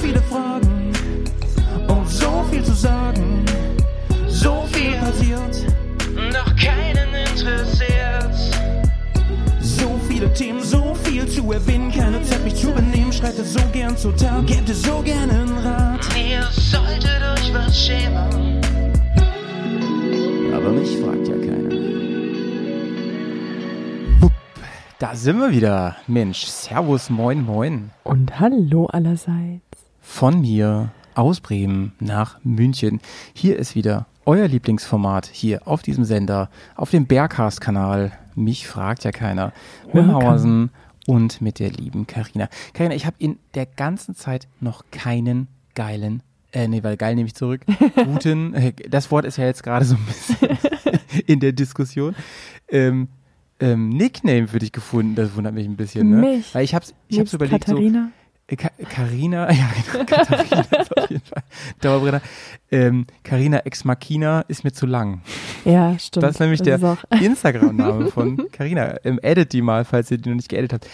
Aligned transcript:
viele 0.00 0.22
Fragen 0.22 0.92
und 1.88 2.08
so 2.08 2.44
viel 2.50 2.64
zu 2.64 2.72
sagen. 2.72 3.44
So 4.28 4.64
viel 4.72 4.92
passiert, 4.96 5.66
doch 6.32 6.56
keinen 6.56 7.14
interessiert. 7.14 8.34
So 9.60 9.98
viele 10.08 10.32
Themen, 10.32 10.62
so 10.62 10.94
viel 11.04 11.26
zu 11.28 11.52
erwähnen, 11.52 11.92
keine 11.92 12.22
Zeit 12.22 12.42
mich 12.44 12.54
zu 12.54 12.72
benehmen. 12.72 13.12
Schreitet 13.12 13.46
so 13.46 13.60
gern 13.72 13.96
zur 13.96 14.16
Tat, 14.16 14.46
gebt 14.46 14.68
es 14.68 14.82
so 14.82 15.02
gerne 15.02 15.32
einen 15.32 15.58
Rat. 15.58 16.00
Ihr 16.16 16.42
solltet 16.52 17.20
euch 17.34 17.52
was 17.54 17.78
schämen. 17.78 18.60
Aber 20.54 20.70
mich 20.70 20.96
fragt 20.98 21.28
ja 21.28 21.36
keiner. 21.36 21.70
Wupp, 24.20 24.32
Da 24.98 25.14
sind 25.14 25.38
wir 25.38 25.50
wieder. 25.50 25.96
Mensch, 26.06 26.46
Servus, 26.46 27.10
moin, 27.10 27.44
moin. 27.44 27.90
Und 28.04 28.38
hallo 28.40 28.86
allerseits. 28.86 29.69
Von 30.12 30.42
mir 30.42 30.90
aus 31.14 31.40
Bremen 31.40 31.92
nach 31.98 32.40
München. 32.44 33.00
Hier 33.32 33.58
ist 33.58 33.74
wieder 33.74 34.06
euer 34.26 34.48
Lieblingsformat 34.48 35.30
hier 35.32 35.66
auf 35.66 35.80
diesem 35.80 36.04
Sender, 36.04 36.50
auf 36.74 36.90
dem 36.90 37.06
Bergcast-Kanal. 37.06 38.12
Mich 38.34 38.66
fragt 38.66 39.04
ja 39.04 39.12
keiner. 39.12 39.54
Wimhausen 39.94 40.72
und 41.06 41.40
mit 41.40 41.58
der 41.58 41.70
lieben 41.70 42.06
Karina. 42.06 42.50
Karina, 42.74 42.94
ich 42.94 43.06
habe 43.06 43.16
in 43.18 43.38
der 43.54 43.64
ganzen 43.64 44.14
Zeit 44.14 44.46
noch 44.60 44.84
keinen 44.90 45.48
geilen 45.74 46.22
äh, 46.52 46.66
nee, 46.66 46.82
weil 46.82 46.96
geil 46.96 47.14
nehme 47.14 47.28
ich 47.28 47.34
zurück. 47.34 47.62
Guten, 47.94 48.52
äh, 48.54 48.72
das 48.90 49.10
Wort 49.12 49.24
ist 49.24 49.38
ja 49.38 49.44
jetzt 49.44 49.62
gerade 49.62 49.84
so 49.84 49.94
ein 49.94 50.04
bisschen 50.04 50.58
in 51.26 51.38
der 51.38 51.52
Diskussion. 51.52 52.14
Ähm, 52.68 53.08
ähm, 53.60 53.90
Nickname 53.90 54.48
für 54.48 54.58
dich 54.58 54.72
gefunden, 54.72 55.14
das 55.14 55.36
wundert 55.36 55.54
mich 55.54 55.66
ein 55.66 55.76
bisschen, 55.76 56.10
ne? 56.10 56.16
Mich? 56.16 56.54
Weil 56.54 56.64
ich 56.64 56.74
hab's, 56.74 56.92
ich 57.08 57.20
hab's 57.20 57.32
überlegt, 57.32 57.66
Katharina? 57.66 58.06
so, 58.06 58.19
Ka 58.56 58.70
Carina, 58.88 59.50
ja, 59.52 59.70
genau, 59.92 60.04
Katharina 60.06 60.60
ist 60.62 60.96
auf 60.96 61.10
jeden 61.10 61.22
Fall 61.24 61.42
Dauerbrenner. 61.80 62.20
Ähm, 62.70 63.06
Carina 63.22 63.58
Ex 63.58 63.84
Machina 63.84 64.42
ist 64.42 64.64
mir 64.64 64.72
zu 64.72 64.86
lang. 64.86 65.22
Ja, 65.64 65.98
stimmt. 65.98 66.24
Das 66.24 66.32
ist 66.32 66.40
nämlich 66.40 66.60
ist 66.60 66.66
der 66.66 66.98
Instagram-Name 67.20 68.06
von 68.10 68.50
Carina. 68.52 68.96
Ähm, 69.04 69.18
edit 69.22 69.52
die 69.52 69.62
mal, 69.62 69.84
falls 69.84 70.10
ihr 70.10 70.18
die 70.18 70.28
noch 70.28 70.36
nicht 70.36 70.48
geedit 70.48 70.72
habt. 70.72 70.88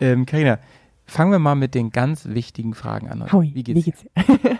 Ähm, 0.00 0.26
Carina, 0.26 0.58
fangen 1.06 1.32
wir 1.32 1.38
mal 1.38 1.54
mit 1.54 1.74
den 1.74 1.90
ganz 1.90 2.26
wichtigen 2.26 2.74
Fragen 2.74 3.08
an. 3.08 3.32
Hui, 3.32 3.50
Wie 3.54 3.62
geht's? 3.62 3.84
dir? 3.84 3.92
dir? 4.14 4.58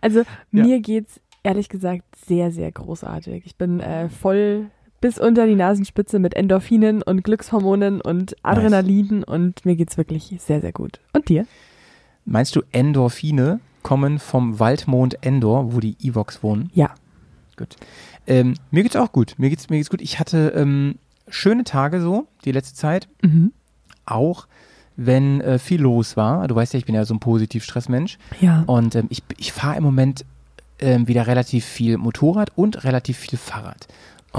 also 0.00 0.22
mir 0.50 0.80
geht's 0.80 1.20
ehrlich 1.42 1.68
gesagt 1.68 2.02
sehr, 2.26 2.50
sehr 2.50 2.72
großartig. 2.72 3.46
Ich 3.46 3.56
bin 3.56 3.80
äh, 3.80 4.08
voll 4.08 4.70
bis 5.00 5.18
unter 5.18 5.46
die 5.46 5.54
Nasenspitze 5.54 6.18
mit 6.18 6.34
Endorphinen 6.34 7.02
und 7.02 7.22
Glückshormonen 7.22 8.00
und 8.00 8.36
Adrenalin 8.42 9.22
und 9.24 9.64
mir 9.64 9.76
geht's 9.76 9.96
wirklich 9.96 10.34
sehr, 10.38 10.60
sehr 10.60 10.72
gut. 10.72 11.00
Und 11.12 11.28
dir? 11.28 11.46
Meinst 12.24 12.56
du, 12.56 12.62
Endorphine 12.72 13.60
kommen 13.82 14.18
vom 14.18 14.58
Waldmond 14.58 15.22
Endor, 15.22 15.72
wo 15.72 15.80
die 15.80 15.96
Evox 16.02 16.42
wohnen? 16.42 16.70
Ja. 16.74 16.94
Gut. 17.56 17.76
Ähm, 18.26 18.54
mir 18.70 18.82
geht's 18.82 18.96
auch 18.96 19.12
gut. 19.12 19.34
Mir 19.38 19.48
geht's, 19.48 19.70
mir 19.70 19.76
geht's 19.76 19.90
gut. 19.90 20.02
Ich 20.02 20.18
hatte 20.18 20.52
ähm, 20.56 20.96
schöne 21.28 21.64
Tage 21.64 22.00
so, 22.00 22.26
die 22.44 22.52
letzte 22.52 22.74
Zeit. 22.74 23.08
Mhm. 23.22 23.52
Auch 24.04 24.46
wenn 24.96 25.40
äh, 25.40 25.58
viel 25.58 25.80
los 25.80 26.16
war. 26.16 26.48
Du 26.48 26.54
weißt 26.54 26.72
ja, 26.72 26.78
ich 26.78 26.86
bin 26.86 26.94
ja 26.94 27.04
so 27.04 27.14
ein 27.14 27.20
Positiv-Stressmensch. 27.20 28.18
Ja. 28.40 28.64
Und 28.66 28.94
ähm, 28.94 29.06
ich, 29.10 29.22
ich 29.36 29.52
fahre 29.52 29.76
im 29.76 29.84
Moment 29.84 30.24
ähm, 30.78 31.06
wieder 31.08 31.26
relativ 31.26 31.64
viel 31.64 31.96
Motorrad 31.96 32.50
und 32.56 32.84
relativ 32.84 33.18
viel 33.18 33.38
Fahrrad. 33.38 33.86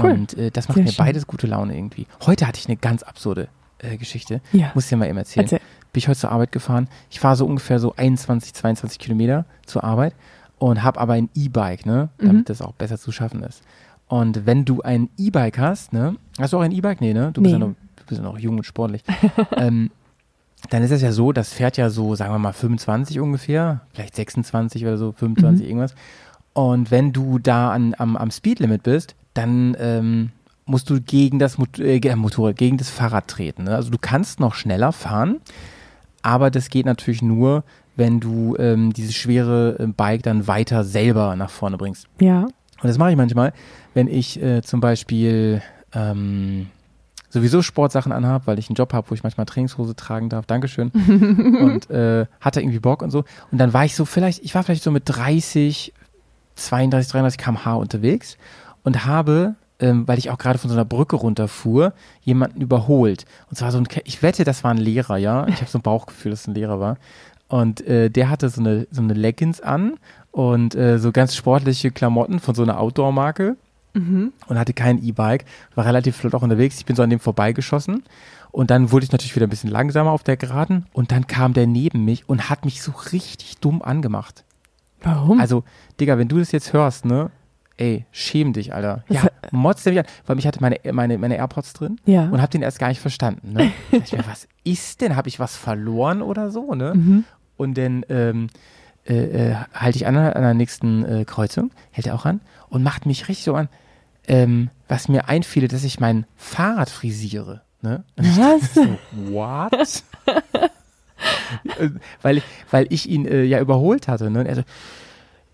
Cool. 0.02 0.10
Und 0.12 0.34
äh, 0.38 0.50
das 0.50 0.68
macht 0.68 0.76
Sehr 0.76 0.84
mir 0.84 0.92
schön. 0.92 1.04
beides 1.04 1.26
gute 1.26 1.46
Laune 1.46 1.76
irgendwie. 1.76 2.06
Heute 2.26 2.46
hatte 2.46 2.58
ich 2.58 2.66
eine 2.66 2.76
ganz 2.76 3.02
absurde 3.02 3.48
äh, 3.78 3.96
Geschichte. 3.96 4.40
Ja. 4.52 4.70
Muss 4.74 4.84
ich 4.84 4.90
dir 4.90 4.96
mal 4.96 5.08
eben 5.08 5.18
erzählen. 5.18 5.44
Erzähl. 5.44 5.60
Bin 5.92 5.98
ich 6.00 6.08
heute 6.08 6.18
zur 6.18 6.32
Arbeit 6.32 6.52
gefahren. 6.52 6.88
Ich 7.10 7.18
fahre 7.20 7.36
so 7.36 7.46
ungefähr 7.46 7.78
so 7.78 7.94
21, 7.96 8.52
22 8.54 8.98
Kilometer 8.98 9.44
zur 9.66 9.84
Arbeit 9.84 10.14
und 10.58 10.82
habe 10.82 11.00
aber 11.00 11.14
ein 11.14 11.30
E-Bike, 11.34 11.86
ne, 11.86 12.10
damit 12.18 12.34
Mhm. 12.34 12.44
das 12.44 12.60
auch 12.62 12.72
besser 12.72 12.98
zu 12.98 13.10
schaffen 13.12 13.42
ist. 13.42 13.62
Und 14.06 14.46
wenn 14.46 14.64
du 14.64 14.82
ein 14.82 15.08
E-Bike 15.18 15.58
hast, 15.58 15.92
ne, 15.92 16.16
hast 16.38 16.52
du 16.52 16.58
auch 16.58 16.62
ein 16.62 16.72
E-Bike? 16.72 17.00
Nee, 17.00 17.14
ne? 17.14 17.30
Du 17.32 17.40
bist, 17.42 17.54
Nee. 17.54 17.60
ja 17.60 17.66
noch, 17.66 17.74
du 17.96 18.04
bist 18.06 18.20
ja 18.20 18.24
noch 18.26 18.38
jung 18.38 18.56
und 18.58 18.64
sportlich. 18.64 19.02
ähm, 19.56 19.90
dann 20.70 20.82
ist 20.82 20.90
es 20.90 21.00
ja 21.02 21.12
so, 21.12 21.32
das 21.32 21.52
fährt 21.52 21.76
ja 21.76 21.88
so, 21.88 22.14
sagen 22.16 22.32
wir 22.34 22.38
mal, 22.38 22.52
25 22.52 23.20
ungefähr, 23.20 23.82
vielleicht 23.92 24.16
26 24.16 24.82
oder 24.84 24.98
so, 24.98 25.12
25 25.12 25.62
Mhm. 25.64 25.68
irgendwas. 25.70 25.94
Und 26.52 26.90
wenn 26.90 27.12
du 27.12 27.38
da 27.38 27.70
an, 27.70 27.94
am, 27.98 28.16
am 28.16 28.30
Speedlimit 28.30 28.82
bist, 28.82 29.14
dann 29.38 29.76
ähm, 29.78 30.30
musst 30.66 30.90
du 30.90 31.00
gegen 31.00 31.38
das 31.38 31.58
Mot 31.58 31.78
äh, 31.78 32.00
ge- 32.00 32.14
Motorrad, 32.16 32.56
gegen 32.56 32.76
das 32.76 32.90
Fahrrad 32.90 33.28
treten. 33.28 33.64
Ne? 33.64 33.74
Also 33.74 33.90
du 33.90 33.98
kannst 33.98 34.40
noch 34.40 34.54
schneller 34.54 34.92
fahren, 34.92 35.40
aber 36.22 36.50
das 36.50 36.68
geht 36.68 36.86
natürlich 36.86 37.22
nur, 37.22 37.64
wenn 37.96 38.20
du 38.20 38.56
ähm, 38.58 38.92
dieses 38.92 39.14
schwere 39.14 39.76
äh, 39.78 39.86
Bike 39.86 40.22
dann 40.22 40.46
weiter 40.46 40.84
selber 40.84 41.36
nach 41.36 41.50
vorne 41.50 41.76
bringst. 41.78 42.06
Ja. 42.20 42.42
Und 42.44 42.84
das 42.84 42.98
mache 42.98 43.10
ich 43.10 43.16
manchmal, 43.16 43.52
wenn 43.94 44.06
ich 44.08 44.40
äh, 44.42 44.62
zum 44.62 44.80
Beispiel 44.80 45.62
ähm, 45.94 46.66
sowieso 47.30 47.62
Sportsachen 47.62 48.12
anhabe, 48.12 48.46
weil 48.46 48.58
ich 48.58 48.68
einen 48.68 48.76
Job 48.76 48.92
habe, 48.92 49.10
wo 49.10 49.14
ich 49.14 49.22
manchmal 49.22 49.46
Trainingshose 49.46 49.96
tragen 49.96 50.28
darf. 50.28 50.46
Dankeschön. 50.46 50.90
und 51.60 51.90
äh, 51.90 52.26
hatte 52.40 52.60
irgendwie 52.60 52.78
Bock 52.78 53.02
und 53.02 53.10
so. 53.10 53.24
Und 53.50 53.58
dann 53.58 53.72
war 53.72 53.84
ich 53.84 53.94
so 53.96 54.04
vielleicht, 54.04 54.44
ich 54.44 54.54
war 54.54 54.62
vielleicht 54.62 54.82
so 54.84 54.90
mit 54.90 55.04
30, 55.06 55.92
32, 56.56 57.10
33 57.12 57.38
km/h 57.38 57.74
unterwegs 57.74 58.36
und 58.84 59.04
habe, 59.06 59.54
ähm, 59.80 60.06
weil 60.08 60.18
ich 60.18 60.30
auch 60.30 60.38
gerade 60.38 60.58
von 60.58 60.70
so 60.70 60.76
einer 60.76 60.84
Brücke 60.84 61.16
runterfuhr, 61.16 61.92
jemanden 62.22 62.60
überholt. 62.60 63.26
Und 63.50 63.56
zwar 63.56 63.72
so 63.72 63.78
ein, 63.78 63.86
ich 64.04 64.22
wette, 64.22 64.44
das 64.44 64.64
war 64.64 64.70
ein 64.72 64.78
Lehrer, 64.78 65.16
ja. 65.16 65.46
Ich 65.48 65.56
habe 65.56 65.70
so 65.70 65.78
ein 65.78 65.82
Bauchgefühl, 65.82 66.30
dass 66.30 66.42
es 66.42 66.48
ein 66.48 66.54
Lehrer 66.54 66.80
war. 66.80 66.96
Und 67.48 67.80
äh, 67.86 68.10
der 68.10 68.28
hatte 68.28 68.48
so 68.50 68.60
eine, 68.60 68.86
so 68.90 69.00
eine 69.00 69.14
Leggings 69.14 69.60
an 69.60 69.94
und 70.32 70.74
äh, 70.74 70.98
so 70.98 71.12
ganz 71.12 71.34
sportliche 71.34 71.90
Klamotten 71.90 72.40
von 72.40 72.54
so 72.54 72.62
einer 72.62 72.78
Outdoor-Marke 72.80 73.56
Mhm. 73.94 74.34
und 74.46 74.58
hatte 74.58 74.74
kein 74.74 75.02
E-Bike, 75.02 75.46
war 75.74 75.86
relativ 75.86 76.14
flott 76.14 76.34
auch 76.34 76.42
unterwegs. 76.42 76.76
Ich 76.78 76.84
bin 76.84 76.94
so 76.94 77.02
an 77.02 77.08
dem 77.08 77.20
vorbeigeschossen 77.20 78.04
und 78.52 78.70
dann 78.70 78.92
wurde 78.92 79.04
ich 79.04 79.12
natürlich 79.12 79.34
wieder 79.34 79.46
ein 79.46 79.50
bisschen 79.50 79.70
langsamer 79.70 80.10
auf 80.10 80.22
der 80.22 80.36
Geraden 80.36 80.84
und 80.92 81.10
dann 81.10 81.26
kam 81.26 81.54
der 81.54 81.66
neben 81.66 82.04
mich 82.04 82.28
und 82.28 82.50
hat 82.50 82.66
mich 82.66 82.82
so 82.82 82.92
richtig 83.12 83.56
dumm 83.58 83.80
angemacht. 83.80 84.44
Warum? 85.02 85.40
Also, 85.40 85.64
Digga, 85.98 86.18
wenn 86.18 86.28
du 86.28 86.38
das 86.38 86.52
jetzt 86.52 86.74
hörst, 86.74 87.06
ne? 87.06 87.30
Ey, 87.78 88.04
schäm 88.12 88.52
dich, 88.52 88.74
Alter. 88.74 89.04
Ja, 89.08 89.22
der 89.84 89.92
mich 89.92 90.00
an, 90.00 90.06
weil 90.26 90.38
ich 90.38 90.46
hatte 90.46 90.60
meine, 90.60 90.78
meine, 90.92 91.16
meine 91.16 91.36
AirPods 91.36 91.72
drin 91.72 91.98
ja. 92.04 92.28
und 92.28 92.42
hab 92.42 92.50
den 92.50 92.60
erst 92.62 92.78
gar 92.78 92.88
nicht 92.88 93.00
verstanden, 93.00 93.52
ne? 93.54 93.72
Da 93.90 93.98
ich 93.98 94.12
mir, 94.12 94.26
was 94.26 94.46
ist 94.64 95.00
denn? 95.00 95.14
Habe 95.16 95.28
ich 95.28 95.38
was 95.40 95.56
verloren 95.56 96.20
oder 96.20 96.50
so, 96.50 96.74
ne? 96.74 96.92
mhm. 96.94 97.24
Und 97.56 97.78
dann 97.78 98.04
ähm, 98.08 98.48
äh, 99.06 99.14
äh, 99.50 99.54
halte 99.72 99.96
ich 99.96 100.06
an 100.06 100.14
an 100.36 100.42
der 100.42 100.54
nächsten 100.54 101.04
äh, 101.04 101.24
Kreuzung, 101.24 101.70
hält 101.92 102.06
er 102.08 102.14
auch 102.14 102.26
an 102.26 102.40
und 102.68 102.82
macht 102.82 103.06
mich 103.06 103.28
richtig 103.28 103.44
so 103.44 103.54
an, 103.54 103.68
ähm, 104.26 104.70
was 104.88 105.08
mir 105.08 105.28
einfiel, 105.28 105.66
dass 105.68 105.84
ich 105.84 105.98
mein 106.00 106.26
Fahrrad 106.36 106.90
frisiere. 106.90 107.62
Ne? 107.80 108.02
Was? 108.16 108.74
so, 108.74 108.98
what? 109.30 110.02
Äh, 111.80 111.90
weil, 112.22 112.38
ich- 112.38 112.44
weil 112.70 112.86
ich 112.90 113.08
ihn 113.08 113.26
äh, 113.26 113.42
ja 113.42 113.58
überholt 113.60 114.06
hatte. 114.08 114.30
Ne? 114.30 114.40
Und 114.40 114.46
er 114.46 114.54
so, 114.56 114.62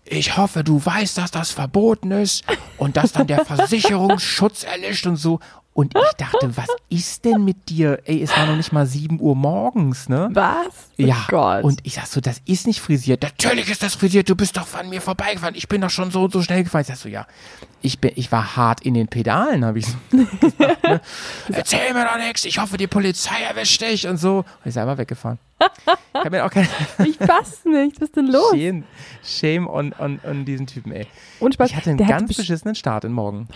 ich 0.05 0.37
hoffe, 0.37 0.63
du 0.63 0.83
weißt, 0.85 1.17
dass 1.17 1.31
das 1.31 1.51
verboten 1.51 2.11
ist 2.11 2.43
und 2.77 2.95
dass 2.97 3.11
dann 3.11 3.27
der 3.27 3.43
Versicherungsschutz 3.45 4.63
erlischt 4.63 5.07
und 5.07 5.15
so. 5.17 5.39
Und 5.73 5.93
ich 5.93 6.13
dachte, 6.17 6.55
was 6.55 6.67
ist 6.87 7.25
denn 7.25 7.43
mit 7.43 7.67
dir? 7.67 7.99
Ey, 8.05 8.21
es 8.23 8.29
war 8.37 8.45
noch 8.45 8.55
nicht 8.55 8.71
mal 8.71 8.85
7 8.85 9.19
Uhr 9.19 9.35
morgens, 9.35 10.07
ne? 10.07 10.29
Was? 10.31 10.67
Oh 10.97 11.03
Ja, 11.03 11.25
Gott. 11.27 11.65
und 11.65 11.81
ich 11.83 11.95
sag 11.95 12.05
so, 12.07 12.21
das 12.21 12.39
ist 12.45 12.65
nicht 12.65 12.79
frisiert. 12.79 13.23
Natürlich 13.23 13.69
ist 13.69 13.83
das 13.83 13.93
frisiert, 13.95 14.29
du 14.29 14.35
bist 14.35 14.55
doch 14.55 14.65
von 14.65 14.87
mir 14.87 15.01
vorbeigefahren. 15.01 15.53
Ich 15.53 15.67
bin 15.67 15.81
doch 15.81 15.89
schon 15.89 16.11
so 16.11 16.23
und 16.23 16.31
so 16.31 16.41
schnell 16.41 16.63
gefahren. 16.63 16.83
Ich 16.83 16.87
sag 16.87 16.95
so, 16.95 17.09
ja, 17.09 17.27
ich, 17.81 17.99
bin, 17.99 18.11
ich 18.15 18.31
war 18.31 18.55
hart 18.55 18.83
in 18.83 18.93
den 18.93 19.09
Pedalen, 19.09 19.65
habe 19.65 19.79
ich 19.79 19.87
so 19.87 19.97
gesagt. 20.39 20.83
Ne? 20.83 21.01
Erzähl 21.51 21.93
mir 21.93 22.05
doch 22.05 22.17
nichts, 22.25 22.45
ich 22.45 22.57
hoffe, 22.57 22.77
die 22.77 22.87
Polizei 22.87 23.41
erwischt 23.41 23.81
dich 23.81 24.07
und 24.07 24.15
so. 24.15 24.37
Und 24.37 24.45
ich 24.63 24.73
sei 24.73 24.81
einfach 24.83 24.97
weggefahren. 24.97 25.39
Ich 26.13 26.19
habe 26.19 26.29
mir 26.37 26.45
auch 26.45 26.49
keine 26.49 26.67
ich 27.05 27.17
fass 27.17 27.65
nicht. 27.65 28.01
Was 28.01 28.07
ist 28.09 28.15
denn 28.15 28.27
los? 28.27 28.51
Shame, 28.51 28.83
Shame 29.23 29.67
on, 29.67 29.93
on, 29.99 30.19
on 30.23 30.45
diesen 30.45 30.65
Typen, 30.65 30.91
ey. 30.91 31.07
Und 31.39 31.53
Spaß. 31.53 31.69
Ich 31.69 31.75
hatte 31.75 31.89
einen 31.89 31.97
der, 31.97 32.07
ganz 32.07 32.23
hatte 32.31 32.41
beschissenen 32.41 32.75
Start 32.75 33.03
in 33.03 33.11
Morgen. 33.11 33.47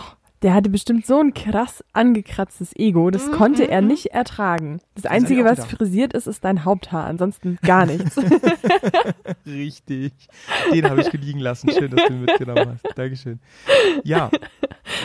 der 0.42 0.54
hatte 0.54 0.70
bestimmt 0.70 1.06
so 1.06 1.20
ein 1.20 1.34
krass 1.34 1.84
angekratztes 1.94 2.76
Ego. 2.76 3.10
Das 3.12 3.32
konnte 3.32 3.70
er 3.70 3.82
nicht 3.82 4.08
ertragen. 4.08 4.82
Das 4.96 5.06
ich 5.06 5.10
Einzige, 5.10 5.46
was 5.46 5.58
gedacht. 5.58 5.72
frisiert 5.72 6.14
ist, 6.14 6.28
ist 6.28 6.44
dein 6.44 6.66
Haupthaar. 6.66 7.06
Ansonsten 7.06 7.58
gar 7.62 7.86
nichts. 7.86 8.18
Richtig. 9.46 10.14
Den 10.74 10.90
habe 10.90 11.02
ich 11.02 11.12
liegen 11.14 11.40
lassen. 11.40 11.72
Schön, 11.72 11.92
dass 11.92 12.06
du 12.08 12.14
ihn 12.14 12.22
mitgenommen 12.26 12.74
hast. 12.74 12.98
Dankeschön. 12.98 13.40
Ja, 14.04 14.30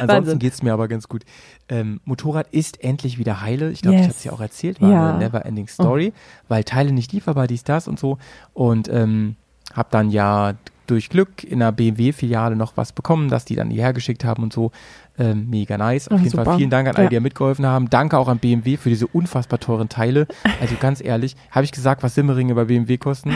ansonsten 0.01 0.39
geht 0.39 0.53
es 0.53 0.63
mir 0.63 0.73
aber 0.73 0.89
ganz 0.89 1.09
gut. 1.09 1.25
Ähm, 1.69 2.01
Motorrad 2.05 2.47
ist 2.51 2.83
endlich 2.83 3.19
wieder 3.19 3.41
heile. 3.41 3.71
Ich 3.71 3.83
glaube, 3.83 3.97
ich 3.97 4.01
Yes. 4.03 4.09
habe 4.09 4.17
es 4.19 4.25
ja 4.25 4.33
auch 4.33 4.41
erzählt. 4.41 4.81
War 4.81 4.91
Ja. 4.91 5.09
eine 5.11 5.19
never-ending 5.19 5.69
Story, 5.69 6.13
weil 6.49 6.65
Teile 6.65 6.93
nicht 6.93 7.13
lieferbar, 7.13 7.47
dies, 7.47 7.65
das 7.65 7.89
und 7.89 7.99
so. 7.99 8.19
Und 8.53 8.89
ähm, 8.89 9.37
habe 9.75 9.89
dann 9.91 10.11
ja 10.11 10.55
durch 10.87 11.09
Glück 11.09 11.43
in 11.45 11.63
einer 11.63 11.73
BMW-Filiale 11.73 12.57
noch 12.57 12.77
was 12.77 12.93
bekommen, 12.93 13.31
dass 13.31 13.47
die 13.47 13.57
dann 13.57 13.71
hierher 13.71 13.95
geschickt 13.95 14.23
haben 14.25 14.43
und 14.43 14.53
so. 14.53 14.71
Ähm, 15.19 15.49
mega 15.49 15.79
nice. 15.79 16.09
Auf 16.09 16.15
Ach, 16.15 16.19
jeden 16.19 16.31
super. 16.33 16.45
Fall 16.45 16.57
vielen 16.59 16.69
Dank 16.71 16.89
an 16.89 16.95
alle, 16.97 17.05
Ja. 17.05 17.09
die 17.09 17.15
ja 17.15 17.21
mitgeholfen 17.21 17.65
haben. 17.65 17.89
Danke 17.89 18.19
auch 18.19 18.29
an 18.29 18.39
BMW 18.39 18.77
für 18.77 18.91
diese 18.91 19.07
unfassbar 19.07 19.59
teuren 19.61 19.89
Teile. 19.89 20.27
Also 20.61 20.75
ganz 20.79 21.03
ehrlich, 21.03 21.37
habe 21.51 21.65
ich 21.65 21.73
gesagt, 21.73 22.03
was 22.03 22.15
Simmeringe 22.15 22.55
bei 22.55 22.65
BMW 22.65 22.99
kosten? 22.99 23.35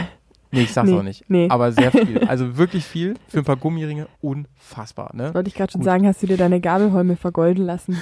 Nee, 0.51 0.61
ich 0.63 0.73
sag's 0.73 0.89
Nee, 0.89 0.97
auch 0.97 1.03
nicht. 1.03 1.23
nee. 1.29 1.47
Aber 1.49 1.71
sehr 1.71 1.91
viel. 1.91 2.23
Also 2.27 2.57
wirklich 2.57 2.83
viel 2.85 3.15
für 3.27 3.39
ein 3.39 3.43
paar 3.43 3.55
Gummiringe. 3.55 4.07
Unfassbar, 4.21 5.11
ne? 5.15 5.33
Wollte 5.33 5.47
ich 5.47 5.53
gerade 5.55 5.71
schon 5.71 5.81
Gut. 5.81 5.85
sagen, 5.85 6.07
hast 6.07 6.21
du 6.23 6.27
dir 6.27 6.37
deine 6.37 6.59
Gabelholme 6.59 7.15
vergolden 7.15 7.65
lassen. 7.65 7.95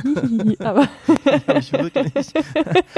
Aber 0.59 0.81
Habe 1.47 1.59
ich 1.59 1.73
wirklich. 1.73 2.13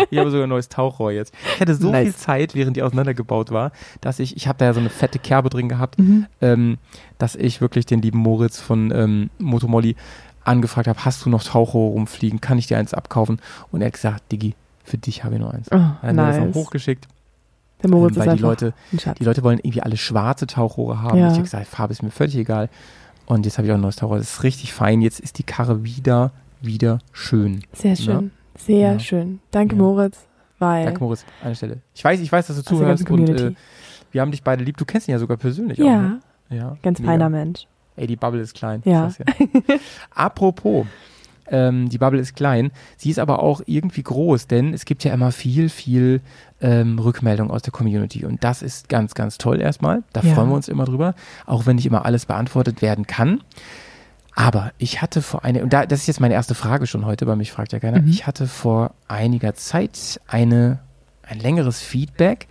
ich 0.10 0.18
habe 0.18 0.30
sogar 0.32 0.46
ein 0.46 0.50
neues 0.50 0.70
Tauchrohr 0.70 1.12
jetzt. 1.12 1.34
Ich 1.56 1.62
hatte 1.62 1.74
so 1.76 1.90
Nice. 1.92 2.04
viel 2.04 2.16
Zeit, 2.16 2.56
während 2.56 2.78
die 2.78 2.84
auseinandergebaut 2.84 3.52
war, 3.52 3.72
dass 4.02 4.20
ich, 4.20 4.36
ich 4.38 4.48
habe 4.48 4.58
da 4.60 4.66
ja 4.66 4.74
so 4.74 4.80
eine 4.80 4.90
fette 4.90 5.20
Kerbe 5.20 5.50
drin 5.50 5.68
gehabt, 5.70 5.98
Mhm. 6.00 6.26
ähm, 6.42 6.78
dass 7.18 7.36
ich 7.36 7.60
wirklich 7.62 7.86
den 7.86 8.02
lieben 8.02 8.20
Moritz 8.20 8.60
von 8.60 8.92
ähm, 8.92 9.30
Motomolli 9.40 9.96
angefragt 10.44 10.88
habe, 10.88 11.04
hast 11.06 11.26
du 11.26 11.30
noch 11.30 11.44
Tauchrohr 11.44 11.92
rumfliegen? 11.92 12.40
Kann 12.42 12.58
ich 12.58 12.68
dir 12.68 12.78
eins 12.78 12.94
abkaufen? 12.94 13.40
Und 13.72 13.82
er 13.82 13.88
hat 13.88 13.94
gesagt, 13.94 14.32
Digi, 14.32 14.56
für 14.84 14.98
dich 14.98 15.24
habe 15.24 15.36
ich 15.36 15.42
nur 15.42 15.54
eins. 15.54 15.68
oh, 15.72 15.76
Er 15.76 15.90
hat 16.02 16.04
mir 16.04 16.14
das 16.28 16.38
nice. 16.38 16.48
noch 16.48 16.56
hochgeschickt, 16.56 17.08
Der 17.82 17.90
Moritz 17.90 18.16
ähm, 18.16 18.22
ist 18.22 18.28
weil 18.28 18.38
die 18.38 18.44
einfach 18.46 18.64
Leute, 18.64 18.74
die 19.20 19.24
Leute 19.24 19.44
wollen 19.44 19.60
irgendwie 19.60 19.82
alle 19.82 19.98
schwarze 19.98 20.48
Tauchrohre 20.48 21.02
haben. 21.02 21.18
Ja. 21.18 21.28
Ich 21.28 21.34
habe 21.34 21.44
gesagt, 21.44 21.68
Farbe 21.68 21.94
ist 21.94 22.04
mir 22.04 22.12
völlig 22.12 22.36
egal. 22.36 22.70
Und 23.26 23.46
jetzt 23.46 23.58
habe 23.58 23.68
ich 23.68 23.72
auch 23.72 23.78
ein 23.78 23.82
neues 23.82 23.96
Tauchrohr. 23.96 24.18
Das 24.18 24.30
ist 24.34 24.44
richtig 24.44 24.74
fein. 24.74 25.02
Jetzt 25.02 25.20
ist 25.20 25.38
die 25.38 25.44
Karre 25.44 25.84
wieder, 25.84 26.32
wieder 26.62 27.00
schön. 27.12 27.64
Sehr 27.74 27.96
schön. 27.96 28.32
Sehr 28.58 28.94
Ja. 28.94 29.00
schön. 29.00 29.40
Danke, 29.52 29.76
Ja. 29.76 29.82
Moritz. 29.82 30.26
Weil 30.58 30.84
Danke, 30.86 31.00
Moritz, 31.02 31.24
an 31.42 31.50
der 31.50 31.56
Stelle. 31.56 31.78
Ich 31.96 32.04
weiß, 32.04 32.20
ich 32.20 32.30
weiß, 32.32 32.48
dass 32.48 32.58
du 32.58 32.64
zuhörst 32.64 33.10
und 33.10 33.30
äh, 33.30 33.54
wir 34.12 34.22
haben 34.22 34.32
dich 34.32 34.44
beide 34.44 34.64
lieb. 34.64 34.76
Du 34.76 34.84
kennst 34.84 35.08
ihn 35.08 35.12
ja 35.14 35.20
sogar 35.20 35.38
persönlich 35.38 35.82
auch. 35.82 35.86
ja, 35.86 36.02
Ne? 36.02 36.20
Ja, 36.50 36.78
ganz 36.82 37.00
mega. 37.00 37.12
feiner 37.14 37.30
Mensch. 37.30 37.66
Ey, 37.96 38.08
die 38.08 38.16
Bubble 38.18 38.42
ist 38.42 38.56
klein. 38.56 38.82
Ja. 38.84 39.10
Apropos, 40.14 40.86
ähm, 41.48 41.90
die 41.90 41.98
Bubble 41.98 42.20
ist 42.20 42.36
klein. 42.36 42.72
Sie 42.98 43.10
ist 43.10 43.20
aber 43.20 43.42
auch 43.42 43.62
irgendwie 43.66 44.04
groß, 44.04 44.48
denn 44.48 44.74
es 44.74 44.86
gibt 44.86 45.04
ja 45.04 45.14
immer 45.14 45.32
viel, 45.32 45.70
viel 45.70 46.22
ähm, 46.62 47.00
Rückmeldung 47.00 47.52
aus 47.52 47.62
der 47.62 47.72
Community. 47.72 48.26
Und 48.26 48.44
das 48.44 48.62
ist 48.62 48.90
ganz, 48.90 49.14
ganz 49.14 49.38
toll 49.38 49.62
erstmal. 49.62 50.04
Da 50.14 50.22
Ja. 50.22 50.34
freuen 50.36 50.50
wir 50.50 50.56
uns 50.56 50.68
immer 50.68 50.86
drüber, 50.86 51.16
auch 51.46 51.66
wenn 51.66 51.76
nicht 51.78 51.86
immer 51.86 52.06
alles 52.06 52.26
beantwortet 52.26 52.82
werden 52.82 53.08
kann. 53.08 53.42
Aber 54.36 54.72
ich 54.78 55.02
hatte 55.02 55.22
vor 55.22 55.44
einer, 55.44 55.62
und 55.64 55.74
da, 55.74 55.86
das 55.86 56.02
ist 56.02 56.08
jetzt 56.08 56.20
meine 56.22 56.34
erste 56.34 56.56
Frage 56.56 56.88
schon 56.88 57.06
heute, 57.06 57.26
bei 57.26 57.36
mich 57.36 57.52
fragt 57.52 57.74
ja 57.74 57.80
keiner. 57.80 58.02
Mhm. 58.02 58.08
Ich 58.10 58.26
hatte 58.28 58.48
vor 58.48 58.92
einiger 59.08 59.54
Zeit 59.56 60.22
eine, 60.28 60.80
ein 61.24 61.40
längeres 61.40 61.82
Feedback 61.82 62.48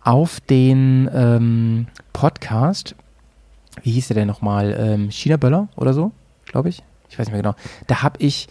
auf 0.00 0.40
den 0.40 1.08
ähm, 1.12 1.86
Podcast. 2.12 2.94
Wie 3.82 3.90
hieß 3.92 4.08
der 4.08 4.14
denn 4.16 4.28
nochmal? 4.28 4.76
Ähm, 4.78 5.10
China 5.10 5.36
Böller 5.36 5.68
oder 5.76 5.92
so, 5.94 6.12
glaube 6.46 6.68
ich. 6.68 6.82
Ich 7.08 7.18
weiß 7.18 7.26
nicht 7.26 7.32
mehr 7.32 7.42
genau. 7.42 7.56
Da 7.86 8.02
habe 8.02 8.18
ich 8.20 8.48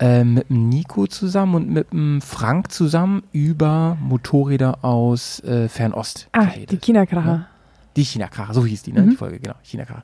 ähm, 0.00 0.34
mit 0.34 0.50
dem 0.50 0.68
Nico 0.68 1.06
zusammen 1.06 1.54
und 1.54 1.70
mit 1.70 1.92
dem 1.92 2.20
Frank 2.20 2.72
zusammen 2.72 3.22
über 3.32 3.96
Motorräder 4.00 4.84
aus 4.84 5.40
äh, 5.44 5.68
Fernost 5.68 6.28
Ah, 6.32 6.44
geredet. 6.46 6.72
die 6.72 6.78
China-Kracher. 6.78 7.26
Ja. 7.28 7.46
Die 7.96 8.04
China-Kracher, 8.04 8.54
so 8.54 8.64
hieß 8.66 8.82
die, 8.82 8.92
ne? 8.92 9.02
Mhm. 9.02 9.10
Die 9.10 9.16
Folge, 9.16 9.38
genau, 9.38 9.54
China-Kracher. 9.62 10.02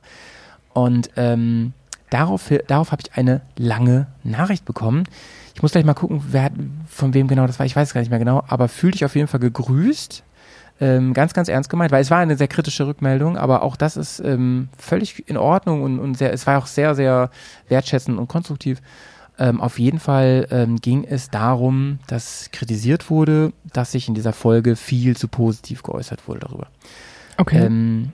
Und 0.73 1.09
ähm, 1.17 1.73
darauf, 2.09 2.49
darauf 2.67 2.91
habe 2.93 3.01
ich 3.05 3.17
eine 3.17 3.41
lange 3.57 4.07
Nachricht 4.23 4.63
bekommen. 4.63 5.03
Ich 5.53 5.61
muss 5.61 5.73
gleich 5.73 5.83
mal 5.83 5.93
gucken, 5.93 6.23
wer, 6.29 6.49
von 6.87 7.13
wem 7.13 7.27
genau 7.27 7.45
das 7.45 7.59
war. 7.59 7.65
Ich 7.65 7.75
weiß 7.75 7.89
es 7.89 7.93
gar 7.93 7.99
nicht 7.99 8.09
mehr 8.09 8.19
genau, 8.19 8.43
aber 8.47 8.69
fühl 8.69 8.91
dich 8.91 9.03
auf 9.03 9.15
jeden 9.15 9.27
Fall 9.27 9.41
gegrüßt. 9.41 10.23
Ähm, 10.79 11.13
ganz, 11.13 11.33
ganz 11.33 11.47
ernst 11.49 11.69
gemeint, 11.69 11.91
weil 11.91 12.01
es 12.01 12.09
war 12.09 12.17
eine 12.19 12.37
sehr 12.37 12.47
kritische 12.47 12.87
Rückmeldung, 12.87 13.37
aber 13.37 13.61
auch 13.61 13.75
das 13.75 13.97
ist 13.97 14.19
ähm, 14.21 14.69
völlig 14.77 15.27
in 15.29 15.37
Ordnung 15.37 15.83
und, 15.83 15.99
und 15.99 16.15
sehr, 16.17 16.33
es 16.33 16.47
war 16.47 16.57
auch 16.57 16.65
sehr, 16.65 16.95
sehr 16.95 17.29
wertschätzend 17.67 18.17
und 18.17 18.27
konstruktiv. 18.29 18.81
Ähm, 19.41 19.59
auf 19.59 19.79
jeden 19.79 19.97
Fall 19.97 20.47
ähm, 20.51 20.75
ging 20.75 21.03
es 21.03 21.31
darum, 21.31 21.97
dass 22.05 22.49
kritisiert 22.51 23.09
wurde, 23.09 23.53
dass 23.73 23.91
sich 23.91 24.07
in 24.07 24.13
dieser 24.13 24.33
Folge 24.33 24.75
viel 24.75 25.17
zu 25.17 25.27
positiv 25.27 25.81
geäußert 25.81 26.27
wurde 26.27 26.41
darüber. 26.41 26.67
Okay. 27.37 27.65
Ähm, 27.65 28.11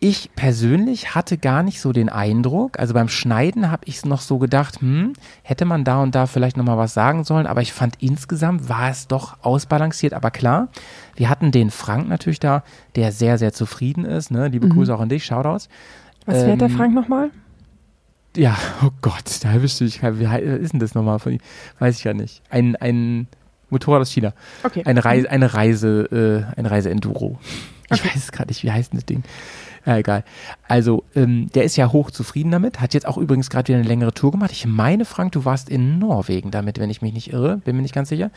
ich 0.00 0.30
persönlich 0.34 1.14
hatte 1.14 1.36
gar 1.36 1.62
nicht 1.62 1.80
so 1.82 1.92
den 1.92 2.08
Eindruck, 2.08 2.78
also 2.78 2.94
beim 2.94 3.08
Schneiden 3.08 3.70
habe 3.70 3.82
ich 3.84 3.96
es 3.96 4.04
noch 4.06 4.22
so 4.22 4.38
gedacht, 4.38 4.80
hm, 4.80 5.12
hätte 5.42 5.66
man 5.66 5.84
da 5.84 6.02
und 6.02 6.14
da 6.14 6.24
vielleicht 6.24 6.56
nochmal 6.56 6.78
was 6.78 6.94
sagen 6.94 7.24
sollen, 7.24 7.46
aber 7.46 7.60
ich 7.60 7.74
fand 7.74 7.96
insgesamt 8.00 8.70
war 8.70 8.88
es 8.88 9.08
doch 9.08 9.36
ausbalanciert, 9.42 10.14
aber 10.14 10.30
klar, 10.30 10.68
wir 11.16 11.28
hatten 11.28 11.50
den 11.50 11.70
Frank 11.70 12.08
natürlich 12.08 12.40
da, 12.40 12.62
der 12.94 13.12
sehr, 13.12 13.36
sehr 13.36 13.52
zufrieden 13.52 14.06
ist, 14.06 14.30
ne? 14.30 14.48
liebe 14.48 14.68
Mhm. 14.68 14.70
Grüße 14.70 14.94
auch 14.94 15.00
an 15.00 15.10
dich, 15.10 15.26
Shoutouts. 15.26 15.68
Was 16.24 16.44
fährt 16.44 16.62
der 16.62 16.68
ähm, 16.68 16.76
Frank 16.76 16.94
nochmal? 16.94 17.30
Ja, 18.36 18.56
oh 18.84 18.90
Gott, 19.02 19.24
da 19.42 19.52
erwischte 19.52 19.84
ich, 19.84 20.02
wie 20.02 20.24
ist 20.42 20.72
denn 20.72 20.80
das 20.80 20.94
nochmal 20.94 21.18
von 21.18 21.32
ihm? 21.32 21.40
Weiß 21.78 21.98
ich 21.98 22.04
ja 22.04 22.12
nicht. 22.14 22.42
Ein, 22.50 22.76
ein 22.76 23.26
Motorrad 23.70 24.02
aus 24.02 24.10
China. 24.10 24.32
Okay. 24.62 24.82
Eine 24.84 25.04
Reise, 25.04 25.30
eine 25.30 25.54
Reise, 25.54 26.46
äh, 26.54 26.58
ein 26.58 26.66
Reise-Enduro. 26.66 27.38
Ich 27.90 28.00
Okay. 28.00 28.08
weiß 28.08 28.16
es 28.24 28.32
gerade 28.32 28.48
nicht, 28.48 28.62
wie 28.62 28.70
heißt 28.72 28.92
denn 28.92 28.98
das 28.98 29.06
Ding? 29.06 29.22
Ja, 29.86 29.96
egal. 29.96 30.24
Also, 30.66 31.04
ähm, 31.14 31.48
der 31.54 31.62
ist 31.64 31.76
ja 31.76 31.92
hoch 31.92 32.10
zufrieden 32.10 32.50
damit, 32.50 32.80
hat 32.80 32.92
jetzt 32.94 33.06
auch 33.06 33.16
übrigens 33.16 33.48
gerade 33.50 33.68
wieder 33.68 33.78
eine 33.78 33.86
längere 33.86 34.12
Tour 34.12 34.32
gemacht. 34.32 34.50
Ich 34.50 34.66
meine, 34.66 35.04
Frank, 35.04 35.32
du 35.32 35.44
warst 35.44 35.68
in 35.68 35.98
Norwegen 36.00 36.50
damit, 36.50 36.78
wenn 36.80 36.90
ich 36.90 37.02
mich 37.02 37.12
nicht 37.12 37.32
irre, 37.32 37.58
bin 37.58 37.76
mir 37.76 37.82
nicht 37.82 37.94
ganz 37.94 38.08
sicher. 38.08 38.30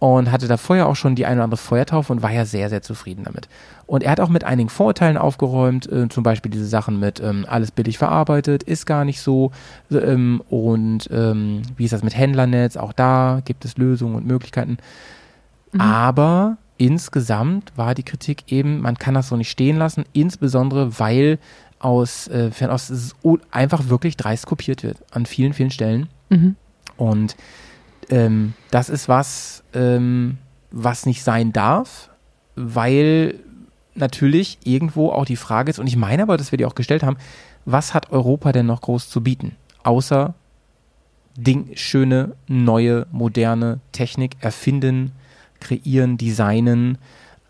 Und 0.00 0.30
hatte 0.30 0.46
da 0.46 0.56
vorher 0.56 0.86
auch 0.86 0.94
schon 0.94 1.16
die 1.16 1.26
eine 1.26 1.36
oder 1.36 1.44
andere 1.44 1.58
Feuertaufe 1.58 2.12
und 2.12 2.22
war 2.22 2.30
ja 2.30 2.44
sehr, 2.44 2.68
sehr 2.68 2.82
zufrieden 2.82 3.24
damit. 3.24 3.48
Und 3.86 4.04
er 4.04 4.12
hat 4.12 4.20
auch 4.20 4.28
mit 4.28 4.44
einigen 4.44 4.68
Vorurteilen 4.68 5.16
aufgeräumt, 5.16 5.90
äh, 5.90 6.08
zum 6.08 6.22
Beispiel 6.22 6.52
diese 6.52 6.66
Sachen 6.66 7.00
mit 7.00 7.20
ähm, 7.20 7.44
alles 7.48 7.72
billig 7.72 7.98
verarbeitet, 7.98 8.62
ist 8.62 8.86
gar 8.86 9.04
nicht 9.04 9.20
so. 9.20 9.50
Ähm, 9.90 10.40
und 10.50 11.08
ähm, 11.10 11.62
wie 11.76 11.84
ist 11.84 11.92
das 11.92 12.04
mit 12.04 12.16
Händlernetz? 12.16 12.76
Auch 12.76 12.92
da 12.92 13.40
gibt 13.44 13.64
es 13.64 13.76
Lösungen 13.76 14.14
und 14.14 14.26
Möglichkeiten. 14.26 14.78
Mhm. 15.72 15.80
Aber 15.80 16.58
insgesamt 16.76 17.72
war 17.74 17.94
die 17.94 18.04
Kritik 18.04 18.52
eben, 18.52 18.80
man 18.80 18.98
kann 18.98 19.14
das 19.14 19.28
so 19.28 19.36
nicht 19.36 19.50
stehen 19.50 19.78
lassen, 19.78 20.04
insbesondere 20.12 21.00
weil 21.00 21.38
aus 21.80 22.28
äh, 22.28 22.50
Fernost 22.50 23.14
einfach 23.50 23.88
wirklich 23.88 24.16
dreist 24.16 24.46
kopiert 24.46 24.82
wird 24.82 24.98
an 25.10 25.26
vielen, 25.26 25.52
vielen 25.52 25.70
Stellen. 25.70 26.08
Mhm. 26.28 26.56
Und 26.96 27.36
ähm, 28.10 28.54
das 28.70 28.88
ist 28.88 29.08
was, 29.08 29.62
ähm, 29.74 30.38
was 30.70 31.06
nicht 31.06 31.22
sein 31.22 31.52
darf, 31.52 32.10
weil 32.56 33.40
natürlich 33.94 34.58
irgendwo 34.64 35.10
auch 35.10 35.24
die 35.24 35.36
Frage 35.36 35.70
ist, 35.70 35.78
und 35.78 35.86
ich 35.86 35.96
meine 35.96 36.22
aber, 36.22 36.36
dass 36.36 36.52
wir 36.52 36.56
die 36.56 36.66
auch 36.66 36.74
gestellt 36.74 37.02
haben, 37.02 37.16
was 37.64 37.94
hat 37.94 38.12
Europa 38.12 38.52
denn 38.52 38.66
noch 38.66 38.80
groß 38.80 39.08
zu 39.08 39.22
bieten? 39.22 39.56
Außer 39.82 40.34
Ding, 41.36 41.70
schöne, 41.74 42.34
neue, 42.48 43.06
moderne 43.12 43.80
Technik 43.92 44.36
erfinden, 44.40 45.12
kreieren, 45.60 46.18
designen. 46.18 46.98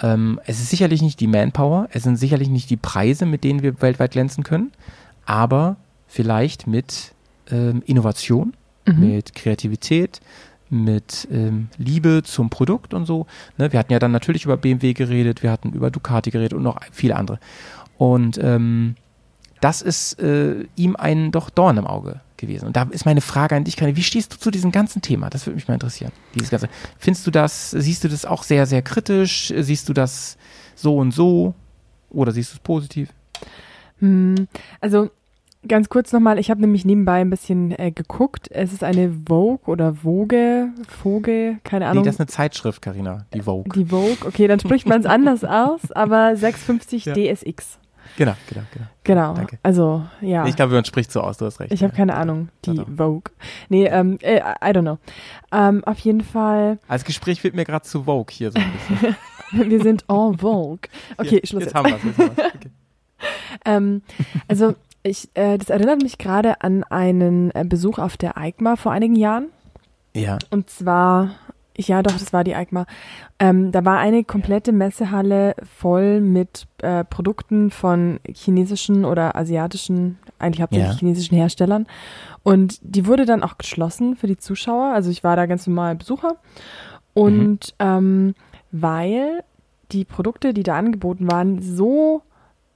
Ähm, 0.01 0.41
es 0.47 0.61
ist 0.61 0.71
sicherlich 0.71 1.01
nicht 1.01 1.21
die 1.21 1.27
Manpower, 1.27 1.89
es 1.93 2.03
sind 2.03 2.17
sicherlich 2.17 2.49
nicht 2.51 2.69
die 2.69 2.77
Preise, 2.77 3.25
mit 3.25 3.45
denen 3.45 3.63
wir 3.63 3.81
weltweit 3.81 4.11
glänzen 4.13 4.45
können, 4.45 4.73
aber 5.25 5.77
vielleicht 6.07 6.67
mit 6.67 7.13
ähm, 7.51 7.83
Innovation, 7.87 8.53
Mhm. 8.89 9.01
mit 9.01 9.35
Kreativität, 9.35 10.21
mit 10.71 11.29
ähm, 11.31 11.69
Liebe 11.79 12.23
zum 12.25 12.51
Produkt 12.51 12.95
und 12.95 13.07
so. 13.07 13.27
Ne? 13.57 13.73
Wir 13.73 13.79
hatten 13.79 13.93
ja 13.93 13.99
dann 13.99 14.13
natürlich 14.13 14.45
über 14.45 14.57
BMW 14.57 14.93
geredet, 14.93 15.43
wir 15.43 15.51
hatten 15.51 15.73
über 15.73 15.91
Ducati 15.91 16.31
geredet 16.31 16.55
und 16.55 16.63
noch 16.63 16.81
viele 16.93 17.17
andere. 17.17 17.39
Und 17.97 18.39
ähm, 18.43 18.95
das 19.61 19.83
ist 19.83 20.21
äh, 20.21 20.65
ihm 20.77 20.97
ein 20.97 21.33
doch 21.33 21.51
Dorn 21.51 21.79
im 21.79 21.87
Auge 21.87 22.21
gewesen. 22.37 22.67
Und 22.67 22.77
da 22.77 22.85
ist 22.91 23.05
meine 23.05 23.21
Frage 23.21 23.57
an 23.57 23.65
dich, 23.65 23.77
Karin, 23.77 23.97
wie 23.97 24.03
stehst 24.03 24.33
du 24.33 24.39
zu 24.39 24.51
diesem 24.51 24.71
ganzen 24.71 25.03
Thema? 25.03 25.31
Das 25.31 25.47
würde 25.47 25.57
mich 25.57 25.67
mal 25.69 25.75
interessieren. 25.75 26.13
Dieses 26.35 26.51
ganze. 26.51 26.69
Findest 26.99 27.27
du 27.27 27.31
das, 27.31 27.73
siehst 27.73 28.05
du 28.05 28.09
das 28.09 28.25
auch 28.25 28.45
sehr, 28.45 28.67
sehr 28.67 28.83
kritisch? 28.83 29.53
Siehst 29.57 29.89
du 29.89 29.93
das 29.93 30.39
so 30.77 30.97
und 30.97 31.13
so? 31.13 31.55
Oder 32.11 32.33
siehst 32.33 32.53
du 32.53 32.55
es 32.57 32.61
positiv? 32.61 33.11
Hm, 33.99 34.47
Also 34.81 35.11
ganz 35.67 35.89
kurz 35.89 36.13
nochmal, 36.13 36.39
ich 36.39 36.51
habe 36.51 36.61
nämlich 36.61 36.85
nebenbei 36.85 37.21
ein 37.21 37.31
bisschen 37.31 37.73
äh, 37.79 37.91
geguckt. 37.91 38.49
Es 38.51 38.73
ist 38.73 38.85
eine 38.85 39.11
Vogue 39.27 39.61
oder 39.67 39.95
Vogue, 39.95 40.69
Vogue, 40.89 41.59
keine 41.65 41.85
Nee, 41.87 41.91
Ahnung. 41.91 42.05
das 42.05 42.15
ist 42.17 42.21
eine 42.21 42.29
Zeitschrift, 42.29 42.83
Karina, 42.83 43.27
die 43.35 43.41
Vogue. 43.43 43.73
die 43.75 43.87
Vogue, 43.87 44.17
okay, 44.27 44.47
dann 44.47 44.61
spricht 44.61 44.87
man 44.87 45.01
es 45.01 45.07
anders 45.07 45.45
aus, 45.45 45.91
aber 45.93 46.37
650 46.37 47.07
Ja. 47.07 47.15
DSX. 47.15 47.79
Genau, 48.17 48.33
genau, 48.49 48.63
genau. 48.73 48.87
Genau. 49.05 49.35
Danke. 49.35 49.59
Also, 49.63 50.03
ja. 50.23 50.47
Ich 50.47 50.57
glaube, 50.57 50.73
man 50.75 50.85
spricht 50.85 51.13
so 51.13 51.21
aus, 51.21 51.37
du 51.37 51.45
hast 51.45 51.61
recht. 51.61 51.73
Ich 51.73 51.83
habe 51.83 51.93
ja. 51.93 51.97
keine 51.97 52.15
Ahnung, 52.15 52.49
die 52.65 52.75
Doch, 52.75 52.85
doch. 52.85 52.97
Vogue. 52.97 53.33
Nee, 53.69 53.85
ähm, 53.87 54.19
äh, 54.23 54.39
I 54.39 54.71
don't 54.73 54.81
know. 54.81 54.99
Ähm, 55.53 55.85
auf 55.85 55.99
jeden 56.01 56.23
Fall, 56.23 56.79
Als 56.89 57.05
Gespräch 57.05 57.45
wird 57.45 57.55
mir 57.55 57.65
gerade 57.65 57.85
zu 57.85 58.05
Vogue 58.05 58.33
hier 58.35 58.51
so 58.51 58.59
ein 58.59 58.73
bisschen. 58.73 59.17
wir 59.71 59.83
sind 59.83 60.05
en 60.09 60.39
Vogue. 60.39 60.89
Okay, 61.19 61.37
jetzt, 61.37 61.49
Schluss 61.49 61.65
jetzt 61.65 61.75
jetzt. 61.75 61.75
haben 61.75 61.91
wir 61.91 61.97
es. 61.97 62.03
Jetzt 62.05 62.19
haben 62.19 62.37
wir's. 62.37 62.53
Okay. 62.57 62.71
Ähm, 63.65 64.03
also, 64.47 64.75
ich, 65.03 65.29
äh, 65.35 65.59
das 65.59 65.71
erinnert 65.71 66.03
mich 66.03 66.19
gerade 66.19 66.61
an 66.63 66.85
einen 66.85 67.51
äh, 67.55 67.65
Besuch 67.67 67.99
auf 67.99 68.17
der 68.17 68.37
EICMA 68.37 68.77
vor 68.77 68.93
einigen 68.93 69.17
Jahren. 69.17 69.47
Ja, 70.15 70.39
Und 70.51 70.69
zwar, 70.71 71.31
Ja, 71.77 72.03
doch, 72.03 72.13
das 72.19 72.33
war 72.33 72.43
die 72.43 72.55
EICMA. 72.55 72.87
Ähm, 73.39 73.71
da 73.71 73.85
war 73.85 73.99
eine 73.99 74.25
komplette 74.25 74.73
Messehalle 74.73 75.55
voll 75.79 76.21
mit 76.21 76.67
äh, 76.83 77.05
Produkten 77.05 77.71
von 77.71 78.19
chinesischen 78.27 79.05
oder 79.05 79.37
asiatischen, 79.37 80.19
eigentlich 80.41 80.61
hauptsächlich 80.63 80.91
Ja. 80.95 80.99
chinesischen 80.99 81.37
Herstellern. 81.37 81.87
Und 82.43 82.79
die 82.83 83.07
wurde 83.07 83.27
dann 83.27 83.45
auch 83.45 83.59
geschlossen 83.59 84.17
für 84.17 84.27
die 84.27 84.39
Zuschauer. 84.39 84.93
Also 84.93 85.11
ich 85.11 85.23
war 85.23 85.37
da 85.37 85.47
ganz 85.47 85.67
normal 85.69 85.95
Besucher. 85.95 86.37
Und 87.15 87.75
ähm, 87.79 88.35
weil 88.73 89.45
die 89.93 90.05
Produkte, 90.05 90.53
die 90.53 90.65
da 90.65 90.77
angeboten 90.77 91.31
waren, 91.31 91.63
so 91.63 92.23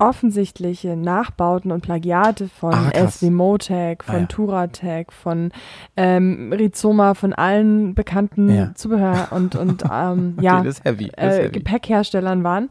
offensichtliche 0.03 0.97
Nachbauten 0.97 1.71
und 1.73 1.81
Plagiate 1.83 2.49
von 2.49 2.75
Ah. 2.75 3.09
SW 3.09 3.31
Motec, 3.31 4.05
von 4.05 4.15
Ah, 4.15 4.19
ja. 4.21 4.27
Turatec, 4.27 5.13
von 5.13 5.51
ähm, 5.97 6.53
Rizoma, 6.53 7.15
von 7.15 7.33
allen 7.33 7.95
bekannten 7.95 8.49
Ja. 8.55 8.75
Zubehör 8.75 9.29
und, 9.31 9.55
und 9.55 9.85
ähm, 9.93 10.35
Okay, 10.37 10.45
ja, 10.45 10.63
äh. 11.17 11.51
Gepäckherstellern 11.51 12.45
waren, 12.45 12.69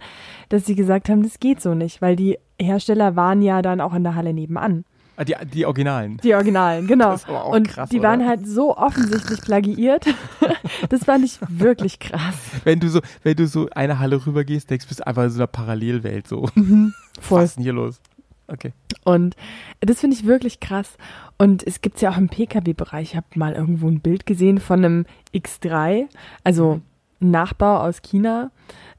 dass 0.50 0.66
sie 0.66 0.76
gesagt 0.76 1.10
haben, 1.10 1.24
das 1.24 1.40
geht 1.40 1.62
so 1.62 1.74
nicht, 1.74 2.02
weil 2.02 2.16
die 2.16 2.38
Hersteller 2.60 3.16
waren 3.16 3.42
ja 3.42 3.62
dann 3.62 3.82
auch 3.82 3.94
in 3.94 4.04
der 4.04 4.16
Halle 4.16 4.34
nebenan. 4.34 4.86
Ah, 5.18 5.24
die, 5.24 5.36
die 5.54 5.66
Originalen. 5.66 6.18
Die 6.24 6.34
Originalen, 6.34 6.88
genau. 6.88 7.12
Das 7.12 7.28
aber 7.28 7.44
auch 7.44 7.54
und 7.54 7.68
krass, 7.68 7.90
die 7.90 8.00
oder? 8.00 8.10
waren 8.10 8.26
halt 8.26 8.48
so 8.48 8.78
offensichtlich 8.78 9.42
plagiiert. 9.42 10.06
das 10.90 11.04
fand 11.04 11.26
ich 11.26 11.38
wirklich 11.48 12.00
krass. 12.00 12.36
Wenn 12.64 12.80
du 12.80 12.90
so, 12.90 13.02
wenn 13.24 13.36
du 13.36 13.46
so 13.46 13.68
eine 13.72 14.00
Halle 14.00 14.26
rübergehst, 14.26 14.70
denkst 14.70 14.86
du, 14.86 14.90
bist 14.90 15.06
einfach 15.06 15.24
in 15.24 15.30
so 15.30 15.40
einer 15.40 15.48
Parallelwelt 15.48 16.28
so. 16.28 16.48
Voll. 17.20 17.42
Was 17.42 17.50
ist 17.50 17.56
denn 17.58 17.64
hier 17.64 17.74
los? 17.74 18.00
Okay. 18.48 18.74
Und 19.04 19.36
das 19.80 20.00
finde 20.00 20.16
ich 20.16 20.26
wirklich 20.26 20.60
krass. 20.60 20.98
Und 21.38 21.66
es 21.66 21.82
gibt 21.82 22.02
ja 22.02 22.12
auch 22.12 22.18
im 22.18 22.30
Pkw-Bereich. 22.30 23.12
Ich 23.12 23.16
habe 23.16 23.28
mal 23.36 23.54
irgendwo 23.54 23.88
ein 23.88 24.02
Bild 24.02 24.26
gesehen 24.26 24.60
von 24.60 24.84
einem 24.84 25.06
X3, 25.34 26.08
also 26.44 26.82
ein 27.22 27.32
Nachbau 27.32 27.78
aus 27.78 28.02
China. 28.02 28.52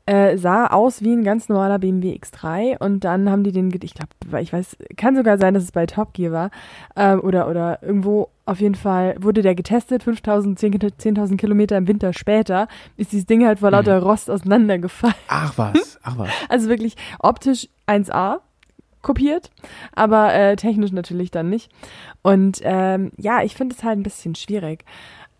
Äh, 0.05 0.37
sah 0.37 0.67
aus 0.67 1.03
wie 1.03 1.13
ein 1.13 1.23
ganz 1.23 1.49
normaler 1.49 1.79
BMW 1.79 2.19
X3 2.19 2.79
und 2.79 3.05
dann 3.05 3.31
haben 3.31 3.45
die 3.45 3.53
den, 3.53 3.73
ich 3.83 3.95
glaube, 3.95 4.41
ich 4.43 4.53
weiß, 4.53 4.77
kann 4.97 5.15
sogar 5.15 5.39
sein, 5.39 5.55
dass 5.55 5.63
es 5.63 5.71
bei 5.71 5.87
Top 5.87 6.13
Gear 6.15 6.33
war 6.33 6.51
äh, 6.97 7.17
oder, 7.17 7.49
oder 7.49 7.81
irgendwo 7.83 8.29
auf 8.45 8.61
jeden 8.61 8.75
Fall 8.75 9.15
wurde 9.21 9.43
der 9.43 9.55
getestet, 9.55 10.03
5000, 10.03 10.59
10.000 10.59 10.95
10.000 10.99 11.37
Kilometer 11.37 11.77
im 11.77 11.87
Winter 11.87 12.13
später 12.13 12.67
ist 12.97 13.13
dieses 13.13 13.27
Ding 13.27 13.47
halt 13.47 13.61
vor 13.61 13.71
lauter 13.71 14.03
Rost 14.03 14.29
auseinandergefallen. 14.29 15.15
Ach 15.29 15.57
was, 15.57 16.01
ach 16.03 16.19
was. 16.19 16.31
Also 16.49 16.69
wirklich 16.69 16.97
optisch 17.21 17.69
1A 17.87 18.41
kopiert, 19.03 19.51
aber 19.95 20.35
äh, 20.35 20.57
technisch 20.57 20.93
natürlich 20.93 21.31
dann 21.31 21.49
nicht. 21.51 21.71
Und 22.23 22.61
ähm, 22.63 23.13
ja, 23.17 23.43
ich 23.43 23.55
finde 23.55 23.75
es 23.77 23.85
halt 23.85 23.99
ein 23.99 24.03
bisschen 24.05 24.35
schwierig. 24.35 24.85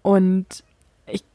Und 0.03 0.65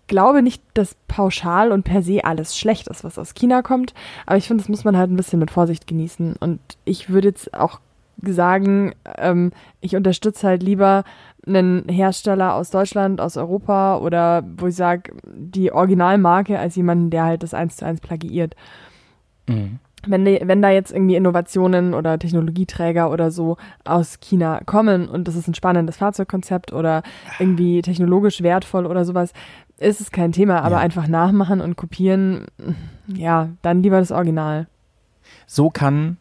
glaube 0.08 0.42
nicht, 0.42 0.64
dass 0.74 0.96
pauschal 1.08 1.72
und 1.72 1.84
per 1.84 2.02
se 2.02 2.24
alles 2.24 2.58
schlecht 2.58 2.88
ist, 2.88 3.04
was 3.04 3.20
aus 3.20 3.34
China 3.34 3.62
kommt. 3.62 3.94
Aber 4.26 4.38
ich 4.38 4.48
finde, 4.48 4.64
das 4.64 4.70
muss 4.70 4.84
man 4.84 4.98
halt 4.98 5.12
ein 5.12 5.18
bisschen 5.18 5.40
mit 5.40 5.52
Vorsicht 5.52 5.88
genießen. 5.88 6.36
Und 6.40 6.60
ich 6.86 7.10
würde 7.10 7.30
jetzt 7.30 7.54
auch 7.54 7.80
sagen, 8.22 8.94
ähm, 9.18 9.52
ich 9.82 9.96
unterstütze 9.96 10.48
halt 10.48 10.64
lieber 10.64 11.04
einen 11.46 11.88
Hersteller 11.88 12.56
aus 12.56 12.72
Deutschland, 12.72 13.22
aus 13.22 13.38
Europa 13.38 13.98
oder 14.00 14.44
wo 14.58 14.68
ich 14.68 14.76
sage, 14.76 15.14
die 15.26 15.72
Originalmarke 15.72 16.58
als 16.60 16.76
jemanden, 16.76 17.10
der 17.10 17.26
halt 17.26 17.44
das 17.44 17.54
eins 17.54 17.78
zu 17.78 17.86
eins 17.86 18.02
plagiiert 18.02 18.56
Mhm. 19.48 19.80
wenn, 20.06 20.26
die, 20.26 20.40
wenn 20.44 20.62
da 20.62 20.70
jetzt 20.70 20.92
irgendwie 20.92 21.16
Innovationen 21.16 21.94
oder 21.94 22.20
Technologieträger 22.20 23.10
oder 23.12 23.32
so 23.32 23.58
aus 23.86 24.20
China 24.20 24.62
kommen 24.66 25.08
und 25.10 25.28
das 25.28 25.36
ist 25.36 25.48
ein 25.48 25.54
spannendes 25.54 25.98
Fahrzeugkonzept 25.98 26.72
oder 26.74 27.02
irgendwie 27.40 27.82
technologisch 27.82 28.42
wertvoll 28.42 28.86
oder 28.86 29.06
sowas, 29.06 29.34
ist 29.80 30.02
es 30.02 30.12
kein 30.12 30.32
Thema, 30.32 30.62
aber 30.64 30.76
Ja. 30.78 30.82
einfach 30.82 31.08
nachmachen 31.08 31.62
und 31.62 31.76
kopieren, 31.76 32.46
ja, 33.08 33.50
dann 33.62 33.84
lieber 33.84 34.00
das 34.00 34.12
Original. 34.12 34.68
So 35.46 35.70
kann 35.70 36.18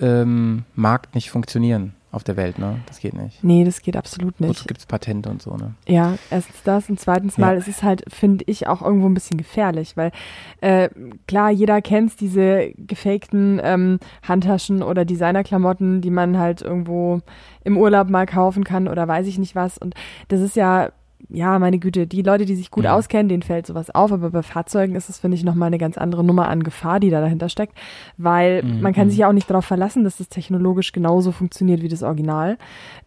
ähm, 0.00 0.64
Markt 0.74 1.14
nicht 1.14 1.30
funktionieren 1.30 1.94
auf 2.12 2.24
der 2.24 2.36
Welt, 2.36 2.58
ne? 2.58 2.80
Das 2.86 2.98
geht 3.00 3.12
nicht. 3.14 3.42
Nee, 3.44 3.64
das 3.64 3.82
geht 3.82 3.96
absolut 3.96 4.34
Wozu 4.38 4.48
nicht. 4.48 4.68
gibt 4.68 4.80
es 4.80 4.86
Patente 4.86 5.28
und 5.28 5.42
so, 5.42 5.54
ne? 5.56 5.74
Ja, 5.86 6.16
erstens 6.30 6.62
das 6.64 6.88
und 6.88 6.98
zweitens 7.00 7.36
mal, 7.36 7.52
Ja. 7.54 7.58
es 7.58 7.68
ist 7.68 7.82
halt, 7.82 8.04
finde 8.08 8.44
ich, 8.46 8.66
auch 8.68 8.80
irgendwo 8.82 9.06
ein 9.08 9.14
bisschen 9.14 9.36
gefährlich, 9.36 9.96
weil 9.96 10.12
äh, 10.60 10.88
klar, 11.28 11.50
jeder 11.50 11.82
kennt 11.82 12.18
diese 12.20 12.72
gefakten 12.76 13.60
ähm, 13.62 13.98
Handtaschen 14.22 14.82
oder 14.82 15.04
Designerklamotten, 15.04 16.00
die 16.00 16.10
man 16.10 16.38
halt 16.38 16.62
irgendwo 16.62 17.20
im 17.64 17.76
Urlaub 17.76 18.08
mal 18.08 18.24
kaufen 18.26 18.64
kann 18.64 18.88
oder 18.88 19.06
weiß 19.08 19.26
ich 19.26 19.38
nicht 19.38 19.54
was. 19.54 19.76
Und 19.76 19.94
das 20.28 20.40
ist 20.40 20.56
ja, 20.56 20.90
ja, 21.28 21.58
meine 21.58 21.78
Güte, 21.78 22.06
die 22.06 22.22
Leute, 22.22 22.44
die 22.44 22.54
sich 22.54 22.70
gut 22.70 22.84
Ja. 22.84 22.94
auskennen, 22.94 23.28
denen 23.28 23.42
fällt 23.42 23.66
sowas 23.66 23.92
auf, 23.94 24.12
aber 24.12 24.30
bei 24.30 24.42
Fahrzeugen 24.42 24.94
ist 24.94 25.08
es, 25.08 25.18
finde 25.18 25.36
ich, 25.36 25.44
nochmal 25.44 25.68
eine 25.68 25.78
ganz 25.78 25.98
andere 25.98 26.22
Nummer 26.22 26.48
an 26.48 26.62
Gefahr, 26.62 27.00
die 27.00 27.10
da 27.10 27.20
dahinter 27.20 27.48
steckt, 27.48 27.74
weil 28.16 28.62
Mhm. 28.62 28.80
man 28.82 28.92
kann 28.92 29.08
sich 29.10 29.18
ja 29.18 29.28
auch 29.28 29.32
nicht 29.32 29.48
darauf 29.50 29.64
verlassen, 29.64 30.04
dass 30.04 30.18
das 30.18 30.28
technologisch 30.28 30.92
genauso 30.92 31.32
funktioniert 31.32 31.82
wie 31.82 31.88
das 31.88 32.02
Original, 32.02 32.58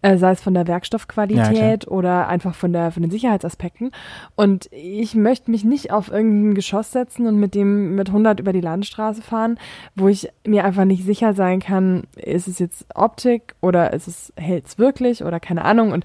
äh, 0.01 0.18
sei 0.18 0.32
es 0.32 0.42
von 0.42 0.54
der 0.54 0.68
Werkstoffqualität 0.68 1.88
oder 1.88 2.28
einfach 2.28 2.56
von 2.56 2.74
der 2.74 2.92
von 2.92 3.01
den 3.04 3.12
Sicherheitsaspekten. 3.12 3.92
Und 4.36 4.68
ich 4.72 5.16
möchte 5.16 5.51
mich 5.51 5.63
nicht 5.63 5.92
auf 5.92 6.12
irgendein 6.12 6.56
Geschoss 6.56 6.92
setzen 6.92 7.28
und 7.28 7.39
mit 7.39 7.56
dem 7.56 7.96
mit 7.96 8.10
100 8.12 8.39
über 8.39 8.54
die 8.54 8.62
Landstraße 8.62 9.22
fahren, 9.22 9.58
wo 9.96 10.08
ich 10.08 10.30
mir 10.46 10.66
einfach 10.66 10.86
nicht 10.86 11.06
sicher 11.06 11.34
sein 11.34 11.60
kann, 11.60 12.04
ist 12.16 12.48
es 12.48 12.60
jetzt 12.60 12.86
Optik 12.96 13.56
oder 13.62 13.94
ist 13.94 14.08
es 14.08 14.34
hält's 14.36 14.78
wirklich 14.78 15.24
oder 15.24 15.39
keine 15.39 15.63
Ahnung 15.63 15.92
und 15.92 16.04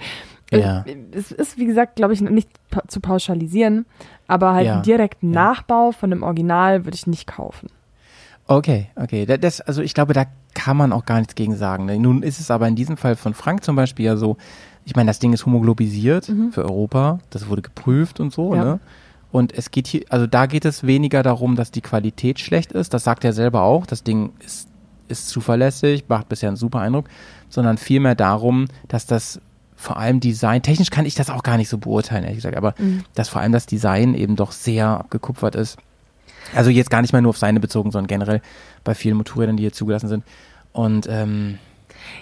Ja. 0.61 0.85
es 1.13 1.33
ist, 1.33 1.59
wie 1.59 1.67
gesagt, 1.67 1.97
glaube 1.97 2.13
ich, 2.15 2.21
nicht 2.21 2.49
zu 2.89 3.01
pauschalisieren, 3.01 3.87
aber 4.29 4.55
halt 4.55 4.67
Ja. 4.67 4.75
einen 4.75 4.83
direkten 4.83 5.33
Ja. 5.33 5.45
Nachbau 5.49 5.93
von 5.93 6.13
einem 6.13 6.23
Original 6.23 6.85
würde 6.85 6.95
ich 6.97 7.07
nicht 7.07 7.27
kaufen. 7.27 7.69
Okay, 8.47 8.89
okay. 8.97 9.25
Da- 9.27 9.37
Das, 9.39 9.61
also 9.61 9.81
ich 9.83 9.95
glaube, 9.95 10.13
da 10.13 10.25
kann 10.53 10.77
man 10.77 10.93
auch 10.93 11.05
gar 11.07 11.19
nichts 11.19 11.35
gegen 11.35 11.57
sagen. 11.57 11.87
ne? 11.87 11.99
Nun 11.99 12.23
ist 12.23 12.41
es 12.41 12.51
aber 12.51 12.69
in 12.69 12.77
diesem 12.77 12.97
Fall 12.97 13.17
von 13.17 13.35
Frank 13.35 13.65
zum 13.65 13.75
Beispiel 13.77 14.05
ja 14.07 14.17
so, 14.17 14.37
ich 14.85 14.95
meine, 14.95 15.09
das 15.09 15.19
Ding 15.19 15.33
ist 15.33 15.47
homoglobisiert 15.47 16.31
für 16.51 16.65
Europa, 16.65 17.19
das 17.31 17.49
wurde 17.49 17.63
geprüft 17.63 18.21
und 18.21 18.33
so, 18.33 18.51
Mhm. 18.51 18.57
Ja. 18.57 18.65
ne? 18.65 18.81
Und 19.33 19.53
es 19.53 19.73
geht 19.73 19.89
hier, 19.89 20.05
also 20.11 20.27
da 20.29 20.47
geht 20.47 20.65
es 20.65 20.87
weniger 20.87 21.23
darum, 21.25 21.57
dass 21.57 21.73
die 21.73 21.81
Qualität 21.81 22.39
schlecht 22.39 22.71
ist, 22.71 22.95
das 22.95 23.03
sagt 23.03 23.25
er 23.25 23.33
selber 23.33 23.63
auch, 23.63 23.85
das 23.87 24.05
Ding 24.05 24.31
ist, 24.45 24.69
ist 25.09 25.29
zuverlässig, 25.29 26.05
macht 26.09 26.29
bisher 26.29 26.49
einen 26.51 26.57
super 26.57 26.81
Eindruck, 26.81 27.07
sondern 27.49 27.77
vielmehr 27.79 28.15
darum, 28.15 28.67
dass 28.89 29.07
das 29.07 29.41
vor 29.77 29.97
allem 29.97 30.21
Design, 30.21 30.63
technisch 30.63 30.91
kann 30.91 31.05
ich 31.07 31.15
das 31.15 31.31
auch 31.31 31.43
gar 31.43 31.57
nicht 31.57 31.69
so 31.69 31.79
beurteilen, 31.79 32.23
ehrlich 32.25 32.39
gesagt, 32.39 32.57
aber 32.57 32.75
dass 33.15 33.29
vor 33.29 33.41
allem 33.43 33.53
das 33.53 33.67
Design 33.67 34.15
eben 34.15 34.37
doch 34.37 34.53
sehr 34.53 34.87
abgekupfert 34.89 35.55
ist. 35.57 35.77
Also 36.55 36.71
jetzt 36.71 36.91
gar 36.91 37.01
nicht 37.03 37.13
mal 37.13 37.23
nur 37.23 37.31
auf 37.31 37.39
seine 37.39 37.59
bezogen, 37.61 37.91
sondern 37.91 38.07
generell 38.07 38.41
bei 38.85 38.95
vielen 38.95 39.17
Motorrädern, 39.17 39.57
die 39.57 39.63
hier 39.63 39.73
zugelassen 39.73 40.09
sind. 40.09 40.25
Und 40.73 41.07
ähm, 41.09 41.59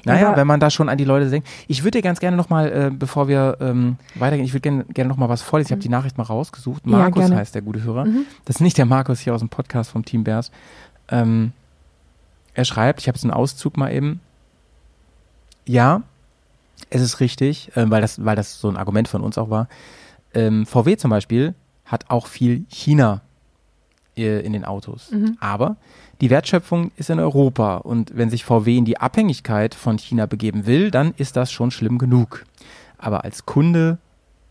naja, 0.04 0.28
aber- 0.28 0.36
wenn 0.38 0.46
man 0.46 0.60
da 0.60 0.70
schon 0.70 0.88
an 0.88 0.96
die 0.96 1.04
Leute 1.04 1.28
denkt. 1.28 1.48
Ich 1.66 1.82
würde 1.82 1.98
dir 1.98 2.02
ganz 2.02 2.20
gerne 2.20 2.36
nochmal, 2.36 2.72
äh, 2.72 2.90
bevor 2.96 3.26
wir 3.28 3.56
ähm, 3.60 3.96
weitergehen, 4.14 4.44
ich 4.46 4.52
würde 4.52 4.60
gerne 4.62 4.84
gerne 4.84 5.08
nochmal 5.08 5.28
was 5.28 5.42
vorlesen. 5.42 5.68
Ich 5.68 5.72
habe 5.72 5.82
die 5.82 5.88
Nachricht 5.88 6.18
mal 6.18 6.24
rausgesucht. 6.24 6.82
Ja, 6.86 6.92
Markus 6.98 7.22
gerne. 7.22 7.36
heißt 7.36 7.54
der 7.54 7.62
gute 7.62 7.82
Hörer. 7.82 8.06
Das 8.44 8.56
ist 8.56 8.60
nicht 8.60 8.78
der 8.78 8.86
Markus 8.86 9.20
hier 9.20 9.34
aus 9.34 9.40
dem 9.40 9.48
Podcast 9.48 9.90
vom 9.90 10.04
Team 10.04 10.22
Bears. 10.24 10.50
Ähm, 11.08 11.52
er 12.54 12.64
schreibt, 12.64 13.00
ich 13.00 13.08
habe 13.08 13.16
jetzt 13.16 13.24
einen 13.24 13.32
Auszug 13.32 13.76
mal 13.76 13.92
eben. 13.92 14.20
Ja, 15.66 16.02
es 16.90 17.02
ist 17.02 17.20
richtig, 17.20 17.74
äh, 17.76 17.90
weil, 17.90 18.00
das, 18.00 18.24
weil 18.24 18.36
das 18.36 18.60
so 18.60 18.68
ein 18.68 18.76
Argument 18.76 19.08
von 19.08 19.22
uns 19.22 19.38
auch 19.38 19.50
war. 19.50 19.68
Ähm, 20.34 20.66
VW 20.66 20.96
zum 20.96 21.10
Beispiel 21.10 21.54
hat 21.84 22.06
auch 22.08 22.26
viel 22.26 22.64
China 22.68 23.20
äh, 24.16 24.40
in 24.40 24.52
den 24.52 24.64
Autos. 24.64 25.10
Aber 25.40 25.76
die 26.20 26.30
Wertschöpfung 26.30 26.92
ist 26.96 27.10
in 27.10 27.18
Europa 27.18 27.78
und 27.78 28.16
wenn 28.16 28.30
sich 28.30 28.44
VW 28.44 28.76
in 28.76 28.84
die 28.84 28.98
Abhängigkeit 28.98 29.74
von 29.74 29.98
China 29.98 30.26
begeben 30.26 30.66
will, 30.66 30.90
dann 30.90 31.14
ist 31.16 31.36
das 31.36 31.50
schon 31.50 31.70
schlimm 31.70 31.98
genug. 31.98 32.44
Aber 32.98 33.24
als 33.24 33.46
Kunde 33.46 33.98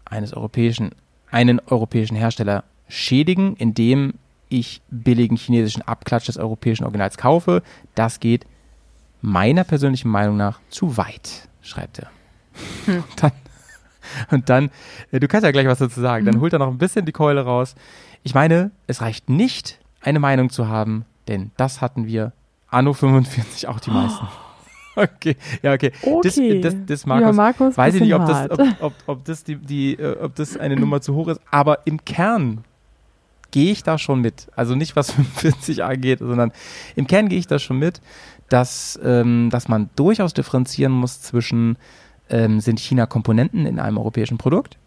eines 0.03 0.33
europäischen, 0.33 0.91
einen 1.31 1.61
europäischen 1.65 2.17
Hersteller 2.17 2.63
schädigen, 2.89 3.55
indem 3.55 4.15
ich 4.49 4.81
billigen 4.89 5.37
chinesischen 5.37 5.81
Abklatsch 5.81 6.27
des 6.27 6.37
europäischen 6.37 6.83
Originals 6.83 7.17
kaufe, 7.17 7.63
das 7.95 8.19
geht 8.19 8.45
meiner 9.21 9.63
persönlichen 9.63 10.09
Meinung 10.09 10.35
nach 10.35 10.59
zu 10.69 10.97
weit, 10.97 11.47
schreibt 11.61 11.99
er. 11.99 12.09
Und 12.87 13.03
dann, 13.17 13.31
und 14.31 14.49
dann, 14.49 14.71
äh, 15.11 15.19
du 15.19 15.27
kannst 15.27 15.45
ja 15.45 15.51
gleich 15.51 15.67
was 15.67 15.79
dazu 15.79 16.01
sagen, 16.01 16.25
dann 16.25 16.39
holt 16.39 16.53
er 16.53 16.59
noch 16.59 16.67
ein 16.67 16.77
bisschen 16.77 17.05
die 17.05 17.11
Keule 17.11 17.41
raus. 17.41 17.75
Ich 18.23 18.33
meine, 18.33 18.71
es 18.87 19.01
reicht 19.01 19.29
nicht, 19.29 19.79
eine 20.01 20.19
Meinung 20.19 20.49
zu 20.49 20.67
haben, 20.67 21.05
denn 21.27 21.51
das 21.57 21.81
hatten 21.81 22.07
wir 22.07 22.33
Anno 22.69 22.93
45 22.93 23.67
auch 23.67 23.79
die 23.79 23.91
meisten. 23.91 24.27
Okay, 24.93 25.37
ja, 25.61 25.71
okay. 25.71 25.93
Okay. 26.01 26.59
Das, 26.59 26.73
das, 26.73 26.85
das 26.85 27.03
Ja, 27.03 27.07
Markus, 27.07 27.35
Markus, 27.37 27.77
weiß 27.77 27.95
ich 27.95 28.01
nicht, 28.01 28.13
ob 28.13 28.25
das, 28.25 28.51
ob, 28.51 28.59
ob, 28.81 28.93
ob 29.07 29.23
das 29.23 29.45
die, 29.45 29.55
die, 29.55 29.93
äh, 29.93 30.17
ob 30.19 30.35
das 30.35 30.57
eine 30.57 30.75
Nummer 30.75 30.99
zu 30.99 31.15
hoch 31.15 31.29
ist, 31.29 31.39
aber 31.49 31.87
im 31.87 32.03
Kern 32.03 32.65
gehe 33.51 33.71
ich 33.71 33.83
da 33.83 33.97
schon 33.97 34.19
mit. 34.19 34.47
Also 34.53 34.75
nicht 34.75 34.97
was 34.97 35.11
45 35.13 35.85
angeht, 35.85 36.19
sondern 36.19 36.51
im 36.97 37.07
Kern 37.07 37.29
gehe 37.29 37.39
ich 37.39 37.47
da 37.47 37.57
schon 37.57 37.79
mit, 37.79 38.01
dass, 38.49 38.99
ähm, 39.01 39.49
dass 39.49 39.69
man 39.69 39.89
durchaus 39.95 40.33
differenzieren 40.33 40.91
muss 40.91 41.21
zwischen, 41.21 41.77
ähm, 42.31 42.59
sind 42.59 42.79
China 42.79 43.05
Komponenten 43.05 43.65
in 43.67 43.79
einem 43.79 43.97
europäischen 43.97 44.37
Produkt 44.39 44.77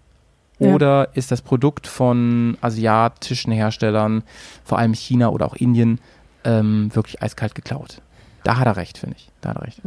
Ja. 0.58 0.74
Oder 0.74 1.08
ist 1.14 1.30
das 1.30 1.42
Produkt 1.42 1.86
von 1.86 2.56
asiatischen 2.60 3.52
Herstellern, 3.52 4.22
vor 4.64 4.78
allem 4.78 4.94
China 4.94 5.28
oder 5.28 5.46
auch 5.46 5.54
Indien, 5.54 6.00
ähm, 6.44 6.94
wirklich 6.94 7.22
eiskalt 7.22 7.54
geklaut? 7.54 8.00
Da 8.44 8.58
hat 8.58 8.66
er 8.66 8.76
recht, 8.76 8.98
finde 8.98 9.16
ich. 9.16 9.30
Da 9.40 9.50
hat 9.50 9.56
er 9.56 9.62
recht. 9.62 9.80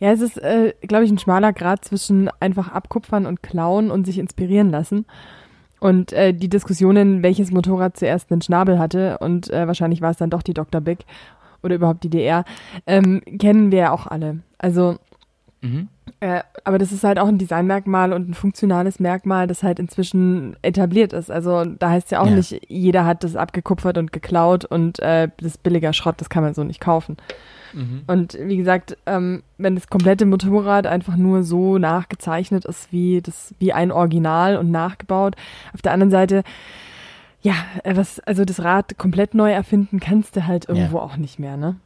Ja, 0.00 0.10
es 0.12 0.20
ist, 0.20 0.36
äh, 0.38 0.74
glaube 0.82 1.04
ich, 1.04 1.10
ein 1.10 1.18
schmaler 1.18 1.52
Grad 1.52 1.84
zwischen 1.84 2.28
einfach 2.40 2.68
abkupfern 2.72 3.26
und 3.26 3.42
klauen 3.42 3.90
und 3.90 4.04
sich 4.06 4.18
inspirieren 4.18 4.70
lassen. 4.70 5.06
Und 5.78 6.12
äh, 6.12 6.34
die 6.34 6.48
Diskussionen, 6.48 7.22
welches 7.22 7.52
Motorrad 7.52 7.96
zuerst 7.96 8.30
einen 8.32 8.42
Schnabel 8.42 8.78
hatte 8.78 9.18
und 9.18 9.48
äh, 9.50 9.66
wahrscheinlich 9.66 10.02
war 10.02 10.10
es 10.10 10.18
dann 10.18 10.30
doch 10.30 10.42
die 10.42 10.52
Dr. 10.52 10.80
Big 10.80 11.06
oder 11.62 11.76
überhaupt 11.76 12.02
die 12.04 12.10
DR, 12.10 12.44
ähm, 12.86 13.22
kennen 13.38 13.70
wir 13.70 13.78
ja 13.78 13.92
auch 13.92 14.06
alle. 14.06 14.40
Also, 14.58 14.98
Mhm. 15.62 15.88
Äh, 16.20 16.40
aber 16.64 16.78
das 16.78 16.92
ist 16.92 17.04
halt 17.04 17.18
auch 17.18 17.28
ein 17.28 17.38
Designmerkmal 17.38 18.12
und 18.12 18.28
ein 18.28 18.34
funktionales 18.34 18.98
Merkmal, 19.00 19.46
das 19.46 19.62
halt 19.62 19.78
inzwischen 19.78 20.56
etabliert 20.62 21.12
ist. 21.12 21.30
Also 21.30 21.64
da 21.64 21.90
heißt 21.90 22.10
ja 22.10 22.20
auch 22.20 22.26
Ja. 22.26 22.34
nicht, 22.36 22.60
jeder 22.68 23.04
hat 23.06 23.22
das 23.24 23.36
abgekupfert 23.36 23.96
und 23.98 24.12
geklaut 24.12 24.64
und 24.64 24.98
äh, 25.00 25.28
das 25.38 25.46
ist 25.52 25.62
billiger 25.62 25.92
Schrott, 25.92 26.16
das 26.20 26.28
kann 26.28 26.42
man 26.42 26.54
so 26.54 26.64
nicht 26.64 26.80
kaufen. 26.80 27.16
Mhm. 27.72 28.02
Und 28.06 28.36
wie 28.40 28.56
gesagt, 28.56 28.96
ähm, 29.06 29.42
wenn 29.58 29.76
das 29.76 29.86
komplette 29.88 30.26
Motorrad 30.26 30.86
einfach 30.86 31.16
nur 31.16 31.44
so 31.44 31.78
nachgezeichnet 31.78 32.64
ist 32.64 32.92
wie 32.92 33.20
das, 33.22 33.54
wie 33.58 33.72
ein 33.72 33.92
Original 33.92 34.56
und 34.56 34.70
nachgebaut. 34.70 35.36
Auf 35.72 35.82
der 35.82 35.92
anderen 35.92 36.10
Seite, 36.10 36.42
ja, 37.42 37.54
äh, 37.84 37.96
was, 37.96 38.18
also 38.20 38.44
das 38.44 38.62
Rad 38.62 38.98
komplett 38.98 39.34
neu 39.34 39.52
erfinden 39.52 40.00
kannst 40.00 40.34
du 40.36 40.46
halt 40.46 40.68
irgendwo 40.68 40.98
auch 40.98 41.16
nicht 41.16 41.38
mehr, 41.38 41.56
ne? 41.56 41.76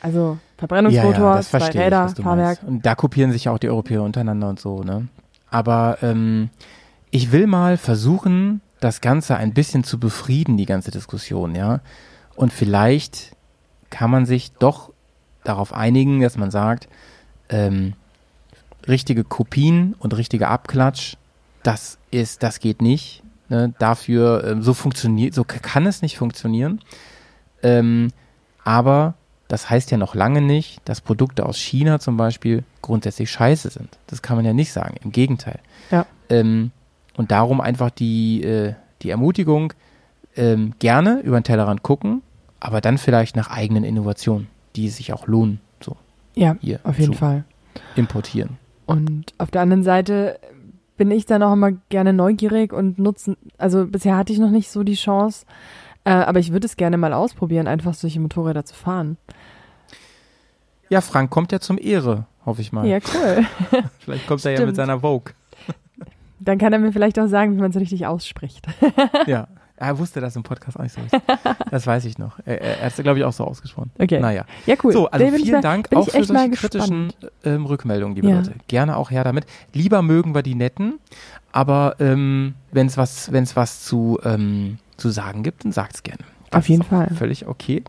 Also 0.00 0.38
Verbrennungsmotor, 0.58 1.36
das 1.36 1.50
zwei 1.50 1.68
ich, 1.68 1.74
Räder, 1.76 2.12
du 2.14 2.22
Fahrwerk. 2.22 2.62
meinst. 2.62 2.64
Und 2.64 2.84
da 2.84 2.94
kopieren 2.94 3.32
sich 3.32 3.44
ja 3.44 3.52
auch 3.52 3.58
die 3.58 3.68
Europäer 3.68 4.02
untereinander 4.02 4.48
und 4.48 4.60
so, 4.60 4.82
ne? 4.82 5.08
Aber 5.50 5.98
ähm, 6.02 6.50
ich 7.10 7.32
will 7.32 7.46
mal 7.46 7.76
versuchen, 7.78 8.60
das 8.80 9.00
Ganze 9.00 9.36
ein 9.36 9.54
bisschen 9.54 9.84
zu 9.84 9.98
befrieden, 9.98 10.56
die 10.56 10.66
ganze 10.66 10.90
Diskussion, 10.90 11.54
ja. 11.54 11.80
Und 12.34 12.52
vielleicht 12.52 13.36
kann 13.90 14.10
man 14.10 14.26
sich 14.26 14.52
doch 14.52 14.92
darauf 15.44 15.72
einigen, 15.72 16.20
dass 16.20 16.36
man 16.36 16.50
sagt, 16.50 16.88
ähm, 17.48 17.94
richtige 18.86 19.24
Kopien 19.24 19.94
und 19.98 20.16
richtiger 20.16 20.50
Abklatsch, 20.50 21.16
das 21.62 21.98
ist, 22.10 22.42
das 22.42 22.60
geht 22.60 22.82
nicht. 22.82 23.22
Ne? 23.48 23.72
Dafür, 23.78 24.44
ähm, 24.44 24.62
so 24.62 24.74
funktioniert, 24.74 25.34
so 25.34 25.44
kann 25.44 25.86
es 25.86 26.02
nicht 26.02 26.18
funktionieren. 26.18 26.80
Ähm, 27.62 28.10
aber 28.64 29.14
das 29.48 29.70
heißt 29.70 29.90
ja 29.90 29.96
noch 29.96 30.14
lange 30.14 30.40
nicht, 30.42 30.80
dass 30.84 31.00
Produkte 31.00 31.46
aus 31.46 31.56
China 31.56 31.98
zum 31.98 32.16
Beispiel 32.16 32.64
grundsätzlich 32.82 33.30
scheiße 33.30 33.70
sind. 33.70 33.98
Das 34.06 34.22
kann 34.22 34.36
man 34.36 34.44
ja 34.44 34.52
nicht 34.52 34.72
sagen. 34.72 34.96
Im 35.02 35.10
Gegenteil. 35.10 35.58
Ja. 35.90 36.06
Ähm, 36.28 36.70
und 37.16 37.30
darum 37.30 37.60
einfach 37.60 37.90
die, 37.90 38.42
äh, 38.42 38.74
die 39.02 39.10
Ermutigung, 39.10 39.72
ähm, 40.36 40.74
gerne 40.78 41.20
über 41.20 41.40
den 41.40 41.44
Tellerrand 41.44 41.82
gucken, 41.82 42.22
aber 42.60 42.80
dann 42.80 42.98
vielleicht 42.98 43.36
nach 43.36 43.50
eigenen 43.50 43.84
Innovationen, 43.84 44.46
die 44.76 44.88
sich 44.88 45.12
auch 45.12 45.26
lohnen, 45.26 45.60
so 45.80 45.96
Ja, 46.34 46.56
hier 46.60 46.80
auf 46.84 46.98
jeden 46.98 47.14
Fall. 47.14 47.44
importieren. 47.96 48.58
Und 48.86 49.34
auf 49.38 49.50
der 49.50 49.62
anderen 49.62 49.82
Seite 49.82 50.38
bin 50.96 51.10
ich 51.10 51.26
dann 51.26 51.42
auch 51.42 51.52
immer 51.52 51.72
gerne 51.88 52.12
neugierig 52.12 52.72
und 52.72 52.98
nutzen, 52.98 53.36
also 53.56 53.86
bisher 53.86 54.16
hatte 54.16 54.32
ich 54.32 54.38
noch 54.38 54.50
nicht 54.50 54.70
so 54.70 54.82
die 54.82 54.94
Chance, 54.94 55.46
äh, 56.04 56.10
aber 56.10 56.38
ich 56.40 56.52
würde 56.52 56.66
es 56.66 56.76
gerne 56.76 56.96
mal 56.96 57.12
ausprobieren, 57.12 57.66
einfach 57.66 57.94
solche 57.94 58.20
Motorräder 58.20 58.64
zu 58.64 58.74
fahren. 58.74 59.16
Ja, 60.90 61.00
Frank 61.00 61.30
kommt 61.30 61.52
ja 61.52 61.60
zum 61.60 61.78
Ehre, 61.78 62.26
hoffe 62.46 62.60
ich 62.60 62.72
mal. 62.72 62.86
Ja, 62.86 62.98
cool. 63.14 63.44
Vielleicht 64.00 64.26
kommt 64.26 64.44
er 64.44 64.52
ja 64.58 64.66
mit 64.66 64.76
seiner 64.76 65.00
Vogue. 65.00 65.32
Dann 66.40 66.58
kann 66.58 66.72
er 66.72 66.78
mir 66.78 66.92
vielleicht 66.92 67.18
auch 67.18 67.26
sagen, 67.26 67.56
wie 67.56 67.60
man 67.60 67.70
es 67.70 67.76
richtig 67.76 68.06
ausspricht. 68.06 68.66
Ja. 69.26 69.48
Er 69.80 69.96
wusste 69.96 70.20
das 70.20 70.34
im 70.34 70.42
Podcast 70.42 70.76
auch 70.76 70.82
nicht 70.82 70.92
so. 70.94 71.00
richtig. 71.00 71.20
Das 71.70 71.86
weiß 71.86 72.04
ich 72.06 72.18
noch. 72.18 72.40
Er, 72.44 72.60
er, 72.60 72.86
hat 72.86 72.98
es, 72.98 73.02
glaube 73.02 73.20
ich, 73.20 73.24
auch 73.24 73.32
so 73.32 73.44
ausgesprochen. 73.44 73.92
Okay. 73.96 74.18
Naja. 74.18 74.44
Ja, 74.66 74.74
cool. 74.82 74.92
So, 74.92 75.08
also 75.08 75.24
vielen 75.36 75.52
mal- 75.52 75.60
Dank 75.60 75.88
auch 75.94 76.08
für 76.10 76.24
solche 76.24 76.50
kritischen 76.50 77.12
ähm, 77.44 77.64
Rückmeldungen, 77.64 78.16
liebe 78.16 78.28
Ja. 78.28 78.38
Leute. 78.38 78.54
Gerne 78.66 78.96
auch 78.96 79.12
her 79.12 79.22
damit. 79.22 79.46
Lieber 79.72 80.02
mögen 80.02 80.34
wir 80.34 80.42
die 80.42 80.56
netten, 80.56 80.98
aber 81.52 81.94
ähm, 82.00 82.54
wenn 82.72 82.88
es 82.88 82.96
was, 82.96 83.30
wenn's 83.30 83.54
was 83.54 83.84
zu, 83.84 84.18
ähm, 84.24 84.78
zu 84.96 85.10
sagen 85.10 85.44
gibt, 85.44 85.64
dann 85.64 85.70
sagt's 85.70 86.02
gerne. 86.02 86.24
Das 86.50 86.58
Auf 86.58 86.68
jeden 86.68 86.82
Fall. 86.82 87.10
Völlig 87.14 87.46
okay. 87.46 87.84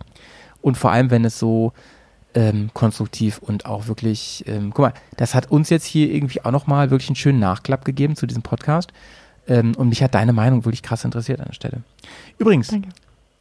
Und 0.61 0.77
vor 0.77 0.91
allem, 0.91 1.09
wenn 1.09 1.25
es 1.25 1.39
so 1.39 1.73
ähm, 2.33 2.69
konstruktiv 2.73 3.39
und 3.39 3.65
auch 3.65 3.87
wirklich, 3.87 4.43
ähm, 4.47 4.71
guck 4.73 4.85
mal, 4.85 4.93
das 5.17 5.35
hat 5.35 5.51
uns 5.51 5.69
jetzt 5.69 5.85
hier 5.85 6.11
irgendwie 6.13 6.43
auch 6.43 6.51
nochmal 6.51 6.91
wirklich 6.91 7.09
einen 7.09 7.15
schönen 7.15 7.39
Nachklapp 7.39 7.85
gegeben 7.85 8.15
zu 8.15 8.27
diesem 8.27 8.43
Podcast. 8.43 8.91
Ähm, 9.47 9.75
und 9.75 9.89
mich 9.89 10.03
hat 10.03 10.13
deine 10.13 10.33
Meinung 10.33 10.65
wirklich 10.65 10.83
krass 10.83 11.05
interessiert 11.05 11.39
an 11.39 11.47
der 11.47 11.53
Stelle. 11.53 11.83
Übrigens, 12.37 12.67
Danke. 12.67 12.89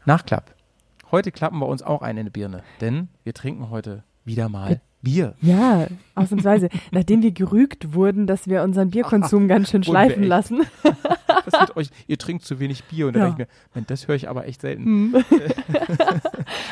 Nachklapp. 0.07 0.55
Heute 1.11 1.33
klappen 1.33 1.59
wir 1.59 1.67
uns 1.67 1.83
auch 1.83 2.03
ein 2.03 2.17
in 2.17 2.27
die 2.27 2.31
Birne, 2.31 2.63
denn 2.81 3.09
wir 3.25 3.35
trinken 3.35 3.71
heute 3.71 4.05
wieder 4.25 4.49
mal 4.49 4.81
Bier. 5.03 5.35
Ja, 5.41 5.87
ausnahmsweise. 6.15 6.69
Nachdem 6.91 7.23
wir 7.23 7.31
gerügt 7.31 7.95
wurden, 7.95 8.27
dass 8.27 8.49
wir 8.49 8.63
unseren 8.63 8.91
Bierkonsum 8.91 9.47
ganz 9.49 9.71
schön 9.71 9.85
schleifen 9.85 10.25
lassen. 10.25 10.63
Was 11.51 11.61
mit 11.61 11.77
euch? 11.77 11.91
Ihr 12.07 12.19
trinkt 12.19 12.45
zu 12.45 12.59
wenig 12.61 12.85
Bier 12.85 13.07
und 13.07 13.15
dann 13.15 13.23
Ja. 13.23 13.29
denke 13.29 13.43
ich 13.43 13.49
mir, 13.49 13.81
Mann, 13.81 13.85
das 13.87 14.09
höre 14.09 14.17
ich 14.17 14.29
aber 14.29 14.47
echt 14.47 14.61
selten. 14.61 14.85
Hm. 14.85 15.15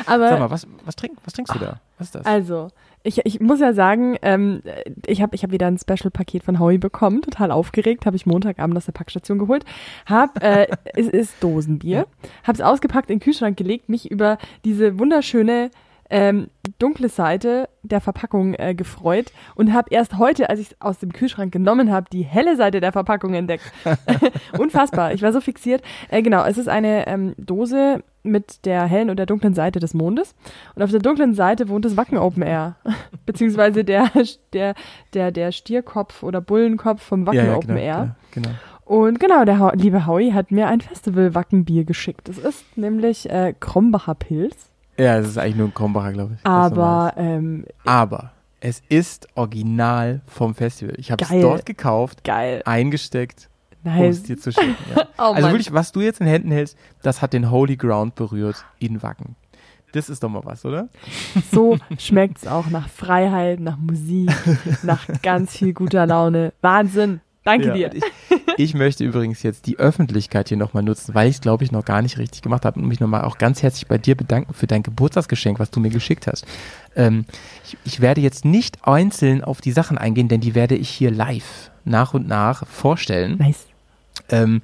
Aber 0.06 0.28
Sag 0.28 0.38
mal, 0.38 0.50
was, 0.50 0.66
was, 0.84 0.96
trink, 0.96 1.18
was 1.24 1.32
trinkst 1.34 1.54
du 1.54 1.58
da? 1.58 1.80
Was 1.98 2.08
ist 2.08 2.14
das? 2.14 2.26
Also, 2.26 2.68
ich, 3.02 3.24
ich 3.24 3.40
muss 3.40 3.60
ja 3.60 3.72
sagen, 3.72 4.16
ähm, 4.22 4.62
ich 5.06 5.22
habe 5.22 5.34
ich 5.34 5.42
hab 5.42 5.50
wieder 5.52 5.66
ein 5.66 5.78
Special-Paket 5.78 6.42
von 6.42 6.58
Howie 6.58 6.78
bekommen, 6.78 7.22
total 7.22 7.50
aufgeregt, 7.50 8.06
habe 8.06 8.16
ich 8.16 8.26
Montagabend 8.26 8.76
aus 8.76 8.86
der 8.86 8.92
Packstation 8.92 9.38
geholt. 9.38 9.64
Hab, 10.06 10.42
äh, 10.42 10.66
es 10.94 11.08
ist 11.08 11.34
Dosenbier, 11.40 12.06
hab's 12.44 12.60
ausgepackt, 12.60 13.10
in 13.10 13.18
den 13.18 13.22
Kühlschrank 13.24 13.56
gelegt, 13.56 13.88
mich 13.88 14.10
über 14.10 14.38
diese 14.64 14.98
wunderschöne 14.98 15.70
ähm, 16.10 16.48
dunkle 16.78 17.08
Seite 17.08 17.68
der 17.82 18.00
Verpackung 18.00 18.54
äh, 18.54 18.74
gefreut 18.74 19.32
und 19.54 19.72
habe 19.72 19.88
erst 19.90 20.18
heute, 20.18 20.48
als 20.50 20.60
ich 20.60 20.70
es 20.72 20.80
aus 20.80 20.98
dem 20.98 21.12
Kühlschrank 21.12 21.52
genommen 21.52 21.92
habe, 21.92 22.06
die 22.12 22.22
helle 22.22 22.56
Seite 22.56 22.80
der 22.80 22.92
Verpackung 22.92 23.34
entdeckt. 23.34 23.64
Unfassbar, 24.58 25.12
ich 25.12 25.22
war 25.22 25.32
so 25.32 25.40
fixiert. 25.40 25.82
Äh, 26.10 26.22
genau, 26.22 26.44
es 26.44 26.58
ist 26.58 26.68
eine 26.68 27.06
ähm, 27.06 27.34
Dose 27.38 28.02
mit 28.22 28.64
der 28.66 28.84
hellen 28.86 29.08
und 29.10 29.18
der 29.18 29.26
dunklen 29.26 29.54
Seite 29.54 29.78
des 29.78 29.94
Mondes. 29.94 30.34
Und 30.74 30.82
auf 30.82 30.90
der 30.90 30.98
dunklen 31.00 31.32
Seite 31.34 31.68
wohnt 31.68 31.84
das 31.84 31.96
Wacken 31.96 32.18
Open 32.18 32.42
Air. 32.42 32.74
Beziehungsweise 33.26 33.84
der, 33.84 34.10
der, 34.52 34.74
der, 35.14 35.30
der 35.30 35.52
Stierkopf 35.52 36.22
oder 36.22 36.40
Bullenkopf 36.40 37.02
vom 37.02 37.26
Wacken 37.26 37.50
Open 37.54 37.76
Air. 37.76 38.16
Genau. 38.32 38.50
Und 38.84 39.18
genau, 39.18 39.44
der 39.44 39.58
Hau- 39.58 39.72
liebe 39.74 40.06
Howie 40.06 40.32
hat 40.32 40.50
mir 40.52 40.68
ein 40.68 40.80
Festival-Wackenbier 40.80 41.84
geschickt. 41.84 42.28
Es 42.28 42.38
ist 42.38 42.76
nämlich 42.76 43.28
äh, 43.30 43.52
Krombacher 43.58 44.14
Pilz. 44.14 44.70
Ja, 44.98 45.18
es 45.18 45.28
ist 45.28 45.38
eigentlich 45.38 45.56
nur 45.56 45.68
ein 45.68 45.74
Krombacher, 45.74 46.12
glaube 46.12 46.34
ich. 46.38 46.46
Aber 46.46 47.12
ähm, 47.16 47.64
aber 47.84 48.32
es 48.60 48.82
ist 48.88 49.28
original 49.34 50.22
vom 50.26 50.54
Festival. 50.54 50.94
Ich 50.98 51.10
habe 51.10 51.22
es 51.22 51.30
dort 51.30 51.66
gekauft, 51.66 52.24
geil. 52.24 52.62
eingesteckt, 52.64 53.48
um 53.84 53.92
Nice. 53.92 54.16
es 54.16 54.22
dir 54.24 54.38
zu 54.38 54.52
schicken. 54.52 54.74
Ja. 54.94 55.06
Oh 55.18 55.32
also 55.32 55.48
wirklich, 55.48 55.72
was 55.72 55.92
du 55.92 56.02
jetzt 56.02 56.20
in 56.20 56.26
Händen 56.26 56.50
hältst, 56.50 56.76
das 57.02 57.22
hat 57.22 57.32
den 57.32 57.50
Holy 57.50 57.76
Ground 57.76 58.16
berührt 58.16 58.66
in 58.78 59.02
Wacken. 59.02 59.34
Das 59.92 60.10
ist 60.10 60.22
doch 60.22 60.28
mal 60.28 60.44
was, 60.44 60.64
oder? 60.66 60.88
So 61.52 61.78
schmeckt's 61.96 62.46
auch 62.46 62.66
nach 62.68 62.88
Freiheit, 62.90 63.60
nach 63.60 63.78
Musik, 63.78 64.30
nach 64.82 65.06
ganz 65.22 65.56
viel 65.56 65.72
guter 65.72 66.06
Laune. 66.06 66.52
Wahnsinn. 66.60 67.20
Danke 67.46 67.68
Ja, 67.68 67.88
dir. 67.88 67.94
Ich, 67.94 68.02
ich 68.56 68.74
möchte 68.74 69.04
übrigens 69.04 69.42
jetzt 69.42 69.66
die 69.66 69.78
Öffentlichkeit 69.78 70.48
hier 70.48 70.56
nochmal 70.56 70.82
nutzen, 70.82 71.14
weil 71.14 71.28
ich 71.28 71.36
es, 71.36 71.40
glaube 71.40 71.62
ich, 71.62 71.70
noch 71.70 71.84
gar 71.84 72.02
nicht 72.02 72.18
richtig 72.18 72.42
gemacht 72.42 72.64
habe 72.64 72.80
und 72.80 72.88
mich 72.88 72.98
nochmal 72.98 73.22
auch 73.22 73.38
ganz 73.38 73.62
herzlich 73.62 73.86
bei 73.86 73.98
dir 73.98 74.16
bedanken 74.16 74.52
für 74.52 74.66
dein 74.66 74.82
Geburtstagsgeschenk, 74.82 75.60
was 75.60 75.70
du 75.70 75.78
mir 75.78 75.90
geschickt 75.90 76.26
hast. 76.26 76.44
Ähm, 76.96 77.24
ich, 77.64 77.78
ich 77.84 78.00
werde 78.00 78.20
jetzt 78.20 78.44
nicht 78.44 78.86
einzeln 78.86 79.44
auf 79.44 79.60
die 79.60 79.70
Sachen 79.70 79.96
eingehen, 79.96 80.26
denn 80.26 80.40
die 80.40 80.56
werde 80.56 80.74
ich 80.74 80.90
hier 80.90 81.12
live 81.12 81.70
nach 81.84 82.14
und 82.14 82.26
nach 82.26 82.66
vorstellen. 82.66 83.38
Nice. 83.38 83.66
Ähm, 84.28 84.62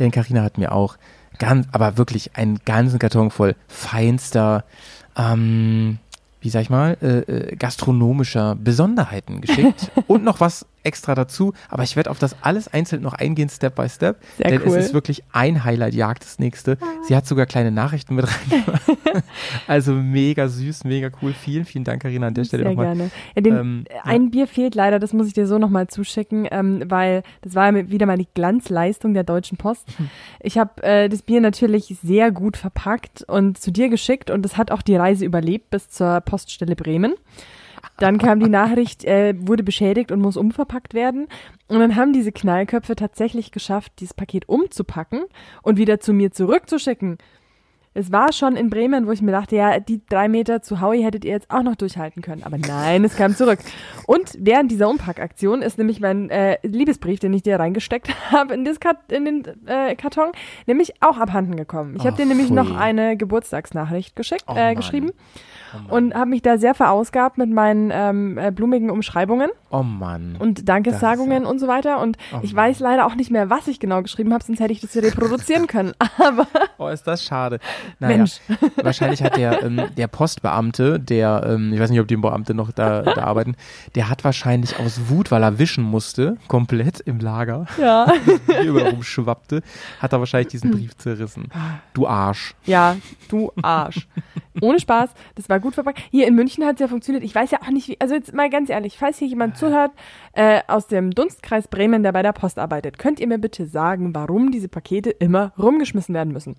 denn 0.00 0.10
Karina 0.10 0.42
hat 0.42 0.58
mir 0.58 0.72
auch 0.72 0.96
ganz, 1.38 1.68
aber 1.70 1.96
wirklich 1.98 2.36
einen 2.36 2.58
ganzen 2.64 2.98
Karton 2.98 3.30
voll 3.30 3.54
feinster, 3.68 4.64
ähm, 5.16 5.98
wie 6.40 6.50
sag 6.50 6.62
ich 6.62 6.70
mal, 6.70 6.96
äh, 7.00 7.18
äh, 7.20 7.56
gastronomischer 7.56 8.56
Besonderheiten 8.56 9.40
geschickt 9.40 9.92
und 10.08 10.24
noch 10.24 10.40
was 10.40 10.66
extra 10.84 11.14
dazu. 11.14 11.52
Aber 11.68 11.82
ich 11.82 11.96
werde 11.96 12.10
auf 12.10 12.18
das 12.18 12.36
alles 12.42 12.68
einzeln 12.68 13.02
noch 13.02 13.14
eingehen, 13.14 13.48
Step 13.48 13.74
by 13.74 13.88
Step. 13.88 14.18
Sehr 14.36 14.50
denn 14.50 14.62
cool. 14.66 14.76
es 14.76 14.86
ist 14.86 14.94
wirklich 14.94 15.24
ein 15.32 15.64
Highlight, 15.64 15.94
jagt 15.94 16.24
das 16.24 16.38
nächste. 16.38 16.78
Sie 17.06 17.16
hat 17.16 17.26
sogar 17.26 17.46
kleine 17.46 17.70
Nachrichten 17.70 18.14
mit 18.14 18.26
reingemacht. 18.26 18.82
also 19.66 19.92
mega 19.92 20.48
süß, 20.48 20.84
mega 20.84 21.10
cool. 21.22 21.32
Vielen, 21.32 21.64
vielen 21.64 21.84
Dank, 21.84 22.02
Karina, 22.02 22.28
an 22.28 22.34
der 22.34 22.44
Stelle 22.44 22.62
Sehr 22.62 22.70
nochmal. 22.70 22.86
gerne. 22.94 23.10
Ja, 23.34 23.42
den, 23.42 23.56
Ähm, 23.56 23.84
ja. 23.90 24.02
ein 24.04 24.30
Bier 24.30 24.46
fehlt 24.46 24.74
leider, 24.74 24.98
das 24.98 25.12
muss 25.12 25.26
ich 25.26 25.32
dir 25.32 25.46
so 25.46 25.58
nochmal 25.58 25.88
zuschicken, 25.88 26.48
ähm, 26.50 26.82
weil 26.86 27.22
das 27.42 27.54
war 27.54 27.72
ja 27.74 27.90
wieder 27.90 28.06
mal 28.06 28.18
die 28.18 28.28
Glanzleistung 28.34 29.14
der 29.14 29.24
Deutschen 29.24 29.58
Post. 29.58 29.88
Ich 30.40 30.58
habe 30.58 30.82
äh, 30.82 31.08
das 31.08 31.22
Bier 31.22 31.40
natürlich 31.40 31.96
sehr 32.02 32.30
gut 32.30 32.56
verpackt 32.56 33.22
und 33.26 33.58
zu 33.58 33.70
dir 33.72 33.88
geschickt 33.88 34.30
und 34.30 34.44
es 34.44 34.58
hat 34.58 34.70
auch 34.70 34.82
die 34.82 34.94
Reise 34.94 35.24
überlebt 35.24 35.70
bis 35.70 35.88
zur 35.88 36.20
Poststelle 36.20 36.76
Bremen. 36.76 37.14
Dann 37.98 38.18
kam 38.18 38.40
die 38.40 38.48
Nachricht, 38.48 39.04
äh, 39.04 39.34
wurde 39.36 39.62
beschädigt 39.62 40.10
und 40.10 40.20
muss 40.20 40.36
umverpackt 40.36 40.94
werden. 40.94 41.28
Und 41.68 41.78
dann 41.78 41.96
haben 41.96 42.12
diese 42.12 42.32
Knallköpfe 42.32 42.96
tatsächlich 42.96 43.52
geschafft, 43.52 43.92
dieses 44.00 44.14
Paket 44.14 44.48
umzupacken 44.48 45.24
und 45.62 45.78
wieder 45.78 46.00
zu 46.00 46.12
mir 46.12 46.32
zurückzuschicken. 46.32 47.18
Es 47.96 48.10
war 48.10 48.32
schon 48.32 48.56
in 48.56 48.70
Bremen, 48.70 49.06
wo 49.06 49.12
ich 49.12 49.22
mir 49.22 49.30
dachte, 49.30 49.54
ja, 49.54 49.78
die 49.78 50.04
drei 50.08 50.28
Meter 50.28 50.62
zu 50.62 50.80
Howie 50.80 51.04
hättet 51.04 51.24
ihr 51.24 51.30
jetzt 51.30 51.48
auch 51.50 51.62
noch 51.62 51.76
durchhalten 51.76 52.22
können. 52.22 52.42
Aber 52.42 52.58
nein, 52.58 53.04
es 53.04 53.16
kam 53.16 53.36
zurück. 53.36 53.60
Und 54.06 54.32
während 54.38 54.72
dieser 54.72 54.88
Umpackaktion 54.88 55.62
ist 55.62 55.78
nämlich 55.78 56.00
mein 56.00 56.28
äh, 56.28 56.58
Liebesbrief, 56.62 57.20
den 57.20 57.32
ich 57.32 57.44
dir 57.44 57.58
reingesteckt 57.58 58.08
habe 58.32 58.52
in, 58.54 58.66
in 58.66 59.24
den 59.24 59.44
äh, 59.66 59.94
Karton, 59.94 60.32
nämlich 60.66 60.94
auch 61.02 61.18
abhanden 61.18 61.54
gekommen. 61.56 61.94
Ich 61.96 62.04
habe 62.04 62.16
dir 62.16 62.26
nämlich 62.26 62.48
pfui. 62.48 62.56
noch 62.56 62.76
eine 62.76 63.16
Geburtstagsnachricht 63.16 64.16
geschickt, 64.16 64.44
Oh, 64.48 64.54
äh, 64.56 64.74
geschrieben 64.74 65.12
Oh 65.88 65.94
und 65.96 66.14
habe 66.14 66.30
mich 66.30 66.42
da 66.42 66.58
sehr 66.58 66.74
verausgabt 66.74 67.38
mit 67.38 67.50
meinen 67.50 67.90
ähm, 67.92 68.38
äh, 68.38 68.50
blumigen 68.52 68.90
Umschreibungen 68.90 69.50
oh 69.70 69.82
Mann. 69.82 70.36
und 70.38 70.68
Dankessagungen 70.68 71.44
und 71.44 71.58
so 71.58 71.66
weiter. 71.66 72.00
Und 72.00 72.16
Oh 72.32 72.38
ich 72.42 72.54
weiß 72.54 72.80
leider 72.80 73.06
auch 73.06 73.14
nicht 73.14 73.30
mehr, 73.30 73.50
was 73.50 73.66
ich 73.66 73.80
genau 73.80 74.02
geschrieben 74.02 74.32
habe, 74.32 74.44
sonst 74.44 74.60
hätte 74.60 74.72
ich 74.72 74.80
das 74.80 74.92
hier 74.92 75.02
reproduzieren 75.02 75.66
können. 75.66 75.92
Aber 76.18 76.46
Oh, 76.78 76.88
ist 76.88 77.06
das 77.06 77.24
schade. 77.24 77.58
Naja, 77.98 78.16
Mensch. 78.18 78.40
wahrscheinlich 78.82 79.22
hat 79.22 79.36
der, 79.36 79.62
ähm, 79.62 79.82
der 79.96 80.06
Postbeamte, 80.08 81.00
der, 81.00 81.44
ähm, 81.46 81.72
ich 81.72 81.80
weiß 81.80 81.90
nicht, 81.90 82.00
ob 82.00 82.08
die 82.08 82.16
Beamte 82.16 82.54
noch 82.54 82.72
da, 82.72 83.02
da 83.02 83.22
arbeiten, 83.24 83.56
der 83.94 84.08
hat 84.08 84.24
wahrscheinlich 84.24 84.78
aus 84.78 85.08
Wut, 85.08 85.30
weil 85.30 85.42
er 85.42 85.58
wischen 85.58 85.84
musste, 85.84 86.36
komplett 86.48 87.00
im 87.00 87.18
Lager, 87.20 87.66
ja. 87.80 88.06
überall 88.64 88.90
rumschwappte, 88.90 89.62
hat 90.00 90.12
er 90.12 90.18
wahrscheinlich 90.18 90.48
diesen 90.48 90.70
Brief 90.70 90.96
zerrissen. 90.96 91.48
Du 91.92 92.06
Arsch. 92.06 92.54
Ja, 92.64 92.96
du 93.28 93.52
Arsch. 93.62 94.08
Ohne 94.60 94.78
Spaß, 94.78 95.10
das 95.34 95.48
war 95.48 95.58
gut 95.58 95.74
verpackt. 95.74 96.00
Hier 96.10 96.28
in 96.28 96.34
München 96.34 96.64
hat 96.64 96.74
es 96.74 96.80
ja 96.80 96.88
funktioniert. 96.88 97.24
Ich 97.24 97.34
weiß 97.34 97.50
ja 97.50 97.60
auch 97.62 97.70
nicht, 97.70 97.88
wie, 97.88 98.00
also 98.00 98.14
jetzt 98.14 98.32
mal 98.34 98.48
ganz 98.50 98.70
ehrlich, 98.70 98.96
falls 98.96 99.18
hier 99.18 99.28
jemand 99.28 99.56
zuhört 99.56 99.90
äh, 100.32 100.60
aus 100.68 100.86
dem 100.86 101.10
Dunstkreis 101.10 101.68
Bremen, 101.68 102.02
der 102.02 102.12
bei 102.12 102.22
der 102.22 102.32
Post 102.32 102.58
arbeitet, 102.58 102.98
könnt 102.98 103.18
ihr 103.18 103.26
mir 103.26 103.38
bitte 103.38 103.66
sagen, 103.66 104.14
warum 104.14 104.52
diese 104.52 104.68
Pakete 104.68 105.10
immer 105.10 105.52
rumgeschmissen 105.58 106.14
werden 106.14 106.32
müssen? 106.32 106.56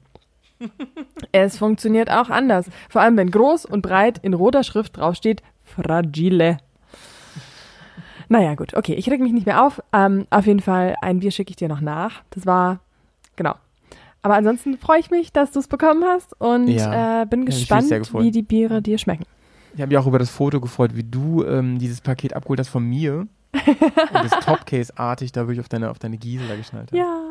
Es 1.32 1.58
funktioniert 1.58 2.10
auch 2.10 2.30
anders. 2.30 2.70
Vor 2.90 3.02
allem, 3.02 3.18
wenn 3.18 3.32
groß 3.32 3.66
und 3.66 3.82
breit 3.82 4.20
in 4.20 4.34
roter 4.34 4.64
Schrift 4.64 4.98
draufsteht, 4.98 5.42
fragile. 5.64 6.58
Naja, 8.28 8.56
gut, 8.56 8.74
okay, 8.76 8.94
ich 8.94 9.10
reg 9.10 9.22
mich 9.22 9.34
nicht 9.34 9.46
mehr 9.46 9.64
auf. 9.64 9.82
Ähm, 9.94 10.26
auf 10.30 10.48
jeden 10.48 10.62
Fall, 10.62 10.96
ein 11.02 11.20
Bier 11.20 11.32
schicke 11.32 11.52
ich 11.52 11.56
dir 11.58 11.68
noch 11.70 11.82
nach. 11.82 12.24
Das 12.32 12.46
war, 12.46 12.80
genau. 13.36 13.56
Aber 14.22 14.36
ansonsten 14.36 14.78
freue 14.78 15.00
ich 15.00 15.12
mich, 15.12 15.32
dass 15.32 15.52
du 15.52 15.60
es 15.60 15.68
bekommen 15.68 16.04
hast 16.04 16.40
und 16.42 16.68
Ja. 16.68 17.22
äh, 17.22 17.26
bin 17.28 17.46
gespannt, 17.46 17.92
wie 17.92 18.32
die 18.32 18.42
Biere 18.42 18.82
dir 18.82 18.98
schmecken. 18.98 19.26
Ich 19.76 19.82
habe 19.82 19.90
mich 19.90 19.98
auch 19.98 20.08
über 20.08 20.18
das 20.18 20.30
Foto 20.32 20.60
gefreut, 20.60 20.96
wie 20.96 21.04
du 21.04 21.44
ähm, 21.44 21.78
dieses 21.78 22.02
Paket 22.02 22.34
abgeholt 22.34 22.60
hast 22.60 22.70
von 22.70 22.84
mir. 22.84 23.28
und 23.54 24.14
das 24.14 24.32
Topcase-artig 24.44 25.32
da 25.32 25.42
wirklich 25.42 25.60
auf 25.60 25.70
deine, 25.70 25.90
auf 25.92 26.00
deine 26.00 26.18
Gisela 26.18 26.56
geschnallt 26.56 26.92
hast. 26.92 26.98
Ja. 26.98 27.30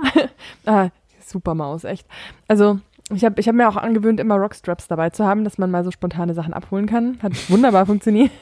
ah, 0.66 0.88
super 1.24 1.54
Maus, 1.54 1.84
echt. 1.84 2.06
Also, 2.48 2.78
ich 3.12 3.24
habe 3.24 3.40
ich 3.40 3.48
hab 3.48 3.54
mir 3.54 3.68
auch 3.68 3.76
angewöhnt, 3.76 4.20
immer 4.20 4.36
Rockstraps 4.36 4.88
dabei 4.88 5.10
zu 5.10 5.24
haben, 5.24 5.44
dass 5.44 5.58
man 5.58 5.70
mal 5.70 5.84
so 5.84 5.90
spontane 5.90 6.34
Sachen 6.34 6.54
abholen 6.54 6.86
kann. 6.86 7.18
Hat 7.22 7.32
wunderbar 7.50 7.86
funktioniert. 7.86 8.30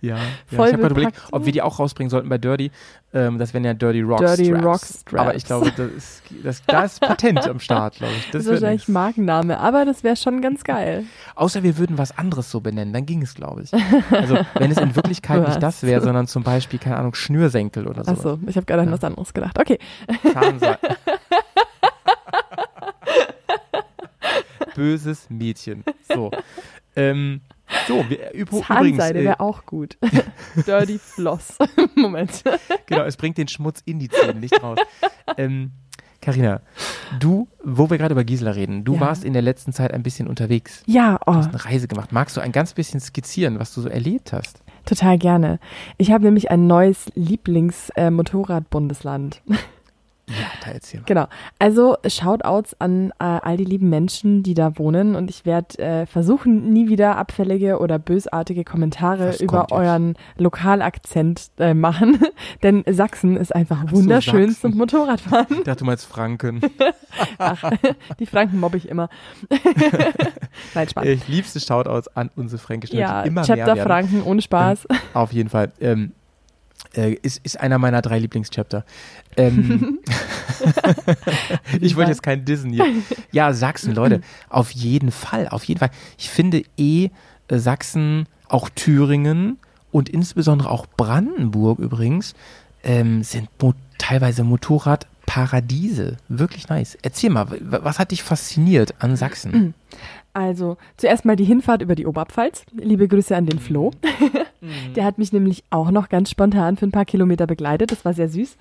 Ja, 0.00 0.16
ja. 0.16 0.22
Ich 0.52 0.58
habe 0.58 0.70
gerade 0.78 0.94
überlegt, 0.94 1.16
ob 1.32 1.44
wir 1.44 1.50
die 1.50 1.60
auch 1.60 1.80
rausbringen 1.80 2.08
sollten 2.08 2.28
bei 2.28 2.38
Dirty. 2.38 2.70
Ähm, 3.12 3.38
das 3.38 3.52
wären 3.52 3.64
ja 3.64 3.74
Dirty 3.74 4.02
Rock 4.02 4.18
Dirty 4.18 4.44
Straps. 4.44 4.64
Rock 4.64 4.80
Straps. 4.80 5.14
Aber 5.20 5.34
ich 5.34 5.44
glaube, 5.44 5.72
das 5.76 5.90
ist, 5.90 6.22
das, 6.44 6.62
da 6.66 6.84
ist 6.84 7.00
Patent 7.00 7.48
am 7.48 7.58
Start, 7.58 7.96
glaube 7.96 8.12
ich. 8.16 8.26
Das 8.26 8.32
Das 8.32 8.42
ist 8.42 8.48
wahrscheinlich 8.62 8.82
nix. 8.82 8.88
Markenname, 8.88 9.58
aber 9.58 9.84
das 9.84 10.04
wäre 10.04 10.14
schon 10.14 10.40
ganz 10.40 10.62
geil. 10.62 11.04
Außer 11.34 11.64
wir 11.64 11.78
würden 11.78 11.98
was 11.98 12.16
anderes 12.16 12.48
so 12.48 12.60
benennen, 12.60 12.92
dann 12.92 13.06
ging 13.06 13.22
es, 13.22 13.34
glaube 13.34 13.62
ich. 13.62 13.72
Also, 14.12 14.38
wenn 14.54 14.70
es 14.70 14.78
in 14.78 14.94
Wirklichkeit 14.94 15.44
nicht 15.44 15.60
das 15.64 15.82
wäre, 15.82 16.00
sondern 16.00 16.28
zum 16.28 16.44
Beispiel, 16.44 16.78
keine 16.78 16.96
Ahnung, 16.96 17.14
Schnürsenkel 17.14 17.88
oder 17.88 18.04
so. 18.04 18.12
Achso, 18.12 18.38
ich 18.46 18.54
habe 18.54 18.66
gerade 18.66 18.82
an 18.82 18.88
Ja. 18.88 18.94
was 18.94 19.02
anderes 19.02 19.34
gedacht. 19.34 19.58
Okay. 19.58 19.80
Zahnseil. 20.32 20.78
Böses 24.78 25.28
Mädchen. 25.30 25.84
So. 26.08 26.30
Ähm, 26.96 27.42
so, 27.86 28.04
wir, 28.08 28.32
üb- 28.34 28.48
übrigens, 28.48 28.66
Zahnseide 28.66 29.20
äh, 29.20 29.24
wäre 29.24 29.38
auch 29.38 29.64
gut. 29.66 29.96
Dirty 30.66 30.98
Floss. 30.98 31.56
Moment. 31.94 32.42
genau, 32.86 33.04
es 33.04 33.16
bringt 33.16 33.38
den 33.38 33.46
Schmutz 33.46 33.82
in 33.84 34.00
die 34.00 34.08
Zähne, 34.08 34.34
nicht 34.40 34.60
raus. 34.60 34.80
ähm, 35.36 35.70
Carina, 36.20 36.60
du, 37.20 37.46
wo 37.62 37.88
wir 37.88 37.98
gerade 37.98 38.14
über 38.14 38.24
Gisela 38.24 38.50
reden, 38.50 38.82
du 38.82 38.94
Ja. 38.94 39.00
warst 39.02 39.22
in 39.22 39.32
der 39.32 39.42
letzten 39.42 39.72
Zeit 39.72 39.92
ein 39.94 40.02
bisschen 40.02 40.26
unterwegs. 40.26 40.82
Ja, 40.86 41.20
oh, 41.24 41.30
Du 41.32 41.38
hast 41.38 41.50
eine 41.50 41.64
Reise 41.66 41.86
gemacht. 41.86 42.10
Magst 42.10 42.36
du 42.36 42.40
ein 42.40 42.50
ganz 42.50 42.74
bisschen 42.74 42.98
skizzieren, 42.98 43.60
was 43.60 43.72
du 43.72 43.80
so 43.82 43.88
erlebt 43.88 44.32
hast? 44.32 44.60
total 44.84 45.16
gerne. 45.18 45.60
Ich 45.98 46.10
habe 46.10 46.24
nämlich 46.24 46.50
ein 46.50 46.66
neues 46.66 47.12
Lieblings-Motorrad-Bundesland. 47.14 49.40
Ja, 50.28 50.46
da 50.64 50.72
erzähl 50.72 51.00
mal. 51.00 51.06
Genau. 51.06 51.26
Also 51.58 51.96
Shoutouts 52.06 52.76
an 52.80 53.10
äh, 53.18 53.24
all 53.24 53.56
die 53.56 53.64
lieben 53.64 53.88
Menschen, 53.88 54.42
die 54.42 54.54
da 54.54 54.78
wohnen 54.78 55.14
und 55.16 55.30
ich 55.30 55.46
werde 55.46 55.78
äh, 55.78 56.06
versuchen, 56.06 56.72
nie 56.72 56.88
wieder 56.88 57.16
abfällige 57.16 57.78
oder 57.78 57.98
bösartige 57.98 58.64
Kommentare 58.64 59.28
Was 59.28 59.40
über 59.40 59.60
jetzt? 59.62 59.72
euren 59.72 60.14
Lokalakzent 60.36 61.50
äh, 61.58 61.74
machen, 61.74 62.18
denn 62.62 62.84
Sachsen 62.88 63.36
ist 63.36 63.54
einfach 63.54 63.84
Ach 63.86 63.90
so, 63.90 63.96
wunderschön 63.96 64.50
Sachsen. 64.50 64.72
zum 64.72 64.78
Motorradfahren. 64.78 65.46
Ich 65.50 65.62
dachte, 65.64 65.78
du 65.80 65.84
meinst 65.86 66.06
Franken. 66.06 66.60
Ach, 67.38 67.70
die 68.20 68.26
Franken 68.26 68.60
mobbe 68.60 68.76
ich 68.76 68.88
immer. 68.88 69.08
Nein, 70.74 70.88
Spaß. 70.88 71.04
Ich 71.06 71.28
liebste 71.28 71.60
Shoutouts 71.60 72.08
an 72.16 72.30
unsere 72.36 72.60
Fränkischen, 72.60 72.98
Ja, 72.98 73.22
die 73.22 73.28
immer 73.28 73.42
Chapter 73.42 73.56
mehr 73.56 73.76
werden. 73.76 73.88
Franken, 73.88 74.22
ohne 74.22 74.42
Spaß. 74.42 74.86
Auf 75.14 75.32
jeden 75.32 75.48
Fall. 75.48 75.72
Ähm, 75.80 76.12
äh, 76.96 77.14
ist, 77.22 77.40
ist 77.44 77.60
einer 77.60 77.78
meiner 77.78 78.02
drei 78.02 78.18
Lieblingschapter. 78.18 78.84
Ähm, 79.36 79.98
ich 81.80 81.96
wollte 81.96 82.10
jetzt 82.10 82.22
kein 82.22 82.44
Disney. 82.44 82.80
Ja, 83.32 83.52
Sachsen, 83.52 83.94
Leute, 83.94 84.22
auf 84.48 84.70
jeden 84.70 85.10
Fall, 85.10 85.48
auf 85.48 85.64
jeden 85.64 85.78
Fall. 85.78 85.90
Ich 86.16 86.30
finde 86.30 86.62
eh 86.78 87.10
äh, 87.48 87.58
Sachsen, 87.58 88.26
auch 88.48 88.70
Thüringen 88.70 89.58
und 89.92 90.08
insbesondere 90.08 90.70
auch 90.70 90.86
Brandenburg 90.96 91.78
übrigens, 91.78 92.34
ähm, 92.82 93.22
sind 93.22 93.48
mo 93.60 93.74
teilweise 93.98 94.44
Motorradparadiese. 94.44 96.16
Wirklich 96.28 96.68
nice. 96.68 96.96
Erzähl 97.02 97.30
mal, 97.30 97.46
was 97.60 97.98
hat 97.98 98.12
dich 98.12 98.22
fasziniert 98.22 98.94
an 99.00 99.16
Sachsen? 99.16 99.74
Also, 100.32 100.76
zuerst 100.96 101.24
mal 101.24 101.36
die 101.36 101.44
Hinfahrt 101.44 101.82
über 101.82 101.94
die 101.94 102.06
Oberpfalz. 102.06 102.64
Liebe 102.72 103.08
Grüße 103.08 103.34
an 103.34 103.46
den 103.46 103.58
Flo. 103.58 103.90
Mhm. 104.60 104.94
Der 104.94 105.04
hat 105.04 105.18
mich 105.18 105.32
nämlich 105.32 105.64
auch 105.70 105.90
noch 105.90 106.08
ganz 106.08 106.30
spontan 106.30 106.76
für 106.76 106.86
ein 106.86 106.92
paar 106.92 107.04
Kilometer 107.04 107.46
begleitet. 107.46 107.90
Das 107.92 108.04
war 108.04 108.12
sehr 108.12 108.28
süß. 108.28 108.56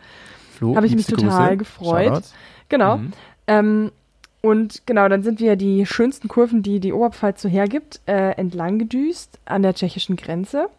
Flo, 0.57 0.75
Habe 0.75 0.87
ich 0.87 0.95
mich 0.95 1.05
total 1.05 1.49
Grüße. 1.49 1.57
gefreut. 1.57 2.05
Shoutouts. 2.05 2.33
Genau. 2.69 2.97
Mhm. 2.97 3.11
Ähm, 3.47 3.91
und 4.41 4.83
genau, 4.85 5.07
dann 5.09 5.23
sind 5.23 5.39
wir 5.39 5.55
die 5.55 5.85
schönsten 5.85 6.27
Kurven, 6.27 6.63
die 6.63 6.79
die 6.79 6.93
Oberpfalz 6.93 7.41
so 7.41 7.49
hergibt, 7.49 7.99
äh, 8.05 8.31
entlang 8.37 8.79
gedüst 8.79 9.39
an 9.45 9.61
der 9.61 9.73
tschechischen 9.73 10.15
Grenze. 10.15 10.69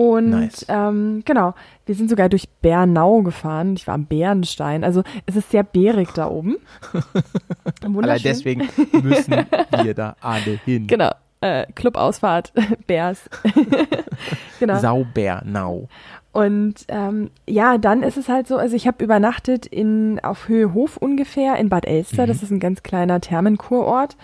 Und 0.00 0.30
Nice. 0.30 0.64
ähm, 0.70 1.20
genau, 1.26 1.52
wir 1.84 1.94
sind 1.94 2.08
sogar 2.08 2.30
durch 2.30 2.48
Bernau 2.62 3.20
gefahren. 3.20 3.74
Ich 3.76 3.86
war 3.86 3.94
am 3.94 4.06
Bärenstein. 4.06 4.82
Also 4.82 5.02
es 5.26 5.36
ist 5.36 5.50
sehr 5.50 5.62
bärig 5.62 6.14
da 6.14 6.26
oben. 6.28 6.56
Allein 7.84 8.20
deswegen 8.24 8.66
müssen 9.02 9.34
wir 9.82 9.94
da 9.94 10.16
alle 10.22 10.58
hin. 10.64 10.86
Genau. 10.86 11.10
Äh, 11.42 11.66
Clubausfahrt, 11.74 12.52
Bärs. 12.86 13.28
genau. 14.58 14.78
Saubernau. 14.78 15.88
Und 16.32 16.84
ähm, 16.88 17.30
ja, 17.46 17.76
dann 17.76 18.02
ist 18.02 18.16
es 18.16 18.28
halt 18.28 18.46
so, 18.46 18.56
also 18.56 18.76
ich 18.76 18.86
habe 18.86 19.02
übernachtet 19.04 19.66
in 19.66 20.18
auf 20.22 20.48
Höhe 20.48 20.72
Hof 20.72 20.96
ungefähr 20.96 21.56
in 21.56 21.68
Bad 21.68 21.86
Elster. 21.86 22.22
Mhm. 22.22 22.28
Das 22.28 22.42
ist 22.42 22.50
ein 22.50 22.60
ganz 22.60 22.82
kleiner 22.82 23.20
Thermenkurort, 23.20 24.16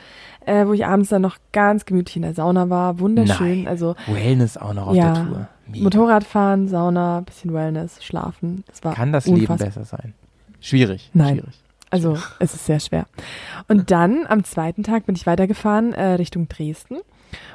äh, 0.46 0.66
wo 0.66 0.72
ich 0.72 0.86
abends 0.86 1.08
dann 1.10 1.20
noch 1.22 1.36
ganz 1.52 1.84
gemütlich 1.84 2.16
in 2.16 2.22
der 2.22 2.32
Sauna 2.34 2.70
war. 2.70 2.98
Wunderschön. 3.00 3.64
Nein. 3.64 3.68
Also 3.68 3.94
Wellness 4.06 4.56
auch 4.56 4.72
noch 4.72 4.86
auf 4.88 4.94
Ja. 4.94 5.12
der 5.12 5.26
Tour. 5.26 5.48
Mega. 5.68 5.84
Motorradfahren, 5.84 6.68
Sauna, 6.68 7.20
bisschen 7.20 7.52
Wellness, 7.52 8.04
schlafen. 8.04 8.64
Das 8.66 8.84
war 8.84 8.94
Kann 8.94 9.12
das 9.12 9.26
unfassbar. 9.26 9.56
Leben 9.58 9.64
besser 9.74 9.84
sein? 9.84 10.14
Schwierig. 10.60 11.10
Nein. 11.14 11.38
Schwierig. 11.38 11.54
Also 11.90 12.18
es 12.40 12.52
ist 12.54 12.66
sehr 12.66 12.80
schwer. 12.80 13.06
Und 13.68 13.90
dann 13.90 14.26
am 14.28 14.42
zweiten 14.44 14.82
Tag 14.82 15.06
bin 15.06 15.14
ich 15.14 15.26
weitergefahren 15.26 15.92
äh, 15.92 16.14
Richtung 16.14 16.48
Dresden 16.48 16.96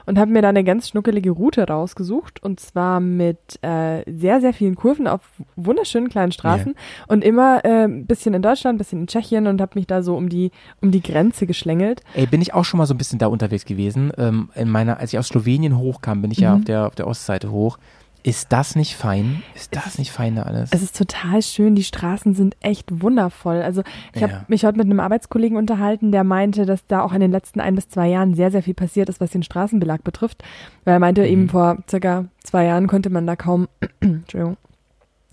und 0.06 0.17
habe 0.17 0.32
mir 0.32 0.41
da 0.41 0.50
eine 0.50 0.63
ganz 0.63 0.88
schnuckelige 0.89 1.32
Route 1.32 1.67
rausgesucht 1.67 2.41
und 2.41 2.60
zwar 2.60 3.00
mit 3.02 3.60
äh, 3.62 4.04
sehr, 4.10 4.39
sehr 4.39 4.54
vielen 4.54 4.76
Kurven 4.76 5.08
auf 5.08 5.21
wunderschönen 5.58 6.10
kleinen 6.10 6.32
Straßen 6.32 6.76
und 7.08 7.24
immer 7.24 7.63
äh, 7.65 7.84
ein 7.86 8.06
bisschen 8.06 8.34
in 8.34 8.41
Deutschland, 8.41 8.76
ein 8.76 8.78
bisschen 8.78 9.02
in 9.02 9.08
Tschechien 9.08 9.47
und 9.47 9.60
habe 9.62 9.78
mich 9.78 9.86
da 9.88 10.02
so 10.02 10.15
um 10.15 10.30
die, 10.30 10.52
um 10.82 10.91
die 10.91 11.02
Grenze 11.02 11.45
geschlängelt. 11.45 12.02
Ey, 12.13 12.26
bin 12.26 12.41
ich 12.41 12.54
auch 12.54 12.65
schon 12.65 12.78
mal 12.78 12.86
so 12.86 12.93
ein 12.93 12.97
bisschen 12.97 13.19
da 13.19 13.28
unterwegs 13.28 13.65
gewesen. 13.65 14.12
Ähm, 14.17 14.50
in 14.56 14.69
meiner, 14.69 14.97
als 15.00 15.12
ich 15.13 15.19
aus 15.19 15.28
Slowenien 15.28 15.78
hochkam, 15.78 16.21
bin 16.21 16.32
ich 16.32 16.39
ja 16.39 16.52
Mhm. 16.54 16.60
auf 16.60 16.65
der, 16.65 16.88
auf 16.88 16.95
der 16.95 17.08
Ostseite 17.08 17.52
hoch. 17.52 17.78
Ist 18.24 18.52
das 18.54 18.76
nicht 18.76 18.96
fein? 18.96 19.42
Ist 19.56 19.76
das 19.76 19.98
nicht 19.98 20.12
fein 20.12 20.36
da 20.36 20.44
alles? 20.44 20.70
Es 20.74 20.84
ist 20.84 20.96
total 20.96 21.42
schön. 21.42 21.74
Die 21.76 21.84
Straßen 21.84 22.36
sind 22.36 22.56
echt 22.62 23.02
wundervoll. 23.02 23.62
Also 23.62 23.82
ich 24.14 24.22
habe 24.22 24.34
Ja. 24.34 24.46
mich 24.48 24.64
heute 24.64 24.78
mit 24.78 24.86
einem 24.86 25.00
Arbeitskollegen 25.00 25.58
unterhalten, 25.58 26.12
der 26.12 26.24
meinte, 26.24 26.66
dass 26.68 26.86
da 26.86 27.02
auch 27.02 27.14
in 27.14 27.20
den 27.20 27.32
letzten 27.32 27.60
ein 27.60 27.74
bis 27.76 27.90
zwei 27.90 28.08
Jahren 28.10 28.36
sehr, 28.36 28.52
sehr 28.52 28.62
viel 28.62 28.76
passiert 28.76 29.10
ist, 29.10 29.20
was 29.22 29.32
den 29.32 29.42
Straßenbelag 29.44 30.04
betrifft. 30.04 30.44
Weil 30.84 30.94
er 30.96 31.00
meinte, 31.00 31.26
eben 31.26 31.50
vor 31.50 31.78
circa 31.90 32.26
zwei 32.44 32.66
Jahren 32.66 32.88
konnte 32.88 33.10
man 33.10 33.26
da 33.26 33.36
kaum, 33.36 33.68
Entschuldigung, 34.02 34.58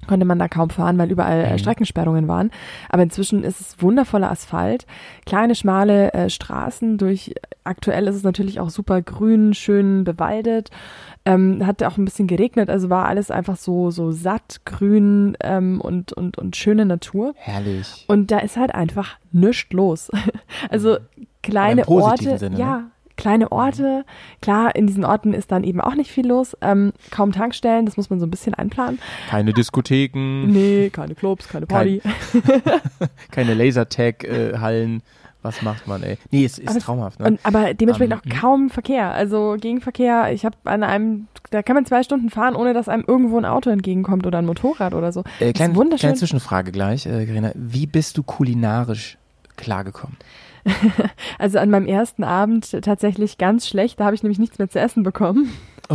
konnte 0.08 0.26
man 0.26 0.38
da 0.40 0.48
kaum 0.48 0.70
fahren, 0.70 0.98
weil 0.98 1.10
überall 1.12 1.44
äh, 1.44 1.52
Mhm. 1.52 1.58
Streckensperrungen 1.58 2.26
waren. 2.26 2.50
Aber 2.88 3.02
inzwischen 3.04 3.44
ist 3.44 3.60
es 3.60 3.76
wundervoller 3.80 4.30
Asphalt, 4.30 4.86
kleine, 5.26 5.54
schmale 5.54 6.12
äh, 6.14 6.28
Straßen 6.30 6.98
durch, 6.98 7.34
aktuell 7.64 8.08
ist 8.08 8.16
es 8.16 8.22
natürlich 8.24 8.58
auch 8.58 8.70
super 8.70 9.00
grün, 9.02 9.54
schön 9.54 10.02
bewaldet. 10.04 10.70
Ähm, 11.24 11.66
hat 11.66 11.82
auch 11.82 11.98
ein 11.98 12.04
bisschen 12.06 12.26
geregnet, 12.26 12.70
also 12.70 12.88
war 12.88 13.06
alles 13.06 13.30
einfach 13.30 13.56
so, 13.56 13.90
so 13.90 14.10
satt, 14.12 14.62
grün 14.64 15.36
ähm, 15.42 15.80
und, 15.80 16.12
und, 16.14 16.38
und 16.38 16.56
schöne 16.56 16.86
Natur. 16.86 17.34
Herrlich. 17.36 18.06
Und 18.08 18.30
da 18.30 18.38
ist 18.38 18.56
halt 18.56 18.74
einfach 18.74 19.16
nichts 19.30 19.72
los. 19.72 20.10
Also 20.70 20.96
kleine 21.42 21.82
im 21.82 21.86
positiven 21.86 22.30
Orte, 22.32 22.38
Sinne, 22.38 22.56
ne? 22.56 22.90
Kleine 23.18 23.52
Orte. 23.52 24.06
Klar, 24.40 24.74
in 24.74 24.86
diesen 24.86 25.04
Orten 25.04 25.34
ist 25.34 25.52
dann 25.52 25.62
eben 25.64 25.82
auch 25.82 25.94
nicht 25.94 26.10
viel 26.10 26.26
los. 26.26 26.56
Ähm, 26.62 26.92
kaum 27.10 27.32
Tankstellen, 27.32 27.84
das 27.84 27.98
muss 27.98 28.08
man 28.08 28.18
so 28.20 28.26
ein 28.26 28.30
bisschen 28.30 28.54
einplanen. 28.54 28.98
Keine 29.28 29.52
Diskotheken, 29.52 30.46
Nee, 30.46 30.88
keine 30.90 31.14
Clubs, 31.14 31.46
keine 31.48 31.66
Party. 31.66 32.00
keine 33.30 33.52
Lasertag-Hallen. 33.54 35.02
Was 35.40 35.62
macht 35.62 35.86
man, 35.86 36.02
ey? 36.02 36.18
Nee, 36.32 36.44
es 36.44 36.58
ist 36.58 36.68
Aber- 36.68 36.80
traumhaft, 36.80 37.20
ne? 37.20 37.26
Und, 37.26 37.40
aber 37.44 37.72
dementsprechend 37.72 38.12
Ähm, 38.12 38.32
auch 38.34 38.40
kaum 38.40 38.70
Verkehr. 38.70 39.12
Also 39.12 39.56
Gegenverkehr, 39.60 40.32
ich 40.32 40.44
habe 40.44 40.56
an 40.64 40.82
einem, 40.82 41.28
da 41.50 41.62
kann 41.62 41.74
man 41.76 41.86
zwei 41.86 42.02
Stunden 42.02 42.28
fahren, 42.28 42.56
ohne 42.56 42.74
dass 42.74 42.88
einem 42.88 43.04
irgendwo 43.06 43.38
ein 43.38 43.44
Auto 43.44 43.70
entgegenkommt 43.70 44.26
oder 44.26 44.38
ein 44.38 44.46
Motorrad 44.46 44.94
oder 44.94 45.12
so. 45.12 45.22
Äh, 45.40 45.50
ist 45.50 45.54
kleine, 45.54 45.76
wunderschön. 45.76 46.08
kleine 46.08 46.16
Zwischenfrage 46.16 46.72
gleich, 46.72 47.06
äh, 47.06 47.24
Carina. 47.24 47.52
Wie 47.54 47.86
bist 47.86 48.18
du 48.18 48.24
kulinarisch 48.24 49.16
klargekommen? 49.56 50.16
Also 51.38 51.58
an 51.58 51.70
meinem 51.70 51.86
ersten 51.86 52.24
Abend 52.24 52.70
tatsächlich 52.82 53.38
ganz 53.38 53.66
schlecht, 53.68 54.00
da 54.00 54.04
habe 54.06 54.14
ich 54.14 54.22
nämlich 54.22 54.38
nichts 54.38 54.58
mehr 54.58 54.68
zu 54.68 54.80
essen 54.80 55.02
bekommen. 55.02 55.52
Oh, 55.88 55.94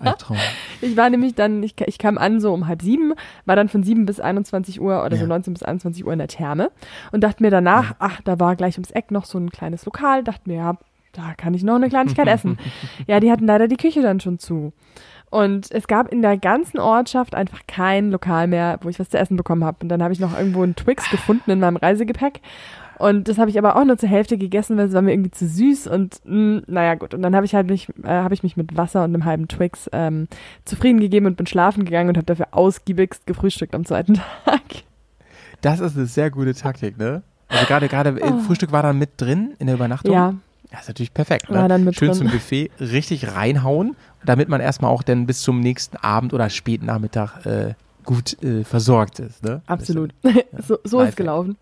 Albtraum. 0.00 0.36
Ich 0.80 0.96
war 0.98 1.08
nämlich 1.08 1.34
dann, 1.34 1.62
ich, 1.62 1.74
ich 1.86 1.96
kam 1.96 2.18
an 2.18 2.40
so 2.40 2.52
um 2.52 2.66
halb 2.66 2.82
sieben, 2.82 3.14
war 3.46 3.56
dann 3.56 3.70
von 3.70 3.82
sieben 3.82 4.04
bis 4.04 4.20
21 4.20 4.82
Uhr 4.82 5.02
oder 5.02 5.16
so 5.16 5.22
Ja. 5.22 5.28
19 5.28 5.54
bis 5.54 5.62
21 5.62 6.04
Uhr 6.04 6.12
in 6.12 6.18
der 6.18 6.28
Therme 6.28 6.70
und 7.10 7.22
dachte 7.22 7.42
mir 7.42 7.50
danach, 7.50 7.94
ach, 8.00 8.20
da 8.22 8.38
war 8.38 8.54
gleich 8.54 8.74
ums 8.74 8.90
Eck 8.90 9.10
noch 9.10 9.24
so 9.24 9.38
ein 9.38 9.48
kleines 9.50 9.86
Lokal, 9.86 10.24
dachte 10.24 10.42
mir, 10.50 10.56
ja, 10.56 10.76
da 11.12 11.32
kann 11.36 11.54
ich 11.54 11.62
noch 11.62 11.76
eine 11.76 11.88
Kleinigkeit 11.88 12.26
essen. 12.26 12.58
Ja, 13.06 13.20
die 13.20 13.30
hatten 13.30 13.46
leider 13.46 13.66
die 13.68 13.76
Küche 13.76 14.02
dann 14.02 14.20
schon 14.20 14.38
zu. 14.38 14.72
Und 15.30 15.70
es 15.72 15.88
gab 15.88 16.12
in 16.12 16.22
der 16.22 16.36
ganzen 16.36 16.78
Ortschaft 16.78 17.34
einfach 17.34 17.60
kein 17.66 18.10
Lokal 18.10 18.46
mehr, 18.46 18.78
wo 18.82 18.88
ich 18.88 19.00
was 19.00 19.08
zu 19.08 19.18
essen 19.18 19.36
bekommen 19.36 19.64
habe. 19.64 19.78
Und 19.82 19.88
dann 19.88 20.02
habe 20.02 20.12
ich 20.12 20.20
noch 20.20 20.36
irgendwo 20.38 20.62
einen 20.62 20.76
Twix 20.76 21.10
gefunden 21.10 21.50
in 21.50 21.60
meinem 21.60 21.76
Reisegepäck. 21.76 22.40
Und 23.04 23.28
das 23.28 23.36
habe 23.36 23.50
ich 23.50 23.58
aber 23.58 23.76
auch 23.76 23.84
nur 23.84 23.98
zur 23.98 24.08
Hälfte 24.08 24.38
gegessen, 24.38 24.78
weil 24.78 24.86
es 24.86 24.94
war 24.94 25.02
mir 25.02 25.12
irgendwie 25.12 25.30
zu 25.30 25.46
süß 25.46 25.88
und 25.88 26.20
mh, 26.24 26.62
naja 26.68 26.94
gut. 26.94 27.12
Und 27.12 27.20
dann 27.20 27.36
habe 27.36 27.44
ich 27.44 27.54
halt 27.54 27.68
mich, 27.68 27.88
äh, 28.02 28.08
habe 28.08 28.32
ich 28.32 28.42
mich 28.42 28.56
mit 28.56 28.78
Wasser 28.78 29.04
und 29.04 29.14
einem 29.14 29.26
halben 29.26 29.46
Twix 29.46 29.90
ähm, 29.92 30.26
zufrieden 30.64 31.00
gegeben 31.00 31.26
und 31.26 31.36
bin 31.36 31.46
schlafen 31.46 31.84
gegangen 31.84 32.08
und 32.08 32.16
habe 32.16 32.24
dafür 32.24 32.48
ausgiebigst 32.52 33.26
gefrühstückt 33.26 33.74
am 33.74 33.84
zweiten 33.84 34.14
Tag. 34.44 34.62
Das 35.60 35.80
ist 35.80 35.96
eine 35.96 36.06
sehr 36.06 36.30
gute 36.30 36.54
Taktik, 36.54 36.96
ne? 36.96 37.22
Also 37.48 37.66
gerade 37.66 37.88
gerade 37.88 38.20
äh, 38.20 38.32
Frühstück 38.46 38.72
war 38.72 38.82
dann 38.82 38.98
mit 38.98 39.10
drin 39.20 39.52
in 39.58 39.66
der 39.66 39.76
Übernachtung. 39.76 40.10
Oh. 40.10 40.14
Ja, 40.14 40.34
Das 40.70 40.82
ist 40.82 40.88
natürlich 40.88 41.12
perfekt, 41.12 41.50
ne? 41.50 41.58
War 41.58 41.68
dann 41.68 41.84
mit 41.84 41.96
Schön 41.96 42.08
drin. 42.08 42.16
zum 42.16 42.30
Buffet 42.30 42.70
richtig 42.80 43.34
reinhauen, 43.34 43.96
damit 44.24 44.48
man 44.48 44.62
erstmal 44.62 44.90
auch 44.90 45.02
dann 45.02 45.26
bis 45.26 45.42
zum 45.42 45.60
nächsten 45.60 45.98
Abend 45.98 46.32
oder 46.32 46.48
späten 46.48 46.86
Nachmittag 46.86 47.44
äh, 47.44 47.74
gut 48.04 48.42
äh, 48.42 48.64
versorgt 48.64 49.18
ist, 49.18 49.42
ne? 49.42 49.62
absolut. 49.66 50.14
Das 50.22 50.34
so 50.68 50.78
so 50.84 50.98
Lifehack. 50.98 51.08
ist 51.08 51.16
gelaufen. 51.16 51.56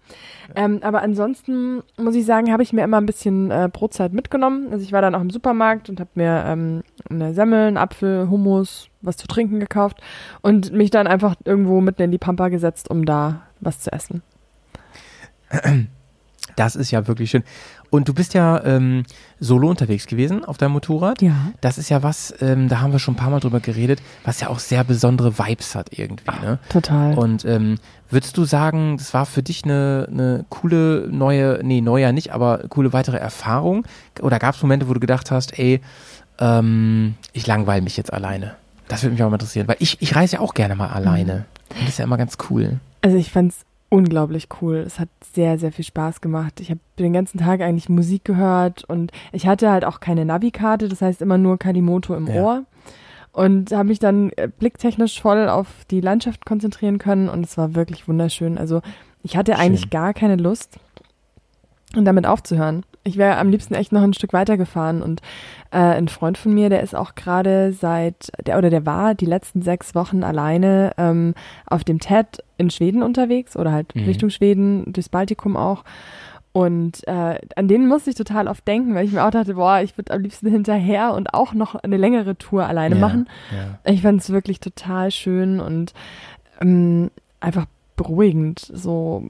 Ähm, 0.55 0.81
aber 0.83 1.03
ansonsten 1.03 1.83
muss 1.97 2.15
ich 2.15 2.27
sagen, 2.27 2.53
habe 2.53 2.63
ich 2.63 2.73
mir 2.73 2.85
immer 2.85 2.99
ein 2.99 3.07
bisschen 3.07 3.51
äh, 3.51 3.69
Brotzeit 3.73 4.13
mitgenommen. 4.13 4.69
Also 4.71 4.85
ich 4.85 4.93
war 4.93 5.03
dann 5.03 5.15
auch 5.15 5.21
im 5.21 5.31
Supermarkt 5.31 5.89
und 5.89 6.01
habe 6.01 6.11
mir 6.15 6.45
ähm, 6.47 6.83
eine 7.09 7.35
Semmel, 7.35 7.69
einen 7.69 7.77
Apfel, 7.77 8.29
Hummus, 8.29 8.89
was 9.01 9.17
zu 9.17 9.27
trinken 9.27 9.61
gekauft 9.61 10.01
und 10.43 10.73
mich 10.73 10.91
dann 10.91 11.07
einfach 11.07 11.37
irgendwo 11.45 11.81
mitten 11.81 12.03
in 12.03 12.11
die 12.11 12.19
Pampa 12.19 12.49
gesetzt, 12.49 12.91
um 12.91 13.05
da 13.05 13.43
was 13.61 13.81
zu 13.81 13.93
essen. 13.93 14.23
Das 16.57 16.77
ist 16.77 16.91
ja 16.91 17.07
wirklich 17.07 17.31
schön. 17.31 17.45
Und 17.93 18.09
du 18.09 18.15
bist 18.15 18.33
ja 18.33 18.65
ähm, 18.65 19.03
solo 19.39 19.69
unterwegs 19.69 20.07
gewesen 20.07 20.47
auf 20.47 20.57
deinem 20.57 20.73
Motorrad. 20.73 21.21
Ja. 21.21 21.53
Das 21.61 21.77
ist 21.77 21.91
ja 21.91 22.03
was, 22.03 22.35
ähm, 22.41 22.71
da 22.71 22.81
haben 22.81 22.93
wir 22.93 22.99
schon 22.99 23.13
ein 23.13 23.19
paar 23.19 23.29
Mal 23.29 23.41
drüber 23.41 23.61
geredet, 23.61 24.01
was 24.25 24.41
ja 24.41 24.49
auch 24.49 24.61
sehr 24.61 24.83
besondere 24.83 25.39
Vibes 25.39 25.75
hat 25.75 25.91
irgendwie, 25.99 26.25
ne? 26.41 26.59
Total. 26.71 27.13
Und 27.19 27.45
ähm, 27.45 27.77
würdest 28.09 28.39
du 28.39 28.45
sagen, 28.45 28.97
das 28.97 29.13
war 29.13 29.27
für 29.27 29.43
dich 29.43 29.65
eine, 29.65 30.09
eine 30.11 30.47
coole 30.49 31.07
neue, 31.11 31.61
nee, 31.63 31.83
neuer 31.83 32.13
nicht, 32.13 32.33
aber 32.33 32.65
coole 32.71 32.95
weitere 32.95 33.19
Erfahrung? 33.19 33.85
Oder 34.23 34.39
gab 34.39 34.55
es 34.55 34.63
Momente, 34.63 34.89
wo 34.89 34.95
du 34.95 35.01
gedacht 35.01 35.31
hast, 35.31 35.59
ey, 35.59 35.83
ähm, 36.39 37.17
ich 37.35 37.47
langweile 37.47 37.83
mich 37.83 37.99
jetzt 37.99 38.11
alleine? 38.11 38.55
Das 38.89 39.03
würde 39.03 39.13
mich 39.13 39.23
auch 39.23 39.29
mal 39.29 39.35
interessieren, 39.35 39.69
weil 39.69 39.77
ich, 39.81 40.01
ich 40.01 40.17
reise 40.17 40.37
ja 40.37 40.41
auch 40.41 40.55
gerne 40.55 40.77
mal 40.77 40.89
alleine. 40.89 41.45
Und 41.69 41.83
das 41.83 41.91
ist 41.91 41.99
ja 41.99 42.07
immer 42.07 42.17
ganz 42.17 42.39
cool. 42.49 42.81
Also 43.03 43.19
ich 43.19 43.31
fand's 43.31 43.67
unglaublich 43.93 44.49
cool. 44.63 44.77
Es 44.79 44.99
hat 44.99 45.11
sehr, 45.35 45.59
sehr 45.59 45.71
viel 45.71 45.85
Spaß 45.85 46.23
gemacht. 46.23 46.61
Ich 46.61 46.71
habe 46.71 46.81
den 46.99 47.13
ganzen 47.13 47.39
Tag 47.39 47.61
eigentlich 47.61 47.91
Musik 47.91 48.25
gehört 48.25 48.85
und 48.85 49.13
ich 49.33 49.47
hatte 49.47 49.71
halt 49.71 49.85
auch 49.85 50.01
keine 50.01 50.25
Navikarte, 50.25 50.89
das 50.89 51.03
heißt 51.03 51.21
immer 51.21 51.37
nur 51.37 51.59
Kalimoto 51.59 52.15
im 52.17 52.27
Ja. 52.27 52.43
Ohr. 52.43 52.63
Und 53.33 53.71
habe 53.73 53.89
mich 53.89 53.99
dann 53.99 54.31
äh, 54.37 54.49
blicktechnisch 54.49 55.21
voll 55.21 55.49
auf 55.49 55.67
die 55.91 56.01
Landschaft 56.01 56.45
konzentrieren 56.47 56.99
können 56.99 57.29
und 57.29 57.45
es 57.45 57.57
war 57.59 57.75
wirklich 57.75 58.09
wunderschön. 58.09 58.57
Also 58.59 58.81
ich 59.23 59.37
hatte 59.37 59.57
eigentlich 59.57 59.83
Schön. 59.83 59.91
gar 59.91 60.15
keine 60.15 60.37
Lust, 60.37 60.79
damit 61.97 62.27
aufzuhören. 62.27 62.85
Ich 63.05 63.17
wäre 63.17 63.37
am 63.37 63.49
liebsten 63.49 63.75
echt 63.75 63.93
noch 63.93 64.03
ein 64.03 64.15
Stück 64.15 64.33
weiter 64.33 64.57
gefahren 64.57 65.03
und 65.03 65.21
äh, 65.71 65.79
ein 65.79 66.09
Freund 66.09 66.39
von 66.39 66.55
mir, 66.55 66.69
der 66.69 66.83
ist 66.83 66.95
auch 66.95 67.15
gerade 67.15 67.73
seit, 67.73 68.31
der 68.47 68.59
oder 68.59 68.71
der 68.71 68.87
war 68.87 69.15
die 69.15 69.27
letzten 69.27 69.63
sechs 69.63 69.95
Wochen 69.95 70.23
alleine 70.23 70.93
ähm, 70.99 71.35
auf 71.67 71.83
dem 71.83 71.99
TED 71.99 72.45
in 72.59 72.71
Schweden 72.71 73.03
unterwegs 73.03 73.57
oder 73.57 73.73
halt 73.73 73.95
Mhm. 73.95 74.05
Richtung 74.05 74.31
Schweden, 74.31 74.93
durchs 74.93 75.09
Baltikum 75.09 75.57
auch. 75.57 75.85
Und 76.53 77.07
äh, 77.09 77.39
an 77.57 77.67
den 77.67 77.89
musste 77.89 78.11
ich 78.11 78.17
total 78.17 78.47
oft 78.47 78.69
denken, 78.69 78.95
weil 78.95 79.07
ich 79.07 79.13
mir 79.13 79.25
auch 79.25 79.31
dachte, 79.31 79.55
boah, 79.55 79.81
ich 79.81 79.97
würde 79.97 80.13
am 80.13 80.21
liebsten 80.21 80.51
hinterher 80.51 81.15
und 81.15 81.33
auch 81.33 81.55
noch 81.55 81.75
eine 81.75 81.97
längere 81.97 82.37
Tour 82.37 82.67
alleine 82.67 82.97
ja, 82.97 83.01
machen. 83.01 83.29
Ja. 83.85 83.91
Ich 83.91 84.03
fand 84.03 84.21
es 84.21 84.31
wirklich 84.31 84.61
total 84.61 85.11
schön 85.11 85.61
und 85.61 85.95
ähm, 86.61 87.11
einfach 87.41 87.65
beruhigend. 88.03 88.71
So, 88.73 89.25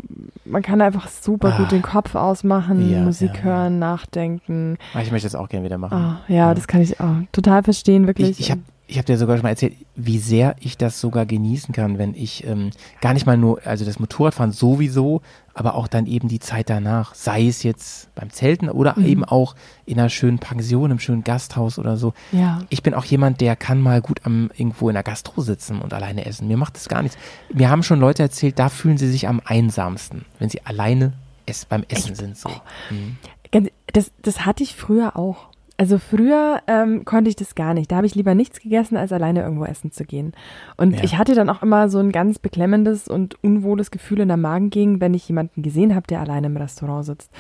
man 0.45 0.63
kann 0.63 0.81
einfach 0.81 1.09
super 1.09 1.55
Ah. 1.55 1.57
gut 1.59 1.73
den 1.73 1.83
Kopf 1.83 2.15
ausmachen, 2.15 2.91
Ja, 2.91 3.03
Musik 3.03 3.31
ja, 3.31 3.37
ja. 3.37 3.43
hören, 3.43 3.79
nachdenken. 3.79 4.79
Ah, 4.95 5.01
Ich 5.03 5.11
möchte 5.13 5.27
das 5.27 5.35
auch 5.35 5.49
gerne 5.49 5.65
wieder 5.65 5.79
machen. 5.79 5.97
Ah, 5.97 6.21
ja, 6.29 6.55
das 6.55 6.67
kann 6.67 6.81
ich 6.81 6.99
auch 7.01 7.17
total 7.33 7.63
verstehen, 7.63 8.07
wirklich. 8.07 8.31
Ich, 8.31 8.41
ich 8.41 8.51
habe 8.51 8.61
ich 8.89 8.99
hab 8.99 9.07
dir 9.07 9.17
sogar 9.17 9.37
schon 9.39 9.45
mal 9.45 9.51
erzählt, 9.51 9.75
wie 9.97 10.19
sehr 10.19 10.55
ich 10.61 10.77
das 10.77 11.01
sogar 11.01 11.25
genießen 11.25 11.73
kann, 11.75 11.97
wenn 11.97 12.15
ich 12.15 12.47
ähm, 12.47 12.71
gar 13.01 13.15
nicht 13.15 13.25
mal 13.25 13.39
nur, 13.39 13.61
also 13.65 13.87
das 13.87 13.99
Motorradfahren 13.99 14.53
sowieso, 14.53 15.23
aber 15.55 15.75
auch 15.75 15.87
dann 15.89 16.07
eben 16.07 16.29
die 16.29 16.39
Zeit 16.41 16.71
danach, 16.71 17.15
sei 17.15 17.47
es 17.47 17.63
jetzt 17.63 18.15
beim 18.15 18.31
Zelten 18.31 18.69
oder 18.71 18.95
Mhm. 18.97 19.07
eben 19.07 19.25
auch 19.25 19.55
in 19.85 19.99
einer 19.99 20.09
schönen 20.09 20.39
Pension, 20.39 20.91
im 20.91 20.99
schönen 20.99 21.25
Gasthaus 21.25 21.79
oder 21.79 21.97
so. 21.97 22.15
ja, 22.33 22.61
Ich 22.71 22.83
bin 22.83 22.95
auch 22.95 23.05
jemand, 23.05 23.41
der 23.41 23.57
kann 23.57 23.81
mal 23.81 24.01
gut 24.01 24.21
am 24.25 24.51
irgendwo 24.57 24.89
in 24.89 24.95
der 24.95 25.03
Gastro 25.03 25.41
sitzen 25.43 25.81
und 25.81 25.93
alleine 25.95 26.25
essen. 26.25 26.49
Mir 26.49 26.57
macht 26.57 26.77
das 26.77 26.89
gar 26.89 27.03
nichts. 27.03 27.19
Mir 27.53 27.69
haben 27.71 27.83
schon 27.83 28.01
Leute 28.01 28.23
erzählt, 28.23 28.59
da 28.59 28.69
fühlen 28.69 28.97
sie 28.99 29.11
sich 29.11 29.29
am 29.29 29.41
einsamsten, 29.45 30.25
wenn 30.39 30.49
sie 30.49 30.65
alleine 30.65 31.13
es 31.47 31.65
beim 31.65 31.85
Essen 31.89 32.15
sind. 32.15 32.37
So. 32.39 32.49
Mhm. 32.91 33.19
Ganz, 33.51 33.69
das, 33.93 34.11
das 34.23 34.47
hatte 34.47 34.63
ich 34.63 34.75
früher 34.75 35.17
auch. 35.17 35.49
Also 35.83 35.99
früher 35.99 36.61
ähm, 36.69 37.05
konnte 37.05 37.29
ich 37.29 37.35
das 37.35 37.57
gar 37.57 37.75
nicht. 37.75 37.91
Da 37.91 37.97
habe 37.97 38.07
ich 38.07 38.15
lieber 38.15 38.37
nichts 38.37 38.61
gegessen, 38.61 38.97
als 38.97 39.11
alleine 39.11 39.43
irgendwo 39.43 39.65
essen 39.65 39.91
zu 39.91 40.05
gehen. 40.05 40.33
Und 40.77 40.93
Ja. 40.95 41.03
ich 41.03 41.19
hatte 41.19 41.35
dann 41.35 41.51
auch 41.51 41.61
immer 41.61 41.89
so 41.89 41.99
ein 41.99 42.13
ganz 42.13 42.39
beklemmendes 42.39 43.09
und 43.09 43.43
unwohles 43.43 43.91
Gefühl 43.91 44.21
in 44.21 44.29
der 44.29 44.37
Magengegend, 44.37 45.01
wenn 45.01 45.13
ich 45.13 45.27
jemanden 45.27 45.61
gesehen 45.61 45.97
habe, 45.97 46.07
der 46.07 46.21
alleine 46.21 46.47
im 46.47 46.57
Restaurant 46.57 47.05
sitzt. 47.05 47.33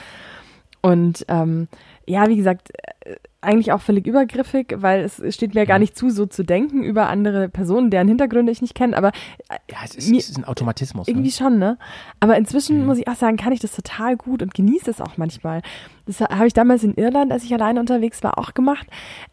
Und 0.81 1.25
ähm, 1.29 1.69
ja, 2.07 2.29
wie 2.29 2.37
gesagt, 2.37 2.71
äh, 3.05 3.17
eigentlich 3.41 3.73
auch 3.73 3.81
völlig 3.81 4.07
übergriffig, 4.07 4.73
weil 4.77 5.01
es 5.03 5.21
steht 5.35 5.55
mir 5.55 5.67
gar 5.67 5.79
nicht 5.81 5.97
zu, 5.97 6.11
so 6.11 6.27
zu 6.27 6.45
denken 6.45 6.85
über 6.85 7.09
andere 7.09 7.49
Personen, 7.49 7.91
deren 7.91 8.07
Hintergründe 8.07 8.53
ich 8.53 8.63
nicht 8.63 8.75
kenne. 8.77 8.97
Aber 8.97 9.09
äh, 9.09 9.57
Ja, 9.71 9.79
es 9.85 9.95
ist, 9.97 10.11
Mir- 10.11 10.19
es 10.19 10.29
ist 10.29 10.39
ein 10.39 10.45
Automatismus. 10.45 11.09
irgendwie 11.09 11.29
Ne? 11.29 11.33
schon, 11.33 11.59
ne? 11.59 11.77
Aber 12.21 12.37
inzwischen 12.37 12.81
Mhm. 12.81 12.87
muss 12.87 12.99
ich 12.99 13.09
auch 13.09 13.17
sagen, 13.17 13.37
kann 13.37 13.53
ich 13.53 13.61
das 13.61 13.73
total 13.75 14.17
gut 14.17 14.43
und 14.43 14.55
genieße 14.55 14.91
es 14.91 15.01
auch 15.01 15.17
manchmal. 15.17 15.63
Das 16.07 16.21
ha- 16.21 16.31
habe 16.37 16.47
ich 16.47 16.55
damals 16.55 16.85
in 16.85 16.95
Irland, 16.95 17.33
als 17.33 17.43
ich 17.45 17.53
alleine 17.53 17.81
unterwegs 17.81 18.23
war, 18.23 18.39
auch 18.39 18.55
gemacht. 18.55 18.87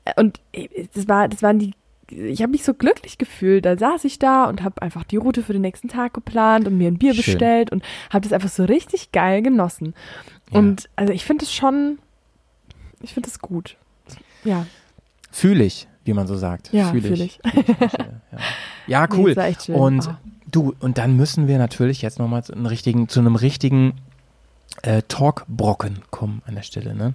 Äh, 0.05 0.13
Und 0.19 0.39
das 0.95 1.08
war, 1.08 1.27
das 1.27 1.43
waren 1.43 1.60
die, 1.60 1.73
ich 2.12 2.41
habe 2.41 2.51
mich 2.51 2.63
so 2.63 2.73
glücklich 2.73 3.19
gefühlt. 3.19 3.65
Da 3.65 3.77
saß 3.77 4.03
ich 4.05 4.17
da 4.17 4.45
und 4.45 4.63
habe 4.63 4.82
einfach 4.82 5.03
die 5.03 5.17
Route 5.17 5.43
für 5.43 5.53
den 5.53 5.62
nächsten 5.62 5.88
Tag 5.88 6.15
geplant 6.15 6.67
und 6.67 6.79
mir 6.79 6.88
ein 6.88 6.97
Bier 6.97 7.13
Schön. 7.13 7.23
bestellt 7.23 7.71
und 7.71 7.84
habe 8.10 8.21
das 8.23 8.34
einfach 8.34 8.49
so 8.49 8.63
richtig 8.65 9.12
geil 9.12 9.43
genossen. 9.43 9.93
Ja. 10.51 10.58
Und 10.58 10.89
also 10.95 11.13
ich 11.13 11.23
finde 11.25 11.45
es 11.45 11.53
schon, 11.53 11.99
ich 13.01 13.13
finde 13.13 13.29
es 13.29 13.39
gut. 13.39 13.75
Ja. 14.43 14.65
Fühle 15.31 15.63
ich. 15.63 15.88
wie 16.05 16.13
man 16.13 16.25
so 16.27 16.35
sagt. 16.38 16.71
Ja, 16.73 16.89
Fühl 16.91 17.01
fühl 17.01 17.21
ich. 17.21 17.39
Fühl 17.43 17.63
ich 17.67 17.67
ja. 17.77 18.07
ja, 18.88 19.07
Nee, 19.07 19.17
cool. 19.17 19.35
das 19.35 19.65
schön. 19.65 19.75
Und 19.75 20.07
Ah. 20.07 20.17
du, 20.49 20.73
und 20.79 20.97
dann 20.97 21.15
müssen 21.15 21.47
wir 21.47 21.57
natürlich 21.59 22.01
jetzt 22.01 22.17
nochmal 22.17 22.43
zu 22.43 22.53
einem 22.53 22.65
richtigen, 22.65 23.07
zu 23.09 23.19
einem 23.19 23.35
richtigen 23.35 23.93
äh, 24.81 25.03
Talkbrocken 25.07 25.99
kommen 26.09 26.41
an 26.47 26.55
der 26.55 26.63
Stelle, 26.63 26.95
ne? 26.95 27.13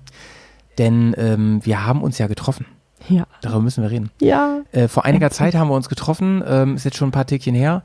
Denn 0.79 1.15
ähm, 1.19 1.61
wir 1.65 1.85
haben 1.87 2.03
uns 2.03 2.19
ja 2.19 2.27
getroffen. 2.29 2.67
Ja. 3.09 3.27
Darüber 3.43 3.61
müssen 3.63 3.83
wir 3.83 3.91
reden. 3.91 4.11
Ja. 4.21 4.61
Äh, 4.73 4.87
vor 4.89 5.05
einiger 5.05 5.31
Zeit 5.31 5.55
haben 5.55 5.69
wir 5.69 5.75
uns 5.75 5.89
getroffen, 5.89 6.43
ähm, 6.47 6.77
ist 6.77 6.85
jetzt 6.85 6.97
schon 6.97 7.09
ein 7.09 7.13
paar 7.13 7.27
Tägchen 7.27 7.55
her. 7.55 7.83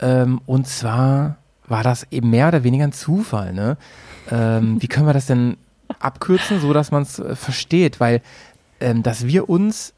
Ähm, 0.00 0.40
und 0.46 0.66
zwar 0.66 1.36
war 1.68 1.82
das 1.82 2.06
eben 2.10 2.30
mehr 2.30 2.48
oder 2.48 2.62
weniger 2.64 2.84
ein 2.84 2.92
Zufall. 2.92 3.52
Ne? 3.52 3.76
Ähm, 4.30 4.80
wie 4.80 4.88
können 4.88 5.06
wir 5.06 5.12
das 5.12 5.26
denn 5.26 5.56
abkürzen, 6.00 6.60
so 6.60 6.72
dass 6.72 6.90
man 6.90 7.02
es 7.02 7.18
äh, 7.18 7.34
versteht? 7.36 8.00
Weil, 8.00 8.20
ähm, 8.80 9.02
dass 9.02 9.26
wir 9.26 9.48
uns 9.48 9.94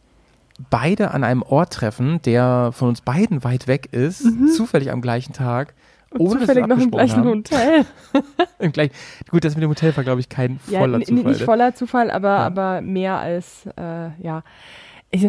beide 0.71 1.11
an 1.13 1.25
einem 1.25 1.43
Ort 1.43 1.73
treffen, 1.73 2.21
der 2.23 2.71
von 2.73 2.89
uns 2.89 3.01
beiden 3.01 3.43
weit 3.45 3.67
weg 3.67 3.89
ist, 3.93 4.25
zufällig 4.57 4.91
am 4.93 5.01
gleichen 5.01 5.33
Tag. 5.33 5.75
Und 6.11 6.21
ohne 6.21 6.41
zufällig 6.41 6.67
noch 6.69 6.79
im 6.79 6.93
gleichen 6.93 7.17
haben. 7.19 7.29
Hotel. 7.29 7.85
Im 8.61 8.71
gleich, 8.71 8.93
gut, 9.31 9.45
das 9.45 9.57
mit 9.57 9.65
dem 9.65 9.71
Hotel 9.71 9.97
war, 9.97 10.05
glaube 10.05 10.21
ich, 10.21 10.29
kein 10.29 10.61
Ja, 10.69 10.79
voller 10.79 11.01
Zufall. 11.01 11.25
nicht 11.33 11.43
voller 11.43 11.75
Zufall, 11.75 12.11
aber, 12.13 12.29
Ja. 12.29 12.47
aber 12.47 12.81
mehr 12.83 13.19
als, 13.19 13.67
äh, 13.77 14.11
ja. 14.23 14.45
Ich, 15.11 15.29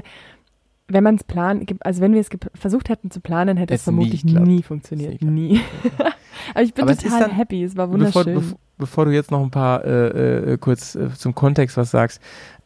wenn 0.88 1.04
man 1.04 1.15
es 1.15 1.23
planen, 1.23 1.65
also 1.80 2.01
wenn 2.01 2.13
wir 2.13 2.21
es 2.21 2.30
versucht 2.54 2.89
hätten 2.89 3.10
zu 3.10 3.19
planen, 3.19 3.58
hätte 3.58 3.73
es 3.73 3.82
nie 3.82 3.84
vermutlich 3.86 4.21
geklappt. 4.21 4.45
nie 4.45 4.62
funktioniert. 4.62 5.21
Nie 5.23 5.30
Nie. 5.32 5.62
aber 6.54 6.62
ich 6.62 6.75
bin 6.75 6.84
Aber 6.84 6.95
total 6.95 7.32
happy, 7.34 7.63
es 7.63 7.75
war 7.75 7.89
wunderschön. 7.89 8.36
bevor, 8.36 8.58
bevor 8.77 9.05
du 9.05 9.11
jetzt 9.11 9.31
noch 9.31 9.41
ein 9.41 9.51
paar 9.51 9.83
äh, 9.85 10.53
äh, 10.53 10.57
kurz 10.57 10.95
äh, 10.95 11.09
zum 11.13 11.35
Kontext 11.35 11.77
was 11.77 11.91
sagst, 11.91 12.21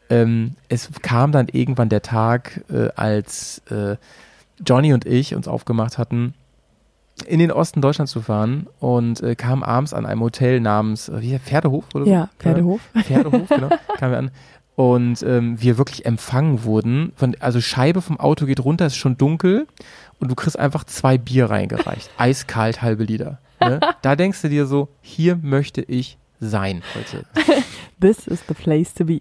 ähm, 0.08 0.56
es 0.68 0.90
kam 1.02 1.32
dann 1.32 1.48
irgendwann 1.48 1.88
der 1.88 2.02
Tag, 2.02 2.64
äh, 2.70 2.88
als 2.96 3.62
äh, 3.70 3.96
Johnny 4.64 4.92
und 4.92 5.06
ich 5.06 5.34
uns 5.34 5.48
aufgemacht 5.48 5.98
hatten, 5.98 6.34
in 7.26 7.38
den 7.38 7.52
Osten 7.52 7.80
Deutschlands 7.80 8.12
zu 8.12 8.22
fahren 8.22 8.66
und 8.78 9.22
äh, 9.22 9.34
kamen 9.34 9.62
abends 9.62 9.92
an 9.94 10.06
einem 10.06 10.20
Hotel 10.20 10.60
namens 10.60 11.08
äh, 11.08 11.20
wie, 11.20 11.38
Pferdehof 11.38 11.84
oder 11.94 12.04
so? 12.04 12.10
ja, 12.10 12.28
Pferdehof. 12.38 12.80
Pferdehof, 13.04 13.48
genau, 13.48 13.68
kamen 13.98 14.12
wir 14.12 14.18
an. 14.18 14.30
Und 14.76 15.22
ähm, 15.22 15.60
wir 15.60 15.76
wirklich 15.76 16.06
empfangen 16.06 16.64
wurden. 16.64 17.12
Von, 17.16 17.36
also 17.40 17.60
Scheibe 17.60 18.00
vom 18.00 18.18
Auto 18.18 18.46
geht 18.46 18.64
runter, 18.64 18.86
ist 18.86 18.96
schon 18.96 19.18
dunkel 19.18 19.66
und 20.18 20.30
du 20.30 20.34
kriegst 20.34 20.58
einfach 20.58 20.84
zwei 20.84 21.18
Bier 21.18 21.50
reingereicht. 21.50 22.10
Eiskalt, 22.16 22.80
halbe 22.80 23.04
Liter. 23.04 23.38
Ne? 23.60 23.80
Da 24.02 24.16
denkst 24.16 24.42
du 24.42 24.48
dir 24.48 24.66
so, 24.66 24.88
hier 25.00 25.36
möchte 25.36 25.82
ich 25.82 26.18
sein 26.42 26.82
heute. 26.94 27.26
This 28.00 28.26
is 28.26 28.42
the 28.48 28.54
place 28.54 28.94
to 28.94 29.04
be. 29.04 29.20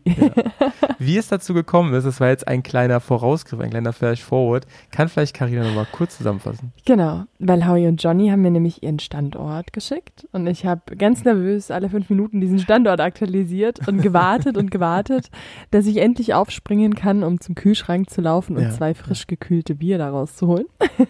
Wie 0.99 1.17
es 1.17 1.27
dazu 1.27 1.53
gekommen 1.53 1.93
ist, 1.93 2.05
das 2.05 2.21
war 2.21 2.29
jetzt 2.29 2.47
ein 2.47 2.63
kleiner 2.63 3.01
Vorausgriff, 3.01 3.59
ein 3.59 3.71
kleiner 3.71 3.91
Flash 3.91 4.23
Forward, 4.23 4.65
kann 4.91 5.09
vielleicht 5.09 5.35
Karina 5.35 5.65
nochmal 5.65 5.85
kurz 5.91 6.15
zusammenfassen. 6.15 6.71
Genau, 6.85 7.25
weil 7.39 7.67
Howie 7.67 7.87
und 7.87 8.01
Johnny 8.01 8.29
haben 8.29 8.41
mir 8.41 8.51
nämlich 8.51 8.81
ihren 8.81 8.99
Standort 8.99 9.73
geschickt 9.73 10.29
und 10.31 10.47
ich 10.47 10.65
habe 10.65 10.95
ganz 10.95 11.25
nervös 11.25 11.71
alle 11.71 11.89
fünf 11.89 12.09
Minuten 12.09 12.39
diesen 12.39 12.59
Standort 12.59 13.01
aktualisiert 13.01 13.85
und 13.85 14.01
gewartet 14.01 14.55
und 14.55 14.71
gewartet, 14.71 15.29
dass 15.71 15.85
ich 15.85 15.97
endlich 15.97 16.33
aufspringen 16.33 16.95
kann, 16.95 17.23
um 17.25 17.41
zum 17.41 17.55
Kühlschrank 17.55 18.09
zu 18.09 18.21
laufen 18.21 18.55
und 18.55 18.63
Ja. 18.63 18.69
zwei 18.71 18.93
frisch 18.93 19.27
gekühlte 19.27 19.75
Bier 19.75 19.97
daraus 19.97 20.37
zu 20.37 20.47
holen. 20.47 20.67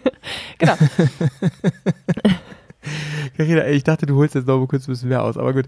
genau. 0.58 0.74
Karina, 3.36 3.60
ey, 3.62 3.74
ich 3.76 3.84
dachte, 3.84 4.06
du 4.06 4.16
holst 4.16 4.34
jetzt 4.34 4.46
noch 4.46 4.58
mal 4.58 4.66
kurz 4.66 4.88
ein 4.88 4.92
bisschen 4.92 5.08
mehr 5.08 5.22
aus, 5.22 5.36
aber 5.36 5.52
gut. 5.52 5.66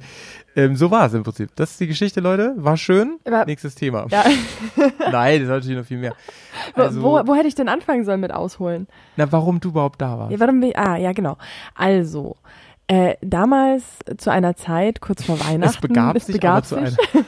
Ähm, 0.57 0.77
so 0.77 0.91
war 0.91 1.07
es 1.07 1.15
im 1.15 1.23
Prinzip. 1.23 1.51
Das 1.57 1.73
ist 1.73 1.81
die 1.81 1.87
Geschichte, 1.87 2.21
Leute. 2.21 2.55
War 2.57 2.77
schön. 2.77 3.19
Aber- 3.25 3.45
Nächstes 3.45 3.75
Thema. 3.75 4.07
Ja, 4.11 4.25
Nein, 5.11 5.41
das 5.41 5.49
war 5.49 5.57
natürlich 5.57 5.79
noch 5.79 5.85
viel 5.87 5.99
mehr. 5.99 6.15
wo, 6.75 6.83
Also, 6.83 7.03
wo, 7.03 7.23
wo 7.27 7.35
hätte 7.35 7.49
ich 7.49 7.55
denn 7.55 7.69
anfangen 7.69 8.05
sollen 8.05 8.21
mit 8.21 8.33
ausholen? 8.33 8.87
na, 9.17 9.31
warum 9.31 9.61
du 9.61 9.69
überhaupt 9.71 10.01
da 10.01 10.19
warst? 10.19 10.33
Ja, 10.33 10.41
warum 10.41 10.61
wir, 10.63 10.77
ah, 10.79 10.97
ja, 10.97 11.13
genau. 11.13 11.37
Also, 11.75 12.37
äh, 12.89 13.15
damals 13.21 13.85
zu 14.19 14.31
einer 14.31 14.57
Zeit, 14.57 15.01
kurz 15.01 15.25
vor 15.25 15.39
Weihnachten, 15.41 15.75
es 15.75 15.81
begab 15.81 16.19
sich 16.21 16.35
begab 16.35 16.57
aber 16.59 16.63
zu 16.67 16.75
sich, 16.87 16.99
einer. 17.15 17.25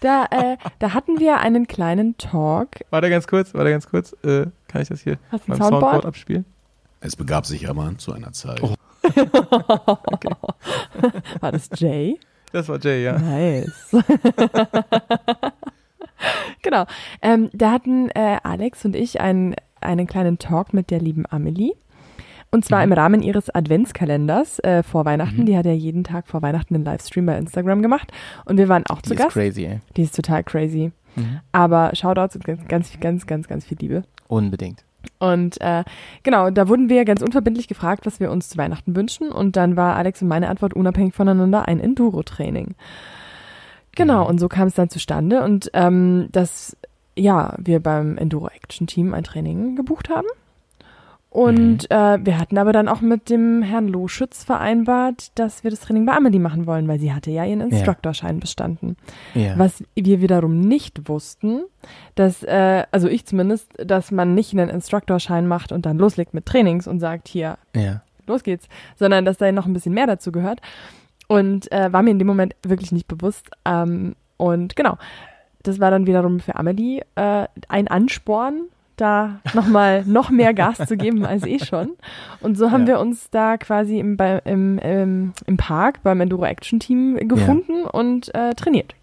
da, 0.00 0.24
äh, 0.30 0.56
da 0.78 0.94
hatten 0.94 1.20
wir 1.20 1.38
einen 1.38 1.66
kleinen 1.66 2.16
Talk. 2.18 2.68
Warte 2.90 3.10
ganz 3.10 3.26
kurz, 3.26 3.54
warte 3.54 3.70
ganz 3.70 3.88
kurz. 3.88 4.12
Äh, 4.24 4.46
kann 4.66 4.82
ich 4.82 4.88
das 4.88 5.00
hier 5.00 5.18
Hast 5.30 5.46
du 5.46 5.52
ein 5.52 5.58
beim 5.58 5.68
Soundboard? 5.68 5.82
Soundboard? 5.82 6.06
abspielen? 6.06 6.44
Es 7.00 7.14
begab 7.16 7.46
sich 7.46 7.68
aber 7.70 7.92
zu 7.98 8.12
einer 8.12 8.32
Zeit. 8.32 8.60
Oh. 8.62 8.74
War 11.40 11.52
das 11.52 11.68
Jay? 11.76 12.18
Das 12.52 12.68
war 12.68 12.78
Jay, 12.80 13.04
ja. 13.04 13.18
Nice. 13.18 13.92
genau. 16.62 16.84
Ähm, 17.22 17.50
da 17.52 17.72
hatten 17.72 18.08
äh, 18.10 18.38
Alex 18.42 18.84
und 18.84 18.96
ich 18.96 19.20
einen, 19.20 19.54
einen 19.80 20.06
kleinen 20.06 20.38
Talk 20.38 20.72
mit 20.72 20.90
der 20.90 21.00
lieben 21.00 21.24
Amelie. 21.28 21.72
Und 22.50 22.64
zwar 22.64 22.78
Mhm. 22.86 22.92
im 22.92 22.98
Rahmen 22.98 23.22
ihres 23.22 23.50
Adventskalenders 23.54 24.58
äh, 24.60 24.82
vor 24.82 25.04
Weihnachten. 25.04 25.42
Mhm. 25.42 25.46
Die 25.46 25.56
hat 25.58 25.66
ja 25.66 25.72
jeden 25.72 26.02
Tag 26.04 26.26
vor 26.28 26.40
Weihnachten 26.40 26.74
einen 26.74 26.84
Livestream 26.84 27.26
bei 27.26 27.36
Instagram 27.36 27.82
gemacht. 27.82 28.10
Und 28.46 28.56
wir 28.56 28.68
waren 28.68 28.86
auch 28.86 29.02
Die 29.02 29.08
zu 29.08 29.14
ist 29.14 29.20
Gast. 29.20 29.32
crazy, 29.34 29.66
ey. 29.66 29.80
Die 29.98 30.02
ist 30.02 30.16
total 30.16 30.42
crazy. 30.44 30.92
Mhm. 31.16 31.40
Aber 31.52 31.90
Shoutouts 31.94 32.36
und 32.36 32.44
ganz, 32.44 32.66
ganz, 32.66 32.98
ganz, 33.00 33.26
ganz, 33.26 33.48
ganz 33.48 33.66
viel 33.66 33.76
Liebe. 33.78 34.04
Unbedingt. 34.28 34.82
Und 35.18 35.60
äh, 35.60 35.84
genau, 36.22 36.50
da 36.50 36.68
wurden 36.68 36.88
wir 36.88 37.04
ganz 37.04 37.22
unverbindlich 37.22 37.68
gefragt, 37.68 38.06
was 38.06 38.20
wir 38.20 38.30
uns 38.30 38.48
zu 38.48 38.58
Weihnachten 38.58 38.94
wünschen. 38.96 39.30
Und 39.32 39.56
dann 39.56 39.76
war 39.76 39.96
Alex 39.96 40.22
und 40.22 40.28
meine 40.28 40.48
Antwort 40.48 40.74
unabhängig 40.74 41.14
voneinander 41.14 41.66
ein 41.68 41.80
Enduro-Training. 41.80 42.74
Genau, 43.94 44.24
Mhm. 44.24 44.30
und 44.30 44.38
so 44.38 44.48
kam 44.48 44.68
es 44.68 44.74
dann 44.74 44.90
zustande. 44.90 45.42
Und 45.42 45.70
ähm, 45.74 46.28
dass, 46.32 46.76
ja, 47.16 47.54
wir 47.58 47.80
beim 47.80 48.16
Enduro-Action-Team 48.16 49.14
ein 49.14 49.24
Training 49.24 49.76
gebucht 49.76 50.08
haben. 50.08 50.28
Und 51.30 51.90
äh, 51.90 52.18
wir 52.24 52.38
hatten 52.38 52.56
aber 52.56 52.72
dann 52.72 52.88
auch 52.88 53.02
mit 53.02 53.28
dem 53.28 53.62
Herrn 53.62 53.88
Loschütz 53.88 54.44
vereinbart, 54.44 55.38
dass 55.38 55.62
wir 55.62 55.70
das 55.70 55.80
Training 55.80 56.06
bei 56.06 56.14
Amelie 56.14 56.40
machen 56.40 56.66
wollen, 56.66 56.88
weil 56.88 56.98
sie 56.98 57.12
hatte 57.12 57.30
ja 57.30 57.44
ihren 57.44 57.60
Instructorschein 57.60 58.40
bestanden. 58.40 58.96
Ja. 59.34 59.58
Was 59.58 59.84
wir 59.94 60.22
wiederum 60.22 60.60
nicht 60.60 61.06
wussten, 61.08 61.64
dass, 62.14 62.42
äh, 62.44 62.84
also 62.92 63.08
ich 63.08 63.26
zumindest, 63.26 63.70
dass 63.76 64.10
man 64.10 64.34
nicht 64.34 64.54
einen 64.54 64.70
Instructorschein 64.70 65.46
macht 65.46 65.70
und 65.70 65.84
dann 65.84 65.98
loslegt 65.98 66.32
mit 66.32 66.46
Trainings 66.46 66.86
und 66.86 66.98
sagt, 66.98 67.28
hier, 67.28 67.58
ja. 67.76 68.00
los 68.26 68.42
geht's, 68.42 68.66
sondern 68.96 69.26
dass 69.26 69.36
da 69.36 69.52
noch 69.52 69.66
ein 69.66 69.74
bisschen 69.74 69.94
mehr 69.94 70.06
dazu 70.06 70.32
gehört. 70.32 70.60
Und 71.28 71.70
äh, 71.70 71.92
war 71.92 72.02
mir 72.02 72.10
in 72.10 72.18
dem 72.18 72.26
Moment 72.26 72.56
wirklich 72.62 72.90
nicht 72.90 73.06
bewusst. 73.06 73.50
Ähm, 73.66 74.16
und 74.38 74.76
genau, 74.76 74.96
das 75.62 75.78
war 75.78 75.90
dann 75.90 76.06
wiederum 76.06 76.40
für 76.40 76.56
Amelie 76.56 77.02
äh, 77.16 77.46
ein 77.68 77.88
Ansporn, 77.88 78.62
da 79.00 79.40
nochmal 79.54 80.04
noch 80.04 80.30
mehr 80.30 80.52
Gas 80.54 80.78
zu 80.86 80.96
geben 80.96 81.24
als 81.24 81.44
eh 81.44 81.58
schon. 81.58 81.90
Und 82.40 82.56
so 82.58 82.70
haben 82.70 82.82
Ja. 82.82 82.86
wir 82.88 83.00
uns 83.00 83.30
da 83.30 83.56
quasi 83.56 83.98
im, 83.98 84.16
bei, 84.16 84.38
im, 84.44 84.78
im, 84.78 85.32
im 85.46 85.56
Park 85.56 86.02
beim 86.02 86.20
Enduro 86.20 86.44
Action 86.44 86.80
Team 86.80 87.16
gefunden 87.28 87.84
und 87.84 88.34
äh, 88.34 88.54
trainiert. 88.54 88.94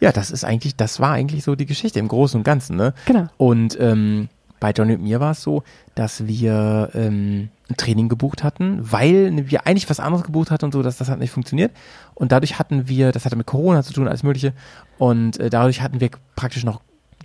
Ja, 0.00 0.12
das 0.12 0.30
ist 0.30 0.44
eigentlich, 0.44 0.76
das 0.76 0.98
war 1.00 1.12
eigentlich 1.12 1.44
so 1.44 1.54
die 1.54 1.66
Geschichte 1.66 1.98
im 1.98 2.08
Großen 2.08 2.38
und 2.38 2.44
Ganzen, 2.44 2.76
ne? 2.76 2.94
Genau. 3.04 3.26
Und 3.36 3.78
ähm, 3.78 4.28
bei 4.58 4.70
Johnny 4.72 4.94
und 4.94 5.02
mir 5.02 5.20
war 5.20 5.32
es 5.32 5.42
so, 5.42 5.62
dass 5.94 6.26
wir 6.26 6.90
ähm, 6.94 7.48
ein 7.68 7.76
Training 7.76 8.08
gebucht 8.08 8.42
hatten, 8.42 8.78
weil 8.80 9.50
wir 9.50 9.66
eigentlich 9.66 9.88
was 9.90 10.00
anderes 10.00 10.24
gebucht 10.24 10.50
hatten 10.50 10.66
und 10.66 10.72
so, 10.72 10.82
dass 10.82 10.96
das 10.98 11.08
hat 11.08 11.18
nicht 11.18 11.30
funktioniert. 11.30 11.72
Und 12.14 12.32
dadurch 12.32 12.58
hatten 12.58 12.88
wir, 12.88 13.12
das 13.12 13.24
hatte 13.26 13.36
mit 13.36 13.46
Corona 13.46 13.82
zu 13.82 13.92
tun, 13.92 14.08
alles 14.08 14.22
Mögliche. 14.22 14.52
Und 14.98 15.38
äh, 15.38 15.50
dadurch 15.50 15.80
hatten 15.82 16.00
wir 16.00 16.10
praktisch 16.36 16.64
noch 16.64 16.80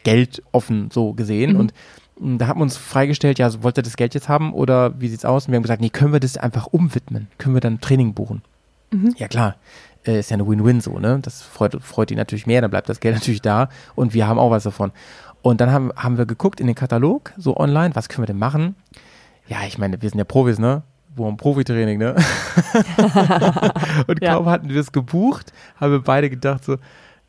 Geld 0.06 0.41
offen 0.54 0.89
so 0.94 1.12
gesehen. 1.12 1.54
Mhm. 1.54 1.60
Und 1.60 1.74
mh, 2.20 2.38
da 2.38 2.48
haben 2.48 2.60
wir 2.60 2.63
uns 2.63 2.78
freigestellt, 2.78 3.38
ja, 3.39 3.52
wollt 3.62 3.78
ihr 3.78 3.84
das 3.84 3.98
Geld 3.98 4.13
jetzt 4.13 4.30
haben 4.30 4.54
oder 4.54 4.98
wie 5.02 5.10
sieht's 5.10 5.26
aus? 5.26 5.46
Und 5.48 5.52
wir 5.52 5.58
haben 5.58 5.63
gesagt, 5.63 5.82
nee, 5.82 5.89
können 5.89 6.13
wir 6.13 6.22
das 6.22 6.38
einfach 6.38 6.68
umwidmen? 6.68 7.28
Können 7.38 7.56
wir 7.56 7.62
dann 7.62 7.82
Training 7.82 8.13
buchen? 8.13 8.41
Mhm. 8.91 9.13
Ja 9.18 9.28
klar, 9.28 9.56
äh, 10.08 10.20
ist 10.20 10.30
ja 10.30 10.36
eine 10.36 10.48
Win-Win 10.48 10.80
so, 10.80 10.98
ne? 11.00 11.20
Das 11.22 11.41
freut, 11.41 11.76
freut 11.84 12.10
die 12.12 12.15
natürlich 12.15 12.48
mehr, 12.48 12.62
dann 12.62 12.72
bleibt 12.72 12.88
das 12.88 13.02
Geld 13.02 13.15
natürlich 13.20 13.41
da 13.41 13.68
und 13.96 14.13
wir 14.13 14.26
haben 14.28 14.39
auch 14.39 14.52
was 14.52 14.63
davon. 14.63 14.91
Und 15.41 15.60
dann 15.62 15.72
haben, 15.72 15.91
haben 15.96 16.18
wir 16.18 16.26
geguckt 16.26 16.60
in 16.62 16.68
den 16.68 16.76
Katalog, 16.76 17.34
so 17.38 17.58
online, 17.58 17.94
was 17.96 18.08
können 18.10 18.24
wir 18.24 18.28
denn 18.28 18.39
machen? 18.39 18.76
Ja, 19.48 19.58
ich 19.68 19.78
meine, 19.78 20.02
wir 20.02 20.10
sind 20.10 20.18
ja 20.18 20.24
Profis, 20.24 20.58
ne? 20.58 20.82
Wo 21.15 21.28
ein 21.28 21.38
Profitraining, 21.38 21.98
ne? 22.00 22.15
und 24.08 24.22
Ja. 24.22 24.34
kaum 24.36 24.48
hatten 24.50 24.70
wir 24.70 24.80
es 24.82 24.91
gebucht, 24.91 25.54
haben 25.80 25.91
wir 25.91 26.02
beide 26.02 26.30
gedacht 26.30 26.63
so, 26.63 26.78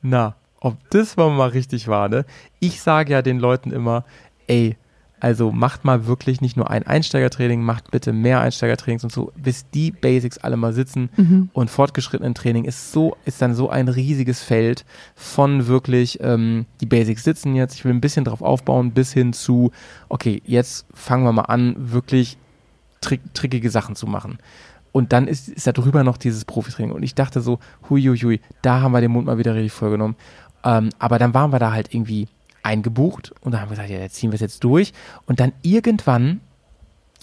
na, 0.03 0.35
ob 0.67 0.91
das 0.91 1.17
mal 1.17 1.31
mal 1.31 1.51
richtig 1.51 1.87
war, 1.87 2.09
ne? 2.09 2.25
Ich 2.59 2.81
sage 2.81 3.13
ja 3.13 3.23
den 3.23 3.39
Leuten 3.39 3.71
immer, 3.71 4.05
ey, 4.49 4.77
also 5.21 5.53
macht 5.53 5.85
mal 5.85 6.07
wirklich 6.07 6.41
nicht 6.41 6.57
nur 6.57 6.71
ein 6.71 6.83
Einsteigertraining, 6.83 7.63
macht 7.63 7.93
bitte 7.93 8.13
mehr 8.13 8.41
Einsteigertrainings 8.41 9.05
und 9.05 9.13
so, 9.13 9.33
bis 9.37 9.71
die 9.71 9.93
Basics 9.93 10.39
alle 10.39 10.57
mal 10.57 10.73
sitzen. 10.73 11.09
Mhm. 11.17 11.51
Und 11.53 11.71
fortgeschrittenen 11.71 12.35
Training 12.35 12.65
ist 12.65 12.93
so, 12.93 13.17
ist 13.25 13.41
dann 13.41 13.55
so 13.55 13.71
ein 13.71 13.89
riesiges 13.89 14.43
Feld 14.43 14.85
von 15.15 15.69
wirklich, 15.69 16.19
ähm, 16.21 16.67
die 16.81 16.87
Basics 16.87 17.23
sitzen 17.23 17.55
jetzt, 17.55 17.77
ich 17.77 17.85
will 17.85 17.95
ein 17.95 18.01
bisschen 18.01 18.25
drauf 18.25 18.43
aufbauen, 18.43 18.91
bis 18.91 19.13
hin 19.13 19.33
zu, 19.33 19.71
okay, 20.09 20.43
jetzt 20.45 20.85
fangen 20.93 21.25
wir 21.25 21.33
mal 21.33 21.43
an, 21.43 21.77
wirklich 21.79 22.37
trick, 23.01 23.21
trickige 23.35 23.71
Sachen 23.71 23.95
zu 23.95 24.07
machen. 24.07 24.39
Und 24.97 25.13
dann 25.13 25.29
ist, 25.29 25.51
ist 25.51 25.67
da 25.67 25.73
drüber 25.73 26.05
noch 26.05 26.17
dieses 26.17 26.47
Profitraining. 26.47 26.95
Und 26.95 27.03
ich 27.03 27.15
dachte 27.15 27.43
so, 27.43 27.59
hui, 27.91 28.03
hui, 28.03 28.17
hui, 28.17 28.41
da 28.63 28.81
haben 28.81 28.93
wir 28.93 29.03
den 29.03 29.11
Mund 29.11 29.27
mal 29.27 29.37
wieder 29.37 29.55
richtig 29.55 29.73
vollgenommen. 29.73 30.17
Ähm, 30.67 30.91
aber 30.99 31.19
dann 31.19 31.33
waren 31.33 31.53
wir 31.53 31.61
da 31.61 31.73
halt 31.73 31.95
irgendwie 31.95 32.29
eingebucht 32.65 33.33
und 33.41 33.53
da 33.53 33.61
haben 33.61 33.69
wir 33.69 33.77
gesagt, 33.77 33.91
ja, 33.91 33.99
jetzt 33.99 34.17
ziehen 34.17 34.33
wir 34.33 34.35
es 34.35 34.41
jetzt 34.41 34.65
durch. 34.65 34.93
Und 35.27 35.39
dann 35.39 35.53
irgendwann, 35.63 36.41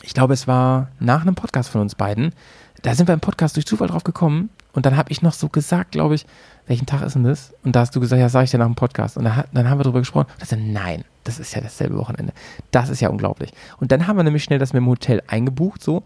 ich 0.01 0.13
glaube, 0.13 0.33
es 0.33 0.47
war 0.47 0.87
nach 0.99 1.21
einem 1.21 1.35
Podcast 1.35 1.69
von 1.69 1.81
uns 1.81 1.95
beiden, 1.95 2.33
da 2.81 2.95
sind 2.95 3.07
wir 3.07 3.13
im 3.13 3.19
Podcast 3.19 3.55
durch 3.55 3.65
Zufall 3.65 3.89
drauf 3.89 4.03
gekommen 4.03 4.49
und 4.71 4.85
dann 4.85 4.97
habe 4.97 5.11
ich 5.11 5.21
noch 5.21 5.33
so 5.33 5.49
gesagt, 5.49 5.91
glaube 5.91 6.15
ich, 6.15 6.25
welchen 6.65 6.85
Tag 6.85 7.01
ist 7.01 7.13
denn 7.13 7.23
das? 7.23 7.53
Und 7.63 7.75
da 7.75 7.81
hast 7.81 7.95
du 7.95 7.99
gesagt, 7.99 8.19
ja, 8.19 8.29
sage 8.29 8.45
ich 8.45 8.51
dir 8.51 8.57
nach 8.57 8.65
dem 8.65 8.75
Podcast. 8.75 9.17
Und 9.17 9.25
dann, 9.25 9.43
dann 9.51 9.69
haben 9.69 9.79
wir 9.79 9.83
darüber 9.83 9.99
gesprochen. 9.99 10.27
Und 10.39 10.51
dann 10.51 10.71
nein, 10.71 11.03
das 11.25 11.39
ist 11.39 11.53
ja 11.53 11.61
dasselbe 11.61 11.97
Wochenende. 11.97 12.33
Das 12.71 12.89
ist 12.89 13.01
ja 13.01 13.09
unglaublich. 13.09 13.51
Und 13.79 13.91
dann 13.91 14.07
haben 14.07 14.17
wir 14.17 14.23
nämlich 14.23 14.43
schnell 14.43 14.59
das 14.59 14.73
mit 14.73 14.81
dem 14.81 14.87
Hotel 14.87 15.21
eingebucht 15.27 15.83
so 15.83 16.03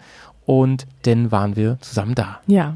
und 0.47 0.87
dann 1.03 1.29
waren 1.29 1.57
wir 1.57 1.77
zusammen 1.81 2.15
da. 2.15 2.39
Ja, 2.47 2.73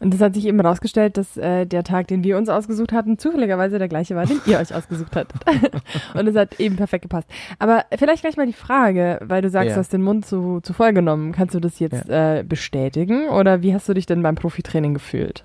und 0.00 0.12
das 0.12 0.20
hat 0.20 0.34
sich 0.34 0.44
eben 0.44 0.60
herausgestellt, 0.60 1.16
dass 1.16 1.36
äh, 1.36 1.66
der 1.66 1.84
Tag, 1.84 2.08
den 2.08 2.24
wir 2.24 2.36
uns 2.36 2.48
ausgesucht 2.48 2.92
hatten, 2.92 3.16
zufälligerweise 3.16 3.78
der 3.78 3.86
gleiche 3.86 4.16
war, 4.16 4.26
den 4.26 4.40
ihr 4.44 4.58
euch 4.58 4.74
ausgesucht 4.74 5.14
hattet. 5.14 5.40
und 6.14 6.26
es 6.26 6.34
hat 6.34 6.58
eben 6.58 6.74
perfekt 6.74 7.02
gepasst. 7.02 7.28
Aber 7.60 7.84
vielleicht 7.96 8.22
gleich 8.22 8.36
mal 8.36 8.46
die 8.46 8.52
Frage, 8.52 9.20
weil 9.22 9.40
du 9.40 9.50
sagst, 9.50 9.68
Ja. 9.68 9.74
du 9.74 9.78
hast 9.78 9.92
den 9.92 10.02
Mund 10.02 10.26
zu, 10.26 10.58
zu 10.64 10.72
voll 10.72 10.92
genommen. 10.92 11.30
Kannst 11.30 11.54
du 11.54 11.60
das 11.60 11.78
jetzt 11.78 12.08
äh, 12.08 12.42
bestätigen 12.46 13.28
oder 13.28 13.62
wie 13.62 13.72
hast 13.72 13.88
du 13.88 13.94
dich 13.94 14.06
denn 14.06 14.20
beim 14.22 14.34
Profitraining 14.34 14.92
gefühlt? 14.92 15.44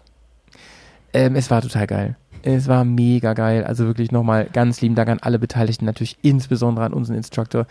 Ähm, 1.13 1.35
es 1.35 1.51
war 1.51 1.61
total 1.61 1.85
geil. 1.85 2.15
Es 2.43 2.67
war 2.67 2.85
mega 2.85 3.33
geil. 3.33 3.63
Also 3.65 3.85
wirklich 3.85 4.11
nochmal 4.11 4.47
ganz 4.51 4.81
lieben 4.81 4.95
Dank 4.95 5.09
an 5.09 5.19
alle 5.21 5.37
Beteiligten, 5.39 5.85
natürlich 5.85 6.17
insbesondere 6.21 6.85
an 6.85 6.93
unseren 6.93 7.17
Instructor, 7.17 7.65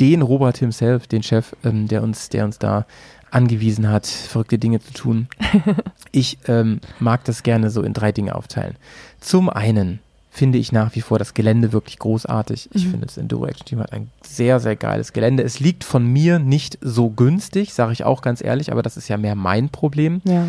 den 0.00 0.22
Robert 0.22 0.56
himself, 0.56 1.06
den 1.06 1.22
Chef, 1.22 1.54
ähm, 1.64 1.88
der 1.88 2.02
uns, 2.02 2.30
der 2.30 2.44
uns 2.44 2.58
da 2.58 2.86
angewiesen 3.34 3.88
hat, 3.90 4.06
verrückte 4.06 4.58
Dinge 4.58 4.80
zu 4.80 4.92
tun. 4.92 5.28
Ich 6.16 6.38
ähm, 6.46 6.78
mag 7.00 7.24
das 7.24 7.42
gerne 7.42 7.70
so 7.70 7.82
in 7.82 7.92
drei 7.92 8.12
Dinge 8.12 8.36
aufteilen. 8.36 8.76
Zum 9.18 9.50
einen 9.50 9.98
finde 10.30 10.58
ich 10.58 10.70
nach 10.70 10.94
wie 10.94 11.00
vor 11.00 11.18
das 11.18 11.34
Gelände 11.34 11.72
wirklich 11.72 11.98
großartig. 11.98 12.68
Ich 12.72 12.84
Mhm. 12.86 12.90
finde, 12.90 13.06
das 13.06 13.16
Enduro 13.16 13.46
Action 13.46 13.66
Team 13.66 13.80
hat 13.80 13.92
ein 13.92 14.10
sehr, 14.22 14.60
sehr 14.60 14.76
geiles 14.76 15.12
Gelände. 15.12 15.42
Es 15.42 15.58
liegt 15.58 15.82
von 15.82 16.06
mir 16.06 16.38
nicht 16.38 16.78
so 16.80 17.10
günstig, 17.10 17.74
sage 17.74 17.92
ich 17.92 18.04
auch 18.04 18.22
ganz 18.22 18.44
ehrlich, 18.44 18.70
aber 18.70 18.82
das 18.82 18.96
ist 18.96 19.08
ja 19.08 19.16
mehr 19.16 19.34
mein 19.34 19.70
Problem. 19.70 20.20
Ja. 20.24 20.46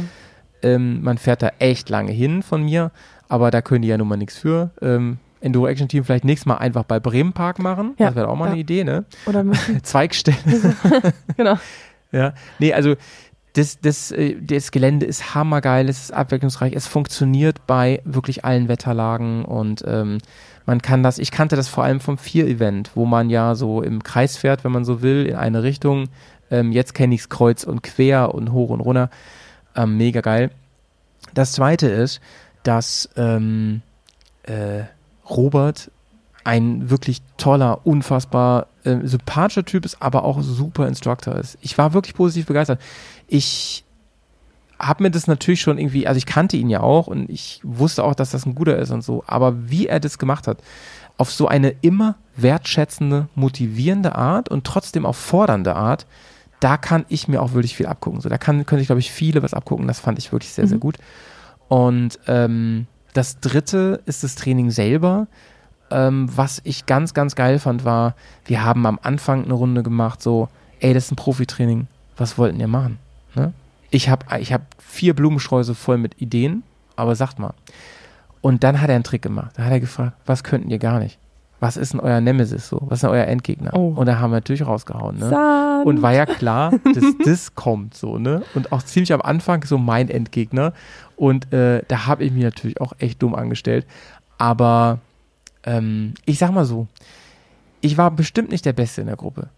Ähm, 0.61 1.01
man 1.01 1.17
fährt 1.17 1.41
da 1.41 1.51
echt 1.57 1.89
lange 1.89 2.11
hin 2.11 2.43
von 2.43 2.61
mir, 2.61 2.91
aber 3.27 3.49
da 3.49 3.63
können 3.63 3.81
die 3.81 3.87
ja 3.87 3.97
nun 3.97 4.07
mal 4.07 4.17
nichts 4.17 4.37
für. 4.37 4.69
Ähm, 4.83 5.17
Enduro 5.41 5.65
Action 5.65 5.87
Team 5.87 6.03
vielleicht 6.03 6.25
nächstes 6.25 6.45
Mal 6.45 6.57
einfach 6.57 6.83
bei 6.83 6.99
Bremen 6.99 7.33
Park 7.33 7.57
machen. 7.57 7.95
Ja, 7.97 8.07
das 8.07 8.15
wäre 8.15 8.27
auch 8.29 8.35
mal 8.35 8.45
ja. 8.45 8.51
eine 8.51 8.59
Idee, 8.61 8.83
ne? 8.83 9.05
Oder 9.25 9.43
Zweigstelle. 9.81 10.37
genau. 11.37 11.57
Ja. 12.15 12.33
Nee, 12.59 12.73
also 12.73 12.95
das, 13.53 13.79
das, 13.79 14.11
äh, 14.11 14.35
das 14.41 14.71
Gelände 14.71 15.05
ist 15.05 15.35
hammergeil, 15.35 15.89
es 15.89 16.03
ist 16.03 16.13
abwechslungsreich, 16.13 16.73
es 16.73 16.87
funktioniert 16.87 17.65
bei 17.67 18.01
wirklich 18.03 18.45
allen 18.45 18.67
Wetterlagen 18.67 19.45
und 19.45 19.83
ähm, 19.87 20.19
man 20.65 20.81
kann 20.81 21.03
das, 21.03 21.19
ich 21.19 21.31
kannte 21.31 21.55
das 21.55 21.67
vor 21.67 21.83
allem 21.83 21.99
vom 21.99 22.17
Vier-Event, 22.17 22.91
wo 22.95 23.05
man 23.05 23.29
ja 23.29 23.55
so 23.55 23.81
im 23.81 24.03
Kreis 24.03 24.35
fährt, 24.35 24.63
wenn 24.63 24.71
man 24.71 24.83
so 24.83 25.01
will, 25.01 25.25
in 25.25 25.35
eine 25.35 25.63
Richtung. 25.63 26.09
Ähm, 26.49 26.71
jetzt 26.71 26.93
kenne 26.93 27.15
ich 27.15 27.21
es 27.21 27.29
kreuz 27.29 27.63
und 27.63 27.83
quer 27.83 28.33
und 28.33 28.51
hoch 28.51 28.69
und 28.69 28.79
runter. 28.79 29.09
Ähm, 29.75 29.97
mega 29.97 30.21
geil. 30.21 30.51
Das 31.33 31.51
zweite 31.51 31.87
ist, 31.87 32.19
dass 32.63 33.09
ähm, 33.15 33.81
äh, 34.43 34.83
Robert 35.29 35.91
ein 36.45 36.89
wirklich 36.89 37.21
toller, 37.37 37.85
unfassbar 37.85 38.67
äh, 38.83 38.97
sympathischer 39.03 39.65
Typ 39.65 39.83
ist, 39.83 40.01
aber 40.01 40.23
auch 40.23 40.41
super 40.41 40.87
Instructor 40.87 41.35
ist. 41.35 41.57
Ich 41.61 41.77
war 41.77 41.93
wirklich 41.93 42.15
positiv 42.15 42.45
begeistert. 42.45 42.79
Ich 43.27 43.83
habe 44.79 45.03
mir 45.03 45.11
das 45.11 45.27
natürlich 45.27 45.61
schon 45.61 45.77
irgendwie, 45.77 46.07
also 46.07 46.17
ich 46.17 46.25
kannte 46.25 46.55
ihn 46.57 46.69
ja 46.69 46.81
auch 46.81 47.07
und 47.07 47.29
ich 47.29 47.59
wusste 47.63 48.03
auch, 48.03 48.15
dass 48.15 48.31
das 48.31 48.45
ein 48.45 48.55
guter 48.55 48.77
ist 48.77 48.91
und 48.91 49.03
so, 49.03 49.23
aber 49.25 49.69
wie 49.69 49.87
er 49.87 49.99
das 49.99 50.17
gemacht 50.19 50.47
hat, 50.47 50.59
auf 51.17 51.31
so 51.31 51.47
eine 51.47 51.69
immer 51.81 52.15
wertschätzende, 52.35 53.27
motivierende 53.35 54.15
Art 54.15 54.49
und 54.49 54.65
trotzdem 54.65 55.05
auch 55.05 55.15
fordernde 55.15 55.75
Art, 55.75 56.05
da 56.59 56.77
kann 56.77 57.05
ich 57.09 57.27
mir 57.27 57.41
auch 57.41 57.53
wirklich 57.53 57.75
viel 57.75 57.85
abgucken. 57.85 58.21
So, 58.21 58.29
da 58.29 58.37
kann, 58.37 58.65
können 58.65 58.79
sich, 58.79 58.87
glaube 58.87 58.99
ich, 58.99 59.11
viele 59.11 59.41
was 59.43 59.53
abgucken. 59.53 59.87
Das 59.87 59.99
fand 59.99 60.19
ich 60.19 60.31
wirklich 60.31 60.51
sehr, 60.51 60.67
sehr 60.67 60.77
Mhm. 60.77 60.81
gut. 60.81 60.97
Und 61.69 62.19
ähm, 62.27 62.87
das 63.13 63.39
dritte 63.39 64.01
ist 64.05 64.23
das 64.23 64.35
Training 64.35 64.71
selber. 64.71 65.27
Ähm, 65.91 66.29
was 66.35 66.61
ich 66.63 66.85
ganz, 66.85 67.13
ganz 67.13 67.35
geil 67.35 67.59
fand, 67.59 67.85
war, 67.85 68.15
wir 68.45 68.63
haben 68.63 68.85
am 68.85 68.99
Anfang 69.01 69.43
eine 69.43 69.53
Runde 69.53 69.83
gemacht, 69.83 70.21
so, 70.21 70.49
ey, 70.79 70.93
das 70.93 71.05
ist 71.05 71.11
ein 71.11 71.15
Profitraining, 71.15 71.87
was 72.17 72.37
wollten 72.37 72.59
ihr 72.59 72.67
machen? 72.67 72.97
Ne? 73.35 73.53
Ich 73.91 74.09
habe 74.09 74.25
ich 74.39 74.51
hab 74.51 74.61
vier 74.79 75.13
Blumensträuße 75.13 75.75
voll 75.75 75.97
mit 75.97 76.19
Ideen, 76.21 76.63
aber 76.95 77.15
sagt 77.15 77.39
mal. 77.39 77.53
Und 78.41 78.63
dann 78.63 78.81
hat 78.81 78.89
er 78.89 78.95
einen 78.95 79.03
Trick 79.03 79.21
gemacht. 79.21 79.51
Da 79.55 79.63
hat 79.63 79.71
er 79.71 79.79
gefragt, 79.79 80.17
was 80.25 80.43
könnten 80.43 80.69
ihr 80.69 80.79
gar 80.79 80.99
nicht? 80.99 81.17
Was 81.59 81.77
ist 81.77 81.93
denn 81.93 81.99
euer 81.99 82.21
Nemesis 82.21 82.67
so? 82.67 82.81
Was 82.83 82.97
ist 82.97 83.03
denn 83.03 83.09
euer 83.11 83.25
Endgegner? 83.25 83.73
Oh. 83.73 83.93
Und 83.95 84.05
da 84.07 84.19
haben 84.19 84.31
wir 84.31 84.37
natürlich 84.37 84.67
rausgehauen, 84.67 85.17
ne? 85.17 85.29
Sand. 85.29 85.85
Und 85.85 86.01
war 86.01 86.13
ja 86.13 86.25
klar, 86.25 86.71
dass 86.93 87.03
das 87.23 87.55
kommt 87.55 87.95
so, 87.95 88.17
ne? 88.17 88.43
Und 88.53 88.71
auch 88.71 88.83
ziemlich 88.83 89.13
am 89.13 89.21
Anfang 89.21 89.63
so 89.63 89.77
mein 89.77 90.09
Endgegner. 90.09 90.73
Und 91.15 91.51
äh, 91.53 91.81
da 91.87 92.05
habe 92.07 92.23
ich 92.23 92.31
mich 92.31 92.43
natürlich 92.43 92.81
auch 92.81 92.93
echt 92.99 93.23
dumm 93.23 93.33
angestellt. 93.33 93.87
Aber 94.37 94.99
ähm, 95.65 96.13
ich 96.25 96.39
sag 96.39 96.51
mal 96.51 96.65
so, 96.65 96.87
ich 97.81 97.97
war 97.97 98.09
bestimmt 98.11 98.49
nicht 98.51 98.65
der 98.65 98.73
Beste 98.73 99.01
in 99.01 99.07
der 99.07 99.15
Gruppe. 99.17 99.49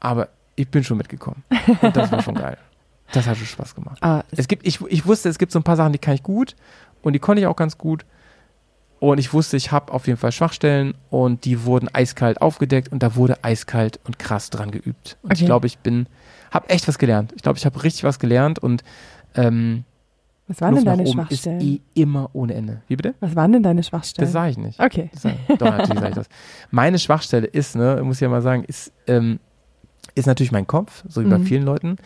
Aber 0.00 0.28
ich 0.56 0.68
bin 0.68 0.82
schon 0.84 0.96
mitgekommen. 0.98 1.42
Und 1.80 1.94
das 1.96 2.10
war 2.10 2.22
schon 2.22 2.34
geil. 2.34 2.56
Das 3.12 3.26
hat 3.26 3.36
schon 3.36 3.46
Spaß 3.46 3.74
gemacht. 3.74 3.98
ah, 4.02 4.22
Es 4.30 4.48
gibt, 4.48 4.66
ich, 4.66 4.80
ich 4.88 5.06
wusste, 5.06 5.28
es 5.28 5.38
gibt 5.38 5.52
so 5.52 5.58
ein 5.58 5.62
paar 5.62 5.76
Sachen, 5.76 5.92
die 5.92 5.98
kann 5.98 6.14
ich 6.14 6.22
gut 6.22 6.56
und 7.02 7.12
die 7.12 7.18
konnte 7.18 7.40
ich 7.42 7.46
auch 7.46 7.56
ganz 7.56 7.76
gut. 7.78 8.04
Und 9.00 9.18
ich 9.18 9.32
wusste, 9.32 9.56
ich 9.56 9.72
habe 9.72 9.92
auf 9.92 10.06
jeden 10.06 10.18
Fall 10.18 10.30
Schwachstellen 10.32 10.94
und 11.10 11.44
die 11.44 11.64
wurden 11.64 11.88
eiskalt 11.92 12.40
aufgedeckt 12.40 12.90
und 12.92 13.02
da 13.02 13.16
wurde 13.16 13.42
eiskalt 13.44 13.98
und 14.04 14.18
krass 14.18 14.48
dran 14.50 14.70
geübt. 14.70 15.18
Und 15.22 15.32
ich 15.32 15.40
Okay. 15.40 15.46
glaube, 15.46 15.66
ich 15.66 15.78
bin, 15.78 16.06
habe 16.52 16.68
echt 16.70 16.86
was 16.88 16.98
gelernt. 16.98 17.32
Ich 17.36 17.42
glaube, 17.42 17.58
ich 17.58 17.66
habe 17.66 17.82
richtig 17.82 18.04
was 18.04 18.18
gelernt 18.18 18.58
und 18.60 18.82
ähm, 19.34 19.84
was 20.52 20.60
waren 20.60 20.74
denn 20.74 20.84
Luft 20.84 20.86
nach 20.86 20.96
deine 20.96 21.08
Schwachstellen? 21.28 21.60
ist 21.60 21.66
eh 21.66 21.80
immer 21.94 22.30
ohne 22.32 22.54
Ende. 22.54 22.82
Wie 22.88 22.96
bitte? 22.96 23.14
was 23.20 23.34
waren 23.36 23.52
denn 23.52 23.62
deine 23.62 23.82
Schwachstellen? 23.82 24.26
Das 24.26 24.32
sage 24.32 24.50
ich 24.50 24.58
nicht. 24.58 24.78
okay. 24.80 25.10
Das 25.12 25.22
sag. 25.22 25.34
Doch, 25.58 25.70
natürlich 25.70 25.98
sage 26.00 26.08
ich 26.10 26.14
das. 26.16 26.26
Meine 26.70 26.98
Schwachstelle 26.98 27.46
ist, 27.46 27.74
ne, 27.76 28.00
muss 28.04 28.16
ich 28.16 28.20
ja 28.20 28.28
mal 28.28 28.42
sagen, 28.42 28.64
ist, 28.64 28.92
ähm, 29.06 29.38
ist 30.14 30.26
natürlich 30.26 30.52
mein 30.52 30.66
Kopf, 30.66 31.04
so 31.08 31.24
wie 31.24 31.28
bei 31.28 31.38
Mhm. 31.38 31.44
vielen 31.44 31.62
Leuten. 31.64 31.96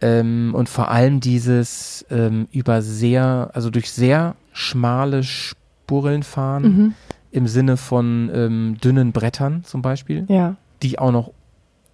Ähm, 0.00 0.52
und 0.56 0.68
vor 0.68 0.90
allem 0.90 1.20
dieses 1.20 2.04
ähm, 2.10 2.48
über 2.52 2.82
sehr, 2.82 3.50
also 3.54 3.70
durch 3.70 3.90
sehr 3.92 4.34
schmale 4.52 5.22
Spurrillen 5.22 6.22
fahren, 6.22 6.62
Mhm. 6.62 6.94
im 7.30 7.46
Sinne 7.46 7.76
von 7.76 8.30
ähm, 8.34 8.76
dünnen 8.82 9.12
Brettern 9.12 9.64
zum 9.64 9.80
Beispiel, 9.82 10.24
Ja. 10.28 10.56
die 10.82 10.98
auch 10.98 11.12
noch 11.12 11.32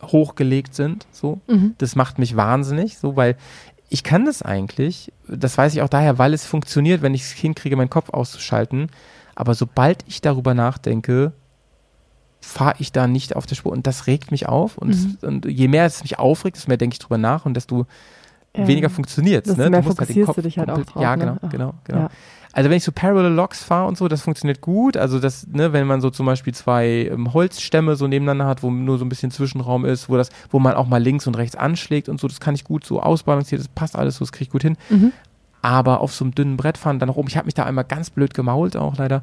hochgelegt 0.02 0.74
sind, 0.74 1.06
so. 1.10 1.40
Mhm. 1.48 1.74
Das 1.78 1.96
macht 1.96 2.18
mich 2.18 2.36
wahnsinnig, 2.36 2.98
so, 2.98 3.16
weil 3.16 3.36
ich 3.88 4.02
kann 4.04 4.24
das 4.26 4.42
eigentlich, 4.42 5.12
das 5.26 5.56
weiß 5.56 5.74
ich 5.74 5.82
auch 5.82 5.88
daher, 5.88 6.18
weil 6.18 6.34
es 6.34 6.44
funktioniert, 6.44 7.00
wenn 7.02 7.14
ich 7.14 7.22
es 7.22 7.30
hinkriege, 7.32 7.76
meinen 7.76 7.90
Kopf 7.90 8.10
auszuschalten. 8.10 8.90
Aber 9.34 9.54
sobald 9.54 10.04
ich 10.06 10.20
darüber 10.20 10.52
nachdenke, 10.54 11.32
fahre 12.40 12.76
ich 12.78 12.92
da 12.92 13.06
nicht 13.06 13.34
auf 13.34 13.46
der 13.46 13.54
Spur. 13.56 13.72
Und 13.72 13.86
das 13.86 14.06
regt 14.06 14.30
mich 14.30 14.46
auf. 14.46 14.76
Und, 14.78 14.90
Mhm. 15.22 15.28
und 15.28 15.44
je 15.46 15.68
mehr 15.68 15.86
es 15.86 16.02
mich 16.02 16.18
aufregt, 16.18 16.56
desto 16.56 16.68
mehr 16.68 16.76
denke 16.76 16.94
ich 16.94 16.98
drüber 16.98 17.18
nach 17.18 17.46
und 17.46 17.54
desto 17.54 17.86
Ja. 18.56 18.66
weniger 18.66 18.90
funktioniert 18.90 19.46
es. 19.46 19.56
Ne? 19.56 19.70
mehr 19.70 19.82
musst 19.82 19.98
fokussierst 19.98 20.36
du 20.36 20.42
dich 20.42 20.58
halt 20.58 20.70
auch 20.70 20.84
drauf, 20.84 21.02
Ja, 21.02 21.16
ne? 21.16 21.24
genau, 21.24 21.36
Ah. 21.42 21.46
genau, 21.48 21.74
genau. 21.84 21.98
Ja. 22.00 22.08
Also 22.52 22.70
wenn 22.70 22.78
ich 22.78 22.82
so 22.84 22.90
Parallel 22.92 23.32
Logs 23.32 23.62
fahre 23.62 23.86
und 23.86 23.96
so, 23.98 24.08
das 24.08 24.22
funktioniert 24.22 24.60
gut. 24.62 24.96
Also 24.96 25.20
das, 25.20 25.46
ne, 25.46 25.72
wenn 25.72 25.86
man 25.86 26.00
so 26.00 26.10
zum 26.10 26.26
Beispiel 26.26 26.54
zwei 26.54 27.08
ähm, 27.12 27.32
Holzstämme 27.34 27.94
so 27.94 28.08
nebeneinander 28.08 28.46
hat, 28.46 28.62
wo 28.62 28.70
nur 28.70 28.98
so 28.98 29.04
ein 29.04 29.08
bisschen 29.10 29.30
Zwischenraum 29.30 29.84
ist, 29.84 30.08
wo 30.08 30.16
das, 30.16 30.30
wo 30.50 30.58
man 30.58 30.74
auch 30.74 30.86
mal 30.88 31.00
links 31.00 31.26
und 31.26 31.36
rechts 31.36 31.54
anschlägt 31.54 32.08
und 32.08 32.18
so, 32.18 32.26
das 32.26 32.40
kann 32.40 32.54
ich 32.54 32.64
gut 32.64 32.84
so 32.84 33.00
ausbalancieren, 33.00 33.62
das 33.62 33.68
passt 33.72 33.94
alles 33.94 34.16
so, 34.16 34.24
das 34.24 34.32
kriege 34.32 34.44
ich 34.44 34.50
gut 34.50 34.62
hin. 34.62 34.76
Mhm. 34.88 35.12
Aber 35.62 36.00
auf 36.00 36.14
so 36.14 36.24
einem 36.24 36.34
dünnen 36.34 36.56
Brett 36.56 36.78
fahren, 36.78 36.98
dann 36.98 37.10
nach 37.10 37.16
oben, 37.16 37.28
ich 37.28 37.36
habe 37.36 37.44
mich 37.46 37.54
da 37.54 37.64
einmal 37.64 37.84
ganz 37.84 38.10
blöd 38.10 38.32
gemault 38.32 38.76
auch 38.76 38.96
leider. 38.96 39.22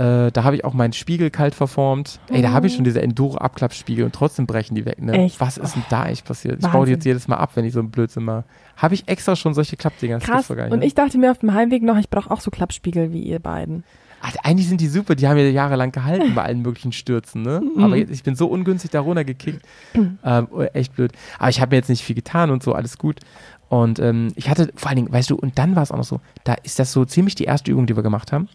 Äh, 0.00 0.32
da 0.32 0.44
habe 0.44 0.56
ich 0.56 0.64
auch 0.64 0.72
meinen 0.72 0.94
Spiegel 0.94 1.28
kalt 1.28 1.54
verformt. 1.54 2.20
Ey, 2.30 2.40
da 2.40 2.52
habe 2.52 2.66
ich 2.66 2.74
schon 2.74 2.84
diese 2.84 3.02
Enduro-Abklappspiegel 3.02 4.02
und 4.02 4.14
trotzdem 4.14 4.46
brechen 4.46 4.74
die 4.74 4.86
weg, 4.86 5.02
ne? 5.02 5.12
Echt? 5.12 5.38
Was 5.40 5.58
ist 5.58 5.74
denn 5.74 5.84
da 5.90 6.06
echt 6.06 6.24
passiert? 6.24 6.56
Ich 6.58 6.62
baue 6.62 6.70
die 6.70 6.74
Wahnsinn. 6.78 6.94
jetzt 6.94 7.04
jedes 7.04 7.28
Mal 7.28 7.36
ab, 7.36 7.50
wenn 7.54 7.66
ich 7.66 7.74
so 7.74 7.80
einen 7.80 7.90
Blödsinn 7.90 8.24
mache. 8.24 8.44
Habe 8.78 8.94
ich 8.94 9.06
extra 9.08 9.36
schon 9.36 9.52
solche 9.52 9.76
Klappdinger? 9.76 10.18
Krass. 10.20 10.48
gar 10.48 10.56
nicht, 10.56 10.72
Und 10.72 10.78
ne? 10.78 10.86
ich 10.86 10.94
dachte 10.94 11.18
mir 11.18 11.30
auf 11.30 11.40
dem 11.40 11.52
Heimweg 11.52 11.82
noch, 11.82 11.98
ich 11.98 12.08
brauche 12.08 12.30
auch 12.30 12.40
so 12.40 12.50
Klappspiegel 12.50 13.12
wie 13.12 13.20
ihr 13.20 13.40
beiden. 13.40 13.84
Ach, 14.22 14.34
eigentlich 14.42 14.68
sind 14.68 14.80
die 14.80 14.88
super, 14.88 15.16
die 15.16 15.28
haben 15.28 15.36
ja 15.36 15.44
jahrelang 15.44 15.92
gehalten 15.92 16.34
bei 16.34 16.44
allen 16.44 16.62
möglichen 16.62 16.92
Stürzen, 16.92 17.42
ne? 17.42 17.60
Mhm. 17.60 17.84
Aber 17.84 17.96
jetzt, 17.96 18.10
ich 18.10 18.22
bin 18.22 18.36
so 18.36 18.46
ungünstig 18.46 18.90
da 18.90 19.00
runtergekickt. 19.00 19.60
ähm, 20.24 20.48
oh, 20.50 20.62
echt 20.62 20.96
blöd. 20.96 21.12
Aber 21.38 21.50
ich 21.50 21.60
habe 21.60 21.72
mir 21.72 21.76
jetzt 21.76 21.90
nicht 21.90 22.04
viel 22.04 22.16
getan 22.16 22.50
und 22.50 22.62
so, 22.62 22.72
alles 22.72 22.96
gut. 22.96 23.20
Und 23.68 23.98
ähm, 23.98 24.28
ich 24.34 24.48
hatte, 24.48 24.72
vor 24.76 24.88
allen 24.88 24.96
Dingen, 24.96 25.12
weißt 25.12 25.28
du, 25.28 25.36
und 25.36 25.58
dann 25.58 25.76
war 25.76 25.82
es 25.82 25.92
auch 25.92 25.98
noch 25.98 26.04
so, 26.04 26.20
da 26.44 26.54
ist 26.62 26.78
das 26.78 26.90
so 26.90 27.04
ziemlich 27.04 27.34
die 27.34 27.44
erste 27.44 27.70
Übung, 27.70 27.86
die 27.86 27.96
wir 27.96 28.02
gemacht 28.02 28.32
haben. 28.32 28.48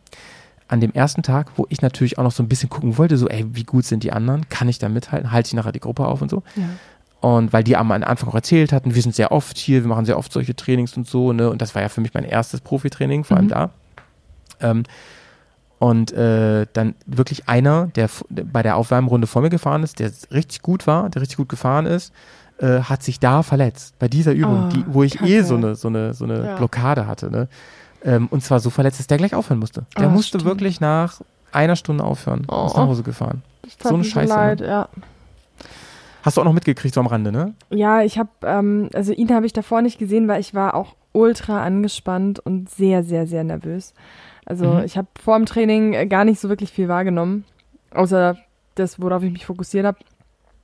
An 0.68 0.80
dem 0.82 0.92
ersten 0.94 1.22
Tag, 1.22 1.52
wo 1.58 1.68
ich 1.70 1.82
natürlich 1.82 2.18
auch 2.18 2.24
noch 2.24 2.32
so 2.32 2.42
ein 2.42 2.50
bisschen 2.50 2.70
gucken 2.70 2.98
wollte, 2.98 3.18
so, 3.18 3.28
ey, 3.28 3.46
wie 3.54 3.64
gut 3.66 3.86
sind 3.86 4.04
die 4.04 4.12
anderen? 4.12 4.50
Kann 4.50 4.68
ich 4.68 4.80
da 4.80 4.90
mithalten? 4.90 5.32
Halte 5.32 5.48
ich 5.48 5.54
nachher 5.54 5.72
die 5.72 5.80
Gruppe 5.80 6.08
auf 6.08 6.22
und 6.24 6.32
so? 6.32 6.42
Ja. 6.56 6.64
Und 7.22 7.54
weil 7.54 7.64
die 7.64 7.78
am 7.78 7.92
Anfang 7.92 8.30
auch 8.30 8.36
erzählt 8.36 8.72
hatten, 8.74 8.94
wir 8.96 9.02
sind 9.02 9.14
sehr 9.16 9.32
oft 9.32 9.58
hier, 9.58 9.84
wir 9.84 9.88
machen 9.90 10.06
sehr 10.06 10.18
oft 10.18 10.32
solche 10.32 10.56
Trainings 10.56 10.96
und 10.98 11.08
so, 11.08 11.34
ne? 11.34 11.50
Und 11.50 11.62
das 11.62 11.74
war 11.76 11.82
ja 11.82 11.90
für 11.90 12.02
mich 12.02 12.14
mein 12.14 12.24
erstes 12.24 12.62
Profitraining, 12.62 13.24
vor 13.24 13.38
allem 13.38 13.46
Mhm. 13.48 13.50
da. 13.50 13.70
Ähm, 14.62 14.84
Und 15.78 16.14
äh, 16.14 16.66
dann 16.74 16.96
wirklich 17.06 17.50
einer, 17.50 17.88
der 17.96 18.10
bei 18.30 18.64
der 18.64 18.78
Aufwärmrunde 18.78 19.28
vor 19.28 19.42
mir 19.42 19.50
gefahren 19.50 19.84
ist, 19.84 20.00
der 20.00 20.10
richtig 20.32 20.62
gut 20.62 20.88
war, 20.88 21.10
der 21.10 21.22
richtig 21.22 21.38
gut 21.38 21.50
gefahren 21.50 21.86
ist, 21.86 22.14
äh, 22.60 22.80
hat 22.80 23.04
sich 23.04 23.20
da 23.20 23.44
verletzt. 23.44 23.94
Bei 24.00 24.08
dieser 24.08 24.32
Übung, 24.32 24.68
Oh, 24.68 24.70
die, 24.70 24.86
wo 24.88 25.04
ich 25.04 25.16
eh 25.16 25.18
Kacke. 25.40 25.44
so 25.44 25.56
eine, 25.56 25.76
so 25.76 25.90
eine, 25.90 26.14
so 26.14 26.24
eine 26.24 26.46
Ja. 26.46 26.56
Blockade 26.56 27.06
hatte. 27.08 27.30
Ne? 27.30 27.50
Ähm, 28.06 28.28
und 28.30 28.42
zwar 28.44 28.60
so 28.60 28.70
verletzt, 28.70 29.00
dass 29.00 29.08
der 29.08 29.18
gleich 29.18 29.34
aufhören 29.36 29.60
musste. 29.60 29.86
Der 29.98 30.08
Oh, 30.08 30.12
musste 30.12 30.38
stimmt. 30.40 30.46
wirklich 30.46 30.80
nach 30.80 31.22
einer 31.52 31.76
Stunde 31.76 32.04
aufhören. 32.04 32.46
Oh. 32.48 32.68
Ist 32.68 32.78
nach 32.78 32.88
Hause 32.88 33.04
gefahren. 33.04 33.42
So 33.84 33.96
eine 33.96 34.04
Scheiße, 34.04 34.32
leid, 34.34 34.60
ne? 34.60 34.68
ja. 34.68 34.90
Hast 36.24 36.38
du 36.38 36.42
auch 36.42 36.46
noch 36.46 36.54
mitgekriegt, 36.54 36.94
so 36.94 37.00
am 37.02 37.08
Rande, 37.08 37.32
ne? 37.32 37.54
Ja, 37.70 38.02
ich 38.02 38.18
habe, 38.18 38.30
ähm, 38.44 38.90
also 38.94 39.12
ihn 39.14 39.34
habe 39.34 39.46
ich 39.46 39.54
davor 39.54 39.82
nicht 39.82 40.00
gesehen, 40.00 40.28
weil 40.28 40.40
ich 40.40 40.54
war 40.54 40.74
auch 40.76 40.96
ultra 41.12 41.64
angespannt 41.64 42.40
und 42.40 42.70
sehr, 42.70 43.04
sehr, 43.04 43.28
sehr 43.28 43.44
nervös. 43.44 43.94
Also 44.46 44.66
Mhm. 44.66 44.84
ich 44.84 44.98
habe 44.98 45.08
vor 45.24 45.38
dem 45.38 45.46
Training 45.46 45.94
äh, 45.94 46.06
gar 46.08 46.26
nicht 46.26 46.40
so 46.40 46.50
wirklich 46.50 46.72
viel 46.72 46.88
wahrgenommen, 46.88 47.46
außer 47.92 48.38
das, 48.76 49.00
worauf 49.02 49.24
ich 49.24 49.32
mich 49.32 49.46
fokussiert 49.46 49.86
habe. 49.86 49.98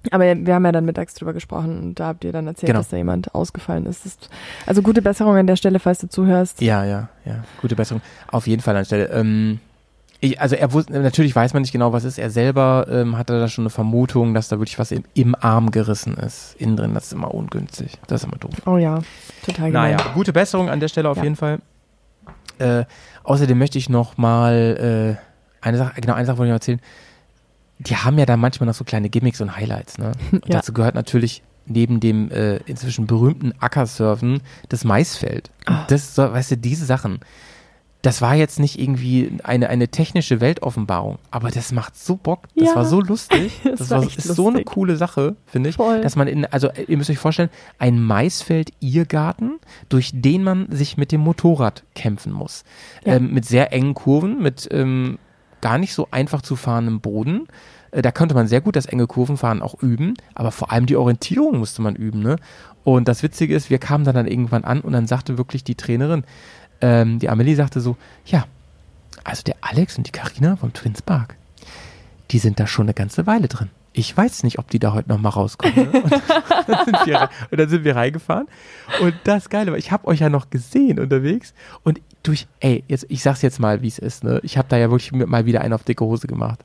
Aber 0.09 0.23
wir 0.23 0.55
haben 0.55 0.65
ja 0.65 0.71
dann 0.71 0.85
mittags 0.85 1.13
drüber 1.13 1.31
gesprochen 1.33 1.79
und 1.79 1.99
da 1.99 2.07
habt 2.07 2.23
ihr 2.23 2.31
dann 2.31 2.47
erzählt, 2.47 2.67
Genau. 2.67 2.79
dass 2.79 2.89
da 2.89 2.97
jemand 2.97 3.35
ausgefallen 3.35 3.85
ist. 3.85 4.05
Ist. 4.05 4.29
Also 4.65 4.81
gute 4.81 5.01
Besserung 5.03 5.35
an 5.35 5.45
der 5.45 5.55
Stelle, 5.57 5.79
falls 5.79 5.99
du 5.99 6.09
zuhörst. 6.09 6.59
Ja, 6.61 6.83
ja, 6.83 7.09
ja. 7.25 7.43
Gute 7.61 7.75
Besserung. 7.75 8.01
Auf 8.31 8.47
jeden 8.47 8.63
Fall 8.63 8.75
an 8.75 8.79
der 8.81 8.85
Stelle. 8.85 9.05
Ähm, 9.09 9.59
ich, 10.19 10.39
also 10.41 10.55
er 10.55 10.71
wusste, 10.73 10.99
natürlich 10.99 11.35
weiß 11.35 11.53
man 11.53 11.61
nicht 11.61 11.71
genau, 11.71 11.93
was 11.93 12.03
ist. 12.03 12.17
Er 12.17 12.29
selber 12.31 12.87
ähm, 12.89 13.17
hatte 13.17 13.39
da 13.39 13.47
schon 13.47 13.63
eine 13.63 13.69
Vermutung, 13.69 14.33
dass 14.33 14.47
da 14.47 14.57
wirklich 14.59 14.77
was 14.79 14.91
im, 14.91 15.03
im 15.13 15.35
Arm 15.39 15.69
gerissen 15.71 16.15
ist. 16.15 16.55
Innen 16.57 16.77
drin, 16.77 16.93
das 16.95 17.05
ist 17.05 17.13
immer 17.13 17.33
ungünstig. 17.33 17.97
Das 18.07 18.21
ist 18.21 18.27
immer 18.27 18.37
doof. 18.37 18.53
Oh 18.65 18.77
ja, 18.77 18.99
total 19.45 19.71
gemein. 19.71 19.95
Naja, 19.95 20.11
gute 20.13 20.33
Besserung 20.33 20.69
an 20.69 20.79
der 20.79 20.87
Stelle 20.87 21.09
auf 21.09 21.17
Ja. 21.17 21.23
jeden 21.23 21.35
Fall. 21.35 21.59
Äh, 22.59 22.85
außerdem 23.23 23.57
möchte 23.57 23.77
ich 23.79 23.89
noch 23.89 24.17
mal 24.17 25.17
äh, 25.19 25.65
eine 25.65 25.77
Sache, 25.77 25.99
genau 26.01 26.13
eine 26.13 26.25
Sache 26.25 26.37
wollte 26.37 26.49
ich 26.49 26.51
noch 26.51 26.55
erzählen. 26.57 26.79
Die 27.87 27.95
haben 27.95 28.17
ja 28.19 28.25
da 28.25 28.37
manchmal 28.37 28.67
noch 28.67 28.75
so 28.75 28.83
kleine 28.83 29.09
Gimmicks 29.09 29.41
und 29.41 29.55
Highlights, 29.55 29.97
ne? 29.97 30.11
Und 30.31 30.45
Ja. 30.47 30.57
dazu 30.59 30.73
gehört 30.73 30.95
natürlich 30.95 31.41
neben 31.65 31.99
dem 31.99 32.29
äh, 32.31 32.57
inzwischen 32.65 33.07
berühmten 33.07 33.53
Ackersurfen 33.59 34.41
das 34.69 34.83
Maisfeld. 34.83 35.51
Ah. 35.65 35.85
das, 35.87 36.15
so, 36.15 36.23
weißt 36.31 36.51
du, 36.51 36.57
diese 36.57 36.85
Sachen. 36.85 37.19
Das 38.03 38.19
war 38.19 38.33
jetzt 38.33 38.59
nicht 38.59 38.79
irgendwie 38.79 39.37
eine, 39.43 39.69
eine 39.69 39.87
technische 39.87 40.41
Weltoffenbarung, 40.41 41.19
aber 41.29 41.51
das 41.51 41.71
macht 41.71 41.95
so 41.95 42.15
Bock. 42.15 42.47
Das 42.55 42.69
Ja. 42.69 42.75
war 42.77 42.85
so 42.85 42.99
lustig. 42.99 43.51
Das 43.63 43.77
Das, 43.79 43.89
war 43.91 43.99
war, 44.01 44.07
ist 44.07 44.23
so 44.23 44.47
eine 44.47 44.57
lustig. 44.57 44.65
coole 44.73 44.97
Sache, 44.97 45.35
finde 45.45 45.69
ich. 45.69 45.75
Voll. 45.75 46.01
Dass 46.01 46.15
man 46.15 46.27
in, 46.27 46.45
also 46.47 46.67
äh, 46.69 46.85
ihr 46.87 46.97
müsst 46.97 47.11
euch 47.11 47.19
vorstellen, 47.19 47.51
ein 47.77 48.01
Maisfeld-Irrgarten, 48.01 49.59
durch 49.89 50.11
den 50.13 50.43
man 50.43 50.67
sich 50.71 50.97
mit 50.97 51.11
dem 51.11 51.21
Motorrad 51.21 51.83
kämpfen 51.95 52.31
muss. 52.33 52.63
Ja. 53.05 53.15
Ähm, 53.15 53.33
mit 53.33 53.45
sehr 53.45 53.71
engen 53.73 53.93
Kurven, 53.93 54.41
mit 54.41 54.67
ähm, 54.71 55.19
gar 55.61 55.77
nicht 55.77 55.93
so 55.93 56.07
einfach 56.11 56.41
zu 56.41 56.55
fahrendem 56.55 56.99
Boden. 57.01 57.47
Äh, 57.91 58.01
Da 58.01 58.11
könnte 58.11 58.35
man 58.35 58.47
sehr 58.47 58.61
gut 58.61 58.75
das 58.75 58.85
enge 58.85 59.07
Kurvenfahren 59.07 59.61
auch 59.61 59.81
üben, 59.81 60.15
aber 60.35 60.51
vor 60.51 60.71
allem 60.71 60.85
die 60.85 60.95
Orientierung 60.95 61.59
musste 61.59 61.81
man 61.81 61.95
üben. 61.95 62.21
Ne? 62.21 62.35
Und 62.83 63.07
das 63.07 63.23
Witzige 63.23 63.55
ist, 63.55 63.69
wir 63.69 63.77
kamen 63.77 64.03
dann, 64.05 64.15
dann 64.15 64.27
irgendwann 64.27 64.63
an 64.63 64.81
und 64.81 64.93
dann 64.93 65.07
sagte 65.07 65.37
wirklich 65.37 65.63
die 65.63 65.75
Trainerin, 65.75 66.23
ähm, 66.81 67.19
die 67.19 67.29
Amelie 67.29 67.55
sagte 67.55 67.79
so, 67.79 67.95
ja, 68.25 68.45
also 69.23 69.43
der 69.43 69.55
Alex 69.61 69.97
und 69.97 70.07
die 70.07 70.11
Karina 70.11 70.55
vom 70.55 70.73
Twins 70.73 71.01
Park, 71.01 71.35
die 72.31 72.39
sind 72.39 72.59
da 72.59 72.65
schon 72.65 72.85
eine 72.85 72.93
ganze 72.93 73.27
Weile 73.27 73.47
drin. 73.47 73.69
Ich 73.93 74.15
weiß 74.15 74.43
nicht, 74.43 74.57
ob 74.57 74.69
die 74.69 74.79
da 74.79 74.93
heute 74.93 75.09
noch 75.09 75.19
mal 75.19 75.29
rauskommen. 75.29 75.75
Ne? 75.75 76.01
Und, 76.01 76.11
dann 76.67 76.85
sind 76.85 77.05
wir, 77.05 77.29
und 77.51 77.59
dann 77.59 77.67
sind 77.69 77.83
wir 77.83 77.95
reingefahren. 77.95 78.47
Und 79.01 79.13
das 79.25 79.49
Geile 79.49 79.71
war, 79.71 79.77
ich 79.77 79.91
habe 79.91 80.07
euch 80.07 80.21
ja 80.21 80.29
noch 80.29 80.49
gesehen 80.49 80.97
unterwegs. 80.97 81.53
Und 81.83 81.99
durch, 82.23 82.47
ey, 82.59 82.83
jetzt, 82.87 83.05
ich 83.09 83.21
sag's 83.21 83.41
jetzt 83.41 83.59
mal, 83.59 83.81
wie 83.81 83.87
es 83.87 83.99
ist. 83.99 84.23
Ne? 84.23 84.39
Ich 84.43 84.57
habe 84.57 84.67
da 84.69 84.77
ja 84.77 84.91
wirklich 84.91 85.11
mal 85.11 85.45
wieder 85.45 85.61
einen 85.61 85.73
auf 85.73 85.83
dicke 85.83 86.05
Hose 86.05 86.27
gemacht. 86.27 86.63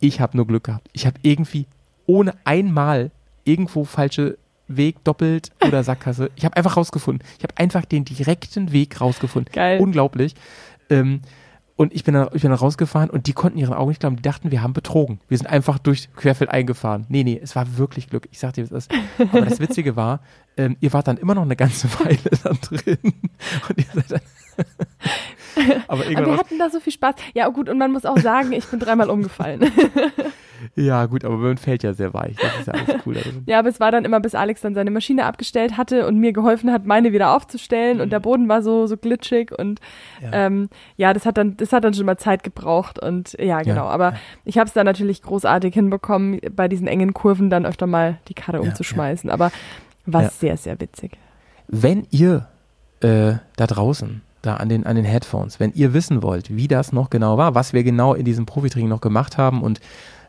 Ich 0.00 0.20
habe 0.20 0.36
nur 0.36 0.46
Glück 0.46 0.64
gehabt. 0.64 0.88
Ich 0.92 1.06
habe 1.06 1.18
irgendwie 1.22 1.66
ohne 2.06 2.34
einmal 2.44 3.10
irgendwo 3.44 3.84
falsche 3.84 4.38
Weg 4.68 5.02
doppelt 5.04 5.50
oder 5.66 5.82
Sackgasse. 5.82 6.30
Ich 6.36 6.44
habe 6.44 6.56
einfach 6.56 6.76
rausgefunden. 6.76 7.26
Ich 7.38 7.44
habe 7.44 7.56
einfach 7.56 7.84
den 7.84 8.04
direkten 8.04 8.72
Weg 8.72 9.00
rausgefunden. 9.00 9.52
Geil. 9.52 9.80
Unglaublich. 9.80 10.34
Ähm, 10.90 11.22
und 11.76 11.94
ich 11.94 12.02
bin, 12.02 12.14
dann, 12.14 12.26
ich 12.34 12.42
bin 12.42 12.50
dann 12.50 12.58
rausgefahren 12.58 13.08
und 13.08 13.28
die 13.28 13.32
konnten 13.32 13.56
ihren 13.56 13.72
Augen 13.72 13.90
nicht 13.90 14.00
glauben. 14.00 14.16
Die 14.16 14.22
dachten, 14.22 14.50
wir 14.50 14.62
haben 14.62 14.72
betrogen. 14.72 15.20
Wir 15.28 15.38
sind 15.38 15.46
einfach 15.46 15.78
durch 15.78 16.12
Querfeld 16.16 16.50
eingefahren. 16.50 17.06
Nee, 17.08 17.22
nee, 17.22 17.38
es 17.40 17.54
war 17.54 17.78
wirklich 17.78 18.10
Glück. 18.10 18.28
Ich 18.32 18.40
sag 18.40 18.54
dir, 18.54 18.64
was 18.64 18.88
ist. 18.88 18.92
Aber 19.18 19.42
das 19.42 19.60
Witzige 19.60 19.94
war, 19.94 20.20
ähm, 20.56 20.76
ihr 20.80 20.92
wart 20.92 21.06
dann 21.06 21.18
immer 21.18 21.36
noch 21.36 21.42
eine 21.42 21.54
ganze 21.54 21.88
Weile 22.00 22.18
da 22.42 22.50
drin. 22.50 22.98
Und 23.68 23.78
ihr 23.78 23.84
seid 23.94 24.10
dann 24.10 24.20
Aber 25.88 26.02
Aber 26.02 26.04
irgendwann 26.06 26.26
wir 26.26 26.36
hatten 26.38 26.58
da 26.58 26.70
so 26.70 26.78
viel 26.80 26.92
Spaß. 26.92 27.16
Ja, 27.34 27.48
gut, 27.48 27.68
und 27.68 27.78
man 27.78 27.90
muss 27.92 28.04
auch 28.04 28.18
sagen, 28.18 28.52
ich 28.52 28.66
bin 28.66 28.78
dreimal 28.80 29.10
umgefallen. 29.10 29.60
Ja, 30.74 31.06
gut, 31.06 31.24
aber 31.24 31.36
man 31.36 31.56
fällt 31.56 31.84
ja 31.84 31.92
sehr 31.92 32.12
weich. 32.14 32.34
Das 32.36 32.58
ist 32.58 32.66
ja 32.66 32.72
alles 32.74 33.00
cool 33.06 33.14
drin. 33.14 33.44
ja, 33.46 33.60
aber 33.60 33.68
es 33.68 33.78
war 33.78 33.92
dann 33.92 34.04
immer, 34.04 34.18
bis 34.18 34.34
Alex 34.34 34.60
dann 34.60 34.74
seine 34.74 34.90
Maschine 34.90 35.24
abgestellt 35.24 35.76
hatte 35.76 36.04
und 36.08 36.18
mir 36.18 36.32
geholfen 36.32 36.72
hat, 36.72 36.84
meine 36.84 37.12
wieder 37.12 37.32
aufzustellen 37.36 38.00
und 38.00 38.10
der 38.10 38.18
Boden 38.18 38.48
war 38.48 38.60
so, 38.60 38.88
so 38.88 38.96
glitschig 38.96 39.56
und 39.56 39.78
Ja. 40.20 40.30
ja. 40.32 40.46
Ähm, 40.46 40.68
ja, 40.96 41.12
das 41.12 41.26
hat 41.26 41.36
dann, 41.38 41.56
das 41.56 41.72
hat 41.72 41.84
dann 41.84 41.94
schon 41.94 42.06
mal 42.06 42.16
Zeit 42.18 42.42
gebraucht 42.42 42.98
und 43.00 43.36
ja, 43.38 43.62
genau. 43.62 43.86
Aber 43.86 44.14
ich 44.44 44.58
habe 44.58 44.66
es 44.66 44.72
dann 44.72 44.84
natürlich 44.84 45.22
großartig 45.22 45.72
hinbekommen, 45.72 46.40
bei 46.50 46.66
diesen 46.66 46.88
engen 46.88 47.14
Kurven 47.14 47.50
dann 47.50 47.64
öfter 47.64 47.86
mal 47.86 48.18
die 48.26 48.34
Karre 48.34 48.56
Ja, 48.58 48.64
umzuschmeißen. 48.64 49.30
Aber 49.30 49.52
war 50.06 50.22
Ja. 50.24 50.28
sehr, 50.30 50.56
sehr 50.56 50.80
witzig. 50.80 51.12
Wenn 51.68 52.04
ihr 52.10 52.48
äh, 53.00 53.34
da 53.54 53.66
draußen, 53.68 54.22
da 54.48 54.56
an 54.56 54.68
den, 54.68 54.84
an 54.86 54.96
den 54.96 55.04
Headphones, 55.04 55.60
wenn 55.60 55.72
ihr 55.74 55.92
wissen 55.94 56.22
wollt, 56.22 56.54
wie 56.54 56.66
das 56.68 56.92
noch 56.92 57.10
genau 57.10 57.36
war, 57.38 57.54
was 57.54 57.72
wir 57.72 57.84
genau 57.84 58.14
in 58.14 58.24
diesem 58.24 58.46
Profitraining 58.46 58.88
noch 58.88 59.00
gemacht 59.00 59.38
haben 59.38 59.62
und 59.62 59.80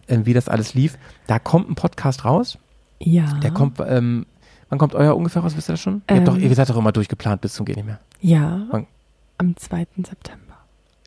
ähm, 0.07 0.25
wie 0.25 0.33
das 0.33 0.47
alles 0.49 0.73
lief, 0.73 0.97
da 1.27 1.39
kommt 1.39 1.69
ein 1.69 1.75
Podcast 1.75 2.25
raus. 2.25 2.57
Ja. 2.99 3.25
Der 3.41 3.51
kommt, 3.51 3.79
ähm, 3.85 4.25
wann 4.69 4.77
kommt 4.79 4.93
euer 4.95 5.15
ungefähr 5.15 5.41
raus, 5.41 5.53
wisst 5.55 5.69
ihr 5.69 5.73
das 5.73 5.79
schon? 5.81 6.01
Ihr, 6.09 6.17
habt 6.17 6.27
doch, 6.27 6.35
Ähm. 6.35 6.41
ihr 6.43 6.53
seid 6.55 6.69
doch 6.69 6.77
immer 6.77 6.91
durchgeplant 6.91 7.41
bis 7.41 7.53
zum 7.53 7.65
Geht 7.65 7.77
nicht 7.77 7.85
mehr. 7.85 7.99
Ja. 8.21 8.65
Wann- 8.71 8.87
Am 9.37 9.55
2. 9.55 9.87
September. 9.97 10.39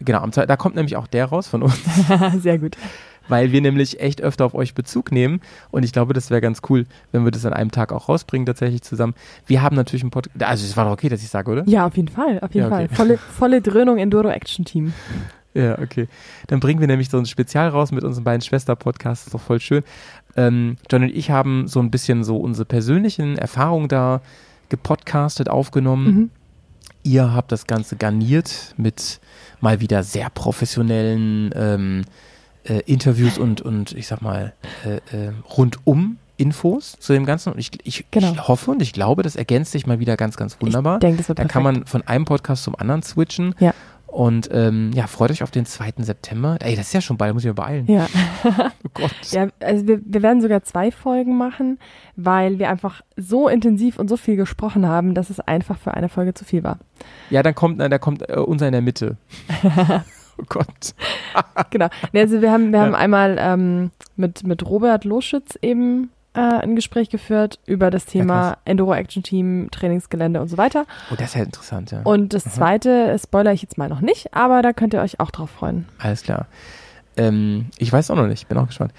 Genau, 0.01 0.21
am 0.21 0.31
da 0.31 0.57
kommt 0.57 0.75
nämlich 0.75 0.97
auch 0.97 1.07
der 1.07 1.27
raus 1.27 1.47
von 1.47 1.63
uns, 1.63 1.79
sehr 2.39 2.59
gut. 2.59 2.77
Weil 3.29 3.53
wir 3.53 3.61
nämlich 3.61 4.01
echt 4.01 4.21
öfter 4.23 4.45
auf 4.45 4.55
euch 4.55 4.75
Bezug 4.75 5.13
nehmen 5.13 5.41
und 5.71 5.85
ich 5.85 5.93
glaube, 5.93 6.15
das 6.15 6.31
wäre 6.31 6.41
ganz 6.41 6.61
cool, 6.69 6.87
wenn 7.13 7.25
wir 7.25 7.31
das 7.31 7.45
an 7.47 7.53
einem 7.53 7.71
Tag 7.71 7.93
auch 7.93 8.09
rausbringen, 8.09 8.47
tatsächlich 8.47 8.83
zusammen. 8.83 9.15
Wir 9.47 9.63
haben 9.63 9.77
natürlich 9.77 10.03
einen 10.03 10.11
Podcast, 10.11 10.43
also 10.43 10.65
es 10.65 10.77
war 10.77 10.85
doch 10.85 10.93
okay, 10.93 11.09
dass 11.09 11.23
ich 11.23 11.29
sage, 11.29 11.51
oder? 11.51 11.65
Ja, 11.67 11.87
auf 11.87 11.97
jeden 11.97 12.09
Fall, 12.09 12.41
auf 12.41 12.55
jeden 12.55 12.71
Ja, 12.71 12.77
okay. 12.77 12.89
Fall. 12.89 12.97
Volle, 12.97 13.19
volle 13.19 13.61
Dröhnung 13.63 13.99
Enduro 13.99 14.29
Action 14.29 14.65
Team. 14.65 14.93
Ja, 15.55 15.79
okay. 15.81 16.09
Dann 16.47 16.61
bringen 16.61 16.81
wir 16.81 16.87
nämlich 16.87 17.11
so 17.11 17.19
ein 17.19 17.27
Spezial 17.27 17.69
raus 17.69 17.93
mit 17.93 18.05
unseren 18.05 18.25
beiden 18.25 18.41
Schwester-Podcasts. 18.41 19.27
Ist 19.27 19.35
doch 19.35 19.41
voll 19.43 19.61
schön. 19.61 19.83
Ähm, 20.35 20.79
John 20.91 21.03
und 21.03 21.15
ich 21.15 21.31
haben 21.31 21.69
so 21.69 21.79
ein 21.81 21.91
bisschen 21.91 22.25
so 22.25 22.39
unsere 22.39 22.65
persönlichen 22.65 23.37
Erfahrungen 23.37 23.89
da 23.89 24.23
gepodcastet, 24.71 25.51
aufgenommen. 25.51 26.07
Mhm. 26.07 26.31
Ihr 27.03 27.35
habt 27.35 27.53
das 27.53 27.67
Ganze 27.67 27.97
garniert 27.97 28.75
mit 28.79 29.21
mal 29.61 29.81
wieder 29.81 30.03
sehr 30.05 30.31
professionellen 30.31 31.51
ähm, 31.55 32.03
äh, 32.65 32.81
Interviews 32.87 33.39
und, 33.39 33.61
und 33.61 33.93
ich 33.93 34.07
sag 34.07 34.23
mal 34.23 34.53
äh, 34.85 34.97
äh, 35.17 35.33
rundum 35.57 36.19
Infos 36.37 36.97
zu 36.99 37.13
dem 37.13 37.25
Ganzen. 37.27 37.53
Und 37.53 37.59
ich, 37.59 37.71
ich, 37.85 38.05
Genau. 38.11 38.33
ich 38.33 38.49
hoffe 38.49 38.71
und 38.73 38.83
ich 38.83 38.93
glaube, 38.93 39.23
das 39.23 39.37
ergänzt 39.37 39.73
sich 39.73 39.87
mal 39.87 39.99
wieder 40.01 40.17
ganz, 40.17 40.37
ganz 40.37 40.57
wunderbar. 40.61 40.97
Ich 40.97 41.01
denke, 41.01 41.19
das 41.19 41.29
wird 41.29 41.39
Da 41.39 41.43
perfekt. 41.45 41.53
kann 41.53 41.63
man 41.63 41.87
von 41.87 42.03
einem 42.07 42.25
Podcast 42.25 42.65
zum 42.65 42.75
anderen 42.75 43.03
switchen. 43.03 43.55
Ja. 43.61 43.73
Und 44.07 44.51
ähm, 44.53 44.91
ja, 44.93 45.07
freut 45.07 45.31
euch 45.31 45.43
auf 45.43 45.51
den 45.51 45.65
2. 45.65 45.95
September. 46.01 46.59
Ey, 46.61 46.77
das 46.77 46.89
ist 46.89 46.93
ja 46.93 47.01
schon 47.01 47.17
bald, 47.17 47.33
muss 47.33 47.45
ich 47.45 47.49
mir 47.49 47.55
beeilen. 47.55 47.87
Ja. 47.87 48.07
Oh 48.85 48.89
Gott. 48.95 49.15
Ja, 49.31 49.49
also 49.61 49.87
wir, 49.89 50.01
wir 50.05 50.21
werden 50.23 50.43
sogar 50.43 50.63
zwei 50.65 50.91
Folgen 50.91 51.39
machen, 51.39 51.79
weil 52.15 52.59
wir 52.59 52.69
einfach 52.69 53.01
so 53.17 53.49
intensiv 53.49 53.99
und 53.99 54.09
so 54.09 54.19
viel 54.19 54.37
gesprochen 54.37 54.87
haben, 54.87 55.15
dass 55.15 55.31
es 55.31 55.41
einfach 55.41 55.79
für 55.79 55.95
eine 55.95 56.11
Folge 56.11 56.35
zu 56.35 56.45
viel 56.45 56.63
war. 56.63 56.79
Ja, 57.31 57.43
dann 57.43 57.55
kommt, 57.55 57.79
na, 57.79 57.89
da 57.89 57.97
kommt 57.99 58.29
äh, 58.29 58.35
unser 58.35 58.67
in 58.67 58.73
der 58.73 58.83
Mitte. 58.83 59.17
oh 60.39 60.45
Gott. 60.49 60.95
Genau. 61.71 61.89
Nee, 62.13 62.21
also 62.21 62.41
wir 62.43 62.51
haben, 62.53 62.73
wir 62.73 62.79
Ja. 62.81 62.85
haben 62.87 62.95
einmal 62.95 63.37
ähm, 63.39 63.91
mit, 64.17 64.45
mit 64.45 64.65
Robert 64.67 65.05
Loschütz 65.05 65.59
eben 65.63 66.11
äh, 66.35 66.41
ein 66.41 66.77
Gespräch 66.77 67.11
geführt 67.11 67.59
über 67.67 67.91
das 67.91 68.07
Thema 68.07 68.53
krass. 68.53 68.59
Enduro 68.65 68.95
Action 68.95 69.23
Team, 69.23 69.69
Trainingsgelände 69.71 70.41
und 70.41 70.49
so 70.49 70.57
weiter. 70.57 70.87
Oh, 71.11 71.15
das 71.17 71.31
ist 71.31 71.35
ja 71.37 71.43
interessant, 71.43 71.91
ja. 71.91 72.01
Und 72.05 72.33
das 72.33 72.45
zweite 72.45 73.11
äh, 73.13 73.19
spoiler 73.19 73.53
ich 73.53 73.63
jetzt 73.63 73.77
mal 73.79 73.89
noch 73.89 74.01
nicht, 74.01 74.35
aber 74.35 74.63
da 74.63 74.73
könnt 74.73 74.95
ihr 74.95 75.03
euch 75.03 75.21
auch 75.21 75.31
drauf 75.31 75.51
freuen. 75.51 75.87
Alles 75.99 76.23
klar. 76.23 76.47
Ähm, 77.17 77.67
ich 77.79 77.93
weiß 77.93 78.11
auch 78.11 78.17
noch 78.17 78.27
nicht, 78.27 78.49
bin 78.49 78.57
auch 78.59 78.67
gespannt. 78.67 78.93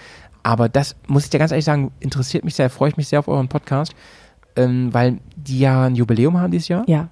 Aber 0.44 0.70
das 0.70 0.96
muss 1.08 1.24
ich 1.24 1.30
dir 1.32 1.40
ganz 1.40 1.52
ehrlich 1.52 1.66
sagen, 1.66 1.92
interessiert 2.00 2.44
mich 2.44 2.54
sehr, 2.56 2.70
freue 2.70 2.90
ich 2.90 2.98
mich 2.98 3.08
sehr 3.08 3.18
auf 3.20 3.28
euren 3.28 3.48
Podcast, 3.48 3.96
ähm, 4.56 4.94
weil 4.94 5.18
die 5.36 5.60
ja 5.60 5.86
ein 5.86 5.96
Jubiläum 5.96 6.38
haben 6.40 6.52
dieses 6.52 6.68
Jahr. 6.68 6.84
Ja, 6.86 7.08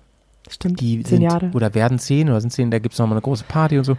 stimmt. 0.53 0.79
Die 0.79 1.01
Zehn 1.03 1.05
sind, 1.17 1.21
Jahre. 1.21 1.51
oder 1.53 1.73
werden 1.73 1.99
zehn 1.99 2.29
oder 2.29 2.41
sind 2.41 2.51
zehn, 2.51 2.71
da 2.71 2.79
gibt 2.79 2.93
es 2.93 2.99
nochmal 2.99 3.15
eine 3.17 3.21
große 3.21 3.43
Party 3.47 3.77
und 3.77 3.83
so. 3.83 3.97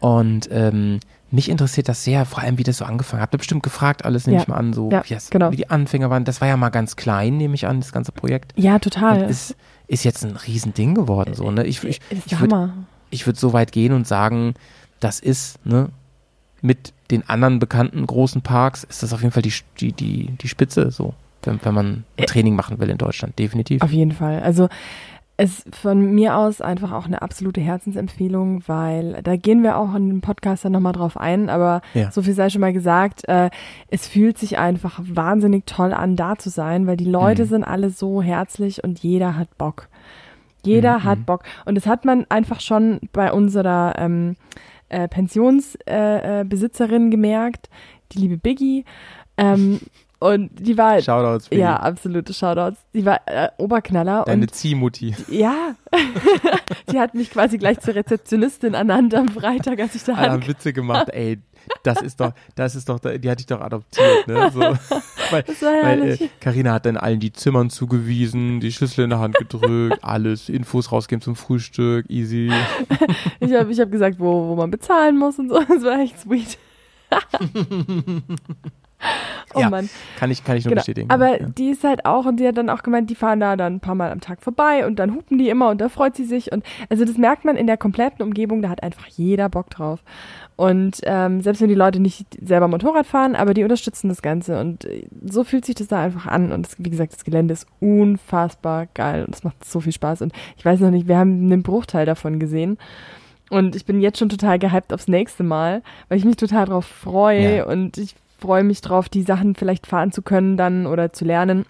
Und 0.00 0.48
ähm, 0.52 1.00
mich 1.30 1.48
interessiert 1.48 1.88
das 1.88 2.04
sehr, 2.04 2.24
vor 2.26 2.40
allem 2.42 2.58
wie 2.58 2.62
das 2.62 2.76
so 2.78 2.84
angefangen 2.84 3.20
hat. 3.20 3.26
Habt 3.28 3.34
ihr 3.34 3.38
bestimmt 3.38 3.62
gefragt, 3.62 4.04
alles 4.04 4.26
nehme 4.26 4.36
Ja. 4.36 4.42
ich 4.42 4.48
mal 4.48 4.56
an, 4.56 4.72
so 4.72 4.90
Ja, 4.90 5.02
wie, 5.04 5.14
das, 5.14 5.30
genau. 5.30 5.50
wie 5.50 5.56
die 5.56 5.70
Anfänger 5.70 6.10
waren. 6.10 6.24
Das 6.24 6.40
war 6.40 6.48
ja 6.48 6.56
mal 6.56 6.68
ganz 6.68 6.96
klein, 6.96 7.36
nehme 7.38 7.54
ich 7.54 7.66
an, 7.66 7.80
das 7.80 7.92
ganze 7.92 8.12
Projekt. 8.12 8.52
Ja, 8.56 8.74
Und 8.74 8.84
total. 8.84 9.22
ist, 9.28 9.56
ist 9.88 10.04
jetzt 10.04 10.24
ein 10.24 10.36
Riesending 10.36 10.94
geworden. 10.94 11.34
So, 11.34 11.50
ne? 11.50 11.64
Ich, 11.66 11.82
ich, 11.84 12.00
ich 12.10 12.40
würde 12.40 12.72
würd 13.10 13.36
so 13.36 13.52
weit 13.52 13.72
gehen 13.72 13.92
und 13.92 14.06
sagen, 14.06 14.54
das 15.00 15.20
ist, 15.20 15.64
ne, 15.66 15.88
mit 16.60 16.92
den 17.10 17.28
anderen 17.28 17.58
bekannten 17.58 18.06
großen 18.06 18.42
Parks 18.42 18.84
ist 18.84 19.02
das 19.02 19.12
auf 19.12 19.20
jeden 19.20 19.32
Fall 19.32 19.42
die, 19.42 19.52
die, 19.80 19.92
die, 19.92 20.26
die 20.40 20.48
Spitze, 20.48 20.90
so, 20.90 21.14
wenn, 21.42 21.60
wenn 21.62 21.74
man 21.74 22.04
ein 22.18 22.26
Training 22.26 22.54
machen 22.56 22.78
will 22.78 22.88
in 22.90 22.98
Deutschland, 22.98 23.38
definitiv. 23.38 23.82
Auf 23.82 23.92
jeden 23.92 24.12
Fall. 24.12 24.40
Also 24.42 24.68
ist 25.36 25.74
von 25.74 26.14
mir 26.14 26.36
aus 26.36 26.60
einfach 26.60 26.92
auch 26.92 27.06
eine 27.06 27.20
absolute 27.22 27.60
Herzensempfehlung, 27.60 28.62
weil 28.68 29.20
da 29.24 29.34
gehen 29.36 29.62
wir 29.64 29.76
auch 29.78 29.94
in 29.96 30.08
dem 30.08 30.20
Podcast 30.20 30.64
dann 30.64 30.70
nochmal 30.72 30.92
drauf 30.92 31.16
ein, 31.16 31.50
aber 31.50 31.80
Ja. 31.92 32.10
so 32.12 32.22
viel 32.22 32.34
sei 32.34 32.50
schon 32.50 32.60
mal 32.60 32.72
gesagt, 32.72 33.26
äh, 33.28 33.50
es 33.88 34.06
fühlt 34.06 34.38
sich 34.38 34.58
einfach 34.58 35.00
wahnsinnig 35.02 35.66
toll 35.66 35.92
an, 35.92 36.14
da 36.14 36.36
zu 36.36 36.50
sein, 36.50 36.86
weil 36.86 36.96
die 36.96 37.04
Leute 37.10 37.44
Mhm. 37.44 37.48
sind 37.48 37.64
alle 37.64 37.90
so 37.90 38.22
herzlich 38.22 38.84
und 38.84 39.00
jeder 39.00 39.36
hat 39.36 39.58
Bock. 39.58 39.88
Jeder 40.62 41.00
Mhm. 41.00 41.04
hat 41.04 41.26
Bock. 41.26 41.42
Und 41.64 41.74
das 41.74 41.86
hat 41.86 42.04
man 42.04 42.26
einfach 42.28 42.60
schon 42.60 43.00
bei 43.12 43.32
unserer 43.32 43.94
ähm, 43.98 44.36
äh, 44.88 45.08
Pensionsbesitzerin 45.08 46.40
äh, 46.40 46.44
Besitzerin 46.48 47.10
gemerkt, 47.10 47.68
die 48.12 48.18
liebe 48.20 48.36
Biggie. 48.38 48.84
Ähm, 49.36 49.80
und 50.20 50.50
die 50.54 50.78
war, 50.78 51.00
Shoutouts 51.00 51.48
für 51.48 51.56
ja, 51.56 51.76
absolute 51.76 52.32
Shoutouts. 52.32 52.78
Die 52.94 53.04
war 53.04 53.20
äh, 53.26 53.48
Oberknaller 53.58 54.24
deine 54.24 54.46
Ziehmutti. 54.46 55.14
ja, 55.28 55.74
die 56.90 56.98
hat 56.98 57.14
mich 57.14 57.30
quasi 57.30 57.58
gleich 57.58 57.80
zur 57.80 57.94
Rezeptionistin 57.94 58.74
ernannt 58.74 59.14
am 59.14 59.28
Freitag, 59.28 59.80
als 59.80 59.94
ich 59.94 60.04
da 60.04 60.14
Alle 60.14 60.30
haben. 60.32 60.46
Witze 60.46 60.72
gemacht, 60.72 61.08
ey, 61.10 61.40
das 61.82 62.00
ist 62.00 62.20
doch, 62.20 62.32
das 62.54 62.74
ist 62.74 62.88
doch, 62.88 62.98
die 63.00 63.30
hatte 63.30 63.40
ich 63.40 63.46
doch 63.46 63.60
adoptiert, 63.60 64.26
ne? 64.26 64.50
So, 64.52 64.60
weil, 65.30 65.42
Das 65.42 65.62
war 65.62 65.82
weil 65.82 66.12
äh, 66.12 66.28
Carina 66.40 66.72
hat 66.74 66.86
dann 66.86 66.96
allen 66.96 67.20
die 67.20 67.32
Zimmern 67.32 67.70
zugewiesen, 67.70 68.60
die 68.60 68.72
Schlüssel 68.72 69.04
in 69.04 69.10
der 69.10 69.18
Hand 69.18 69.36
gedrückt, 69.36 69.98
alles, 70.02 70.48
Infos 70.48 70.92
rausgeben 70.92 71.22
zum 71.22 71.36
Frühstück, 71.36 72.08
easy. 72.08 72.50
Ich 73.40 73.52
habe 73.52 73.70
ich 73.70 73.80
hab 73.80 73.90
gesagt, 73.90 74.18
wo, 74.18 74.48
wo 74.48 74.56
man 74.56 74.70
bezahlen 74.70 75.18
muss 75.18 75.38
und 75.38 75.48
so. 75.50 75.58
Das 75.58 75.82
war 75.82 76.00
echt 76.00 76.20
sweet. 76.20 76.58
Oh 79.54 79.60
Ja, 79.60 79.70
Mann. 79.70 79.88
Kann 80.18 80.30
ich, 80.30 80.42
kann 80.44 80.56
ich 80.56 80.64
nur 80.64 80.70
Genau. 80.70 80.80
bestätigen. 80.80 81.10
Aber 81.10 81.40
ja. 81.40 81.46
die 81.48 81.70
ist 81.70 81.84
halt 81.84 82.04
auch, 82.06 82.24
und 82.26 82.36
die 82.40 82.46
hat 82.48 82.56
dann 82.56 82.70
auch 82.70 82.82
gemeint, 82.82 83.10
die 83.10 83.14
fahren 83.14 83.40
da 83.40 83.56
dann 83.56 83.74
ein 83.74 83.80
paar 83.80 83.94
Mal 83.94 84.10
am 84.10 84.20
Tag 84.20 84.40
vorbei 84.42 84.86
und 84.86 84.98
dann 84.98 85.14
hupen 85.14 85.38
die 85.38 85.48
immer 85.48 85.68
und 85.70 85.80
da 85.80 85.88
freut 85.88 86.16
sie 86.16 86.24
sich. 86.24 86.52
Und 86.52 86.64
also 86.88 87.04
das 87.04 87.18
merkt 87.18 87.44
man 87.44 87.56
in 87.56 87.66
der 87.66 87.76
kompletten 87.76 88.22
Umgebung, 88.24 88.62
da 88.62 88.68
hat 88.70 88.82
einfach 88.82 89.06
jeder 89.06 89.48
Bock 89.48 89.70
drauf. 89.70 90.00
Und 90.56 91.00
ähm, 91.02 91.40
selbst 91.40 91.60
wenn 91.60 91.68
die 91.68 91.74
Leute 91.74 91.98
nicht 92.00 92.26
selber 92.40 92.68
Motorrad 92.68 93.06
fahren, 93.06 93.34
aber 93.34 93.54
die 93.54 93.64
unterstützen 93.64 94.08
das 94.08 94.22
Ganze. 94.22 94.60
Und 94.60 94.84
äh, 94.84 95.04
so 95.24 95.42
fühlt 95.42 95.64
sich 95.64 95.74
das 95.74 95.88
da 95.88 96.00
einfach 96.00 96.26
an. 96.26 96.52
Und 96.52 96.66
das, 96.66 96.76
wie 96.78 96.90
gesagt, 96.90 97.12
das 97.12 97.24
Gelände 97.24 97.52
ist 97.54 97.66
unfassbar 97.80 98.86
geil 98.94 99.24
und 99.24 99.34
es 99.34 99.42
macht 99.44 99.64
so 99.64 99.80
viel 99.80 99.92
Spaß. 99.92 100.22
Und 100.22 100.32
ich 100.56 100.64
weiß 100.64 100.80
noch 100.80 100.90
nicht, 100.90 101.08
wir 101.08 101.18
haben 101.18 101.50
einen 101.50 101.62
Bruchteil 101.62 102.06
davon 102.06 102.38
gesehen. 102.38 102.78
Und 103.50 103.76
ich 103.76 103.84
bin 103.84 104.00
jetzt 104.00 104.18
schon 104.18 104.28
total 104.28 104.58
gehypt 104.58 104.92
aufs 104.92 105.08
nächste 105.08 105.42
Mal, 105.42 105.82
weil 106.08 106.18
ich 106.18 106.24
mich 106.24 106.36
total 106.36 106.66
drauf 106.66 106.86
freue 106.86 107.58
Ja. 107.58 107.66
und 107.66 107.98
ich 107.98 108.14
freue 108.44 108.62
mich 108.64 108.82
drauf, 108.82 109.08
die 109.08 109.22
Sachen 109.22 109.54
vielleicht 109.54 109.86
fahren 109.86 110.12
zu 110.12 110.20
können 110.20 110.56
dann 110.58 110.86
oder 110.86 111.12
zu 111.14 111.24
lernen, 111.24 111.64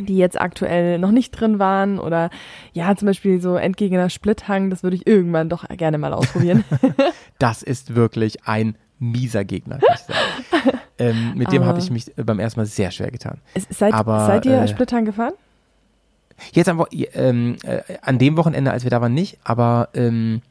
die 0.00 0.16
jetzt 0.16 0.40
aktuell 0.40 0.98
noch 0.98 1.12
nicht 1.12 1.30
drin 1.30 1.58
waren 1.60 1.98
oder 2.00 2.30
ja, 2.72 2.94
zum 2.96 3.06
Beispiel 3.06 3.40
so 3.40 3.54
Endgegner 3.56 4.10
Splithang, 4.10 4.70
das 4.70 4.82
würde 4.82 4.96
ich 4.96 5.06
irgendwann 5.06 5.48
doch 5.48 5.68
gerne 5.68 5.98
mal 5.98 6.12
ausprobieren. 6.12 6.64
Das 7.38 7.62
ist 7.62 7.94
wirklich 7.94 8.46
ein 8.46 8.74
mieser 8.98 9.44
Gegner, 9.44 9.78
kann 9.78 9.94
ich 9.94 10.00
sagen. 10.00 10.78
ähm, 10.98 11.32
mit 11.36 11.50
dem 11.52 11.64
habe 11.64 11.78
ich 11.78 11.90
mich 11.90 12.16
äh, 12.18 12.22
beim 12.22 12.38
ersten 12.38 12.60
Mal 12.60 12.66
sehr 12.66 12.90
schwer 12.90 13.10
getan. 13.10 13.38
Seid, 13.70 13.94
Aber, 13.94 14.26
seid 14.26 14.44
ihr 14.44 14.60
äh, 14.60 14.68
Splithang 14.68 15.04
gefahren? 15.06 15.32
Jetzt 16.52 16.68
am, 16.68 16.78
Wo- 16.78 16.86
ähm, 16.92 17.56
äh, 17.62 17.80
an 18.02 18.18
dem 18.18 18.36
Wochenende, 18.36 18.72
als 18.72 18.84
wir 18.84 18.90
da 18.90 19.00
waren, 19.00 19.14
nicht, 19.14 19.38
aber 19.44 19.88
ähm, 19.94 20.42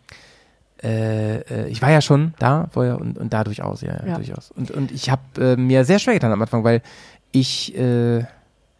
äh, 0.83 1.37
äh, 1.39 1.67
ich 1.67 1.81
war 1.81 1.91
ja 1.91 2.01
schon 2.01 2.33
da 2.39 2.67
vorher 2.71 2.99
und, 2.99 3.17
und 3.17 3.33
da 3.33 3.43
durchaus, 3.43 3.81
ja, 3.81 3.93
ja, 4.01 4.07
Ja. 4.07 4.15
durchaus. 4.15 4.51
Und, 4.51 4.71
und 4.71 4.91
ich 4.91 5.09
habe 5.09 5.21
äh, 5.39 5.55
mir 5.55 5.83
sehr 5.85 5.99
schwer 5.99 6.13
getan 6.13 6.31
am 6.31 6.41
Anfang, 6.41 6.63
weil 6.63 6.81
ich 7.31 7.75
äh, 7.77 8.23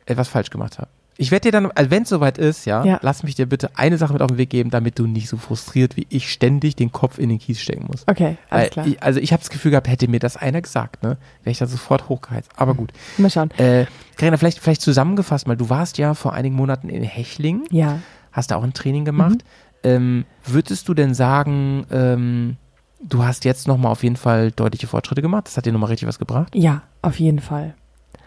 etwas 0.06 0.28
falsch 0.28 0.50
gemacht 0.50 0.78
habe. 0.78 0.88
Ich 1.22 1.32
werde 1.32 1.50
dir 1.50 1.52
dann, 1.52 1.70
also 1.76 1.92
wenn 1.92 2.04
es 2.04 2.10
soweit 2.10 2.38
ist, 2.38 2.64
ja, 2.64 2.82
Ja. 2.86 3.00
lass 3.02 3.24
mich 3.24 3.36
dir 3.36 3.46
bitte 3.46 3.72
eine 3.76 3.98
Sache 3.98 4.14
mit 4.14 4.22
auf 4.22 4.30
den 4.30 4.38
Weg 4.38 4.50
geben, 4.50 4.70
damit 4.70 4.98
du 4.98 5.06
nicht 5.06 5.28
so 5.28 5.36
frustriert 5.36 5.98
wie 5.98 6.08
ich 6.10 6.32
ständig 6.32 6.78
den 6.78 6.94
Kopf 6.94 7.20
in 7.20 7.28
den 7.28 7.40
Kies 7.40 7.60
stecken 7.60 7.88
musst. 7.88 8.08
Okay, 8.10 8.38
alles 8.50 8.64
Weil 8.64 8.70
klar. 8.70 8.88
Ich, 8.88 9.04
also 9.04 9.20
ich 9.20 9.34
habe 9.34 9.42
das 9.42 9.50
Gefühl 9.50 9.72
gehabt, 9.72 9.90
hätte 9.90 10.08
mir 10.08 10.20
das 10.22 10.38
einer 10.38 10.62
gesagt, 10.62 11.04
ne, 11.04 11.18
wäre 11.44 11.52
ich 11.52 11.58
da 11.58 11.66
sofort 11.66 12.08
hochgeheizt. 12.08 12.50
Aber 12.56 12.74
gut. 12.74 12.94
Mal 13.18 13.30
schauen. 13.30 13.52
Äh, 13.58 13.86
vielleicht, 14.16 14.60
vielleicht 14.60 14.82
zusammengefasst 14.82 15.46
mal, 15.46 15.58
du 15.58 15.70
warst 15.70 15.98
ja 15.98 16.14
vor 16.14 16.32
einigen 16.32 16.56
Monaten 16.56 16.88
in 16.88 17.04
Hechlingen 17.04 17.66
Ja. 17.70 18.00
hast 18.32 18.52
da 18.52 18.56
auch 18.56 18.64
ein 18.64 18.72
Training 18.74 19.04
gemacht. 19.04 19.44
Mhm. 19.44 19.69
Ähm, 19.84 20.26
würdest 20.46 20.88
du 20.88 20.94
denn 20.94 21.14
sagen, 21.14 21.86
ähm, 21.92 22.58
du 23.02 23.24
hast 23.24 23.46
jetzt 23.46 23.68
nochmal 23.68 23.92
auf 23.92 24.04
jeden 24.04 24.18
Fall 24.18 24.52
deutliche 24.52 24.88
Fortschritte 24.88 25.22
gemacht? 25.22 25.48
Das 25.48 25.58
hat 25.58 25.66
dir 25.66 25.72
nochmal 25.74 25.90
richtig 25.90 26.08
was 26.08 26.20
gebracht? 26.20 26.54
Ja, 26.56 26.82
auf 27.02 27.20
jeden 27.20 27.40
Fall. 27.40 27.76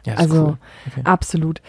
Ja, 0.05 0.14
Also 0.14 0.46
cool. 0.46 0.57
Okay. 0.88 1.00
absolut. 1.05 1.62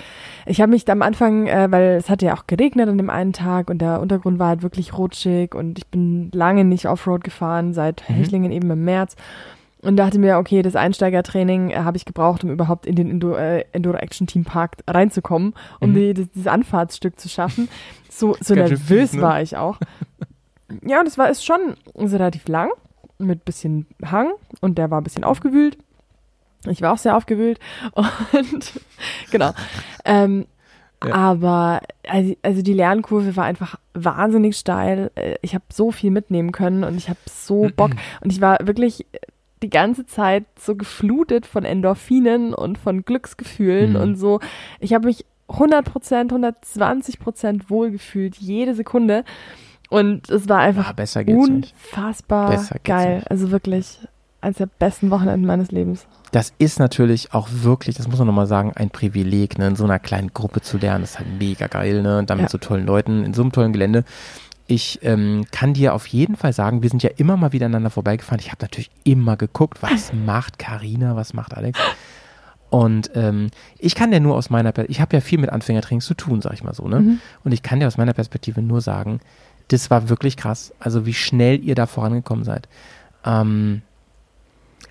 Ich 0.48 0.60
habe 0.60 0.72
mich 0.72 0.90
am 0.90 1.04
Anfang, 1.04 1.46
äh, 1.46 1.68
weil 1.70 1.98
es 1.98 2.10
hatte 2.10 2.26
ja 2.26 2.36
auch 2.36 2.48
geregnet 2.48 2.90
an 2.90 2.98
dem 2.98 3.12
einen 3.12 3.32
Tag 3.32 3.70
und 3.70 3.78
der 3.80 4.00
Untergrund 4.02 4.40
war 4.40 4.48
halt 4.48 4.64
wirklich 4.64 4.98
rutschig 4.98 5.54
und 5.54 5.78
ich 5.78 5.86
bin 5.88 6.32
lange 6.34 6.64
nicht 6.64 6.88
Offroad 6.88 7.24
gefahren, 7.24 7.74
seit 7.74 8.04
Mhm. 8.10 8.14
Hechlingen 8.16 8.52
eben 8.52 8.72
im 8.72 8.84
März. 8.86 9.16
Und 9.84 9.98
dachte 9.98 10.18
mir, 10.18 10.38
okay, 10.38 10.62
das 10.62 10.76
Einsteigertraining 10.76 11.72
äh, 11.72 11.76
habe 11.78 11.98
ich 11.98 12.06
gebraucht, 12.06 12.44
um 12.44 12.50
überhaupt 12.52 12.86
in 12.86 12.96
den 12.96 13.10
Enduro, 13.10 13.36
äh, 13.36 13.66
Enduro 13.74 13.98
Action 13.98 14.28
Team 14.28 14.46
Park 14.46 14.78
reinzukommen, 14.88 15.54
um 15.82 15.92
Mhm. 15.92 15.96
die, 15.96 16.14
das, 16.14 16.30
dieses 16.32 16.48
Anfahrtsstück 16.48 17.20
zu 17.20 17.30
schaffen. 17.30 17.68
So, 18.10 18.36
so 18.40 18.54
nervös 18.54 18.80
fies, 18.82 19.14
ne? 19.14 19.22
war 19.24 19.42
ich 19.42 19.58
auch. 19.58 19.80
ja, 20.86 21.00
und 21.00 21.08
es 21.08 21.18
war 21.18 21.30
ist 21.32 21.44
schon 21.44 21.76
ist 21.96 22.14
relativ 22.14 22.48
lang 22.48 22.70
mit 23.18 23.44
bisschen 23.44 23.88
Hang 24.06 24.30
und 24.62 24.78
der 24.78 24.92
war 24.92 25.02
ein 25.02 25.04
bisschen 25.04 25.24
aufgewühlt. 25.24 25.80
Ich 26.68 26.82
war 26.84 26.94
auch 26.94 26.98
sehr 27.00 27.18
aufgewühlt 27.18 27.60
und 27.94 28.80
genau. 29.32 29.52
Ähm, 30.06 30.46
Ja. 31.04 31.16
Aber 31.16 31.82
also, 32.08 32.36
also 32.44 32.62
die 32.62 32.74
Lernkurve 32.74 33.36
war 33.36 33.46
einfach 33.46 33.76
wahnsinnig 33.96 34.58
steil. 34.58 35.10
Äh, 35.16 35.36
Ich 35.42 35.54
habe 35.56 35.66
so 35.74 35.92
viel 35.92 36.12
mitnehmen 36.12 36.52
können 36.52 36.84
und 36.84 36.96
ich 36.96 37.10
habe 37.10 37.20
so 37.28 37.70
Bock. 37.76 37.92
Und 38.22 38.32
ich 38.32 38.40
war 38.42 38.58
wirklich 38.62 39.06
die 39.64 39.70
ganze 39.70 40.06
Zeit 40.06 40.46
so 40.60 40.76
geflutet 40.76 41.46
von 41.46 41.64
Endorphinen 41.66 42.54
und 42.54 42.78
von 42.78 43.04
Glücksgefühlen 43.06 43.92
Mhm. 43.92 43.96
und 43.96 44.16
so. 44.18 44.40
Ich 44.80 44.94
habe 44.94 45.08
mich 45.08 45.26
100%, 45.50 46.32
120% 46.32 47.70
wohlgefühlt, 47.70 48.38
jede 48.38 48.76
Sekunde. 48.76 49.24
Und 49.90 50.30
es 50.30 50.50
war 50.50 50.60
einfach 50.60 50.90
Ah, 50.90 50.94
besser 50.94 51.24
geht's 51.24 51.48
nicht. 51.48 51.74
unfassbar 51.92 52.60
geil. 52.84 53.16
nicht. 53.18 53.32
Also 53.32 53.52
wirklich 53.52 54.00
eines 54.42 54.58
der 54.58 54.66
besten 54.66 55.10
Wochenenden 55.12 55.46
meines 55.46 55.72
Lebens. 55.72 56.06
Das 56.32 56.52
ist 56.58 56.80
natürlich 56.80 57.34
auch 57.34 57.48
wirklich, 57.52 57.96
das 57.96 58.08
muss 58.08 58.18
man 58.18 58.28
nochmal 58.28 58.48
sagen, 58.48 58.74
ein 58.76 58.90
Privileg, 58.90 59.58
ne, 59.60 59.68
in 59.68 59.76
so 59.76 59.84
einer 59.84 60.00
kleinen 60.00 60.34
Gruppe 60.34 60.62
zu 60.62 60.78
lernen. 60.78 61.02
Das 61.02 61.12
ist 61.12 61.20
halt 61.20 61.30
mega 61.40 61.68
geil, 61.68 62.02
ne? 62.02 62.18
Und 62.18 62.30
dann 62.30 62.38
mit 62.40 62.46
Ja. 62.46 62.50
so 62.50 62.58
tollen 62.58 62.86
Leuten, 62.86 63.24
in 63.24 63.34
so 63.34 63.42
einem 63.44 63.52
tollen 63.52 63.72
Gelände. 63.72 64.04
Ich 64.74 65.02
ähm, 65.04 65.46
kann 65.52 65.76
dir 65.76 65.94
auf 65.94 66.08
jeden 66.08 66.36
Fall 66.36 66.52
sagen, 66.52 66.82
wir 66.82 66.90
sind 66.90 67.04
ja 67.04 67.12
immer 67.18 67.38
mal 67.38 67.54
wieder 67.54 67.68
aneinander 67.68 67.92
vorbeigefahren. 67.92 68.40
Ich 68.40 68.52
habe 68.52 68.64
natürlich 68.64 68.90
immer 69.04 69.38
geguckt, 69.38 69.84
was 69.84 70.12
macht 70.14 70.58
Karina, 70.58 71.16
was 71.16 71.36
macht 71.36 71.56
Alex. 71.56 71.80
Und 72.72 73.12
ähm, 73.14 73.52
ich 73.78 73.94
kann 73.94 74.10
dir 74.10 74.20
nur 74.20 74.36
aus 74.36 74.50
meiner 74.50 74.72
Perspektive, 74.72 74.92
ich 74.98 75.00
habe 75.00 75.16
ja 75.16 75.22
viel 75.22 75.38
mit 75.38 75.52
Anfängertrainings 75.52 76.08
zu 76.08 76.16
tun, 76.16 76.42
sag 76.42 76.54
ich 76.54 76.64
mal 76.64 76.74
so, 76.74 76.88
ne? 76.88 77.02
Mhm. 77.02 77.20
Und 77.44 77.52
ich 77.52 77.62
kann 77.62 77.80
dir 77.80 77.86
aus 77.86 77.98
meiner 77.98 78.14
Perspektive 78.14 78.64
nur 78.64 78.82
sagen, 78.82 79.20
das 79.68 79.92
war 79.92 80.10
wirklich 80.10 80.38
krass. 80.38 80.74
Also 80.80 81.06
wie 81.06 81.14
schnell 81.14 81.64
ihr 81.64 81.76
da 81.76 81.86
vorangekommen 81.86 82.44
seid. 82.44 82.68
Ähm, 83.24 83.84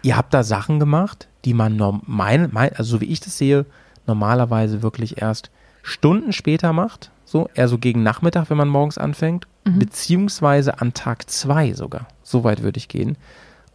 ihr 0.03 0.16
habt 0.16 0.33
da 0.33 0.45
Sachen 0.45 0.78
gemacht, 0.78 1.26
die 1.45 1.55
man 1.55 1.74
norm 1.74 2.03
mein, 2.07 2.51
mein, 2.53 2.72
also 2.76 2.85
so 2.85 3.01
wie 3.01 3.07
ich 3.07 3.18
das 3.18 3.37
sehe, 3.37 3.66
normalerweise 4.07 4.83
wirklich 4.83 5.20
erst 5.20 5.51
Stunden 5.83 6.33
später 6.33 6.72
macht. 6.72 7.11
So, 7.33 7.49
eher 7.55 7.66
so 7.66 7.78
gegen 7.78 8.03
Nachmittag, 8.03 8.51
wenn 8.51 8.59
man 8.59 8.68
morgens 8.68 8.99
anfängt, 8.99 9.47
Mhm. 9.64 9.78
beziehungsweise 9.78 10.80
an 10.83 10.93
Tag 10.93 11.30
zwei 11.30 11.72
sogar. 11.72 12.07
So 12.22 12.45
weit 12.45 12.62
würde 12.62 12.76
ich 12.76 12.89
gehen. 12.89 13.16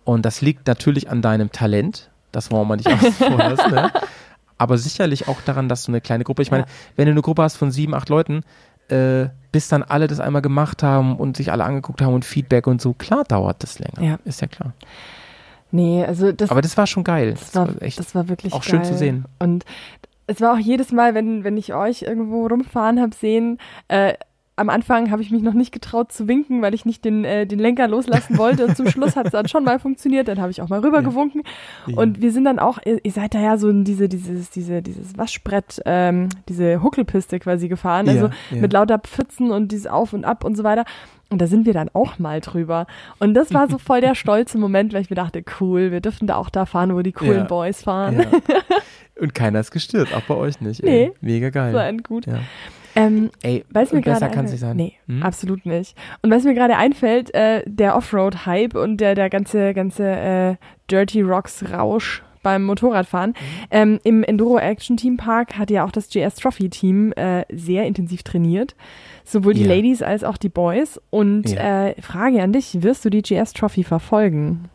Und 0.04 0.26
das 0.26 0.42
liegt 0.42 0.68
natürlich 0.68 1.10
an 1.10 1.22
deinem 1.24 1.52
Talent. 1.52 2.12
Das 2.32 2.52
wollen 2.52 2.68
wir 2.68 2.76
nicht 2.76 2.88
lassen, 3.20 3.72
ne? 3.74 3.92
Aber 4.60 4.78
sicherlich 4.78 5.28
auch 5.28 5.42
daran, 5.42 5.70
dass 5.70 5.84
du 5.86 5.92
eine 5.92 6.02
kleine 6.02 6.24
Gruppe, 6.24 6.44
ich 6.44 6.52
meine, 6.52 6.64
Ja. 6.66 6.70
wenn 6.98 7.06
du 7.06 7.12
eine 7.14 7.22
Gruppe 7.24 7.42
hast 7.42 7.56
von 7.58 7.72
sieben, 7.72 7.96
acht 7.96 8.10
Leuten, 8.10 8.44
äh, 8.90 9.28
bis 9.52 9.70
dann 9.70 9.82
alle 9.82 10.06
das 10.08 10.20
einmal 10.20 10.42
gemacht 10.44 10.84
haben 10.84 11.16
und 11.16 11.36
sich 11.36 11.52
alle 11.52 11.64
angeguckt 11.64 12.02
haben 12.02 12.14
und 12.14 12.26
Feedback 12.26 12.68
und 12.68 12.80
so, 12.80 12.94
klar 12.94 13.24
dauert 13.24 13.64
das 13.64 13.80
länger. 13.80 14.02
Ja. 14.08 14.20
Ist 14.24 14.40
ja 14.42 14.48
klar. 14.48 14.74
Nee, 15.72 16.06
also 16.06 16.32
das, 16.32 16.50
Aber 16.52 16.62
das 16.62 16.78
war 16.78 16.86
schon 16.88 17.04
geil. 17.04 17.32
das, 17.34 17.56
war, 17.56 17.70
echt. 17.82 17.98
das 18.00 18.14
war 18.16 18.30
wirklich 18.30 18.54
auch 18.54 18.62
geil. 18.62 18.70
schön 18.70 18.84
zu 18.86 18.96
sehen. 18.98 19.26
Und 19.40 19.66
es 20.28 20.42
war 20.42 20.54
auch 20.54 20.60
jedes 20.60 20.92
Mal, 20.92 21.16
wenn, 21.16 21.44
wenn 21.44 21.58
ich 21.58 21.74
euch 21.74 22.04
irgendwo 22.04 22.46
rumfahren 22.48 23.00
habe 23.02 23.16
sehen, 23.16 23.58
äh, 23.88 24.14
am 24.60 24.70
Anfang 24.72 25.12
habe 25.12 25.22
ich 25.22 25.30
mich 25.30 25.44
noch 25.44 25.54
nicht 25.54 25.72
getraut 25.72 26.12
zu 26.12 26.28
winken, 26.28 26.64
weil 26.64 26.74
ich 26.74 26.84
nicht 26.84 27.06
den, 27.06 27.24
äh, 27.26 27.46
den 27.46 27.60
Lenker 27.60 27.88
loslassen 27.88 28.40
wollte. 28.40 28.66
Und 28.66 28.76
zum 28.76 28.88
Schluss 28.90 29.16
hat 29.16 29.28
es 29.28 29.32
dann 29.34 29.48
schon 29.48 29.64
mal 29.64 29.78
funktioniert. 29.78 30.28
Dann 30.28 30.42
habe 30.42 30.50
ich 30.50 30.64
auch 30.64 30.68
mal 30.70 30.80
rüber 30.80 30.98
Ja. 31.02 31.08
gewunken. 31.08 31.44
Ja. 31.86 31.96
Und 31.98 32.22
wir 32.24 32.32
sind 32.32 32.46
dann 32.46 32.58
auch, 32.58 32.80
ihr, 32.84 33.00
ihr 33.06 33.12
seid 33.12 33.36
da 33.36 33.40
ja 33.40 33.58
so 33.58 33.70
in 33.70 33.84
diese, 33.84 34.10
dieses, 34.10 34.50
diese, 34.50 34.82
dieses 34.82 35.16
Waschbrett, 35.16 35.80
ähm, 35.86 36.30
diese 36.50 36.82
Huckelpiste 36.82 37.38
quasi 37.38 37.68
gefahren. 37.68 38.08
Ja, 38.08 38.14
Also 38.14 38.30
mit 38.50 38.74
lauter 38.74 38.98
Pfützen 38.98 39.52
und 39.52 39.72
dieses 39.72 39.86
Auf 39.86 40.14
und 40.14 40.26
Ab 40.26 40.44
und 40.44 40.58
so 40.58 40.64
weiter. 40.64 40.86
Und 41.30 41.40
da 41.40 41.46
sind 41.46 41.68
wir 41.68 41.74
dann 41.74 41.90
auch 41.94 42.18
mal 42.18 42.42
drüber. 42.42 42.88
Und 43.20 43.36
das 43.36 43.54
war 43.54 43.70
so 43.70 43.78
voll 43.78 44.02
der 44.02 44.16
stolze 44.24 44.58
Moment, 44.58 44.92
weil 44.92 45.02
ich 45.02 45.12
mir 45.12 45.18
dachte, 45.18 45.44
cool, 45.62 45.92
wir 45.92 46.02
dürfen 46.02 46.26
da 46.26 46.36
auch 46.36 46.50
da 46.50 46.66
fahren, 46.66 46.96
wo 46.96 47.02
die 47.04 47.12
coolen 47.12 47.42
Ja. 47.42 47.44
Boys 47.44 47.84
fahren. 47.84 48.22
Ja. 48.22 48.26
Und 49.20 49.34
keiner 49.34 49.60
ist 49.60 49.72
gestört, 49.72 50.14
auch 50.14 50.22
bei 50.22 50.36
euch 50.36 50.62
nicht. 50.62 50.84
Nee. 50.84 51.06
Ey. 51.06 51.12
Mega 51.22 51.50
geil. 51.50 51.72
So 51.74 51.78
ein 51.80 52.00
gut. 52.00 52.26
ja. 52.28 52.40
Ähm, 52.96 53.30
Ey, 53.44 53.64
Weiß 53.70 53.94
mir 53.94 54.02
besser 54.02 54.28
kann 54.30 54.46
es 54.46 54.52
nicht 54.52 54.62
sein. 54.62 54.76
Nee, 54.76 54.94
Hm? 55.08 55.22
absolut 55.22 55.68
nicht. 55.68 55.96
Und 56.24 56.32
was 56.32 56.44
mir 56.46 56.56
gerade 56.56 56.78
einfällt, 56.78 57.32
äh, 57.36 57.62
der 57.68 57.96
Offroad-Hype 57.96 58.74
und 58.76 58.98
der, 58.98 59.14
der 59.14 59.30
ganze, 59.30 59.76
ganze 59.76 60.04
äh, 60.08 60.56
Dirty 60.90 61.22
Rocks-Rausch 61.22 62.24
beim 62.42 62.64
Motorradfahren. 62.64 63.32
Mhm. 63.32 63.36
Ähm, 63.70 64.00
Im 64.04 64.24
Enduro 64.24 64.58
Action 64.58 64.98
Team 64.98 65.18
Park 65.18 65.60
hat 65.60 65.70
ja 65.70 65.84
auch 65.86 65.92
das 65.92 66.10
GS 66.10 66.36
Trophy 66.36 66.70
Team 66.70 67.12
äh, 67.14 67.46
sehr 67.54 67.86
intensiv 67.86 68.24
trainiert. 68.24 68.74
Sowohl 69.26 69.54
die 69.54 69.64
Ja. 69.66 69.76
Ladies 69.76 70.02
als 70.02 70.24
auch 70.24 70.38
die 70.38 70.50
Boys. 70.50 71.00
Und 71.12 71.50
Ja. 71.52 71.90
äh, 71.90 72.02
Frage 72.02 72.42
an 72.42 72.52
dich, 72.52 72.82
wirst 72.82 73.06
du 73.06 73.10
die 73.12 73.22
GS 73.22 73.54
Trophy 73.54 73.84
verfolgen? 73.84 74.70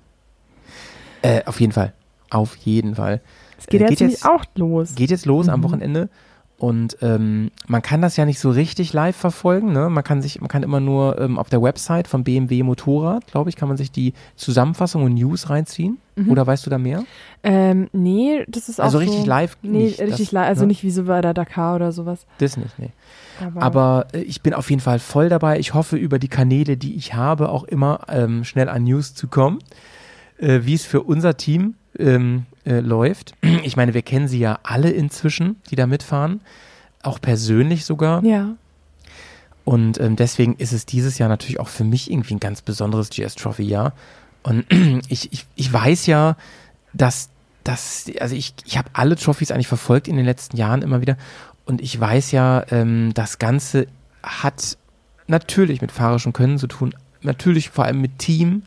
Äh, 1.23 1.43
auf 1.47 1.61
jeden 1.61 1.73
Fall. 1.73 1.93
Auf 2.31 2.55
jeden 2.57 2.95
Fall. 2.95 3.21
Es 3.63 3.67
geht 3.69 3.81
Äh, 3.83 3.87
geht 3.89 4.01
jetzt 4.01 4.25
auch 4.27 4.45
los. 4.57 4.95
Geht 4.95 5.11
jetzt 5.11 5.27
los 5.27 5.49
am 5.49 5.61
Mhm. 5.61 5.65
Wochenende. 5.65 6.09
Und 6.59 6.97
ähm, 7.03 7.51
man 7.67 7.83
kann 7.83 8.03
das 8.03 8.17
ja 8.17 8.25
nicht 8.25 8.39
so 8.39 8.49
richtig 8.51 8.93
live 8.93 9.17
verfolgen. 9.17 9.73
Ne? 9.73 9.89
Man 9.91 10.05
kann 10.05 10.23
sich, 10.23 10.41
man 10.41 10.47
kann 10.49 10.63
immer 10.63 10.79
nur 10.79 11.19
ähm, 11.21 11.37
auf 11.37 11.49
der 11.49 11.61
Website 11.61 12.07
von 12.07 12.23
BMW 12.23 12.63
Motorrad, 12.63 13.27
glaube 13.27 13.51
ich, 13.51 13.57
kann 13.57 13.67
man 13.67 13.77
sich 13.77 13.91
die 13.91 14.13
Zusammenfassung 14.37 15.03
und 15.03 15.15
News 15.15 15.51
reinziehen. 15.51 15.99
Mhm. 16.15 16.31
Oder 16.31 16.47
weißt 16.47 16.65
du 16.65 16.71
da 16.71 16.79
mehr? 16.79 17.03
Ähm, 17.43 17.89
nee, 17.93 18.45
das 18.47 18.69
ist 18.69 18.79
auch 18.81 18.85
Also 18.85 18.99
so, 18.99 19.05
richtig 19.05 19.27
live 19.27 19.57
Nee, 19.63 19.87
nicht, 19.87 20.01
richtig 20.01 20.31
live. 20.31 20.47
Also 20.47 20.61
ne? 20.61 20.69
nicht 20.69 20.85
wie 20.85 20.93
so 20.93 21.03
bei 21.05 21.21
der 21.21 21.35
Dakar 21.35 21.75
oder 21.75 21.91
sowas. 21.91 22.27
Das 22.39 22.57
nicht, 22.57 22.79
nee. 22.79 22.91
Aber, 23.41 23.61
Aber 23.63 24.07
äh, 24.13 24.21
ich 24.21 24.41
bin 24.43 24.55
auf 24.55 24.71
jeden 24.71 24.83
Fall 24.83 25.01
voll 25.01 25.29
dabei. 25.29 25.59
Ich 25.59 25.75
hoffe, 25.75 25.97
über 25.97 26.21
die 26.21 26.29
Kanäle, 26.29 26.77
die 26.77 26.95
ich 26.95 27.15
habe, 27.15 27.49
auch 27.49 27.65
immer 27.65 28.03
ähm, 28.09 28.45
schnell 28.45 28.69
an 28.69 28.85
News 28.85 29.15
zu 29.17 29.27
kommen, 29.27 29.59
äh, 30.39 30.61
wie 30.63 30.75
es 30.75 30.85
für 30.85 31.03
unser 31.03 31.37
Team 31.37 31.75
ähm, 31.99 32.47
äh, 32.65 32.81
läuft. 32.81 33.35
Ich 33.65 33.77
meine, 33.77 33.95
wir 33.95 34.03
kennen 34.03 34.29
sie 34.29 34.39
ja 34.39 34.59
alle 34.63 34.91
inzwischen, 34.91 35.57
die 35.71 35.77
da 35.77 35.87
mitfahren, 35.87 36.41
auch 37.03 37.21
persönlich 37.21 37.85
sogar. 37.85 38.25
ja. 38.25 38.55
Und 39.65 40.01
ähm, 40.01 40.17
deswegen 40.17 40.57
ist 40.57 40.73
es 40.73 40.87
dieses 40.87 41.19
Jahr 41.19 41.29
natürlich 41.29 41.61
auch 41.61 41.69
für 41.69 41.85
mich 41.85 42.11
irgendwie 42.11 42.35
ein 42.35 42.41
ganz 42.41 42.63
besonderes 42.63 43.11
GS 43.11 43.37
Trophy 43.37 43.63
Jahr. 43.63 43.93
Und 44.43 44.67
ich, 45.09 45.33
ich, 45.33 45.47
ich 45.55 45.73
weiß 45.73 46.07
ja, 46.07 46.37
dass 46.93 47.29
dass 47.65 48.11
also 48.19 48.35
ich, 48.35 48.55
ich 48.65 48.77
habe 48.77 48.91
alle 48.93 49.17
Trophys 49.17 49.51
eigentlich 49.51 49.69
verfolgt 49.69 50.09
in 50.09 50.17
den 50.17 50.25
letzten 50.25 50.57
Jahren 50.57 50.83
immer 50.83 51.01
wieder. 51.01 51.17
Und 51.65 51.81
ich 51.81 51.99
weiß 51.99 52.33
ja, 52.33 52.65
ähm, 52.71 53.13
das 53.15 53.39
Ganze 53.39 53.87
hat 54.23 54.77
natürlich 55.27 55.81
mit 55.81 55.93
fahrerischem 55.93 56.33
Können 56.33 56.59
zu 56.59 56.67
tun, 56.67 56.95
natürlich 57.21 57.71
vor 57.71 57.85
allem 57.85 58.01
mit 58.01 58.19
Team, 58.19 58.63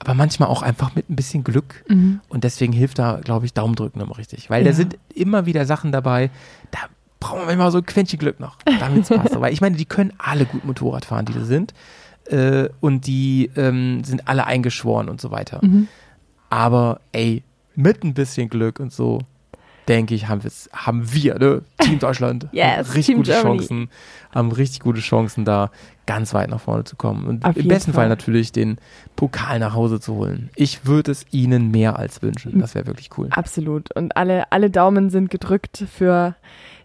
aber 0.00 0.14
manchmal 0.14 0.48
auch 0.48 0.62
einfach 0.62 0.94
mit 0.94 1.08
ein 1.10 1.16
bisschen 1.16 1.44
Glück. 1.44 1.84
Mhm. 1.88 2.20
Und 2.28 2.44
deswegen 2.44 2.72
hilft 2.72 2.98
da, 2.98 3.20
glaube 3.22 3.46
ich, 3.46 3.52
Daumendrücken 3.54 4.00
immer 4.00 4.16
richtig. 4.18 4.48
Weil 4.50 4.64
da 4.64 4.70
Ja. 4.70 4.76
sind 4.76 4.96
immer 5.14 5.46
wieder 5.46 5.64
Sachen 5.66 5.92
dabei, 5.92 6.30
da 6.70 6.78
brauchen 7.20 7.40
wir 7.40 7.46
manchmal 7.46 7.70
so 7.72 7.78
ein 7.78 7.86
Quäntchen 7.86 8.18
Glück 8.18 8.38
noch, 8.40 8.58
damit 8.78 9.02
es 9.02 9.08
passt. 9.08 9.34
Weil 9.40 9.52
ich 9.52 9.60
meine, 9.60 9.76
die 9.76 9.86
können 9.86 10.12
alle 10.18 10.44
gut 10.46 10.64
Motorrad 10.64 11.04
fahren, 11.04 11.24
die 11.24 11.32
da 11.32 11.44
sind. 11.44 11.74
Äh, 12.26 12.68
und 12.80 13.06
die 13.06 13.50
ähm, 13.56 14.04
sind 14.04 14.28
alle 14.28 14.46
eingeschworen 14.46 15.08
und 15.08 15.20
so 15.20 15.30
weiter. 15.30 15.60
Mhm. 15.62 15.88
Aber 16.50 17.00
ey, 17.12 17.42
mit 17.74 18.04
ein 18.04 18.14
bisschen 18.14 18.48
Glück 18.48 18.78
und 18.80 18.92
so, 18.92 19.20
denke 19.88 20.14
ich, 20.14 20.28
haben, 20.28 20.40
haben 20.72 21.12
wir, 21.12 21.38
ne? 21.38 21.62
Team 21.78 21.98
Deutschland, 22.00 22.48
Yes, 22.52 22.94
richtig 22.94 23.06
Team 23.06 23.16
gute 23.18 23.32
Germany. 23.32 23.58
Chancen, 23.58 23.90
haben 24.34 24.52
richtig 24.52 24.80
gute 24.80 25.00
Chancen, 25.00 25.44
da 25.44 25.70
ganz 26.06 26.32
weit 26.34 26.50
nach 26.50 26.60
vorne 26.60 26.84
zu 26.84 26.96
kommen. 26.96 27.26
Und 27.26 27.44
Auf 27.44 27.56
im 27.56 27.68
besten 27.68 27.92
Fall. 27.92 28.02
Fall. 28.02 28.08
natürlich 28.08 28.52
den 28.52 28.78
Pokal 29.16 29.58
nach 29.58 29.74
Hause 29.74 30.00
zu 30.00 30.14
holen. 30.14 30.50
Ich 30.56 30.86
würde 30.86 31.12
es 31.12 31.26
ihnen 31.30 31.70
mehr 31.70 31.98
als 31.98 32.22
wünschen. 32.22 32.58
Das 32.60 32.74
wäre 32.74 32.86
wirklich 32.86 33.10
cool. 33.18 33.28
Absolut. 33.30 33.94
Und 33.94 34.16
alle, 34.16 34.50
alle 34.52 34.70
Daumen 34.70 35.10
sind 35.10 35.30
gedrückt 35.30 35.84
für 35.92 36.34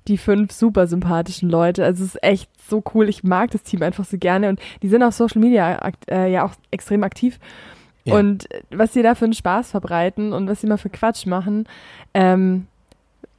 die 0.08 0.18
fünf 0.18 0.51
super 0.51 0.88
sympathischen 0.88 1.49
Leute. 1.49 1.86
Also 1.86 2.04
es 2.04 2.16
ist 2.16 2.24
echt 2.24 2.49
so 2.70 2.84
cool. 2.93 3.08
Ich 3.08 3.24
mag 3.24 3.51
das 3.51 3.64
Team 3.64 3.82
einfach 3.82 4.04
so 4.04 4.18
gerne. 4.18 4.49
Und 4.49 4.60
die 4.82 4.89
sind 4.89 5.04
auf 5.04 5.14
Social 5.14 5.39
Media 5.39 5.91
äh, 6.10 6.32
ja 6.32 6.45
auch 6.45 6.51
extrem 6.72 7.04
aktiv. 7.04 7.39
Ja. 8.04 8.16
Und 8.16 8.51
äh, 8.51 8.62
was 8.72 8.93
sie 8.93 9.04
da 9.04 9.16
für 9.16 9.26
einen 9.26 9.34
Spaß 9.34 9.72
verbreiten 9.72 10.34
und 10.34 10.49
was 10.49 10.62
sie 10.62 10.68
mal 10.68 10.78
für 10.78 10.89
Quatsch 10.89 11.26
machen, 11.26 11.66
ähm, 12.14 12.68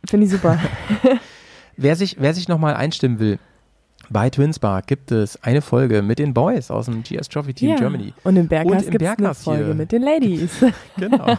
finde 0.09 0.26
ich 0.26 0.32
super. 0.32 0.59
Wer 1.76 1.96
sich, 1.96 2.16
wer 2.20 2.32
sich 2.34 2.46
nochmal 2.46 2.74
einstimmen 2.74 3.18
will, 3.18 3.38
bei 4.09 4.30
Twinspark 4.30 4.86
gibt 4.86 5.11
es 5.11 5.42
eine 5.42 5.61
Folge 5.61 6.02
mit 6.02 6.20
den 6.20 6.32
Boys 6.34 6.70
aus 6.70 6.86
dem 6.86 7.02
GS 7.02 7.28
Trophy 7.28 7.52
Team 7.55 7.70
Ja. 7.70 7.76
Germany. 7.76 8.12
Und 8.22 8.36
im 8.36 8.46
Berghaus 8.46 8.86
gibt 8.86 9.02
es 9.02 9.18
eine 9.18 9.34
Folge 9.34 9.64
hier. 9.64 9.74
mit 9.74 9.90
den 9.90 10.02
Ladies. 10.02 10.50
Genau. 10.96 11.36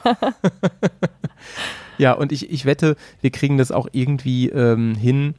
ja, 1.97 2.13
und 2.13 2.31
ich, 2.31 2.49
ich 2.51 2.65
wette, 2.65 2.95
wir 3.21 3.29
kriegen 3.31 3.57
das 3.57 3.71
auch 3.71 3.87
irgendwie 3.93 4.49
ähm, 4.49 4.95
hin, 4.95 5.35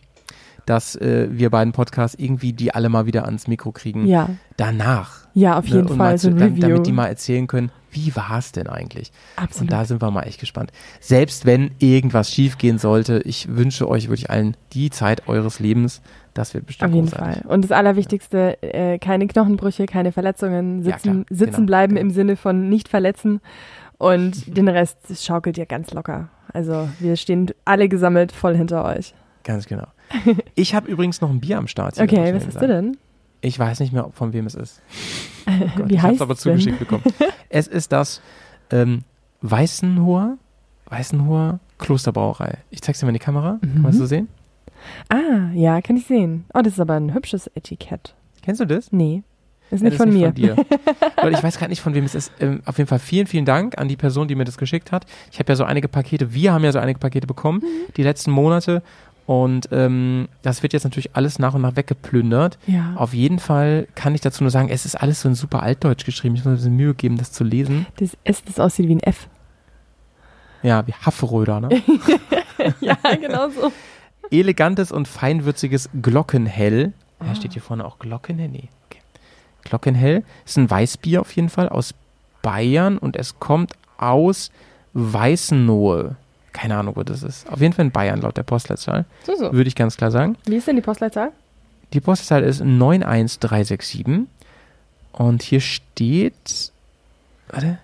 dass 0.64 0.96
äh, 0.96 1.28
wir 1.30 1.50
beiden 1.50 1.72
Podcasts 1.72 2.16
irgendwie 2.18 2.52
die 2.52 2.72
alle 2.74 2.88
mal 2.88 3.06
wieder 3.06 3.24
ans 3.26 3.46
Mikro 3.48 3.72
kriegen. 3.72 4.06
ja, 4.06 4.30
Danach. 4.56 5.25
Ja, 5.38 5.58
auf 5.58 5.68
ne, 5.68 5.76
jeden 5.76 5.88
und 5.88 5.96
Fall. 5.96 6.18
So 6.18 6.28
ein 6.28 6.36
dam- 6.38 6.48
Review. 6.48 6.60
damit 6.62 6.86
die 6.86 6.92
mal 6.92 7.06
erzählen 7.06 7.46
können, 7.46 7.70
wie 7.90 8.14
war 8.16 8.38
es 8.38 8.52
denn 8.52 8.66
eigentlich? 8.66 9.10
Und 9.36 9.44
Absolut. 9.44 9.72
da 9.72 9.84
sind 9.84 10.02
wir 10.02 10.10
mal 10.10 10.22
echt 10.22 10.40
gespannt. 10.40 10.70
Selbst 11.00 11.46
wenn 11.46 11.70
irgendwas 11.78 12.30
schief 12.32 12.58
gehen 12.58 12.78
sollte, 12.78 13.20
ich 13.24 13.48
wünsche 13.56 13.88
euch 13.88 14.08
wirklich 14.08 14.30
allen 14.30 14.56
die 14.72 14.90
Zeit 14.90 15.28
eures 15.28 15.60
Lebens. 15.60 16.02
Das 16.34 16.52
wird 16.52 16.66
bestimmt 16.66 16.90
Auf 16.90 16.94
jeden 16.94 17.08
großartig. 17.08 17.42
Fall. 17.42 17.50
Und 17.50 17.62
das 17.64 17.72
Allerwichtigste, 17.72 18.62
äh, 18.62 18.98
keine 18.98 19.26
Knochenbrüche, 19.26 19.86
keine 19.86 20.12
Verletzungen, 20.12 20.78
Ja, 20.84 20.92
sitzen, 20.92 21.24
klar. 21.24 21.36
sitzen 21.38 21.54
Genau, 21.54 21.66
bleiben 21.66 21.94
genau. 21.94 22.00
im 22.06 22.10
Sinne 22.10 22.36
von 22.36 22.68
nicht 22.68 22.88
verletzen 22.88 23.40
und 23.98 24.56
den 24.56 24.68
Rest 24.68 24.98
schaukelt 25.24 25.56
ihr 25.56 25.66
ganz 25.66 25.92
locker. 25.92 26.28
Also 26.52 26.88
wir 26.98 27.16
stehen 27.16 27.50
alle 27.64 27.88
gesammelt 27.88 28.32
voll 28.32 28.56
hinter 28.56 28.84
euch. 28.84 29.14
Ganz 29.44 29.66
genau. 29.66 29.86
Ich 30.54 30.74
habe 30.74 30.90
übrigens 30.90 31.20
noch 31.20 31.30
ein 31.30 31.40
Bier 31.40 31.56
am 31.58 31.66
Start. 31.68 31.94
hier, 31.96 32.04
Okay, 32.04 32.34
was 32.34 32.46
hast 32.46 32.56
du 32.56 32.60
sagen. 32.60 32.68
denn? 32.68 32.96
Ich 33.40 33.58
weiß 33.58 33.80
nicht 33.80 33.92
mehr, 33.92 34.08
von 34.12 34.32
wem 34.32 34.46
es 34.46 34.54
ist. 34.54 34.82
Oh 35.48 35.68
Gott, 35.76 35.88
Wie 35.88 35.94
ich 35.94 36.02
habe 36.02 36.12
es 36.14 36.20
aber 36.20 36.32
es 36.34 36.40
denn? 36.40 36.54
zugeschickt 36.58 36.80
bekommen. 36.80 37.04
Es 37.48 37.68
ist 37.68 37.92
das 37.92 38.20
ähm, 38.72 39.04
Weißenhoher, 39.42 40.38
Weißenhoher 40.86 41.60
Klosterbrauerei. 41.78 42.58
Ich 42.70 42.82
zeig's 42.82 42.98
dir 42.98 43.06
mal 43.06 43.10
in 43.10 43.14
die 43.14 43.20
Kamera. 43.20 43.52
Mhm. 43.54 43.72
Kann 43.72 43.82
man 43.82 43.92
das 43.92 43.96
so 43.98 44.06
sehen? 44.06 44.28
Ah, 45.08 45.50
ja, 45.54 45.80
kann 45.82 45.96
ich 45.96 46.06
sehen. 46.06 46.44
Oh, 46.52 46.62
das 46.62 46.72
ist 46.74 46.80
aber 46.80 46.94
ein 46.94 47.14
hübsches 47.14 47.46
Etikett. 47.54 48.14
Kennst 48.42 48.60
du 48.60 48.64
das? 48.64 48.90
Nee, 48.90 49.22
ist 49.70 49.82
Ja, 49.82 49.88
nicht 49.88 49.96
von 49.98 50.12
mir. 50.12 50.26
Von 50.26 50.34
dir. 50.34 50.56
Ich 51.30 51.42
weiß 51.42 51.58
gerade 51.58 51.70
nicht, 51.70 51.80
von 51.80 51.94
wem 51.94 52.04
es 52.04 52.14
ist. 52.14 52.32
Ähm, 52.40 52.60
auf 52.66 52.78
jeden 52.78 52.88
Fall 52.88 52.98
vielen, 53.00 53.26
vielen 53.26 53.44
Dank 53.44 53.78
an 53.78 53.88
die 53.88 53.96
Person, 53.96 54.26
die 54.28 54.34
mir 54.34 54.44
das 54.44 54.58
geschickt 54.58 54.90
hat. 54.92 55.06
Ich 55.32 55.38
habe 55.38 55.50
ja 55.52 55.56
so 55.56 55.64
einige 55.64 55.88
Pakete, 55.88 56.32
wir 56.34 56.52
haben 56.52 56.62
ja 56.64 56.70
so 56.72 56.78
einige 56.78 56.98
Pakete 56.98 57.26
bekommen, 57.26 57.60
Mhm. 57.62 57.92
die 57.96 58.02
letzten 58.02 58.30
Monate. 58.32 58.82
Und 59.26 59.68
ähm, 59.72 60.28
das 60.42 60.62
wird 60.62 60.72
jetzt 60.72 60.84
natürlich 60.84 61.16
alles 61.16 61.38
nach 61.40 61.54
und 61.54 61.62
nach 61.62 61.74
weggeplündert. 61.74 62.58
Ja. 62.66 62.94
Auf 62.94 63.12
jeden 63.12 63.40
Fall 63.40 63.88
kann 63.96 64.14
ich 64.14 64.20
dazu 64.20 64.44
nur 64.44 64.50
sagen, 64.52 64.68
es 64.68 64.86
ist 64.86 64.94
alles 64.94 65.20
so 65.20 65.28
in 65.28 65.34
super 65.34 65.62
Altdeutsch 65.64 66.04
geschrieben. 66.04 66.36
Ich 66.36 66.42
muss 66.42 66.46
mir 66.46 66.52
ein 66.52 66.56
bisschen 66.56 66.76
Mühe 66.76 66.94
geben, 66.94 67.18
das 67.18 67.32
zu 67.32 67.42
lesen. 67.42 67.86
Das 67.98 68.16
S, 68.22 68.44
das 68.44 68.60
aussieht 68.60 68.88
wie 68.88 68.94
ein 68.94 69.00
F. 69.00 69.26
Ja, 70.62 70.86
wie 70.86 70.92
Hafferöder, 70.92 71.60
ne? 71.60 71.68
ja, 72.80 72.96
genau 73.20 73.48
so. 73.50 73.72
Elegantes 74.30 74.90
und 74.92 75.06
feinwürziges 75.08 75.90
Glockenhell. 76.00 76.92
Ja, 77.20 77.26
Ah. 77.30 77.34
steht 77.34 77.52
hier 77.54 77.62
vorne 77.62 77.84
auch 77.84 77.98
Glockenhell? 77.98 78.48
Nee, 78.48 78.68
okay. 78.88 79.00
Glockenhell 79.64 80.22
ist 80.44 80.56
ein 80.58 80.70
Weißbier 80.70 81.20
auf 81.20 81.32
jeden 81.32 81.48
Fall 81.48 81.68
aus 81.68 81.94
Bayern 82.42 82.98
und 82.98 83.16
es 83.16 83.38
kommt 83.40 83.72
aus 83.98 84.50
Weißenlohe. 84.92 86.16
Keine 86.56 86.78
Ahnung, 86.78 86.96
wo 86.96 87.02
das 87.02 87.22
ist. 87.22 87.46
Auf 87.52 87.60
jeden 87.60 87.74
Fall 87.74 87.84
in 87.84 87.90
Bayern, 87.90 88.22
laut 88.22 88.38
der 88.38 88.42
Postleitzahl. 88.42 89.04
So, 89.26 89.36
so. 89.36 89.52
Würde 89.52 89.68
ich 89.68 89.74
ganz 89.74 89.98
klar 89.98 90.10
sagen. 90.10 90.36
Wie 90.46 90.56
ist 90.56 90.66
denn 90.66 90.76
die 90.76 90.82
Postleitzahl? 90.82 91.30
Die 91.92 92.00
Postleitzahl 92.00 92.42
ist 92.44 92.62
91367. 92.62 94.26
Und 95.12 95.42
hier 95.42 95.60
steht. 95.60 96.72
Warte. 97.50 97.78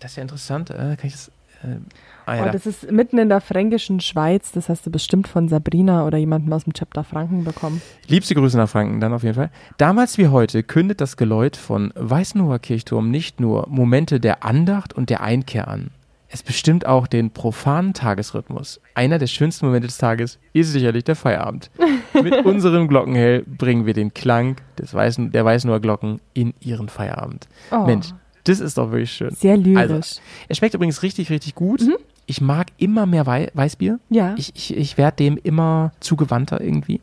Das 0.00 0.12
ist 0.12 0.16
ja 0.16 0.22
interessant. 0.22 0.70
Äh, 0.70 0.96
kann 0.96 0.98
ich 1.02 1.12
das. 1.12 1.28
Äh, 1.62 1.76
ah, 2.24 2.34
ja, 2.36 2.42
Oh, 2.42 2.44
da. 2.46 2.52
das 2.52 2.64
ist 2.66 2.90
mitten 2.90 3.18
in 3.18 3.28
der 3.28 3.42
fränkischen 3.42 4.00
Schweiz. 4.00 4.50
Das 4.52 4.70
hast 4.70 4.86
du 4.86 4.90
bestimmt 4.90 5.28
von 5.28 5.48
Sabrina 5.48 6.06
oder 6.06 6.16
jemandem 6.16 6.52
aus 6.54 6.64
dem 6.64 6.72
Chapter 6.72 7.04
Franken 7.04 7.44
bekommen. 7.44 7.82
Liebste 8.08 8.34
Grüße 8.34 8.56
nach 8.56 8.68
Franken, 8.68 8.98
dann 9.00 9.12
auf 9.12 9.24
jeden 9.24 9.34
Fall. 9.34 9.50
Damals 9.76 10.16
wie 10.16 10.28
heute 10.28 10.62
kündet 10.62 11.02
das 11.02 11.18
Geläut 11.18 11.56
von 11.56 11.92
Weißenhoher 11.96 12.58
Kirchturm 12.60 13.10
nicht 13.10 13.40
nur 13.40 13.66
Momente 13.68 14.20
der 14.20 14.42
Andacht 14.42 14.94
und 14.94 15.10
der 15.10 15.20
Einkehr 15.22 15.68
an. 15.68 15.90
Es 16.36 16.42
bestimmt 16.42 16.84
auch 16.84 17.06
den 17.06 17.30
profanen 17.30 17.94
Tagesrhythmus. 17.94 18.78
Einer 18.94 19.18
der 19.18 19.26
schönsten 19.26 19.64
Momente 19.64 19.88
des 19.88 19.96
Tages 19.96 20.38
ist 20.52 20.70
sicherlich 20.70 21.04
der 21.04 21.16
Feierabend. 21.16 21.70
Mit 22.12 22.34
unserem 22.44 22.88
Glockenhell 22.88 23.42
bringen 23.42 23.86
wir 23.86 23.94
den 23.94 24.12
Klang 24.12 24.56
des 24.78 24.92
weißen, 24.92 25.32
der 25.32 25.46
Weißenhoher 25.46 25.80
Glocken 25.80 26.20
in 26.34 26.52
ihren 26.60 26.90
Feierabend. 26.90 27.48
Oh, 27.70 27.86
Mensch, 27.86 28.08
das 28.44 28.60
ist 28.60 28.76
doch 28.76 28.90
wirklich 28.90 29.12
schön. 29.12 29.30
Sehr 29.30 29.56
lyrisch. 29.56 29.80
Also, 29.80 30.20
es 30.48 30.58
schmeckt 30.58 30.74
übrigens 30.74 31.02
richtig, 31.02 31.30
richtig 31.30 31.54
gut. 31.54 31.80
Mhm. 31.80 31.96
Ich 32.26 32.42
mag 32.42 32.66
immer 32.76 33.06
mehr 33.06 33.24
Wei 33.24 33.50
Weißbier. 33.54 33.98
ja. 34.10 34.34
Ich, 34.36 34.52
ich, 34.54 34.76
ich 34.76 34.98
werde 34.98 35.16
dem 35.16 35.38
immer 35.42 35.92
zugewandter 36.00 36.60
irgendwie. 36.60 37.00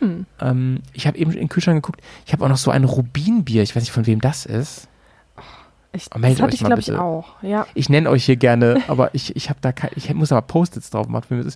Hm. 0.00 0.26
Ähm, 0.40 0.80
ich 0.92 1.06
habe 1.06 1.16
eben 1.16 1.32
in 1.32 1.38
den 1.38 1.48
Kühlschrank 1.48 1.82
geguckt. 1.82 2.02
Ich 2.26 2.32
habe 2.34 2.44
auch 2.44 2.48
noch 2.48 2.58
so 2.58 2.70
ein 2.70 2.84
Rubinbier. 2.84 3.62
Ich 3.62 3.74
weiß 3.74 3.82
nicht, 3.82 3.92
von 3.92 4.06
wem 4.06 4.20
das 4.20 4.44
ist. 4.44 4.86
Ich, 5.92 6.06
Oh, 6.14 6.18
das 6.20 6.32
hatte 6.34 6.44
euch 6.44 6.54
ich, 6.54 6.60
glaube 6.64 6.80
ich, 6.80 6.92
auch. 6.92 7.42
Ja. 7.42 7.66
Ich 7.74 7.88
nenne 7.88 8.08
euch 8.10 8.24
hier 8.24 8.36
gerne, 8.36 8.80
aber 8.88 9.14
ich, 9.14 9.34
ich 9.34 9.50
habe 9.50 9.58
da 9.60 9.72
ich 9.96 10.12
muss 10.14 10.30
aber 10.30 10.42
Post-its 10.42 10.90
drauf 10.90 11.08
machen. 11.08 11.52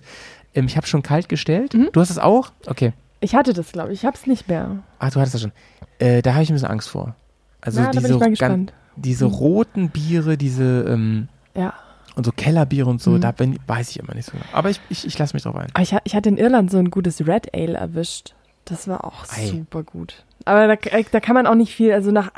Ähm, 0.53 0.65
ich 0.65 0.75
habe 0.77 0.87
schon 0.87 1.03
kalt 1.03 1.29
gestellt. 1.29 1.73
Mhm. 1.73 1.89
Du 1.93 2.01
hast 2.01 2.09
es 2.09 2.17
auch? 2.19 2.51
Okay. 2.67 2.91
Ich 3.21 3.33
hatte 3.33 3.53
das, 3.53 3.71
glaube 3.71 3.93
ich. 3.93 3.99
Ich 3.99 4.05
habe 4.05 4.17
es 4.17 4.27
nicht 4.27 4.47
mehr. 4.49 4.79
Ah, 4.99 5.09
du 5.09 5.19
hattest 5.19 5.35
das 5.35 5.41
schon. 5.41 5.51
Äh, 5.99 6.21
da 6.21 6.33
habe 6.33 6.43
ich 6.43 6.49
ein 6.49 6.53
bisschen 6.55 6.69
Angst 6.69 6.89
vor. 6.89 7.15
Also 7.61 7.81
bin 7.81 7.91
diese, 7.91 8.07
ich 8.07 8.11
mal 8.13 8.19
gan- 8.19 8.29
gespannt. 8.31 8.73
diese 8.97 9.25
Mhm. 9.27 9.33
roten 9.33 9.89
Biere, 9.89 10.37
diese 10.37 10.85
ähm, 10.87 11.29
Ja. 11.55 11.73
und 12.15 12.25
so 12.25 12.31
Kellerbiere 12.33 12.89
und 12.89 13.01
so, 13.01 13.11
Mhm. 13.11 13.21
da 13.21 13.31
bin, 13.31 13.57
weiß 13.67 13.89
ich 13.91 13.99
immer 13.99 14.13
nicht 14.15 14.25
so 14.25 14.33
genau. 14.33 14.43
Aber 14.51 14.69
ich, 14.69 14.79
ich, 14.89 15.07
ich 15.07 15.17
lasse 15.17 15.33
mich 15.33 15.43
drauf 15.43 15.55
ein. 15.55 15.69
Aber 15.73 15.81
ich, 15.83 15.93
ha- 15.93 16.01
ich 16.03 16.13
hatte 16.15 16.27
in 16.29 16.37
Irland 16.37 16.69
so 16.71 16.77
ein 16.77 16.91
gutes 16.91 17.25
Red 17.25 17.53
Ale 17.55 17.77
erwischt. 17.77 18.35
Das 18.65 18.87
war 18.87 19.05
auch 19.05 19.23
Ei. 19.35 19.47
super 19.47 19.83
gut. 19.83 20.25
Aber 20.45 20.67
da, 20.67 20.73
äh, 20.73 21.03
da 21.11 21.19
kann 21.19 21.33
man 21.33 21.47
auch 21.47 21.55
nicht 21.55 21.73
viel, 21.75 21.91
also 21.91 22.11
nach 22.11 22.31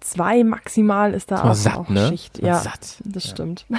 zwei 0.00 0.42
maximal 0.44 1.14
ist 1.14 1.30
da 1.30 1.36
Ist 1.36 1.42
auch, 1.42 1.54
satt, 1.54 1.76
auch 1.76 1.88
ne? 1.88 2.08
Schicht. 2.08 2.38
Ist 2.38 2.46
Ja, 2.46 2.56
satt. 2.56 2.96
das 3.04 3.24
Ja. 3.24 3.30
stimmt. 3.30 3.66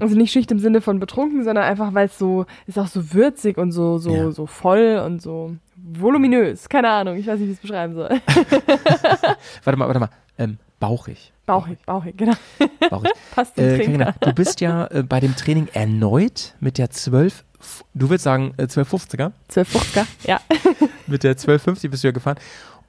also 0.00 0.16
nicht 0.16 0.32
Schicht 0.32 0.50
im 0.50 0.58
Sinne 0.58 0.80
von 0.80 0.98
betrunken, 1.00 1.44
sondern 1.44 1.64
einfach, 1.64 1.94
weil 1.94 2.06
es 2.06 2.18
so, 2.18 2.46
ist 2.66 2.78
auch 2.78 2.86
so 2.86 3.12
würzig 3.12 3.58
und 3.58 3.72
so, 3.72 3.98
so, 3.98 4.10
Ja. 4.14 4.30
so 4.30 4.46
voll 4.46 5.00
und 5.04 5.20
so 5.22 5.56
voluminös. 5.76 6.68
Keine 6.68 6.88
Ahnung, 6.90 7.16
ich 7.16 7.26
weiß 7.26 7.38
nicht, 7.38 7.48
wie 7.48 7.52
ich 7.52 7.58
es 7.58 7.62
beschreiben 7.62 7.94
soll. 7.94 8.08
Warte 9.64 9.78
mal, 9.78 9.86
warte 9.86 10.00
mal. 10.00 10.08
Ähm, 10.38 10.58
bauchig. 10.80 11.32
Bauchig, 11.46 11.78
bauchig, 11.84 12.16
genau. 12.16 12.32
Bauchig. 12.88 13.10
Passt 13.34 13.54
zum 13.56 13.64
äh, 13.64 13.76
Trinker. 13.78 14.14
Du 14.20 14.32
bist 14.32 14.60
ja 14.62 14.86
äh, 14.86 15.02
bei 15.02 15.20
dem 15.20 15.36
Training 15.36 15.68
erneut 15.74 16.54
mit 16.60 16.78
der 16.78 16.88
12, 16.90 17.32
f- 17.34 17.44
du 17.94 18.08
würdest 18.08 18.24
sagen 18.24 18.54
äh, 18.56 18.64
1250er, 18.64 19.32
1250er, 19.50 20.06
ja. 20.26 20.40
mit 21.06 21.22
der 21.22 21.32
1250 21.32 21.90
bist 21.90 22.04
du 22.04 22.08
ja 22.08 22.12
gefahren. 22.12 22.38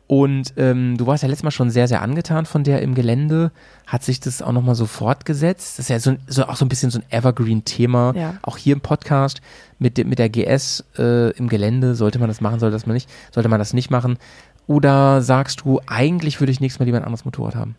Und 0.07 0.53
ähm, 0.57 0.97
du 0.97 1.07
warst 1.07 1.23
ja 1.23 1.29
letztes 1.29 1.43
Mal 1.43 1.51
schon 1.51 1.71
sehr, 1.71 1.87
sehr 1.87 2.03
angetan 2.03 2.45
von 2.45 2.63
der 2.63 2.83
im 2.83 2.93
Gelände. 2.93 3.51
Hat 3.87 4.03
sich 4.03 4.19
das 4.19 4.43
auch 4.43 4.51
nochmal 4.51 4.75
so 4.75 4.85
fortgesetzt? 4.85 5.79
Das 5.79 5.85
ist 5.85 5.89
ja 5.89 5.99
so, 5.99 6.15
so 6.27 6.45
auch 6.45 6.57
so 6.57 6.65
ein 6.65 6.69
bisschen 6.69 6.91
so 6.91 6.99
ein 6.99 7.03
Evergreen-Thema. 7.09 8.13
Ja. 8.15 8.35
Auch 8.43 8.57
hier 8.57 8.73
im 8.73 8.81
Podcast 8.81 9.41
mit, 9.79 9.97
mit 10.05 10.19
der 10.19 10.29
GS 10.29 10.83
äh, 10.99 11.31
im 11.31 11.49
Gelände. 11.49 11.95
Sollte 11.95 12.19
man 12.19 12.27
das 12.27 12.39
machen, 12.39 12.59
sollte, 12.59 12.75
das 12.75 12.85
man 12.85 12.93
nicht, 12.93 13.09
sollte 13.31 13.49
man 13.49 13.57
das 13.57 13.73
nicht 13.73 13.89
machen? 13.89 14.19
Oder 14.67 15.23
sagst 15.23 15.61
du, 15.61 15.81
eigentlich 15.87 16.39
würde 16.39 16.51
ich 16.51 16.59
nächstes 16.59 16.79
Mal 16.79 16.85
lieber 16.85 16.97
ein 16.97 17.03
anderes 17.03 17.25
Motorrad 17.25 17.55
haben? 17.55 17.75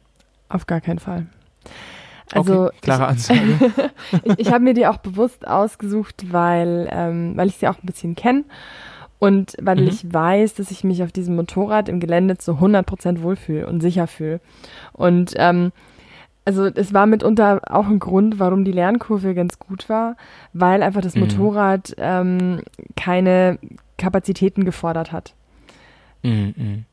Auf 0.49 0.67
gar 0.67 0.81
keinen 0.81 0.99
Fall. 0.99 1.27
Also 2.33 2.67
okay, 2.67 2.77
klare 2.83 3.07
Ansage. 3.07 3.59
ich, 4.25 4.39
ich 4.39 4.53
habe 4.53 4.65
mir 4.65 4.75
die 4.75 4.87
auch 4.87 4.99
bewusst 4.99 5.47
ausgesucht, 5.47 6.33
weil, 6.33 6.89
ähm, 6.91 7.37
weil 7.37 7.49
ich 7.49 7.57
sie 7.57 7.69
auch 7.69 7.77
ein 7.83 7.87
bisschen 7.87 8.15
kenne 8.15 8.45
und 9.19 9.55
weil 9.63 9.81
Mhm. 9.81 9.89
ich 9.89 10.13
weiß, 10.13 10.55
dass 10.55 10.71
ich 10.71 10.85
mich 10.85 11.03
auf 11.03 11.13
diesem 11.13 11.37
Motorrad 11.37 11.89
im 11.89 12.01
Gelände 12.01 12.37
zu 12.37 12.53
100% 12.61 13.23
wohlfühle 13.23 13.67
und 13.67 13.81
sicher 13.81 14.07
fühle. 14.07 14.41
Und 14.93 15.35
ähm, 15.37 15.73
also 16.45 16.67
es 16.67 16.93
war 16.95 17.07
mitunter 17.07 17.61
auch 17.69 17.87
ein 17.87 17.99
Grund, 17.99 18.39
warum 18.39 18.65
die 18.65 18.73
Lernkurve 18.73 19.35
ganz 19.35 19.59
gut 19.59 19.89
war, 19.89 20.17
weil 20.53 20.83
einfach 20.83 21.01
das 21.01 21.15
Mhm. 21.15 21.23
Motorrad 21.23 21.95
ähm, 21.99 22.63
keine 22.97 23.59
Kapazitäten 23.99 24.65
gefordert 24.65 25.13
hat. 25.13 25.35
mm, 26.23 26.29
mm. 26.57 26.85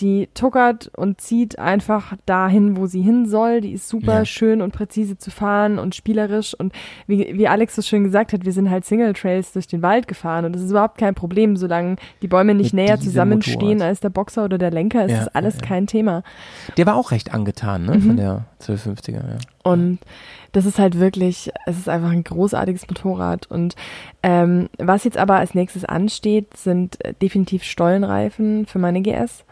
Die 0.00 0.28
tuckert 0.32 0.90
und 0.96 1.20
zieht 1.20 1.58
einfach 1.58 2.14
dahin, 2.24 2.76
wo 2.76 2.86
sie 2.86 3.02
hin 3.02 3.26
soll. 3.26 3.60
Die 3.60 3.72
ist 3.72 3.88
super 3.88 4.18
Ja. 4.18 4.24
schön 4.24 4.62
und 4.62 4.72
präzise 4.72 5.18
zu 5.18 5.30
fahren 5.32 5.78
und 5.80 5.94
spielerisch. 5.96 6.54
Und 6.54 6.72
wie, 7.08 7.36
wie 7.36 7.48
Alex 7.48 7.74
so 7.74 7.82
schön 7.82 8.04
gesagt 8.04 8.32
hat, 8.32 8.44
wir 8.44 8.52
sind 8.52 8.70
halt 8.70 8.84
Single 8.84 9.12
Trails 9.14 9.52
durch 9.52 9.66
den 9.66 9.82
Wald 9.82 10.06
gefahren. 10.06 10.44
Und 10.44 10.52
das 10.54 10.62
ist 10.62 10.70
überhaupt 10.70 10.98
kein 10.98 11.14
Problem, 11.16 11.56
solange 11.56 11.96
die 12.22 12.28
Bäume 12.28 12.54
nicht 12.54 12.72
Mit 12.74 12.84
näher 12.86 13.00
zusammenstehen 13.00 13.82
als 13.82 13.98
der 14.00 14.10
Boxer 14.10 14.44
oder 14.44 14.56
der 14.58 14.70
Lenker, 14.70 15.04
ist 15.04 15.10
Ja, 15.10 15.18
das 15.24 15.34
alles 15.34 15.54
ja, 15.56 15.60
ja. 15.62 15.66
kein 15.66 15.86
Thema. 15.88 16.22
Der 16.76 16.86
war 16.86 16.94
auch 16.94 17.10
recht 17.10 17.34
angetan, 17.34 17.84
ne? 17.86 17.96
Mhm. 17.96 18.02
Von 18.02 18.16
der 18.16 18.44
1250er, 18.62 19.12
ja. 19.14 19.38
Und 19.64 19.98
das 20.52 20.64
ist 20.64 20.78
halt 20.78 20.98
wirklich, 20.98 21.50
es 21.66 21.76
ist 21.76 21.88
einfach 21.88 22.10
ein 22.10 22.24
großartiges 22.24 22.88
Motorrad. 22.88 23.50
Und 23.50 23.74
ähm, 24.22 24.68
was 24.78 25.04
jetzt 25.04 25.18
aber 25.18 25.34
als 25.36 25.54
nächstes 25.54 25.84
ansteht, 25.84 26.56
sind 26.56 27.04
äh, 27.04 27.12
definitiv 27.20 27.64
Stollenreifen 27.64 28.64
für 28.66 28.78
meine 28.78 29.02
GS. 29.02 29.44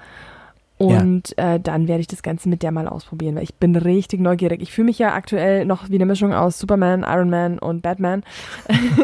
Und 0.78 1.36
äh, 1.38 1.58
dann 1.58 1.88
werde 1.88 2.00
ich 2.00 2.06
das 2.06 2.22
Ganze 2.22 2.48
mit 2.48 2.62
der 2.62 2.70
mal 2.70 2.86
ausprobieren, 2.86 3.36
weil 3.36 3.44
ich 3.44 3.54
bin 3.54 3.76
richtig 3.76 4.20
neugierig. 4.20 4.60
Ich 4.60 4.72
fühle 4.72 4.86
mich 4.86 4.98
ja 4.98 5.14
aktuell 5.14 5.64
noch 5.64 5.88
wie 5.88 5.94
eine 5.94 6.06
Mischung 6.06 6.34
aus 6.34 6.58
Superman, 6.58 7.02
Iron 7.02 7.30
Man 7.30 7.58
und 7.58 7.82
Batman. 7.82 8.22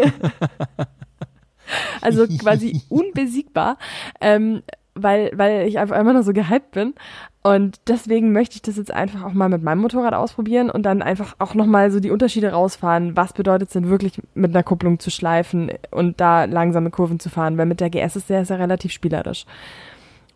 also 2.03 2.27
quasi 2.27 2.83
unbesiegbar, 2.91 3.79
ähm, 4.21 4.63
weil, 4.95 5.31
weil 5.35 5.67
ich 5.67 5.79
einfach 5.79 5.99
immer 5.99 6.13
noch 6.13 6.25
so 6.25 6.35
gehypt 6.35 6.73
bin. 6.73 6.93
Und 7.45 7.81
deswegen 7.89 8.33
möchte 8.33 8.57
ich 8.57 8.63
das 8.63 8.77
jetzt 8.77 8.93
einfach 8.93 9.25
auch 9.25 9.33
mal 9.33 9.49
mit 9.49 9.63
meinem 9.63 9.81
Motorrad 9.81 10.15
ausprobieren 10.15 10.71
und 10.71 10.85
dann 10.85 11.03
einfach 11.03 11.35
auch 11.41 11.55
nochmal 11.55 11.91
so 11.91 11.99
die 11.99 12.11
Unterschiede 12.11 12.53
rausfahren. 12.53 13.17
Was 13.17 13.33
bedeutet 13.33 13.69
es 13.69 13.73
denn 13.73 13.89
wirklich 13.89 14.21
mit 14.35 14.55
einer 14.55 14.63
Kupplung 14.63 15.01
zu 15.01 15.11
schleifen 15.11 15.73
und 15.91 16.21
da 16.21 16.45
langsame 16.45 16.91
Kurven 16.91 17.19
zu 17.19 17.31
fahren? 17.31 17.59
Weil 17.59 17.67
mit 17.67 17.81
der 17.81 17.91
GS 17.91 18.15
ist 18.15 18.31
der 18.31 18.43
ja 18.43 18.57
relativ 18.57 18.93
spielerisch. 18.93 19.47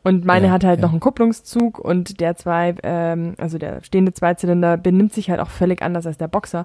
Und 0.07 0.25
meine 0.25 0.47
Ja, 0.47 0.53
hat 0.53 0.63
halt 0.63 0.79
ja. 0.79 0.87
noch 0.87 0.93
einen 0.93 1.01
Kupplungszug 1.01 1.81
und 1.81 2.21
der 2.21 2.37
zwei, 2.37 2.77
ähm, 2.85 3.35
also 3.39 3.59
der 3.59 3.83
stehende 3.83 4.15
Zweizylinder 4.15 4.77
benimmt 4.77 5.13
sich 5.13 5.31
halt 5.31 5.41
auch 5.41 5.51
völlig 5.51 5.83
anders 5.83 6.07
als 6.07 6.17
der 6.17 6.29
Boxer. 6.29 6.65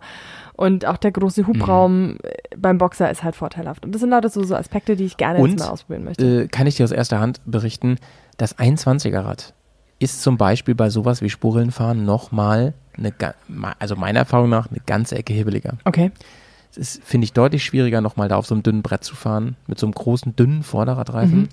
Und 0.54 0.86
auch 0.86 0.98
der 0.98 1.12
große 1.12 1.48
Hubraum 1.48 2.18
äh, 2.22 2.34
beim 2.56 2.78
Boxer 2.78 3.10
ist 3.10 3.24
halt 3.24 3.36
vorteilhaft. 3.36 3.84
Und 3.84 3.96
das 3.96 4.02
sind 4.02 4.12
lauter 4.12 4.30
so, 4.30 4.44
so 4.44 4.56
Aspekte, 4.56 4.96
die 4.96 5.06
ich 5.06 5.18
gerne 5.18 5.40
Und, 5.40 5.50
jetzt 5.50 5.60
mal 5.60 5.70
ausprobieren 5.70 6.04
möchte. 6.04 6.44
Äh, 6.44 6.48
kann 6.50 6.68
ich 6.68 6.76
dir 6.76 6.84
aus 6.84 6.92
erster 6.92 7.20
Hand 7.20 7.42
berichten, 7.46 7.98
das 8.38 8.60
21er 8.60 9.26
Rad 9.26 9.56
ist 9.98 10.22
zum 10.22 10.38
Beispiel 10.38 10.76
bei 10.76 10.92
sowas 10.92 11.24
wie 11.24 11.30
Spurrillenfahren 11.32 12.06
nochmal 12.06 12.76
eine, 12.96 13.12
also 13.80 13.96
meiner 13.96 14.20
Erfahrung 14.20 14.50
nach, 14.50 14.70
eine 14.70 14.82
ganze 14.86 15.16
Ecke 15.16 15.34
hebeliger. 15.34 15.80
Okay. 15.86 16.12
Es 16.70 16.78
ist, 16.78 17.04
finde 17.04 17.26
ich, 17.26 17.34
deutlich 17.34 17.64
schwieriger, 17.64 18.02
nochmal 18.02 18.28
da 18.28 18.36
auf 18.36 18.46
so 18.46 18.54
einem 18.54 18.62
dünnen 18.62 18.84
Brett 18.84 19.04
zu 19.04 19.16
fahren, 19.16 19.56
mit 19.66 19.80
so 19.80 19.88
einem 19.88 19.96
großen, 19.96 20.36
dünnen 20.36 20.62
Vorderradreifen, 20.62 21.40
Mhm. 21.40 21.50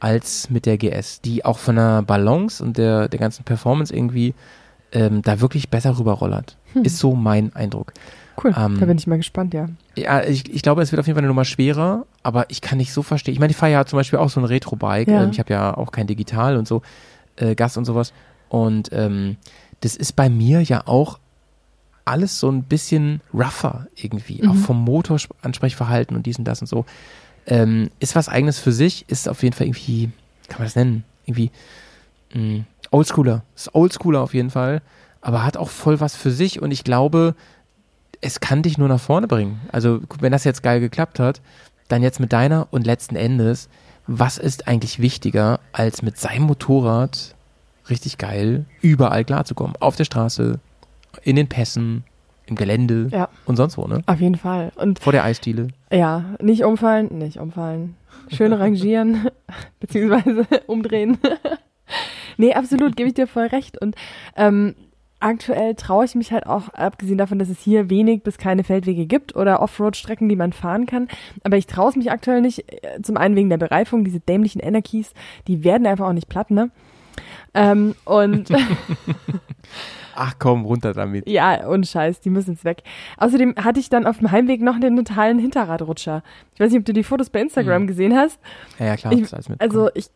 Als 0.00 0.50
mit 0.50 0.66
der 0.66 0.78
GS, 0.78 1.20
die 1.20 1.44
auch 1.44 1.58
von 1.58 1.76
der 1.76 2.02
Balance 2.02 2.62
und 2.62 2.78
der, 2.78 3.08
der 3.08 3.20
ganzen 3.20 3.44
Performance 3.44 3.94
irgendwie 3.94 4.34
ähm, 4.92 5.22
da 5.22 5.40
wirklich 5.40 5.70
besser 5.70 5.98
rüberrollert. 5.98 6.56
Hm. 6.72 6.84
Ist 6.84 6.98
so 6.98 7.14
mein 7.14 7.54
Eindruck. 7.54 7.92
Cool. 8.42 8.54
ähm, 8.56 8.80
da 8.80 8.86
bin 8.86 8.96
ich 8.96 9.06
mal 9.06 9.18
gespannt, 9.18 9.52
ja. 9.52 9.68
Ja, 9.96 10.22
ich, 10.22 10.52
ich 10.52 10.62
glaube, 10.62 10.82
es 10.82 10.92
wird 10.92 11.00
auf 11.00 11.06
jeden 11.06 11.16
Fall 11.16 11.22
eine 11.22 11.28
Nummer 11.28 11.44
schwerer, 11.44 12.06
aber 12.22 12.46
ich 12.48 12.60
kann 12.60 12.78
nicht 12.78 12.92
so 12.92 13.02
verstehen. 13.02 13.34
Ich 13.34 13.40
meine, 13.40 13.50
ich 13.50 13.56
fahre 13.56 13.72
ja 13.72 13.84
zum 13.84 13.98
Beispiel 13.98 14.18
auch 14.18 14.30
so 14.30 14.40
ein 14.40 14.46
Retro-Bike. 14.46 15.08
Ja. 15.08 15.24
Ähm, 15.24 15.30
ich 15.30 15.38
habe 15.38 15.52
ja 15.52 15.76
auch 15.76 15.92
kein 15.92 16.06
Digital 16.06 16.56
und 16.56 16.66
so, 16.66 16.82
äh, 17.36 17.54
Gas 17.54 17.76
und 17.76 17.84
sowas. 17.84 18.12
Und 18.48 18.88
ähm, 18.92 19.36
das 19.80 19.96
ist 19.96 20.16
bei 20.16 20.28
mir 20.28 20.62
ja 20.62 20.86
auch 20.86 21.18
alles 22.04 22.40
so 22.40 22.50
ein 22.50 22.62
bisschen 22.62 23.20
rougher 23.32 23.86
irgendwie. 23.94 24.42
Mhm. 24.42 24.50
Auch 24.50 24.56
vom 24.56 24.82
Motoransprechverhalten 24.82 26.16
und 26.16 26.26
dies 26.26 26.38
und 26.38 26.44
das 26.44 26.60
und 26.60 26.66
so. 26.66 26.86
Ähm, 27.50 27.90
ist 27.98 28.16
was 28.16 28.28
eigenes 28.28 28.58
für 28.58 28.72
sich, 28.72 29.04
ist 29.08 29.28
auf 29.28 29.42
jeden 29.42 29.54
Fall 29.54 29.66
irgendwie, 29.66 30.10
kann 30.48 30.60
man 30.60 30.66
das 30.66 30.76
nennen, 30.76 31.04
irgendwie 31.26 31.50
mh, 32.32 32.64
Oldschooler. 32.90 33.42
Ist 33.54 33.74
Oldschooler 33.74 34.22
auf 34.22 34.32
jeden 34.34 34.50
Fall, 34.50 34.80
aber 35.20 35.44
hat 35.44 35.56
auch 35.56 35.68
voll 35.68 36.00
was 36.00 36.16
für 36.16 36.30
sich 36.30 36.62
und 36.62 36.70
ich 36.70 36.84
glaube, 36.84 37.34
es 38.20 38.40
kann 38.40 38.62
dich 38.62 38.78
nur 38.78 38.88
nach 38.88 39.00
vorne 39.00 39.26
bringen. 39.26 39.60
Also, 39.72 40.00
wenn 40.20 40.32
das 40.32 40.44
jetzt 40.44 40.62
geil 40.62 40.80
geklappt 40.80 41.18
hat, 41.18 41.40
dann 41.88 42.02
jetzt 42.02 42.20
mit 42.20 42.32
deiner 42.32 42.68
und 42.70 42.86
letzten 42.86 43.16
Endes, 43.16 43.68
was 44.06 44.38
ist 44.38 44.68
eigentlich 44.68 45.00
wichtiger, 45.00 45.60
als 45.72 46.02
mit 46.02 46.18
seinem 46.18 46.44
Motorrad 46.44 47.34
richtig 47.88 48.18
geil 48.18 48.66
überall 48.80 49.24
klarzukommen? 49.24 49.76
Auf 49.80 49.96
der 49.96 50.04
Straße, 50.04 50.60
in 51.22 51.36
den 51.36 51.48
Pässen, 51.48 52.04
im 52.50 52.56
Gelände 52.56 53.08
Ja. 53.10 53.28
und 53.46 53.56
sonst 53.56 53.78
wo, 53.78 53.86
ne? 53.86 54.02
Auf 54.06 54.20
jeden 54.20 54.34
Fall. 54.36 54.72
Und 54.76 54.98
Vor 54.98 55.12
der 55.12 55.24
Eisdiele. 55.24 55.68
ja, 55.92 56.24
nicht 56.42 56.64
umfallen, 56.64 57.16
nicht 57.18 57.38
umfallen. 57.38 57.96
Schön 58.28 58.52
rangieren, 58.52 59.28
beziehungsweise 59.80 60.46
umdrehen. 60.66 61.18
nee, 62.36 62.52
absolut, 62.54 62.96
gebe 62.96 63.08
ich 63.08 63.14
dir 63.14 63.26
voll 63.26 63.46
recht. 63.46 63.80
Und 63.80 63.94
ähm, 64.36 64.74
aktuell 65.20 65.74
traue 65.74 66.04
ich 66.04 66.14
mich 66.14 66.32
halt 66.32 66.46
auch, 66.46 66.68
abgesehen 66.70 67.18
davon, 67.18 67.38
dass 67.38 67.48
es 67.48 67.60
hier 67.60 67.90
wenig 67.90 68.22
bis 68.22 68.38
keine 68.38 68.64
Feldwege 68.64 69.06
gibt 69.06 69.36
oder 69.36 69.60
Offroad-Strecken, 69.62 70.28
die 70.28 70.36
man 70.36 70.52
fahren 70.52 70.86
kann. 70.86 71.08
Aber 71.44 71.56
ich 71.56 71.66
traue 71.66 71.90
es 71.90 71.96
mich 71.96 72.10
aktuell 72.10 72.40
nicht, 72.40 72.60
äh, 72.84 73.00
zum 73.02 73.16
einen 73.16 73.36
wegen 73.36 73.50
der 73.50 73.58
Bereifung, 73.58 74.04
diese 74.04 74.20
dämlichen 74.20 74.60
Energies, 74.60 75.12
die 75.46 75.64
werden 75.64 75.86
einfach 75.86 76.06
auch 76.08 76.12
nicht 76.12 76.28
platt, 76.28 76.50
ne? 76.50 76.70
Ähm, 77.52 77.94
und 78.04 78.48
Ach 80.22 80.34
komm, 80.38 80.66
runter 80.66 80.92
damit. 80.92 81.26
ja, 81.26 81.66
und 81.66 81.86
Scheiß, 81.86 82.20
die 82.20 82.28
müssen 82.28 82.50
jetzt 82.52 82.64
weg. 82.66 82.82
Außerdem 83.16 83.54
hatte 83.56 83.80
ich 83.80 83.88
dann 83.88 84.06
auf 84.06 84.18
dem 84.18 84.30
Heimweg 84.30 84.60
noch 84.60 84.78
den 84.78 84.94
totalen 84.96 85.38
Hinterradrutscher. 85.38 86.22
Ich 86.52 86.60
weiß 86.60 86.70
nicht, 86.70 86.80
ob 86.80 86.84
du 86.84 86.92
die 86.92 87.04
Fotos 87.04 87.30
bei 87.30 87.40
Instagram 87.40 87.82
Hm. 87.82 87.86
gesehen 87.86 88.14
hast. 88.14 88.38
Ja, 88.78 88.86
ja 88.86 88.96
klar, 88.96 89.14
Ich-. 89.14 89.32
Also 89.58 89.88
ich, 89.94 90.08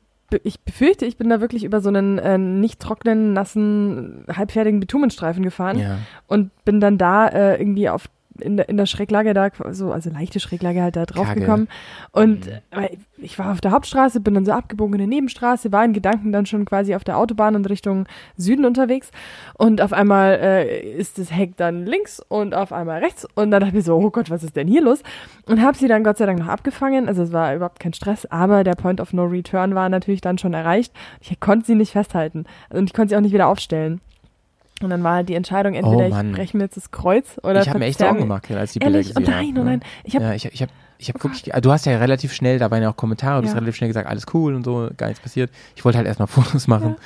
ich 0.42 0.60
befürchte, 0.60 1.06
ich 1.06 1.16
bin 1.16 1.30
da 1.30 1.40
wirklich 1.40 1.64
über 1.64 1.80
so 1.80 1.88
einen 1.88 2.18
äh, 2.18 2.36
nicht 2.36 2.80
trockenen, 2.80 3.32
nassen, 3.32 4.24
halbfertigen 4.30 4.78
Bitumenstreifen 4.78 5.42
gefahren 5.42 5.78
ja. 5.78 5.98
und 6.26 6.50
bin 6.66 6.80
dann 6.80 6.98
da 6.98 7.26
äh, 7.28 7.58
irgendwie 7.58 7.88
auf 7.88 8.10
in 8.40 8.56
der, 8.56 8.68
in 8.68 8.76
der 8.76 8.86
Schräglage 8.86 9.34
da, 9.34 9.48
so, 9.70 9.92
also 9.92 10.10
leichte 10.10 10.40
Schräglage 10.40 10.82
halt 10.82 10.96
da 10.96 11.06
drauf 11.06 11.26
Kacke. 11.26 11.40
gekommen. 11.40 11.68
Und 12.12 12.48
äh, 12.48 12.96
ich 13.18 13.38
war 13.38 13.52
auf 13.52 13.60
der 13.60 13.70
Hauptstraße, 13.70 14.20
bin 14.20 14.34
dann 14.34 14.44
so 14.44 14.52
abgebogen 14.52 14.94
in 14.94 15.02
eine 15.02 15.08
Nebenstraße, 15.08 15.72
war 15.72 15.84
in 15.84 15.92
Gedanken 15.92 16.32
dann 16.32 16.46
schon 16.46 16.64
quasi 16.64 16.94
auf 16.94 17.04
der 17.04 17.18
Autobahn 17.18 17.56
und 17.56 17.68
Richtung 17.68 18.06
Süden 18.36 18.64
unterwegs. 18.64 19.10
Und 19.56 19.80
auf 19.80 19.92
einmal 19.92 20.38
äh, 20.40 20.80
ist 20.80 21.18
das 21.18 21.32
Heck 21.32 21.56
dann 21.56 21.86
links 21.86 22.20
und 22.28 22.54
auf 22.54 22.72
einmal 22.72 23.00
rechts. 23.00 23.26
Und 23.34 23.50
dann 23.50 23.60
dachte 23.60 23.78
ich 23.78 23.84
so, 23.84 23.96
oh 23.96 24.10
Gott, 24.10 24.30
was 24.30 24.42
ist 24.42 24.56
denn 24.56 24.68
hier 24.68 24.82
los? 24.82 25.02
Und 25.46 25.62
habe 25.62 25.76
sie 25.76 25.88
dann 25.88 26.04
Gott 26.04 26.18
sei 26.18 26.26
Dank 26.26 26.38
noch 26.38 26.48
abgefangen. 26.48 27.08
Also 27.08 27.22
es 27.22 27.32
war 27.32 27.54
überhaupt 27.54 27.80
kein 27.80 27.94
Stress, 27.94 28.26
aber 28.26 28.64
der 28.64 28.74
Point 28.74 29.00
of 29.00 29.12
No 29.12 29.24
Return 29.24 29.74
war 29.74 29.88
natürlich 29.88 30.20
dann 30.20 30.38
schon 30.38 30.54
erreicht. 30.54 30.92
Ich 31.20 31.38
konnte 31.40 31.66
sie 31.66 31.74
nicht 31.74 31.92
festhalten. 31.92 32.44
Und 32.70 32.84
ich 32.84 32.94
konnte 32.94 33.10
sie 33.10 33.16
auch 33.16 33.20
nicht 33.20 33.32
wieder 33.32 33.48
aufstellen. 33.48 34.00
Und 34.84 34.90
dann 34.90 35.02
war 35.02 35.14
halt 35.16 35.28
die 35.28 35.34
Entscheidung, 35.34 35.74
entweder 35.74 36.04
Oh 36.06 36.20
ich 36.26 36.32
breche 36.32 36.56
mir 36.56 36.64
jetzt 36.64 36.76
das 36.76 36.90
Kreuz 36.90 37.38
oder 37.42 37.62
ich 37.62 37.68
habe 37.68 37.78
mir 37.78 37.86
echt 37.86 37.98
Sorgen 37.98 38.18
gemacht, 38.20 38.50
als 38.50 38.72
die 38.72 38.78
Bilder 38.78 38.98
Ehrlich? 38.98 39.12
Oh 39.16 39.20
gesehen 39.20 39.30
nein, 39.34 39.48
habe. 39.54 39.60
oh 39.60 39.64
nein. 39.64 39.80
Ich 40.04 40.14
habe 40.14 40.24
ja, 40.26 40.34
ich, 40.34 40.44
ich 40.46 40.62
habe 40.62 40.72
ich 40.96 41.08
hab 41.08 41.22
wirklich, 41.22 41.42
du 41.42 41.72
hast 41.72 41.86
ja 41.86 41.98
relativ 41.98 42.32
schnell, 42.32 42.58
da 42.60 42.70
waren 42.70 42.80
ja 42.82 42.88
auch 42.90 42.96
Kommentare, 42.96 43.40
du 43.42 43.46
hast 43.48 43.52
Ja. 43.54 43.58
relativ 43.58 43.76
schnell 43.76 43.88
gesagt, 43.88 44.08
alles 44.08 44.26
cool 44.32 44.54
und 44.54 44.64
so, 44.64 44.88
gar 44.96 45.08
nichts 45.08 45.20
passiert. 45.22 45.50
Ich 45.74 45.84
wollte 45.84 45.98
halt 45.98 46.06
erstmal 46.06 46.28
Fotos 46.28 46.68
machen. 46.68 46.96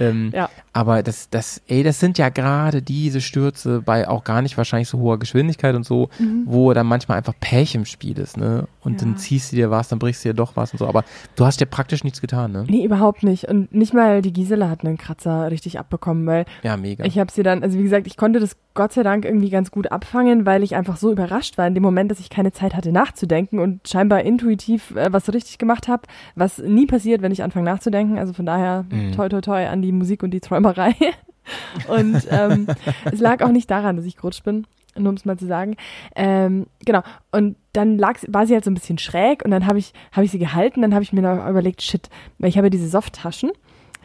ähm, 0.00 0.30
Ja. 0.32 0.48
Aber 0.72 1.02
das, 1.02 1.28
das, 1.30 1.60
ey, 1.66 1.82
das 1.82 1.98
sind 2.00 2.18
ja 2.18 2.28
gerade 2.28 2.82
diese 2.82 3.20
Stürze 3.20 3.82
bei 3.82 4.06
auch 4.08 4.24
gar 4.24 4.42
nicht 4.42 4.56
wahrscheinlich 4.56 4.88
so 4.88 4.98
hoher 4.98 5.18
Geschwindigkeit 5.18 5.74
und 5.74 5.84
so, 5.84 6.08
wo 6.44 6.72
dann 6.72 6.86
manchmal 6.86 7.18
einfach 7.18 7.34
Pech 7.40 7.74
im 7.74 7.84
Spiel 7.84 8.18
ist, 8.18 8.36
ne? 8.36 8.68
Und. 8.86 9.00
Ja. 9.02 9.06
dann 9.08 9.16
ziehst 9.18 9.52
du 9.52 9.56
dir 9.56 9.70
was, 9.70 9.88
dann 9.88 9.98
brichst 9.98 10.24
du 10.24 10.28
dir 10.30 10.34
doch 10.34 10.56
was 10.56 10.72
und 10.72 10.78
so. 10.78 10.86
Aber 10.86 11.04
du 11.34 11.44
hast 11.44 11.60
ja 11.60 11.66
praktisch 11.66 12.04
nichts 12.04 12.20
getan, 12.20 12.52
ne? 12.52 12.64
Nee, 12.68 12.84
überhaupt 12.84 13.22
nicht. 13.22 13.44
Und 13.48 13.74
nicht 13.74 13.92
mal 13.92 14.22
die 14.22 14.32
Gisela 14.32 14.70
hat 14.70 14.84
einen 14.84 14.96
Kratzer 14.96 15.50
richtig 15.50 15.78
abbekommen, 15.78 16.24
weil 16.26 16.44
Ja, 16.62 16.76
mega. 16.76 17.04
ich 17.04 17.18
habe 17.18 17.30
sie 17.32 17.42
dann, 17.42 17.62
also 17.62 17.78
wie 17.78 17.82
gesagt, 17.82 18.06
ich 18.06 18.16
konnte 18.16 18.40
das 18.40 18.56
Gott 18.74 18.92
sei 18.92 19.02
Dank 19.02 19.24
irgendwie 19.24 19.50
ganz 19.50 19.70
gut 19.70 19.90
abfangen, 19.90 20.44
weil 20.46 20.62
ich 20.62 20.76
einfach 20.76 20.96
so 20.98 21.10
überrascht 21.10 21.56
war 21.58 21.66
in 21.66 21.74
dem 21.74 21.82
Moment, 21.82 22.10
dass 22.10 22.20
ich 22.20 22.28
keine 22.30 22.52
Zeit 22.52 22.74
hatte 22.74 22.92
nachzudenken 22.92 23.58
und 23.58 23.88
scheinbar 23.88 24.22
intuitiv 24.22 24.94
äh, 24.94 25.12
was 25.12 25.32
richtig 25.32 25.58
gemacht 25.58 25.88
habe, 25.88 26.02
was 26.34 26.58
nie 26.58 26.86
passiert, 26.86 27.22
wenn 27.22 27.32
ich 27.32 27.42
anfange 27.42 27.64
nachzudenken. 27.64 28.18
Also 28.18 28.32
von 28.34 28.46
daher 28.46 28.84
Mhm. 28.90 29.12
toi 29.12 29.28
toi 29.28 29.40
toi 29.40 29.66
an 29.66 29.82
die 29.82 29.92
Musik 29.92 30.22
und 30.22 30.30
die 30.32 30.40
Träumerei. 30.40 30.94
und 31.88 32.26
ähm, 32.30 32.66
es 33.10 33.20
lag 33.20 33.42
auch 33.42 33.50
nicht 33.52 33.70
daran, 33.70 33.96
dass 33.96 34.04
ich 34.04 34.16
gerutscht 34.16 34.44
bin. 34.44 34.66
Nur 34.98 35.10
um 35.10 35.16
es 35.16 35.24
mal 35.24 35.38
zu 35.38 35.46
sagen. 35.46 35.76
Ähm, 36.14 36.66
genau. 36.84 37.02
Und 37.32 37.56
dann 37.72 37.98
lag, 37.98 38.18
sie- 38.18 38.32
war 38.32 38.46
sie 38.46 38.54
halt 38.54 38.64
so 38.64 38.70
ein 38.70 38.74
bisschen 38.74 38.98
schräg 38.98 39.44
und 39.44 39.50
dann 39.50 39.66
habe 39.66 39.78
ich, 39.78 39.92
hab 40.12 40.24
ich 40.24 40.30
sie 40.30 40.38
gehalten. 40.38 40.82
Dann 40.82 40.94
habe 40.94 41.02
ich 41.02 41.12
mir 41.12 41.22
noch 41.22 41.48
überlegt, 41.48 41.82
shit, 41.82 42.08
weil 42.38 42.48
ich 42.48 42.56
habe 42.56 42.66
ja 42.66 42.70
diese 42.70 42.88
Softtaschen. 42.88 43.50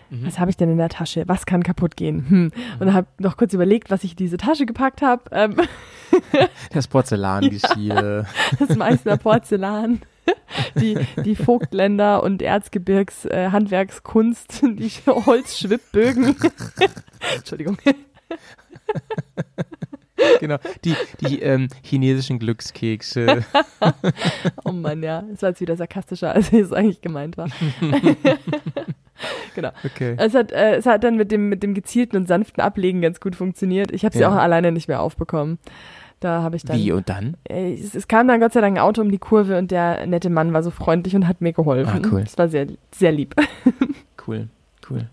Mhm. 0.10 0.26
Was 0.26 0.40
habe 0.40 0.50
ich 0.52 0.58
denn 0.58 0.70
in 0.70 0.78
der 0.78 0.90
Tasche? 0.90 1.24
Was 1.28 1.46
kann 1.46 1.64
kaputt 1.64 1.96
gehen? 1.96 2.26
Hm. 2.28 2.52
Und 2.80 2.86
dann 2.88 2.94
habe 2.94 3.08
noch 3.20 3.38
kurz 3.38 3.54
überlegt, 3.54 3.90
was 3.92 4.04
ich 4.04 4.12
in 4.12 4.18
diese 4.18 4.36
Tasche 4.38 4.66
gepackt 4.66 5.02
habe. 5.02 5.24
Ähm, 5.32 5.56
Das 6.74 6.90
Porzellangeschirr. 6.90 8.26
das 8.60 8.76
Meißner 8.76 9.16
Porzellan, 9.16 10.02
die, 10.76 10.98
die 11.24 11.36
Vogtländer 11.38 12.22
und 12.24 12.42
Erzgebirgs 12.42 13.24
äh, 13.24 13.52
Handwerkskunst, 13.52 14.62
die 14.64 14.90
Holzschwibbögen. 15.08 16.36
Entschuldigung. 17.38 17.78
genau. 20.40 20.58
Die, 20.86 20.96
die 21.22 21.42
ähm, 21.42 21.68
chinesischen 21.84 22.40
Glückskekse. 22.40 23.44
Oh 24.64 24.72
Mann, 24.72 25.02
ja. 25.04 25.24
Es 25.34 25.42
war 25.42 25.50
jetzt 25.50 25.62
wieder 25.62 25.76
sarkastischer, 25.76 26.34
als 26.34 26.54
es 26.54 26.72
eigentlich 26.72 27.02
gemeint 27.02 27.36
war. 27.38 27.48
genau. 29.56 29.70
Okay. 29.84 30.16
Es 30.18 30.34
hat, 30.34 30.52
äh, 30.52 30.76
es 30.76 30.86
hat 30.86 31.04
dann 31.04 31.18
mit 31.18 31.32
dem, 31.32 31.50
mit 31.50 31.64
dem 31.64 31.74
gezielten 31.74 32.16
und 32.18 32.28
sanften 32.28 32.62
Ablegen 32.62 33.02
ganz 33.02 33.20
gut 33.20 33.36
funktioniert. 33.36 33.92
Ich 33.92 34.06
habe 34.06 34.14
sie 34.16 34.22
Ja. 34.22 34.30
auch 34.30 34.36
alleine 34.36 34.72
nicht 34.72 34.88
mehr 34.88 35.02
aufbekommen. 35.02 35.60
Da 36.20 36.44
habe 36.44 36.56
ich 36.56 36.64
dann. 36.64 36.78
Wie 36.78 36.92
und 36.92 37.10
dann? 37.10 37.36
Äh, 37.50 37.74
Es, 37.74 37.96
es 37.96 38.08
kam 38.08 38.28
dann 38.28 38.40
Gott 38.40 38.54
sei 38.54 38.62
Dank 38.62 38.78
ein 38.78 38.82
Auto 38.84 39.02
um 39.02 39.12
die 39.12 39.18
Kurve 39.18 39.58
und 39.58 39.72
der 39.72 40.06
nette 40.06 40.30
Mann 40.30 40.54
war 40.54 40.62
so 40.62 40.70
freundlich 40.70 41.16
und 41.16 41.28
hat 41.28 41.42
mir 41.42 41.54
geholfen. 41.54 42.02
Ah, 42.06 42.08
cool. 42.12 42.24
Das 42.24 42.38
war 42.38 42.48
sehr, 42.48 42.68
sehr 42.94 43.12
lieb. 43.12 43.36
Cool, 44.28 44.50
cool. 44.88 45.10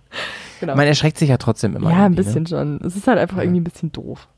genau. 0.60 0.76
Man 0.76 0.86
erschreckt 0.86 1.16
sich 1.16 1.30
ja 1.30 1.38
trotzdem 1.38 1.74
immer. 1.74 1.88
ja, 1.88 1.96
ein 1.96 2.12
irgendwie, 2.12 2.24
bisschen 2.24 2.46
schon. 2.46 2.78
Es 2.84 2.94
ist 2.94 3.08
halt 3.08 3.18
einfach 3.18 3.38
Ja. 3.38 3.44
irgendwie 3.44 3.60
ein 3.60 3.64
bisschen 3.64 3.90
doof. 3.90 4.28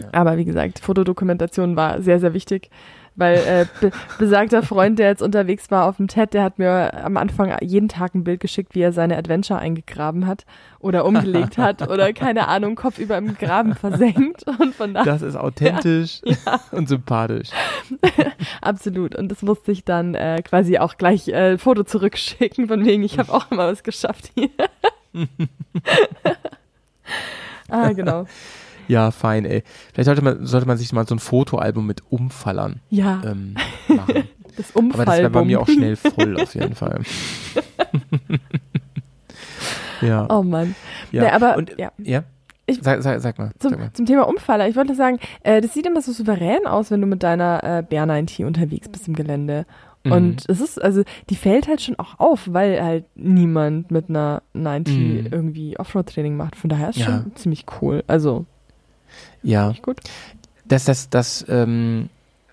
Ja. 0.00 0.08
Aber 0.12 0.36
wie 0.36 0.44
gesagt, 0.44 0.80
Fotodokumentation 0.80 1.76
war 1.76 2.02
sehr, 2.02 2.18
sehr 2.18 2.34
wichtig, 2.34 2.70
weil 3.16 3.36
äh, 3.36 3.66
be 3.80 3.92
besagter 4.18 4.62
Freund, 4.62 4.98
der 4.98 5.06
jetzt 5.08 5.22
unterwegs 5.22 5.70
war 5.70 5.86
auf 5.86 5.98
dem 5.98 6.08
TED, 6.08 6.34
der 6.34 6.42
hat 6.42 6.58
mir 6.58 7.04
am 7.04 7.16
Anfang 7.16 7.56
jeden 7.60 7.88
Tag 7.88 8.14
ein 8.14 8.24
Bild 8.24 8.40
geschickt, 8.40 8.74
wie 8.74 8.80
er 8.80 8.92
seine 8.92 9.16
Adventure 9.16 9.58
eingegraben 9.58 10.26
hat 10.26 10.44
oder 10.80 11.04
umgelegt 11.04 11.56
hat 11.56 11.88
oder 11.88 12.12
keine 12.12 12.48
Ahnung, 12.48 12.74
Kopf 12.74 12.98
über 12.98 13.16
im 13.16 13.36
Graben 13.36 13.76
versenkt 13.76 14.44
und 14.58 14.74
von 14.74 14.94
da 14.94 15.04
Das 15.04 15.22
ist 15.22 15.36
authentisch 15.36 16.22
und 16.72 16.88
sympathisch. 16.88 17.50
absolut. 18.60 19.14
Und 19.14 19.28
das 19.30 19.42
musste 19.42 19.70
ich 19.70 19.84
dann 19.84 20.14
äh, 20.14 20.42
quasi 20.42 20.78
auch 20.78 20.96
gleich 20.96 21.28
äh, 21.28 21.56
Foto 21.56 21.84
zurückschicken, 21.84 22.66
von 22.66 22.84
wegen, 22.84 23.04
ich 23.04 23.18
habe 23.18 23.32
auch 23.32 23.48
immer 23.50 23.68
was 23.68 23.84
geschafft 23.84 24.32
hier. 24.34 24.50
ah, 27.68 27.92
genau. 27.92 28.26
Ja, 28.88 29.10
fein, 29.10 29.44
ey. 29.44 29.62
Vielleicht 29.92 30.06
sollte 30.06 30.22
man, 30.22 30.46
sollte 30.46 30.66
man 30.66 30.76
sich 30.76 30.92
mal 30.92 31.06
so 31.06 31.14
ein 31.14 31.18
Fotoalbum 31.18 31.86
mit 31.86 32.02
Umfallern 32.10 32.80
Ja, 32.90 33.22
ähm, 33.24 33.54
machen. 33.88 34.24
das 34.56 34.74
Aber 34.76 35.04
das 35.04 35.18
wäre 35.18 35.30
bei 35.30 35.40
Umfallbum. 35.40 35.46
mir 35.46 35.60
auch 35.60 35.68
schnell 35.68 35.96
voll, 35.96 36.40
auf 36.40 36.54
jeden 36.54 36.74
Fall. 36.74 37.00
ja. 40.00 40.26
Oh 40.30 40.42
Mann. 40.42 40.74
ja. 41.12 41.22
Nee, 41.24 41.30
aber 41.30 41.56
Und, 41.56 41.74
ja. 41.78 41.92
ja? 41.98 42.24
Ich- 42.66 42.80
sag, 42.82 43.02
sag, 43.02 43.20
sag 43.20 43.38
mal. 43.38 43.50
Zum, 43.58 43.70
Sag 43.72 43.78
mal. 43.78 43.92
zum 43.92 44.06
Thema 44.06 44.26
Umfaller, 44.26 44.66
ich 44.68 44.74
wollte 44.76 44.94
sagen, 44.94 45.18
äh, 45.42 45.60
das 45.60 45.74
sieht 45.74 45.86
immer 45.86 46.00
so 46.00 46.12
souverän 46.12 46.66
aus, 46.66 46.90
wenn 46.90 47.00
du 47.02 47.06
mit 47.06 47.22
deiner 47.22 47.62
äh, 47.62 47.82
Bear 47.82 48.06
90 48.06 48.46
unterwegs 48.46 48.88
bist 48.88 49.06
im 49.06 49.14
Gelände. 49.14 49.66
Mhm. 50.02 50.12
Und 50.12 50.44
es 50.48 50.60
ist, 50.62 50.82
also, 50.82 51.02
die 51.28 51.36
fällt 51.36 51.68
halt 51.68 51.82
schon 51.82 51.98
auch 51.98 52.18
auf, 52.18 52.48
weil 52.50 52.82
halt 52.82 53.04
niemand 53.16 53.90
mit 53.90 54.08
einer 54.08 54.42
90 54.54 54.96
Mhm. 54.96 55.28
irgendwie 55.30 55.78
Offroad-Training 55.78 56.36
macht. 56.38 56.56
Von 56.56 56.70
daher 56.70 56.88
ist 56.90 56.98
Ja. 56.98 57.06
schon 57.06 57.36
ziemlich 57.36 57.66
cool. 57.82 58.02
Also, 58.06 58.46
Ja. 59.44 59.72
gut. 59.82 59.98
das, 60.64 60.84
das, 60.84 61.08
das, 61.10 61.44
ähm, 61.48 62.08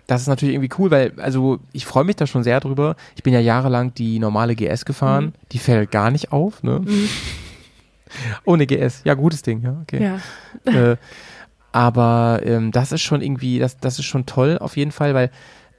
das 0.08 0.22
ist 0.22 0.28
natürlich 0.28 0.56
irgendwie 0.56 0.74
cool, 0.78 0.92
weil, 0.92 1.14
also 1.18 1.60
ich 1.72 1.86
freue 1.86 2.04
mich 2.04 2.18
da 2.18 2.28
schon 2.28 2.44
sehr 2.44 2.60
drüber. 2.60 2.96
Ich 3.16 3.24
bin 3.24 3.34
ja 3.34 3.40
jahrelang 3.40 3.94
die 3.94 4.20
normale 4.20 4.56
GS 4.56 4.84
gefahren. 4.86 5.26
Mhm. 5.26 5.34
Die 5.54 5.60
fällt 5.60 5.90
gar 5.92 6.12
nicht 6.12 6.32
auf, 6.32 6.62
ne? 6.64 6.82
Mhm. 6.84 7.08
Ohne 8.46 8.68
GS. 8.68 9.02
Ja, 9.06 9.14
gutes 9.14 9.42
Ding, 9.42 9.62
ja, 9.64 9.78
okay. 9.82 10.20
Ja. 10.66 10.92
äh, 10.92 10.98
aber 11.72 12.42
ähm, 12.44 12.72
das 12.72 12.92
ist 12.92 13.02
schon 13.02 13.22
irgendwie, 13.22 13.60
das, 13.60 13.78
das 13.78 13.98
ist 14.00 14.06
schon 14.06 14.26
toll 14.26 14.58
auf 14.60 14.76
jeden 14.76 14.92
Fall, 14.92 15.14
weil 15.14 15.32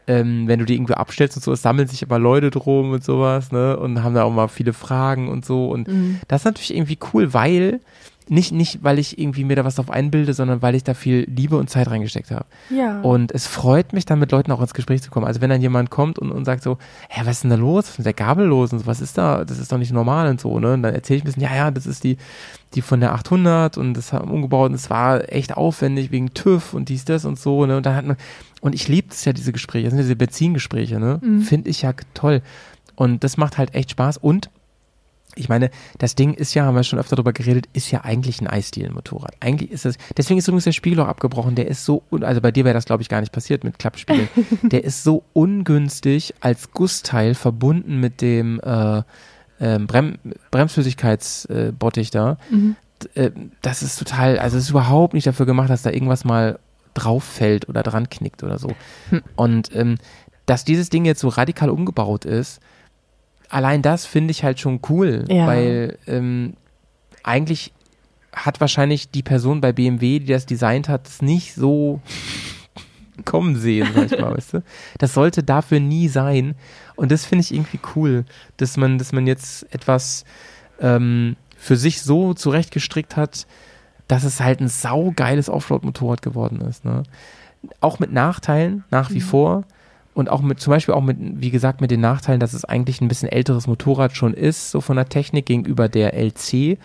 ähm, 0.07 0.49
wenn 0.49 0.59
du 0.59 0.65
die 0.65 0.75
irgendwie 0.75 0.95
abstellst 0.95 1.37
und 1.37 1.43
so, 1.45 1.53
es 1.53 1.63
sammeln 1.63 1.87
sich 1.87 2.03
immer 2.03 2.19
Leute 2.19 2.51
drum 2.51 2.91
und 2.91 3.05
sowas, 3.05 3.53
ne? 3.53 3.77
Und 3.77 4.03
haben 4.03 4.15
da 4.15 4.25
auch 4.25 4.33
mal 4.33 4.49
viele 4.49 4.73
Fragen 4.73 5.29
und 5.29 5.45
so. 5.45 5.69
Und 5.69 5.87
Mhm. 5.87 6.21
das 6.27 6.41
ist 6.41 6.45
natürlich 6.47 6.75
irgendwie 6.75 6.99
cool, 7.13 7.35
weil, 7.35 7.81
nicht, 8.29 8.53
nicht, 8.53 8.83
weil 8.83 8.99
ich 8.99 9.19
irgendwie 9.19 9.45
mir 9.45 9.57
da 9.57 9.65
was 9.65 9.77
drauf 9.77 9.91
einbilde, 9.91 10.35
sondern 10.35 10.63
weil 10.63 10.75
ich 10.75 10.85
da 10.85 10.95
viel 10.95 11.27
Liebe 11.29 11.57
und 11.57 11.71
Zeit 11.71 11.89
reingesteckt 11.91 12.31
habe. 12.31 12.45
Ja. 12.71 13.01
Und 13.01 13.33
es 13.33 13.47
freut 13.47 13.93
mich 13.93 14.05
dann 14.05 14.19
mit 14.19 14.33
Leuten 14.33 14.53
auch 14.53 14.61
ins 14.61 14.75
Gespräch 14.75 15.03
zu 15.03 15.11
kommen. 15.11 15.27
Also 15.27 15.41
wenn 15.41 15.51
dann 15.51 15.61
jemand 15.61 15.91
kommt 15.91 16.19
und, 16.19 16.31
und 16.31 16.45
sagt 16.45 16.63
so, 16.63 16.79
hä, 17.09 17.23
was 17.25 17.37
ist 17.37 17.43
denn 17.45 17.51
da 17.51 17.57
los? 17.57 17.85
Was 17.85 17.91
ist 17.91 17.99
mit 17.99 18.07
der 18.07 18.15
Gabel 18.15 18.47
los? 18.47 18.73
Und 18.73 18.81
so, 18.81 18.87
was 18.87 19.01
ist 19.01 19.19
da? 19.19 19.45
Das 19.45 19.59
ist 19.59 19.73
doch 19.73 19.79
nicht 19.79 19.93
normal 19.93 20.29
und 20.29 20.41
so, 20.41 20.59
ne? 20.59 20.75
Und 20.75 20.83
dann 20.83 20.95
erzähle 20.95 21.19
ich 21.19 21.23
ein 21.23 21.27
bisschen, 21.27 21.43
ja, 21.43 21.55
ja, 21.55 21.71
das 21.71 21.87
ist 21.87 22.05
die, 22.05 22.17
die 22.75 22.83
von 22.83 23.01
der 23.01 23.13
800 23.15 23.77
und 23.79 23.95
das 23.95 24.13
haben 24.13 24.31
umgebaut 24.31 24.71
und 24.71 24.75
es 24.75 24.91
war 24.91 25.33
echt 25.33 25.57
aufwendig 25.57 26.11
wegen 26.11 26.35
TÜV 26.35 26.75
und 26.75 26.89
dies, 26.89 27.05
das 27.05 27.25
und 27.25 27.39
so, 27.39 27.67
ne? 27.67 27.77
Und 27.77 27.87
dann 27.87 27.97
hat 27.97 28.07
man, 28.07 28.17
und 28.61 28.75
ich 28.75 28.89
liebe 28.89 29.09
es 29.11 29.25
ja, 29.25 29.33
diese 29.33 29.53
Gespräche, 29.53 29.85
das 29.85 29.93
sind 29.93 30.03
diese 30.03 30.17
Benzingespräche, 30.17 30.99
ne? 31.01 31.21
Mhm. 31.23 31.43
Finde 31.43 31.71
ich 31.71 31.83
ja 31.83 31.93
toll. 32.15 32.43
Und 32.95 33.25
das 33.25 33.37
macht 33.37 33.59
halt 33.59 33.75
echt 33.75 33.91
Spaß 33.91 34.19
und 34.19 34.51
ich 35.35 35.49
meine, 35.49 35.71
das 35.99 36.15
Ding 36.15 36.35
ist 36.35 36.55
ja, 36.55 36.65
haben 36.65 36.75
wir 36.75 36.83
schon 36.85 36.99
öfter 36.99 37.17
darüber 37.17 37.33
geredet, 37.33 37.67
ist 37.73 37.91
ja 37.91 38.03
eigentlich 38.03 38.41
ein 38.41 38.47
Eisdielenmotorrad. 38.47 39.35
Eigentlich 39.41 39.71
ist 39.71 39.87
es, 39.87 39.97
deswegen 40.17 40.39
ist 40.39 40.49
übrigens 40.49 40.65
der 40.65 40.73
Spiegel 40.73 41.01
auch 41.01 41.09
abgebrochen, 41.09 41.55
der 41.55 41.69
ist 41.69 41.85
so, 41.85 42.03
also 42.21 42.41
bei 42.41 42.51
dir 42.51 42.65
wäre 42.65 42.75
das 42.75 42.85
glaube 42.85 43.03
ich 43.03 43.09
gar 43.09 43.21
nicht 43.21 43.33
passiert 43.33 43.65
mit 43.65 43.79
Klappspiegeln, 43.79 44.29
der 44.63 44.85
ist 44.85 45.05
so 45.05 45.25
ungünstig 45.33 46.35
als 46.41 46.69
verbunden 47.35 48.01
mit 48.01 48.21
dem 48.21 48.61
äh, 48.61 49.03
ähm, 49.61 49.87
Brem 49.87 50.19
Bremsflüssigkeitsbottich 50.51 52.09
äh, 52.09 52.11
da. 52.11 52.37
Mhm. 52.51 52.77
Äh, 53.15 53.31
das 53.63 53.83
ist 53.83 53.99
total, 53.99 54.39
also 54.39 54.57
es 54.57 54.65
ist 54.65 54.71
überhaupt 54.71 55.15
nicht 55.15 55.27
dafür 55.27 55.47
gemacht, 55.47 55.71
dass 55.71 55.83
da 55.83 55.91
irgendwas 55.91 56.25
mal 56.25 56.59
drauf 56.95 57.25
fällt 57.25 57.69
oder 57.69 57.83
dran 57.83 58.11
knickt 58.11 58.43
oder 58.43 58.59
so. 58.59 58.69
Hm. 59.11 59.23
Und 59.35 59.75
ähm, 59.75 59.97
dass 60.47 60.65
dieses 60.65 60.91
Ding 60.91 61.05
jetzt 61.05 61.21
so 61.21 61.29
radikal 61.29 61.71
umgebaut 61.71 62.25
ist, 62.25 62.61
allein 63.53 63.83
das 63.83 64.07
finde 64.07 64.31
ich 64.33 64.43
halt 64.45 64.59
schon 64.61 64.81
cool, 64.89 65.25
Ja. 65.29 65.47
weil 65.47 65.99
ähm, 66.07 66.55
eigentlich 67.23 67.73
hat 68.33 68.61
wahrscheinlich 68.61 69.11
die 69.11 69.23
Person 69.23 69.61
bei 69.61 69.73
BMW, 69.73 70.19
die 70.19 70.27
das 70.33 70.47
designt 70.47 70.89
hat, 70.89 71.07
es 71.07 71.21
nicht 71.23 71.55
so 71.55 72.01
kommen 73.25 73.57
sehen, 73.57 73.89
sag 73.95 74.11
ich 74.11 74.19
mal, 74.19 74.35
weißt 74.35 74.55
du? 74.55 74.63
Das 74.99 75.15
sollte 75.15 75.43
dafür 75.43 75.81
nie 75.81 76.09
sein. 76.09 76.55
Und 76.97 77.13
das 77.13 77.25
finde 77.27 77.43
ich 77.43 77.53
irgendwie 77.55 77.79
cool, 77.95 78.25
dass 78.57 78.77
man, 78.77 78.99
dass 78.99 79.13
man 79.13 79.27
jetzt 79.27 79.73
etwas 79.75 80.25
ähm, 80.81 81.37
für 81.57 81.77
sich 81.77 82.03
so 82.03 82.35
zurechtgestrickt 82.35 83.17
hat, 83.17 83.47
dass 84.09 84.25
es 84.25 84.41
halt 84.41 84.61
ein 84.61 84.69
saugeiles 84.69 85.49
Offroad-Motorrad 85.49 86.23
geworden 86.23 86.61
ist. 86.63 86.85
Ne? 86.85 87.03
Auch 87.81 87.99
mit 87.99 88.13
Nachteilen, 88.13 88.85
nach 88.91 89.11
wie 89.11 89.21
vor. 89.21 89.65
Und 90.15 90.29
auch 90.29 90.43
mit, 90.43 90.61
zum 90.61 90.73
Beispiel 90.73 90.95
auch 90.95 91.03
mit, 91.03 91.17
wie 91.19 91.51
gesagt, 91.51 91.81
mit 91.81 91.91
den 91.91 92.01
Nachteilen, 92.01 92.41
dass 92.41 92.53
es 92.53 92.65
eigentlich 92.65 93.01
ein 93.01 93.09
bisschen 93.09 93.31
älteres 93.31 93.67
Motorrad 93.67 94.15
schon 94.15 94.35
ist, 94.35 94.71
so 94.71 94.81
von 94.81 94.97
der 94.97 95.09
Technik 95.09 95.47
gegenüber 95.47 95.89
der 95.89 96.15
LC. 96.15 96.79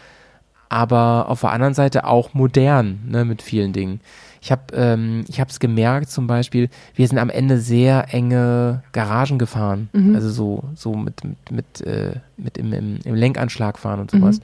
Aber 0.70 1.28
auf 1.30 1.42
der 1.42 1.52
anderen 1.52 1.74
Seite 1.74 2.06
auch 2.06 2.34
modern, 2.34 3.00
ne, 3.08 3.26
mit 3.26 3.42
vielen 3.42 3.74
Dingen. 3.74 4.02
Ich 4.42 4.52
habe 4.52 4.74
ähm, 4.74 5.26
ich 5.28 5.40
habe 5.40 5.50
es 5.50 5.60
gemerkt, 5.60 6.10
zum 6.10 6.28
Beispiel, 6.28 6.70
wir 6.96 7.08
sind 7.08 7.18
am 7.18 7.30
Ende 7.30 7.60
sehr 7.60 8.14
enge 8.14 8.84
Garagen 8.92 9.40
gefahren, 9.40 9.90
also 10.14 10.30
so 10.30 10.64
so 10.76 10.94
mit 10.94 11.24
mit 11.24 11.52
mit, 11.52 11.82
äh, 11.82 12.16
mit 12.38 12.58
im, 12.58 12.72
im, 12.72 13.00
im 13.04 13.16
Lenkanschlag 13.16 13.78
fahren 13.80 14.00
und 14.00 14.12
sowas. 14.12 14.40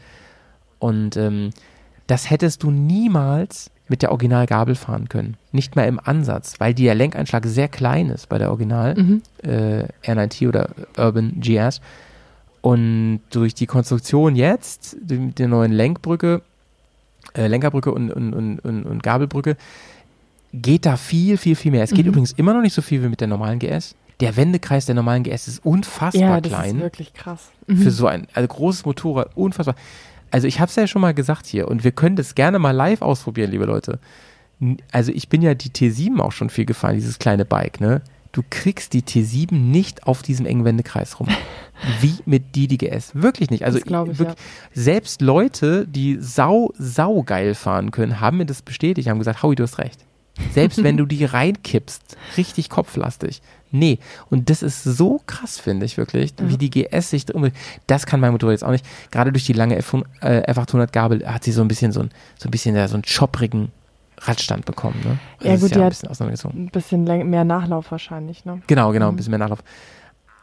Und 0.80 1.16
ähm, 1.16 1.52
das 2.08 2.30
hättest 2.30 2.64
du 2.64 2.72
niemals 2.72 3.72
mit 3.94 4.02
der 4.02 4.10
Original-Gabel 4.10 4.74
fahren 4.74 5.08
können. 5.08 5.38
Nicht 5.52 5.76
mehr 5.76 5.88
im 5.88 6.00
Ansatz, 6.04 6.56
weil 6.58 6.74
der 6.74 6.96
Lenkeinschlag 6.96 7.46
sehr 7.46 7.68
klein 7.68 8.10
ist 8.10 8.28
bei 8.28 8.40
der 8.40 8.50
Original 8.50 8.96
äh, 9.44 9.86
R9T 10.04 10.48
oder 10.48 10.70
Urban 10.98 11.40
GS. 11.40 11.80
Und 12.62 13.20
durch 13.30 13.54
die 13.54 13.68
Konstruktion 13.68 14.36
jetzt, 14.36 14.98
mit 15.08 15.38
der 15.38 15.48
neuen 15.48 15.72
Lenkbrücke, 15.72 16.42
äh, 17.36 17.46
Lenkerbrücke 17.46 17.92
und, 17.92 18.10
und, 18.12 18.34
und, 18.34 18.60
und, 18.64 19.04
Gabelbrücke, 19.04 19.58
geht 20.54 20.88
da 20.88 20.98
viel, 20.98 21.38
viel, 21.38 21.56
viel 21.56 21.72
mehr. 21.72 21.84
Es 21.84 21.92
geht 21.92 22.08
übrigens 22.08 22.32
immer 22.32 22.56
noch 22.56 22.62
nicht 22.62 22.74
so 22.74 22.82
viel 22.82 23.04
wie 23.04 23.10
mit 23.10 23.22
der 23.22 23.28
normalen 23.28 23.60
GS. 23.60 23.94
Der 24.22 24.36
Wendekreis 24.36 24.88
der 24.88 24.96
normalen 24.96 25.22
GS 25.22 25.48
ist 25.48 25.64
unfassbar 25.64 26.20
Ja, 26.20 26.42
das 26.42 26.52
klein 26.52 26.78
ist 26.78 26.82
wirklich 26.82 27.14
krass. 27.14 27.52
für 27.68 27.92
so 27.92 28.08
ein 28.08 28.26
also 28.34 28.48
großes 28.48 28.86
Motorrad, 28.86 29.30
unfassbar. 29.36 29.76
Also 30.34 30.48
ich 30.48 30.60
habe 30.60 30.68
es 30.68 30.76
ja 30.76 30.88
schon 30.88 31.04
mal 31.04 31.14
gesagt 31.14 31.46
hier 31.46 31.68
und 31.68 31.84
wir 31.84 31.92
können 31.92 32.16
das 32.16 32.34
gerne 32.34 32.58
mal 32.58 32.72
live 32.72 33.04
ausprobieren, 33.04 33.52
liebe 33.52 33.66
Leute. 33.66 34.00
Also 34.92 35.12
ich 35.12 35.30
bin 35.30 35.44
ja 35.44 35.54
die 35.54 35.70
T7 35.70 36.20
auch 36.20 36.32
schon 36.32 36.50
viel 36.50 36.66
gefahren, 36.66 36.96
dieses 36.96 37.20
kleine 37.20 37.46
Bike, 37.46 37.80
ne? 37.80 38.02
Du 38.32 38.42
kriegst 38.50 38.94
die 38.94 39.04
T7 39.04 39.54
nicht 39.54 40.08
auf 40.08 40.24
diesem 40.24 40.48
engen 40.48 40.66
Wendekreis 40.66 41.20
rum. 41.20 41.28
Wie 42.02 42.16
mit 42.26 42.56
die 42.56 42.68
GS. 42.68 43.12
Wirklich 43.14 43.52
nicht. 43.52 43.64
Also 43.64 43.78
ich, 43.78 43.86
wirklich, 43.88 44.36
selbst 44.74 45.22
Leute, 45.22 45.88
die 45.88 46.18
sau, 46.20 46.74
sau 46.80 47.22
geil 47.22 47.54
fahren 47.54 47.92
können, 47.92 48.20
haben 48.20 48.38
mir 48.38 48.48
das 48.48 48.64
bestätigt, 48.64 49.10
haben 49.10 49.20
gesagt, 49.20 49.44
Howie, 49.44 49.54
du 49.54 49.62
hast 49.62 49.78
recht. 49.78 50.04
Selbst 50.52 50.84
wenn 50.84 50.98
du 50.98 51.06
die 51.06 51.26
reinkippst, 51.26 52.18
richtig 52.38 52.72
kopflastig. 52.72 53.44
Nee. 53.74 53.98
Und 54.30 54.52
das 54.52 54.62
ist 54.62 54.84
so 54.84 55.20
krass, 55.26 55.60
finde 55.60 55.86
ich 55.88 55.98
wirklich, 55.98 56.34
wie 56.38 56.58
die 56.58 56.70
GS 56.70 57.10
sich 57.10 57.26
drum. 57.26 57.50
Das 57.88 58.06
kann 58.06 58.20
mein 58.20 58.32
Motor 58.32 58.52
jetzt 58.52 58.64
auch 58.64 58.70
nicht. 58.70 58.86
Gerade 59.10 59.32
durch 59.32 59.46
die 59.46 59.54
lange 59.54 59.76
F, 59.76 59.96
äh, 60.22 60.52
F800 60.52 60.92
Gabel 60.92 61.26
hat 61.26 61.44
sie 61.44 61.52
so 61.52 61.62
ein 61.62 61.68
bisschen 61.68 61.92
so 61.92 62.02
ein, 62.02 62.12
so 62.38 62.48
ein 62.48 62.52
bisschen 62.52 62.76
ja, 62.76 62.88
so 62.88 62.94
einen 62.94 63.04
schopprigen 63.04 63.72
Radstand 64.20 64.66
bekommen. 64.66 65.02
Ne? 65.04 65.18
Ja, 65.42 65.54
das 65.54 65.62
gut, 65.62 65.72
ist 65.72 65.76
die 65.76 65.80
ja 65.80 65.86
ein 65.86 65.90
bisschen 65.90 66.10
auseinandergezogen. 66.10 66.66
Ein 66.66 66.70
bisschen 66.70 67.30
mehr 67.30 67.44
Nachlauf 67.44 67.90
wahrscheinlich, 67.90 68.46
ne? 68.46 68.62
Genau, 68.68 68.92
genau, 68.92 69.10
ein 69.10 69.16
bisschen 69.16 69.32
mehr 69.32 69.40
Nachlauf. 69.40 69.64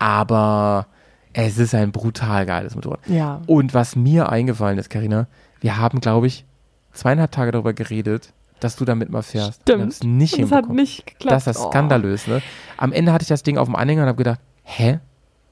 Aber 0.01 0.89
es 1.33 1.57
ist 1.59 1.73
ein 1.75 1.93
brutal 1.93 2.47
geiles 2.47 2.75
Motorrad. 2.75 2.99
Ja. 3.07 3.43
Und 3.47 3.75
was 3.75 3.95
mir 3.95 4.29
eingefallen 4.29 4.79
ist, 4.79 4.91
Karina, 4.91 5.29
wir 5.61 5.77
haben, 5.77 6.01
glaube 6.01 6.27
ich, 6.27 6.45
zweieinhalb 6.93 7.31
Tage 7.31 7.53
darüber 7.53 7.75
geredet, 7.75 8.33
dass 8.61 8.77
du 8.77 8.85
damit 8.85 9.11
mal 9.11 9.23
fährst. 9.23 9.63
Stimmt. 9.63 10.05
nicht 10.05 10.35
Und 10.35 10.45
es 10.45 10.51
hat 10.53 10.59
hinbekommen. 10.59 10.77
nicht 10.77 11.07
geklappt. 11.07 11.33
Das 11.33 11.47
ist 11.47 11.59
Oh. 11.65 11.69
skandalös, 11.71 12.27
ne? 12.27 12.43
Am 12.77 12.93
Ende 12.93 13.13
hatte 13.13 13.23
ich 13.23 13.29
das 13.29 13.43
Ding 13.43 13.59
auf 13.59 13.67
dem 13.69 13.77
Anhänger 13.77 14.03
und 14.03 14.09
habe 14.09 14.19
gedacht, 14.19 14.41
hä? 14.63 15.01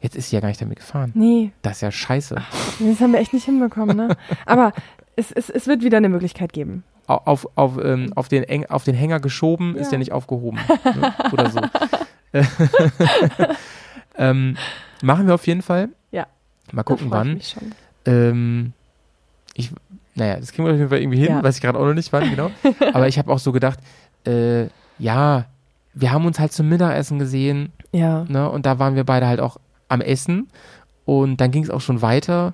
Jetzt 0.01 0.15
ist 0.15 0.31
sie 0.31 0.37
ja 0.37 0.41
gar 0.41 0.49
nicht 0.49 0.61
damit 0.61 0.77
gefahren. 0.79 1.11
Nee, 1.15 1.51
Das 1.63 1.77
ist 1.79 1.81
ja 1.81 1.91
scheiße. 1.91 2.35
das 2.37 3.01
haben 3.01 3.13
wir 3.13 3.19
echt 3.19 3.33
nicht 3.33 3.45
hinbekommen, 3.47 3.97
ne? 3.97 4.17
Aber 4.47 4.73
es, 5.17 5.33
es, 5.33 5.51
es 5.51 5.67
wird 5.67 5.83
wieder 5.83 5.97
eine 5.97 6.09
Möglichkeit 6.09 6.53
geben. 6.53 6.85
Au- 7.09 7.21
Auf, 7.25 7.49
auf, 7.57 7.79
ähm, 7.83 8.13
auf, 8.15 8.29
den, 8.29 8.45
Eng, 8.45 8.67
auf 8.67 8.85
den 8.85 8.95
Hänger 8.95 9.19
geschoben, 9.19 9.75
ist 9.77 9.91
Ja. 9.91 9.99
nicht 9.99 10.13
aufgehoben. 10.13 10.59
Ne? 10.85 11.15
Oder 11.33 11.51
so. 11.51 11.61
ähm, 14.17 14.57
machen 15.03 15.27
wir 15.27 15.35
auf 15.35 15.47
jeden 15.47 15.63
Fall. 15.63 15.89
Ja. 16.11 16.27
Mal 16.73 16.83
gucken, 16.83 17.07
ich 17.07 17.13
wann. 17.13 17.41
schon. 17.41 17.73
Ähm, 18.07 18.73
ich, 19.55 19.71
naja, 20.19 20.37
das 20.37 20.53
kriegen 20.53 20.67
wir 20.67 20.73
auf 20.73 20.79
jeden 20.79 20.91
Fall 20.91 21.01
irgendwie 21.01 21.19
hin, 21.19 21.29
Ja. 21.31 21.43
weiß 21.43 21.57
ich 21.57 21.63
gerade 21.63 21.79
auch 21.79 21.85
noch 21.87 21.95
nicht 21.95 22.13
wann, 22.13 22.29
genau. 22.31 22.51
Aber 22.93 23.09
ich 23.09 23.19
habe 23.19 23.33
auch 23.33 23.39
so 23.39 23.53
gedacht, 23.53 23.79
äh, 24.27 24.67
ja, 24.99 25.47
wir 25.95 26.13
haben 26.13 26.27
uns 26.27 26.39
halt 26.39 26.53
zum 26.53 26.69
Mittagessen 26.69 27.19
gesehen, 27.19 27.73
Ja. 27.93 28.25
ne? 28.29 28.51
Und 28.51 28.67
da 28.67 28.79
waren 28.79 28.95
wir 28.97 29.05
beide 29.05 29.27
halt 29.27 29.41
auch 29.41 29.57
am 29.89 30.01
Essen. 30.01 30.49
Und 31.05 31.41
dann 31.41 31.51
ging 31.51 31.63
es 31.63 31.71
auch 31.71 31.81
schon 31.81 32.03
weiter. 32.03 32.53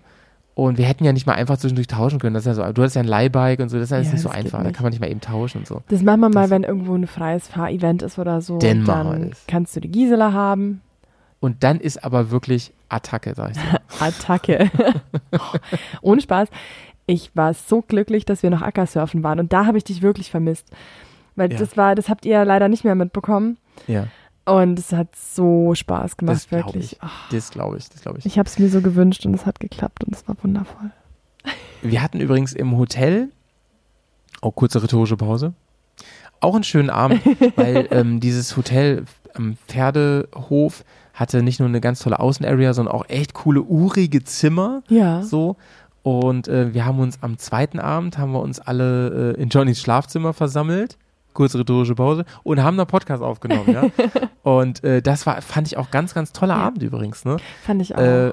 Und 0.55 0.79
wir 0.79 0.85
hätten 0.85 1.03
ja 1.05 1.13
nicht 1.13 1.27
mal 1.27 1.33
einfach 1.35 1.57
zwischendurch 1.57 1.89
tauschen 1.89 2.21
können. 2.21 2.35
Das 2.35 2.47
ist 2.47 2.57
ja 2.57 2.67
so, 2.67 2.73
du 2.73 2.83
hast 2.85 2.95
ja 2.95 3.01
ein 3.03 3.09
Leihbike 3.09 3.59
und 3.59 3.71
so, 3.71 3.77
das 3.77 3.87
ist 3.87 3.91
ja 3.91 3.99
nicht 3.99 4.11
so 4.11 4.29
das 4.29 4.37
geht 4.37 4.45
einfach. 4.45 4.59
Da 4.59 4.65
nicht. 4.67 4.77
kann 4.77 4.85
man 4.85 4.91
nicht 4.93 5.01
mal 5.01 5.11
eben 5.11 5.21
tauschen 5.21 5.59
und 5.59 5.67
so. 5.67 5.83
Das 5.89 6.03
machen 6.03 6.21
wir 6.21 6.29
mal, 6.29 6.43
Das- 6.43 6.51
wenn 6.51 6.63
irgendwo 6.63 6.95
ein 6.95 7.09
freies 7.09 7.49
Fahrevent 7.49 8.03
ist 8.03 8.19
oder 8.21 8.41
so. 8.41 8.63
Wir 8.63 8.75
dann 8.85 9.33
kannst 9.49 9.75
du 9.75 9.81
die 9.81 9.91
Gisela 9.91 10.33
haben. 10.33 10.81
Und 11.41 11.65
dann 11.65 11.81
ist 11.81 12.05
aber 12.05 12.31
wirklich 12.31 12.73
Attacke, 12.89 13.35
sag 13.35 13.51
ich 13.51 13.57
dir. 13.59 13.81
Attacke. 14.01 14.71
Ohne 16.03 16.21
Spaß. 16.21 16.49
Ich 17.07 17.31
war 17.37 17.53
so 17.55 17.83
glücklich, 17.83 18.25
dass 18.25 18.43
wir 18.43 18.51
noch 18.51 18.63
Ackersurfen 18.63 19.23
waren 19.23 19.39
und 19.41 19.53
da 19.53 19.67
habe 19.67 19.77
ich 19.79 19.85
dich 19.85 20.01
wirklich 20.03 20.31
vermisst. 20.31 20.69
Weil 21.37 21.53
Ja. 21.53 21.59
das 21.59 21.77
war, 21.77 21.95
das 21.95 22.09
habt 22.09 22.25
ihr 22.25 22.45
leider 22.45 22.69
nicht 22.69 22.85
mehr 22.85 22.95
mitbekommen. 22.95 23.59
ja, 23.87 24.07
Und 24.47 24.79
es 24.79 24.93
hat 24.93 25.09
so 25.17 25.75
Spaß 25.75 26.17
gemacht, 26.17 26.37
das 26.37 26.49
glaube 26.49 26.67
wirklich. 26.67 26.99
Das 27.31 27.51
glaube 27.51 27.77
ich, 27.79 27.89
das 27.89 28.03
glaube 28.03 28.19
ich. 28.19 28.27
ich 28.27 28.39
habe 28.39 28.49
es 28.49 28.59
mir 28.59 28.69
so 28.69 28.81
gewünscht 28.81 29.27
und 29.27 29.35
es 29.35 29.45
hat 29.47 29.61
geklappt 29.61 30.05
und 30.05 30.15
es 30.15 30.27
war 30.29 30.37
wundervoll. 30.43 30.91
Wir 31.83 32.03
hatten 32.03 32.21
übrigens 32.21 32.53
im 32.55 32.77
Hotel, 32.79 33.29
oh, 34.41 34.51
kurze 34.51 34.83
rhetorische 34.83 35.17
Pause, 35.17 35.53
auch 36.41 36.55
einen 36.55 36.65
schönen 36.65 36.89
Abend, 36.91 37.21
weil 37.57 37.89
ähm, 37.91 38.21
dieses 38.21 38.57
Hotel 38.57 39.05
am 39.35 39.57
Pferdehof 39.69 40.85
hatte 41.13 41.43
nicht 41.43 41.61
nur 41.61 41.69
eine 41.69 41.81
ganz 41.81 42.01
tolle 42.01 42.19
Außenarea, 42.19 42.73
sondern 42.75 42.95
auch 42.95 43.05
echt 43.09 43.35
coole, 43.35 43.63
urige 43.63 44.25
Zimmer. 44.25 44.83
Ja. 44.89 45.23
So. 45.23 45.57
Und 46.05 46.49
äh, 46.49 46.75
wir 46.75 46.85
haben 46.85 47.01
uns 47.01 47.23
am 47.23 47.39
zweiten 47.39 47.81
Abend, 47.81 48.19
haben 48.19 48.33
wir 48.33 48.41
uns 48.41 48.61
alle 48.61 49.35
äh, 49.37 49.41
in 49.41 49.49
Johnnys 49.49 49.81
Schlafzimmer 49.81 50.35
versammelt. 50.35 50.99
Kurze 51.33 51.59
rhetorische 51.59 51.95
Pause 51.95 52.27
und 52.45 52.63
haben 52.63 52.77
da 52.77 52.85
Podcast 52.85 53.23
aufgenommen, 53.23 53.73
ja. 53.73 53.91
und 54.43 54.85
äh, 54.85 55.03
das 55.03 55.27
war, 55.27 55.43
fand 55.43 55.67
ich 55.67 55.79
auch 55.79 55.91
ganz, 55.91 56.15
ganz 56.15 56.33
toller 56.33 56.55
Ja. 56.55 56.61
Abend 56.61 56.83
übrigens, 56.83 57.25
ne? 57.25 57.39
Fand 57.65 57.83
ich 57.83 57.97
auch. 57.97 58.01
Äh, 58.01 58.33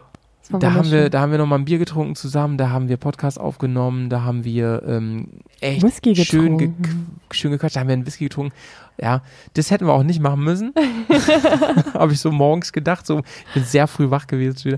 war 0.49 0.59
da 0.59 0.73
haben 0.73 0.91
wir, 0.91 1.09
da 1.09 1.21
haben 1.21 1.31
wir 1.31 1.37
noch 1.37 1.47
mal 1.47 1.55
ein 1.55 1.65
Bier 1.65 1.77
getrunken 1.77 2.15
zusammen, 2.15 2.57
da 2.57 2.69
haben 2.69 2.89
wir 2.89 2.97
Podcast 2.97 3.39
aufgenommen, 3.39 4.09
da 4.09 4.23
haben 4.23 4.43
wir 4.43 4.83
ähm, 4.85 5.29
echt 5.61 5.81
Whisky 5.81 6.13
schön, 6.13 6.57
ge 6.57 6.67
getrunken. 6.67 7.19
schön 7.31 7.51
gequatscht, 7.51 7.77
da 7.77 7.79
haben 7.79 7.87
wir 7.87 7.93
einen 7.93 8.05
Whisky 8.05 8.25
getrunken. 8.25 8.53
Ja, 8.99 9.21
das 9.53 9.71
hätten 9.71 9.87
wir 9.87 9.93
auch 9.93 10.03
nicht 10.03 10.19
machen 10.19 10.43
müssen. 10.43 10.73
Habe 11.93 12.11
ich 12.11 12.19
so 12.19 12.31
morgens 12.31 12.73
gedacht, 12.73 13.07
so, 13.07 13.19
ich 13.47 13.53
bin 13.53 13.63
sehr 13.63 13.87
früh 13.87 14.11
wach 14.11 14.27
gewesen. 14.27 14.77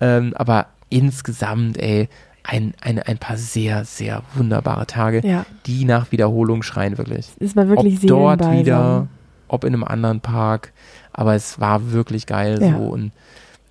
Ähm, 0.00 0.32
aber 0.34 0.68
insgesamt, 0.88 1.78
ey, 1.78 2.08
ein, 2.44 2.74
ein, 2.80 3.00
ein 3.00 3.18
paar 3.18 3.36
sehr, 3.36 3.84
sehr 3.84 4.22
wunderbare 4.34 4.86
Tage, 4.86 5.26
ja, 5.26 5.44
die 5.66 5.84
nach 5.84 6.12
Wiederholung 6.12 6.62
schreien, 6.62 6.96
wirklich. 6.96 7.28
es 7.40 7.56
war 7.56 7.68
wirklich 7.68 7.98
ob 8.02 8.06
dort 8.06 8.52
wieder, 8.52 9.08
ob 9.48 9.64
in 9.64 9.74
einem 9.74 9.84
anderen 9.84 10.20
Park, 10.20 10.72
aber 11.12 11.34
es 11.34 11.60
war 11.60 11.92
wirklich 11.92 12.26
geil 12.26 12.58
Ja. 12.60 12.76
so 12.76 12.84
und 12.84 13.12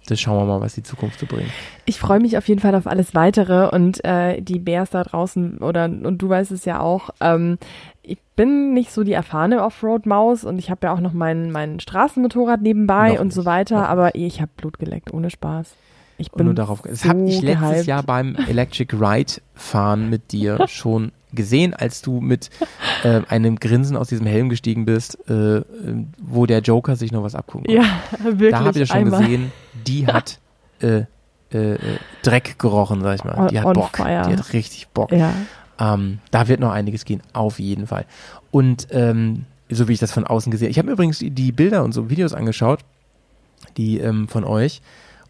das 0.07 0.19
schauen 0.21 0.37
wir 0.37 0.45
mal, 0.45 0.61
was 0.61 0.75
die 0.75 0.83
Zukunft 0.83 1.19
so 1.19 1.25
bringt. 1.25 1.49
Ich 1.85 1.99
freue 1.99 2.19
mich 2.19 2.37
auf 2.37 2.47
jeden 2.47 2.61
Fall 2.61 2.75
auf 2.75 2.85
alles 2.85 3.15
weitere 3.15 3.69
und 3.69 4.03
äh, 4.05 4.39
die 4.39 4.59
Bears 4.59 4.91
da 4.91 5.03
draußen 5.03 5.57
oder 5.59 5.85
und 5.85 6.19
du 6.19 6.29
weißt 6.29 6.51
es 6.51 6.65
ja 6.65 6.79
auch. 6.79 7.09
Ähm, 7.21 7.57
ich 8.03 8.19
bin 8.35 8.73
nicht 8.73 8.91
so 8.91 9.03
die 9.03 9.13
erfahrene 9.13 9.63
Offroad-Maus 9.63 10.43
und 10.43 10.59
ich 10.59 10.69
habe 10.69 10.87
ja 10.87 10.93
auch 10.93 10.99
noch 10.99 11.13
mein, 11.13 11.51
mein 11.51 11.79
Straßenmotorrad 11.79 12.61
nebenbei 12.61 13.13
Noch 13.13 13.21
und 13.21 13.27
nicht, 13.27 13.35
so 13.35 13.45
weiter, 13.45 13.89
aber 13.89 14.13
ich 14.13 14.41
habe 14.41 14.51
Blut 14.57 14.77
geleckt, 14.77 15.11
ohne 15.11 15.31
Spaß. 15.31 15.73
Ich 16.17 16.31
bin 16.31 16.45
nur 16.45 16.53
darauf. 16.55 16.81
Das 16.83 17.01
so 17.01 17.09
habe 17.09 17.23
ich 17.27 17.41
letztes 17.41 17.69
gehypt. 17.69 17.85
Jahr 17.87 18.03
beim 18.03 18.35
Electric 18.35 18.95
Ride 18.95 19.33
fahren 19.53 20.09
mit 20.09 20.31
dir 20.31 20.65
schon 20.69 21.11
gesehen, 21.33 21.73
als 21.73 22.01
du 22.01 22.21
mit 22.21 22.49
äh, 23.03 23.21
einem 23.27 23.57
Grinsen 23.57 23.97
aus 23.97 24.07
diesem 24.07 24.25
Helm 24.25 24.47
gestiegen 24.49 24.85
bist, 24.85 25.17
äh, 25.29 25.61
wo 26.21 26.45
der 26.45 26.59
Joker 26.61 26.95
sich 26.95 27.11
noch 27.11 27.23
was 27.23 27.35
abgucken 27.35 27.65
konnte. 27.65 27.81
Ja, 27.81 28.23
wirklich. 28.23 28.51
da 28.51 28.59
habe 28.59 28.69
ich 28.69 28.75
ja 28.77 28.85
schon 28.85 28.97
einmal. 28.97 29.21
gesehen, 29.21 29.51
die 29.85 30.07
hat 30.07 30.39
äh, 30.79 31.03
äh, 31.51 31.77
Dreck 32.23 32.57
gerochen, 32.57 33.01
sag 33.01 33.15
ich 33.15 33.23
mal. 33.25 33.35
On- 33.37 33.47
Die 33.49 33.59
hat 33.59 33.65
on 33.65 33.73
Bock. 33.73 33.97
fire. 33.97 34.23
Die 34.29 34.37
hat 34.37 34.53
richtig 34.53 34.87
Bock. 34.89 35.11
Ja, 35.11 35.33
Ähm, 35.77 36.19
da 36.31 36.47
wird 36.47 36.61
noch 36.61 36.71
einiges 36.71 37.03
gehen, 37.03 37.21
auf 37.33 37.59
jeden 37.59 37.87
Fall. 37.87 38.05
Und 38.51 38.87
ähm, 38.91 39.43
so 39.69 39.89
wie 39.89 39.93
ich 39.93 39.99
das 39.99 40.13
von 40.13 40.25
außen 40.25 40.49
gesehen 40.51 40.69
Ich 40.69 40.77
habe 40.77 40.85
mir 40.85 40.93
übrigens 40.93 41.19
die, 41.19 41.31
die 41.31 41.51
Bilder 41.51 41.83
und 41.83 41.91
so 41.91 42.09
Videos 42.09 42.33
angeschaut, 42.33 42.79
die 43.75 43.99
ähm, 43.99 44.29
von 44.29 44.45
euch. 44.45 44.81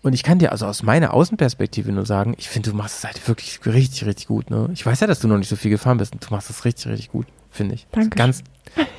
Und 0.06 0.14
ich 0.14 0.22
kann 0.22 0.38
dir 0.38 0.52
also 0.52 0.68
aus 0.68 0.84
meiner 0.84 1.16
Außenperspektive 1.16 1.92
nur 1.92 2.06
sagen, 2.06 2.36
ich 2.38 2.48
finde, 2.48 2.70
du 2.70 2.76
machst 2.76 3.00
es 3.00 3.06
halt 3.06 3.28
wirklich 3.28 3.60
richtig, 3.66 4.06
richtig 4.06 4.28
gut. 4.28 4.52
Ne? 4.52 4.70
Ich 4.72 4.86
weiß 4.86 5.00
ja, 5.00 5.08
dass 5.08 5.18
du 5.20 5.28
noch 5.28 5.40
nicht 5.40 5.50
so 5.50 5.56
viel 5.56 5.72
gefahren 5.72 5.98
bist 5.98 6.14
und 6.14 6.24
du 6.24 6.32
machst 6.32 6.48
es 6.52 6.64
richtig, 6.64 6.92
richtig 6.92 7.12
gut, 7.12 7.26
finde 7.50 7.74
ich. 7.74 7.88
Danke. 7.92 8.16
Ganz, 8.16 8.44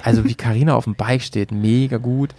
also 0.03 0.25
wie 0.25 0.35
Karina 0.35 0.75
auf 0.75 0.83
dem 0.83 0.97
Bike 0.97 1.23
steht, 1.23 1.53
mega 1.53 1.99
gut. 1.99 2.35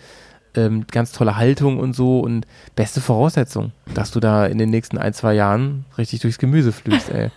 Ähm, 0.53 0.85
ganz 0.91 1.13
tolle 1.13 1.37
Haltung 1.37 1.79
und 1.79 1.93
so 1.93 2.19
und 2.19 2.45
beste 2.75 2.99
Voraussetzung, 2.99 3.71
dass 3.93 4.11
du 4.11 4.19
da 4.19 4.45
in 4.45 4.57
den 4.57 4.69
nächsten 4.69 4.97
ein, 4.97 5.13
zwei 5.13 5.33
Jahren 5.33 5.85
richtig 5.97 6.19
durchs 6.19 6.37
Gemüse 6.37 6.73
flügst, 6.73 7.09
ey. 7.09 7.29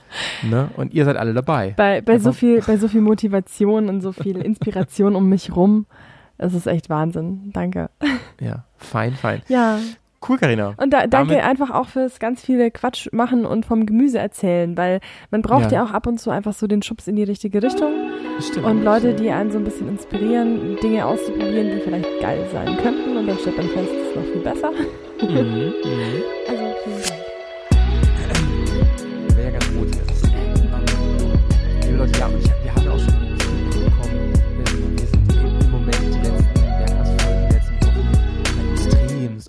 ne? 0.43 0.69
Und 0.77 0.95
ihr 0.95 1.05
seid 1.05 1.17
alle 1.17 1.33
dabei. 1.33 1.75
Bei, 1.77 2.01
bei, 2.01 2.19
so 2.19 2.31
Einfach- 2.31 2.41
viel, 2.41 2.61
bei 2.61 2.77
so 2.77 2.89
viel 2.89 3.03
Motivation 3.03 3.89
und 3.89 4.01
so 4.01 4.11
viel 4.11 4.39
Inspiration 4.39 5.15
um 5.15 5.29
mich 5.29 5.55
rum, 5.55 5.87
das 6.39 6.55
ist 6.55 6.67
echt 6.67 6.91
Wahnsinn. 6.91 7.51
Danke. 7.53 7.91
Ja, 8.41 8.65
fein, 8.79 9.13
fein. 9.15 9.43
Ja, 9.47 9.79
Cool, 10.29 10.37
Karina. 10.37 10.75
und 10.77 10.93
da, 10.93 11.07
danke 11.07 11.33
Damit- 11.35 11.45
einfach 11.45 11.71
auch 11.71 11.87
fürs 11.89 12.19
ganz 12.19 12.43
viele 12.43 12.71
Quatsch 12.71 13.09
machen 13.13 13.47
und 13.47 13.65
vom 13.65 13.87
Gemüse 13.87 14.19
erzählen, 14.19 14.77
weil 14.77 15.01
man 15.31 15.41
braucht 15.41 15.73
ja. 15.73 15.79
Ja. 15.79 15.85
auch 15.85 15.93
ab 15.93 16.07
und 16.07 16.21
zu 16.21 16.29
einfach 16.31 16.53
so 16.53 16.67
den 16.67 16.83
Schubs 16.83 17.09
in 17.09 17.17
die 17.17 17.23
richtige 17.23 17.63
Richtung 17.63 17.91
Stimmt. 18.39 18.67
und 18.67 18.83
Leute, 18.85 19.15
die 19.15 19.31
einen 19.31 19.51
so 19.51 19.57
ein 19.59 19.65
bisschen 19.65 19.89
inspirieren, 19.89 20.77
Dinge 20.83 21.07
auszuprobieren, 21.07 21.71
die 21.75 21.81
vielleicht 21.83 22.21
geil 22.21 22.45
sein 22.53 22.77
könnten 22.83 23.17
und 23.17 23.27
dann 23.29 23.39
stellt 23.39 23.57
man 23.57 23.67
fest, 23.69 23.89
es 23.91 24.09
ist 24.09 24.17
noch 24.17 24.25
viel 24.25 24.43
besser. 24.43 24.71
Mhm, 25.23 25.29
mhm. 25.85 26.23
Also 26.49 26.65
vielen 26.85 27.03
Dank. 27.03 27.21
Wäre 29.37 29.47
ja 29.47 29.51
ganz 29.53 29.69
gut 29.75 29.89
jetzt. 29.95 30.27
Liebe 31.87 31.97
Leute, 31.99 32.19
ja, 32.19 32.29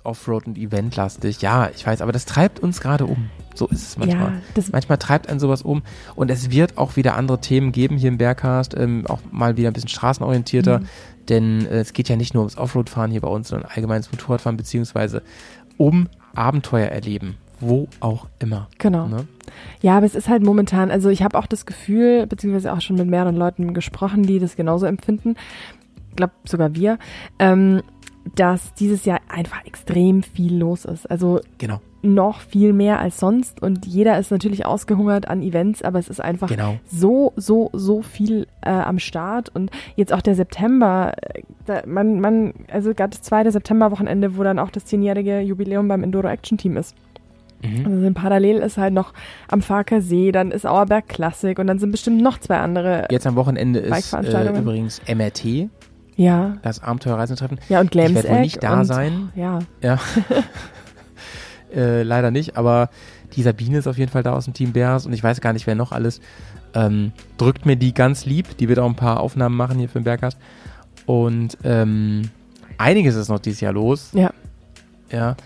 Offroad- 0.04 0.46
und 0.46 0.58
Eventlastig. 0.58 1.40
Ja, 1.42 1.70
ich 1.74 1.86
weiß, 1.86 2.00
aber 2.02 2.12
das 2.12 2.24
treibt 2.26 2.60
uns 2.60 2.80
gerade 2.80 3.04
um. 3.06 3.30
So 3.54 3.66
ist 3.68 3.82
es 3.82 3.98
manchmal. 3.98 4.32
Ja, 4.56 4.62
Manchmal 4.72 4.98
treibt 4.98 5.28
einen 5.28 5.38
sowas 5.38 5.62
um 5.62 5.82
und 6.14 6.30
es 6.30 6.50
wird 6.50 6.78
auch 6.78 6.96
wieder 6.96 7.16
andere 7.16 7.40
Themen 7.40 7.70
geben 7.72 7.96
hier 7.96 8.08
im 8.08 8.18
Bergcast, 8.18 8.74
ähm, 8.76 9.04
auch 9.08 9.20
mal 9.30 9.56
wieder 9.56 9.68
ein 9.68 9.74
bisschen 9.74 9.90
straßenorientierter, 9.90 10.80
Mhm. 10.80 10.86
denn 11.28 11.66
äh, 11.66 11.80
es 11.80 11.92
geht 11.92 12.08
ja 12.08 12.16
nicht 12.16 12.32
nur 12.34 12.42
ums 12.42 12.56
Offroad-Fahren 12.56 13.10
hier 13.10 13.20
bei 13.20 13.28
uns, 13.28 13.48
sondern 13.48 13.70
allgemeines 13.74 14.10
Motorradfahren 14.10 14.56
beziehungsweise 14.56 15.22
um 15.76 16.08
Abenteuer 16.34 16.88
erleben, 16.88 17.36
wo 17.60 17.88
auch 18.00 18.26
immer. 18.38 18.68
genau. 18.78 19.06
Ne? 19.06 19.26
Ja, 19.82 19.98
aber 19.98 20.06
es 20.06 20.14
ist 20.14 20.30
halt 20.30 20.42
momentan, 20.42 20.90
also 20.90 21.10
ich 21.10 21.22
habe 21.22 21.38
auch 21.38 21.46
das 21.46 21.66
Gefühl, 21.66 22.26
beziehungsweise 22.26 22.72
auch 22.72 22.80
schon 22.80 22.96
mit 22.96 23.06
mehreren 23.06 23.36
Leuten 23.36 23.74
gesprochen, 23.74 24.22
die 24.22 24.38
das 24.38 24.56
genauso 24.56 24.86
empfinden, 24.86 25.34
ich 26.08 26.16
glaube 26.16 26.32
sogar 26.44 26.74
wir, 26.74 26.98
ähm, 27.38 27.82
dass 28.34 28.74
dieses 28.74 29.04
Jahr 29.04 29.20
einfach 29.28 29.64
extrem 29.64 30.22
viel 30.22 30.56
los 30.56 30.84
ist. 30.84 31.10
Also 31.10 31.40
Genau, 31.58 31.80
noch 32.02 32.40
viel 32.40 32.72
mehr 32.72 32.98
als 32.98 33.18
sonst 33.18 33.62
und 33.62 33.86
jeder 33.86 34.18
ist 34.18 34.30
natürlich 34.30 34.66
ausgehungert 34.66 35.28
an 35.28 35.40
Events, 35.42 35.82
aber 35.82 35.98
es 35.98 36.08
ist 36.08 36.20
einfach 36.20 36.48
genau. 36.48 36.78
so, 36.84 37.32
so, 37.36 37.70
so 37.72 38.02
viel 38.02 38.46
äh, 38.60 38.70
am 38.70 38.98
Start 38.98 39.54
und 39.54 39.70
jetzt 39.94 40.12
auch 40.12 40.20
der 40.20 40.34
September, 40.34 41.12
äh, 41.16 41.42
da, 41.64 41.82
man, 41.86 42.20
man, 42.20 42.54
also 42.70 42.92
gerade 42.92 43.10
das 43.10 43.22
zweite 43.22 43.52
Septemberwochenende, 43.52 44.36
wo 44.36 44.42
dann 44.42 44.58
auch 44.58 44.70
das 44.70 44.84
zehnjährige 44.84 45.40
Jubiläum 45.40 45.86
beim 45.86 46.02
Enduro 46.02 46.26
Action 46.26 46.58
Team 46.58 46.76
ist. 46.76 46.96
Mhm. 47.62 47.86
Also 47.86 48.12
parallel 48.14 48.56
ist 48.56 48.76
halt 48.76 48.92
noch 48.92 49.12
am 49.48 49.62
Farker 49.62 50.02
See, 50.02 50.32
dann 50.32 50.50
ist 50.50 50.66
Auerberg 50.66 51.08
Klassik 51.08 51.60
und 51.60 51.68
dann 51.68 51.78
sind 51.78 51.92
bestimmt 51.92 52.20
noch 52.20 52.38
zwei 52.38 52.58
andere. 52.58 53.06
Jetzt 53.10 53.26
am 53.28 53.36
Wochenende 53.36 53.78
ist 53.78 54.12
äh, 54.12 54.58
übrigens 54.58 55.00
MRT, 55.06 55.68
Ja, 56.16 56.56
das 56.62 56.82
Abenteuerreisentreffen. 56.82 57.58
ja 57.68 57.80
und 57.80 57.86
Ich 57.86 57.90
Glamseck. 57.92 58.14
werde 58.16 58.28
wohl 58.30 58.40
nicht 58.40 58.62
da 58.62 58.80
und, 58.80 58.84
sein. 58.84 59.30
Ja, 59.34 59.58
Ja. 59.82 59.98
äh, 61.74 62.02
leider 62.02 62.30
nicht, 62.30 62.56
aber 62.56 62.90
die 63.34 63.42
Sabine 63.42 63.78
ist 63.78 63.86
auf 63.86 63.96
jeden 63.98 64.10
Fall 64.12 64.22
da 64.22 64.32
aus 64.34 64.44
dem 64.44 64.54
Team 64.54 64.72
Bears 64.72 65.06
und 65.06 65.12
ich 65.12 65.22
weiß 65.22 65.40
gar 65.40 65.52
nicht, 65.52 65.66
wer 65.66 65.74
noch 65.74 65.92
alles. 65.92 66.20
Ähm, 66.74 67.12
drückt 67.38 67.66
mir 67.66 67.76
die 67.76 67.92
ganz 67.94 68.24
lieb. 68.26 68.56
Die 68.58 68.68
wird 68.68 68.78
auch 68.78 68.86
ein 68.88 68.94
paar 68.96 69.20
Aufnahmen 69.20 69.56
machen 69.56 69.78
hier 69.78 69.88
für 69.88 69.98
den 70.00 70.04
Bergcast. 70.04 70.38
Und 71.06 71.56
ähm, 71.64 72.22
einiges 72.78 73.14
ist 73.14 73.28
noch 73.28 73.38
dieses 73.40 73.60
Jahr 73.60 73.72
los. 73.74 74.10
Ja. 74.14 74.30
Ja. 75.10 75.36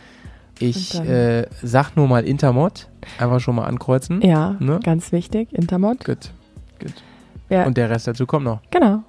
Ich 0.58 0.94
äh, 1.00 1.46
sag 1.62 1.96
nur 1.96 2.06
mal 2.08 2.24
Intermod. 2.24 2.88
Einfach 3.18 3.40
schon 3.40 3.56
mal 3.56 3.64
ankreuzen. 3.66 4.20
ja, 4.22 4.56
Ne? 4.60 4.80
ganz 4.82 5.12
wichtig, 5.12 5.52
Intermod. 5.52 6.04
Gut. 6.04 6.30
Gut. 6.80 6.94
Ja, 7.50 7.64
Und 7.66 7.76
der 7.76 7.90
Rest 7.90 8.06
dazu 8.08 8.26
kommt 8.26 8.44
noch. 8.44 8.60
genau. 8.70 9.02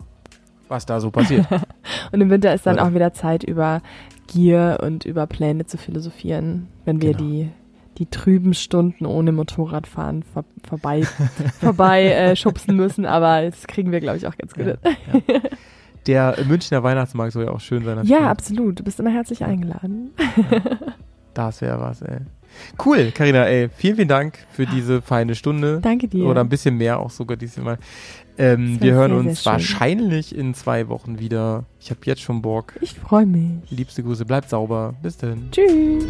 Was 0.67 0.85
da 0.85 0.99
so 0.99 1.11
passiert. 1.11 1.45
Und 2.11 2.21
im 2.21 2.29
Winter 2.29 2.53
ist 2.53 2.65
dann 2.65 2.79
auch 2.79 2.93
wieder 2.93 3.13
Zeit, 3.13 3.43
über 3.43 3.81
Gier 4.27 4.79
und 4.81 5.05
über 5.05 5.25
Pläne 5.25 5.65
zu 5.65 5.77
philosophieren, 5.77 6.67
wenn 6.83 7.01
wir 7.01 7.13
Genau. 7.13 7.23
die, 7.29 7.49
die 7.97 8.05
trüben 8.07 8.53
Stunden 8.53 9.05
ohne 9.05 9.31
Motorradfahren 9.31 10.23
vor, 10.23 10.43
vorbei, 10.67 11.03
vorbei 11.61 12.11
äh, 12.11 12.35
schubsen 12.35 12.75
müssen. 12.75 13.05
Aber 13.05 13.43
das 13.43 13.65
kriegen 13.67 13.91
wir, 13.93 14.01
glaube 14.01 14.17
ich, 14.17 14.27
auch 14.27 14.35
ganz 14.37 14.53
gut. 14.53 14.65
Ja, 14.65 14.75
ja. 15.13 15.39
Der 16.07 16.35
Münchner 16.45 16.83
Weihnachtsmarkt 16.83 17.33
soll 17.33 17.45
ja 17.45 17.51
auch 17.51 17.59
schön 17.61 17.83
sein. 17.85 17.99
Ja, 18.05 18.29
absolut. 18.29 18.79
Du 18.79 18.83
bist 18.83 18.99
immer 18.99 19.11
herzlich 19.11 19.43
eingeladen. 19.45 20.11
Das 21.33 21.61
wäre 21.61 21.79
was, 21.79 22.01
ey. 22.01 22.19
Cool, 22.83 23.11
Karina, 23.11 23.43
ey. 23.45 23.69
Vielen, 23.69 23.95
vielen 23.95 24.07
Dank 24.07 24.39
für 24.51 24.65
diese 24.65 25.01
feine 25.01 25.35
Stunde. 25.35 25.79
Danke 25.81 26.07
dir. 26.07 26.25
Oder 26.25 26.41
ein 26.41 26.49
bisschen 26.49 26.75
mehr 26.77 26.99
auch 26.99 27.09
sogar 27.11 27.37
diesmal. 27.37 27.77
Ähm, 28.37 28.79
wir 28.81 28.93
hören 28.93 29.11
sehr, 29.11 29.19
sehr 29.21 29.29
uns 29.29 29.43
schön. 29.43 29.51
wahrscheinlich 29.53 30.35
in 30.35 30.53
zwei 30.53 30.87
Wochen 30.89 31.19
wieder. 31.19 31.65
Ich 31.79 31.89
habe 31.89 32.01
jetzt 32.05 32.21
schon 32.21 32.41
Bock. 32.41 32.73
ich 32.81 32.93
freue 32.93 33.25
mich. 33.25 33.69
Liebste 33.69 34.03
Grüße, 34.03 34.25
bleibt 34.25 34.49
sauber. 34.49 34.93
Bis 35.01 35.17
dann. 35.17 35.49
Tschüss. 35.51 36.05